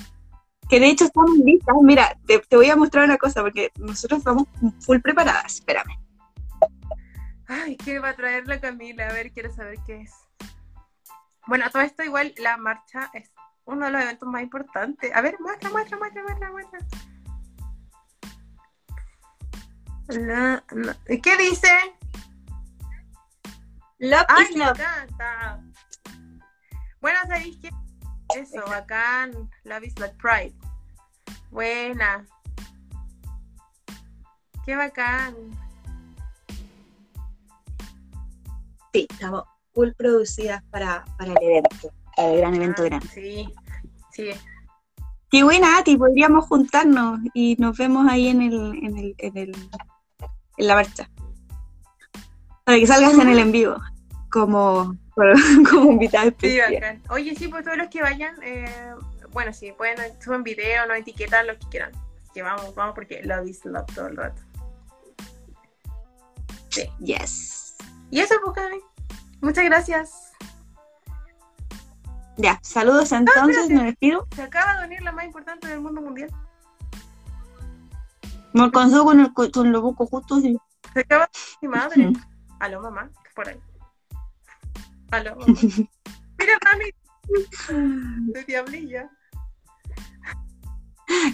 Que 0.68 0.80
de 0.80 0.86
hecho 0.86 1.04
estamos 1.06 1.36
listas. 1.38 1.74
Mira, 1.82 2.16
te, 2.26 2.38
te 2.38 2.56
voy 2.56 2.70
a 2.70 2.76
mostrar 2.76 3.04
una 3.04 3.18
cosa, 3.18 3.42
porque 3.42 3.72
nosotros 3.78 4.22
vamos 4.22 4.46
full 4.78 5.00
preparadas. 5.00 5.56
Espérame. 5.56 5.98
Ay, 7.48 7.76
¿qué 7.76 7.98
va 7.98 8.10
a 8.10 8.16
traer 8.16 8.46
la 8.46 8.60
Camila? 8.60 9.08
A 9.08 9.12
ver, 9.12 9.32
quiero 9.32 9.52
saber 9.52 9.78
qué 9.84 10.02
es. 10.02 10.23
Bueno, 11.46 11.70
todo 11.70 11.82
esto 11.82 12.02
igual 12.02 12.34
la 12.38 12.56
marcha 12.56 13.10
es 13.12 13.30
uno 13.64 13.86
de 13.86 13.92
los 13.92 14.02
eventos 14.02 14.28
más 14.28 14.42
importantes. 14.42 15.10
A 15.14 15.20
ver, 15.20 15.36
muestra, 15.40 15.70
muestra, 15.70 15.98
muestra, 15.98 16.22
muestra, 16.22 16.50
muestra. 16.50 16.78
La- 20.08 20.64
la- 20.70 20.96
¿Qué 21.06 21.36
dice? 21.36 21.68
Love 23.98 24.26
¡Ay, 24.28 24.44
is 24.50 24.56
me 24.56 24.64
love. 24.64 24.78
encanta! 24.78 25.60
Bueno, 27.00 27.18
¿sabéis 27.26 27.56
qué? 27.60 27.70
Eso, 28.36 28.62
bacán. 28.66 29.50
Love 29.64 29.84
is 29.84 29.98
like 29.98 30.14
pride. 30.16 30.54
Buena. 31.50 32.26
Qué 34.66 34.76
bacán. 34.76 35.34
Sí, 38.92 39.06
estamos 39.10 39.44
full 39.74 39.90
producidas 39.96 40.62
para, 40.70 41.04
para 41.18 41.32
el 41.32 41.38
evento, 41.42 41.90
el 42.16 42.38
gran 42.38 42.54
evento 42.54 42.82
Ah, 42.82 42.86
grande. 42.86 43.08
Sí, 43.08 43.48
sí. 44.12 44.30
Qué 45.30 45.42
buena, 45.42 45.78
Ati, 45.78 45.96
podríamos 45.96 46.46
juntarnos 46.46 47.18
y 47.34 47.56
nos 47.58 47.76
vemos 47.76 48.06
ahí 48.08 48.28
en 48.28 48.40
el, 48.42 48.54
en 48.84 48.96
el, 48.98 49.14
en 49.18 49.36
el, 49.36 49.56
en 50.58 50.66
la 50.66 50.74
marcha. 50.76 51.10
Para 52.64 52.78
que 52.78 52.86
salgas 52.86 53.14
en 53.14 53.28
el 53.28 53.38
en 53.38 53.52
vivo, 53.52 53.76
como, 54.30 54.96
como 55.70 55.90
invitada 55.92 56.24
Sí, 56.24 56.30
especial. 56.30 56.74
bacán. 56.74 57.02
Oye, 57.10 57.34
sí, 57.34 57.48
pues 57.48 57.64
todos 57.64 57.76
los 57.76 57.88
que 57.88 58.00
vayan, 58.00 58.36
eh, 58.42 58.94
bueno, 59.32 59.52
sí, 59.52 59.72
pueden 59.76 59.96
suben 60.22 60.44
video, 60.44 60.86
no 60.86 60.94
etiquetan 60.94 61.48
lo 61.48 61.58
que 61.58 61.66
quieran. 61.68 61.90
Que 62.32 62.42
vamos, 62.42 62.74
vamos, 62.74 62.94
porque 62.94 63.22
love 63.24 63.46
is 63.48 63.64
love 63.64 63.86
todo 63.94 64.06
el 64.06 64.16
rato. 64.16 64.40
Yes. 67.00 67.76
Y 68.10 68.20
eso, 68.20 68.34
pues. 68.44 68.56
Muchas 69.40 69.64
gracias. 69.64 70.32
Ya, 72.36 72.58
saludos 72.62 73.12
entonces, 73.12 73.70
me 73.70 73.84
despido. 73.84 74.26
Se 74.34 74.42
acaba 74.42 74.80
de 74.80 74.86
unir 74.86 75.02
la 75.02 75.12
más 75.12 75.24
importante 75.24 75.68
del 75.68 75.80
mundo 75.80 76.00
mundial. 76.00 76.30
Me 78.52 78.62
alcanzó 78.62 79.04
con, 79.04 79.20
el, 79.20 79.32
con 79.32 79.72
los 79.72 79.82
bocos 79.82 80.08
justos 80.08 80.44
y... 80.44 80.56
Se 80.92 81.00
acaba 81.00 81.26
de 81.26 81.68
mi 81.68 81.68
madre. 81.68 82.12
Aló, 82.60 82.80
mamá, 82.80 83.10
por 83.34 83.48
ahí. 83.48 83.60
Aló. 85.10 85.36
Mira, 85.46 86.58
mami. 86.64 88.32
De 88.32 88.44
diablilla. 88.44 89.10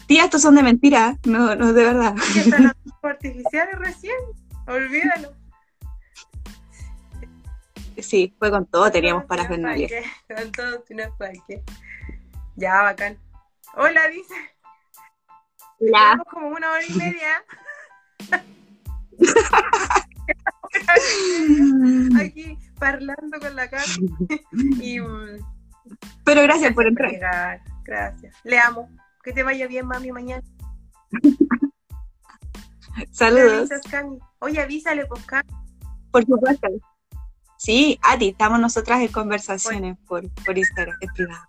Tía, 0.06 0.24
estos 0.24 0.42
son 0.42 0.54
de 0.54 0.62
mentira, 0.62 1.18
no, 1.24 1.54
no 1.54 1.72
de 1.72 1.84
verdad. 1.84 2.14
Que 2.32 2.40
están 2.40 2.72
artificiales 3.02 3.78
recién. 3.78 4.16
Olvídalo. 4.66 5.39
Sí, 8.02 8.34
fue 8.38 8.50
con 8.50 8.66
todo, 8.66 8.90
teníamos 8.90 9.24
para 9.24 9.42
si 9.42 9.48
no 9.48 9.54
es 9.70 9.78
parafernalia. 9.78 9.88
qué. 9.88 10.34
Con 10.34 10.52
todo, 10.52 10.84
si 10.86 10.94
no 10.94 11.02
es 11.02 11.10
para 11.18 11.32
qué. 11.46 11.62
Ya, 12.56 12.82
bacán. 12.82 13.18
Hola, 13.74 14.08
dice. 14.08 14.34
La, 15.78 15.98
Llevamos 15.98 16.26
como 16.30 16.48
una 16.48 16.72
hora 16.72 16.84
y 16.86 16.92
media 16.94 17.44
aquí 22.20 22.58
parlando 22.78 23.38
con 23.40 23.56
la 23.56 23.68
cara. 23.68 23.84
Y 24.52 25.00
mm, 25.00 25.38
Pero 26.24 26.42
gracias 26.42 26.74
por 26.74 26.84
por 26.84 26.86
entrar. 26.86 27.10
llegar. 27.10 27.60
Gracias. 27.84 28.34
Le 28.44 28.58
amo. 28.58 28.88
Que 29.22 29.32
te 29.32 29.42
vaya 29.42 29.66
bien, 29.66 29.86
mami, 29.86 30.12
mañana. 30.12 30.42
¿Me 32.96 33.06
Saludos. 33.10 33.70
avisas? 33.70 33.82
Oye, 34.40 34.60
avísale, 34.60 35.06
pues, 35.06 35.24
Cami. 35.26 35.48
Por 36.10 36.24
supuesto. 36.24 36.68
Sí, 37.60 38.00
Ati, 38.02 38.30
estamos 38.30 38.58
nosotras 38.58 39.02
en 39.02 39.08
conversaciones 39.08 39.98
por, 40.06 40.26
por 40.46 40.56
Instagram, 40.56 40.96
en 40.98 41.12
privado. 41.12 41.44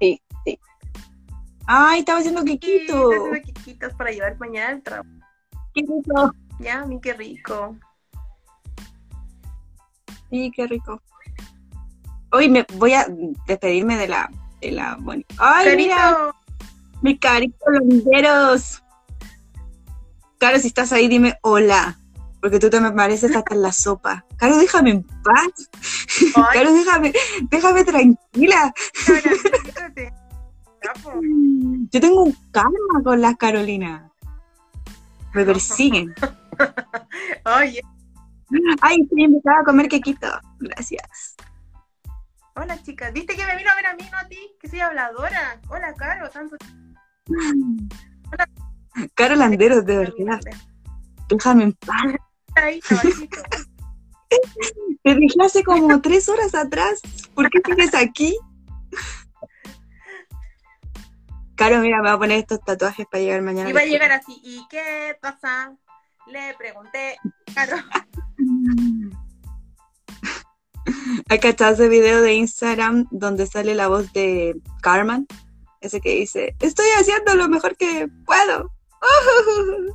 Sí, 0.00 0.22
sí. 0.46 0.58
Ay, 1.66 1.98
estaba 1.98 2.20
haciendo 2.20 2.40
Sí, 2.40 2.58
quequito. 2.58 3.10
te 3.10 3.16
haciendo 3.16 3.52
quiquitos 3.52 3.92
para 3.92 4.12
llevar 4.12 4.38
mañana 4.38 4.70
al 4.70 4.82
trabajo. 4.82 5.10
Qué 5.74 5.82
rico. 5.82 6.34
Ya, 6.58 6.86
mi, 6.86 6.98
qué 6.98 7.12
rico. 7.12 7.76
Sí, 10.30 10.50
qué 10.56 10.66
rico. 10.66 11.02
Hoy 12.32 12.48
me 12.48 12.64
voy 12.76 12.94
a 12.94 13.06
despedirme 13.46 13.98
de 13.98 14.08
la, 14.08 14.30
de 14.62 14.72
la 14.72 14.96
Moni. 14.96 15.26
Ay, 15.36 15.76
mira, 15.76 15.96
Carito, 15.96 16.36
mi 17.02 17.18
carito 17.18 17.70
longueros. 17.70 18.82
Caro, 20.38 20.58
si 20.58 20.68
estás 20.68 20.94
ahí, 20.94 21.08
dime 21.08 21.36
hola. 21.42 22.00
Porque 22.40 22.58
tú 22.58 22.70
te 22.70 22.80
me 22.80 22.92
pareces 22.92 23.34
hasta 23.34 23.54
en 23.54 23.62
la 23.62 23.72
sopa. 23.72 24.24
Caro, 24.36 24.58
déjame 24.58 24.90
en 24.90 25.02
paz. 25.02 25.70
Ay. 26.36 26.58
Caro, 26.58 26.72
déjame, 26.72 27.12
déjame 27.50 27.84
tranquila. 27.84 28.72
Po. 31.02 31.10
Yo 31.90 32.00
tengo 32.00 32.22
un 32.22 32.36
karma 32.52 33.02
con 33.02 33.20
las 33.20 33.36
Carolinas. 33.36 34.10
Me 35.34 35.44
persiguen. 35.44 36.14
Oye, 37.58 37.82
Ay, 38.80 39.00
estoy 39.02 39.24
invitada 39.24 39.60
a 39.60 39.64
comer 39.64 39.88
quequito. 39.88 40.28
Gracias. 40.60 41.36
hola 42.54 42.80
chicas. 42.82 43.12
¿Viste 43.12 43.34
que 43.34 43.44
me 43.44 43.56
vino 43.56 43.70
a 43.70 43.74
ver 43.74 43.86
a 43.86 43.94
mí, 43.94 44.04
no 44.10 44.18
a 44.18 44.28
ti? 44.28 44.38
Que 44.60 44.68
soy 44.68 44.80
habladora. 44.80 45.60
Hola, 45.68 45.94
Caro. 45.94 46.30
Tanto 46.30 46.56
Caro 49.14 49.34
Landeros, 49.34 49.84
de 49.84 49.98
verdad. 49.98 50.40
Déjame 51.28 51.64
en 51.64 51.72
paz. 51.72 52.14
Ahí, 52.56 52.80
caballito. 52.80 53.42
Te 55.02 55.14
dejé 55.14 55.44
hace 55.44 55.62
como 55.62 56.00
tres 56.00 56.28
horas 56.28 56.54
atrás. 56.54 57.00
¿Por 57.34 57.48
qué 57.48 57.60
sigues 57.64 57.94
aquí? 57.94 58.36
Caro, 61.54 61.78
mira, 61.78 61.98
me 61.98 62.08
voy 62.08 62.10
a 62.10 62.18
poner 62.18 62.38
estos 62.38 62.60
tatuajes 62.64 63.06
para 63.10 63.22
llegar 63.22 63.40
mañana. 63.42 63.70
Iba 63.70 63.80
a 63.80 63.86
llegar 63.86 64.12
así. 64.12 64.40
¿Y 64.42 64.66
qué 64.68 65.16
pasa? 65.20 65.74
Le 66.26 66.54
pregunté. 66.58 67.16
Caro. 67.54 67.76
¿Hay 71.28 71.38
cachado 71.38 71.74
ese 71.74 71.88
video 71.88 72.20
de 72.20 72.34
Instagram 72.34 73.06
donde 73.10 73.46
sale 73.46 73.74
la 73.74 73.88
voz 73.88 74.12
de 74.12 74.60
Carmen? 74.82 75.26
Ese 75.80 76.00
que 76.00 76.16
dice, 76.16 76.56
estoy 76.60 76.86
haciendo 76.98 77.34
lo 77.36 77.48
mejor 77.48 77.76
que 77.76 78.08
puedo. 78.24 78.72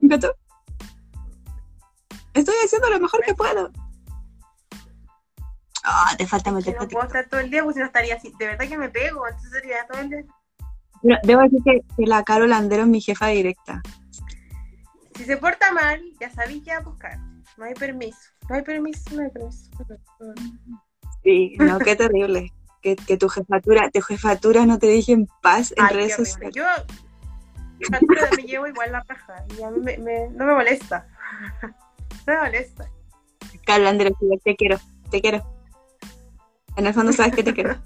¿Me 0.00 0.08
cachó? 0.08 0.34
Estoy 2.34 2.54
haciendo 2.64 2.90
lo 2.90 3.00
mejor 3.00 3.22
que 3.24 3.34
puedo. 3.34 3.70
Ah, 5.84 6.14
te 6.16 6.26
falta 6.26 6.50
Que 6.50 6.56
meter 6.56 6.76
no 6.80 6.88
puedo 6.88 7.06
estar 7.06 7.26
todo 7.28 7.40
el 7.40 7.50
día, 7.50 7.62
pues 7.62 7.74
si 7.74 7.80
no 7.80 7.86
estaría 7.86 8.16
así. 8.16 8.32
De 8.38 8.46
verdad 8.46 8.66
que 8.66 8.78
me 8.78 8.88
pego. 8.88 9.26
Entonces 9.26 9.50
sería 9.52 9.86
todo 9.86 10.00
el 10.00 10.10
día. 10.10 10.24
Debo 11.22 11.42
decir 11.42 11.60
que, 11.64 11.80
que 11.96 12.06
la 12.06 12.22
Caro 12.24 12.46
Landero 12.46 12.82
es 12.82 12.88
mi 12.88 13.00
jefa 13.00 13.28
directa. 13.28 13.82
Si 15.14 15.24
se 15.24 15.36
porta 15.36 15.70
mal, 15.72 16.02
ya 16.18 16.30
sabéis 16.30 16.64
que 16.64 16.70
va 16.72 16.78
a 16.78 16.80
buscar. 16.80 17.18
No 17.56 17.64
hay 17.66 17.74
permiso. 17.74 18.18
No 18.48 18.56
hay 18.56 18.62
permiso, 18.62 19.02
no 19.14 19.22
hay 19.22 19.30
permiso. 19.30 19.70
Sí, 21.22 21.54
no, 21.58 21.78
qué 21.78 21.96
terrible. 21.96 22.52
Que, 22.84 22.96
que 22.96 23.16
tu 23.16 23.30
jefatura, 23.30 23.90
tu 23.90 24.02
jefatura 24.02 24.66
no 24.66 24.78
te 24.78 24.86
deje 24.88 25.12
en 25.12 25.26
paz 25.40 25.72
en 25.74 25.86
Ay, 25.86 25.94
redes 25.94 26.16
sociales. 26.16 26.54
Yo 26.54 26.64
factura 27.90 28.28
me 28.36 28.42
llevo 28.42 28.66
igual 28.66 28.92
la 28.92 29.02
paja 29.04 29.42
y 29.58 29.62
a 29.62 29.70
mí 29.70 29.80
me, 29.80 29.96
me- 29.96 30.28
no 30.28 30.44
me 30.44 30.52
molesta. 30.52 31.08
Me 32.26 32.36
molesta. 32.36 32.90
Sí, 33.50 33.58
te 34.42 34.56
quiero, 34.56 34.78
te 35.10 35.20
quiero. 35.20 35.42
En 36.76 36.86
el 36.86 36.94
fondo 36.94 37.12
sabes 37.12 37.34
que 37.34 37.42
te 37.42 37.54
quiero. 37.54 37.76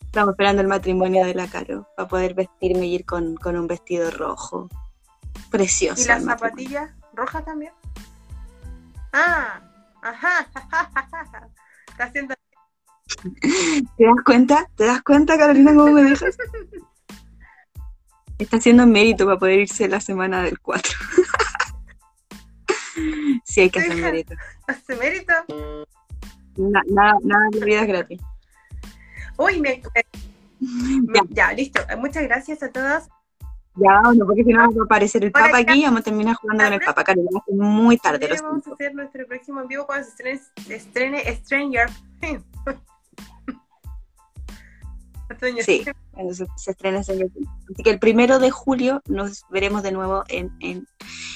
Estamos 0.00 0.30
esperando 0.30 0.62
el 0.62 0.68
matrimonio 0.68 1.24
de 1.26 1.34
la 1.34 1.48
Caro 1.48 1.88
para 1.96 2.08
poder 2.08 2.34
vestirme 2.34 2.86
y 2.86 2.94
ir 2.94 3.04
con, 3.04 3.34
con 3.34 3.56
un 3.56 3.66
vestido 3.66 4.10
rojo. 4.12 4.68
Precioso. 5.50 6.02
¿Y 6.02 6.06
las 6.06 6.24
zapatillas 6.24 6.92
rojas 7.14 7.44
también? 7.44 7.72
Ah, 9.12 9.60
ajá. 10.02 10.46
Está 11.88 12.04
haciendo 12.04 12.34
¿Te 13.96 14.04
das 14.04 14.24
cuenta? 14.24 14.68
¿Te 14.76 14.84
das 14.84 15.02
cuenta, 15.02 15.38
Carolina, 15.38 15.74
cómo 15.74 15.92
me 15.92 16.02
dejas? 16.04 16.36
Está 18.38 18.56
haciendo 18.56 18.86
mérito 18.86 19.26
para 19.26 19.38
poder 19.38 19.60
irse 19.60 19.88
la 19.88 20.00
semana 20.00 20.42
del 20.42 20.58
4. 20.60 20.98
sí, 23.44 23.60
hay 23.62 23.70
que 23.70 23.80
hacer 23.80 23.96
mérito. 23.96 24.34
hace 24.66 24.96
mérito. 24.96 25.32
Na- 26.56 26.82
nada, 26.86 27.18
nada 27.22 27.48
de 27.50 27.64
vida 27.64 27.80
es 27.82 27.88
gratis. 27.88 28.20
Uy, 29.36 29.60
me, 29.60 29.82
me- 30.60 31.14
Ya. 31.14 31.22
ya, 31.48 31.52
listo. 31.52 31.80
Muchas 31.98 32.22
gracias 32.24 32.62
a 32.62 32.70
todos. 32.70 33.04
Ya, 33.76 33.90
vámonos, 33.90 34.26
porque 34.28 34.44
si 34.44 34.52
no 34.52 34.60
va 34.60 34.66
a 34.82 34.84
aparecer 34.84 35.24
el 35.24 35.32
Papa 35.32 35.60
ya. 35.60 35.72
aquí 35.72 35.80
y 35.80 35.84
vamos 35.84 36.00
a 36.00 36.04
terminar 36.04 36.36
jugando 36.36 36.62
con 36.64 36.72
el 36.74 36.80
Papa. 36.80 37.02
Es 37.08 37.16
muy 37.56 37.96
tarde, 37.98 38.18
lo 38.20 38.28
También 38.28 38.44
vamos 38.44 38.66
a 38.68 38.72
hacer 38.74 38.94
nuestro 38.94 39.26
próximo 39.26 39.60
en 39.62 39.66
vivo 39.66 39.84
cuando 39.86 40.06
se 40.06 40.12
estrene, 40.12 40.40
estrene 40.68 41.34
Stranger 41.36 41.88
Things. 42.20 42.44
Stranger 45.34 45.64
Sí. 45.64 45.84
Entonces 46.16 46.48
se 46.56 46.70
estrena 46.72 47.00
ese 47.00 47.16
día. 47.16 47.26
Así 47.70 47.82
que 47.82 47.90
el 47.90 47.98
primero 47.98 48.38
de 48.38 48.50
julio 48.50 49.02
nos 49.06 49.44
veremos 49.50 49.82
de 49.82 49.92
nuevo 49.92 50.24
en, 50.28 50.54
en, 50.60 50.86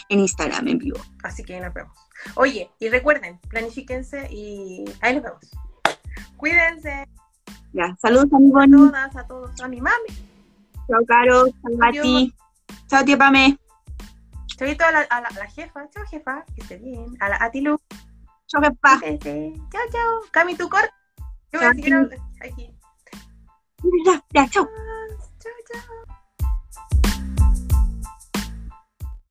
en 0.08 0.18
Instagram 0.20 0.68
en 0.68 0.78
vivo. 0.78 0.98
Así 1.22 1.44
que 1.44 1.60
nos 1.60 1.72
vemos. 1.74 1.96
Oye, 2.34 2.70
y 2.80 2.88
recuerden, 2.88 3.38
planifíquense 3.48 4.28
y 4.30 4.84
ahí 5.00 5.14
nos 5.14 5.24
vemos. 5.24 5.40
Cuídense 6.36 7.06
Ya, 7.72 7.96
saludos 8.00 8.26
a 8.32 8.38
mi 8.38 8.50
a 8.50 8.76
todas, 8.76 9.16
a 9.16 9.26
todos, 9.26 9.60
a 9.60 9.68
mi 9.68 9.80
mami. 9.80 10.28
Chao, 10.88 11.04
Caro. 11.06 11.48
Chao, 11.48 11.78
a 11.82 11.90
ti. 11.92 12.34
Chao, 12.88 13.04
tía 13.04 13.18
Pame. 13.18 13.58
Chavito 14.46 14.84
a 14.84 14.92
la, 14.92 15.00
a 15.00 15.20
la, 15.20 15.28
a 15.28 15.34
la 15.34 15.46
jefa. 15.50 15.88
Chao, 15.90 16.04
jefa. 16.10 16.44
Que 16.54 16.62
esté 16.62 16.78
bien. 16.78 17.14
A, 17.20 17.28
la, 17.28 17.36
a 17.40 17.50
ti, 17.50 17.60
Lu. 17.60 17.78
Chao, 18.46 18.62
jefa. 18.62 19.00
Chao, 19.00 19.82
chao. 19.92 20.20
Cami, 20.30 20.56
tu 20.56 20.68
corte. 20.68 20.90
Yo 21.52 21.60
voy 21.60 21.68
a 21.68 21.72
seguir. 21.72 22.08
Aquí. 22.40 22.70
Ya, 23.82 24.22
ya, 24.34 24.48
chao. 24.50 24.68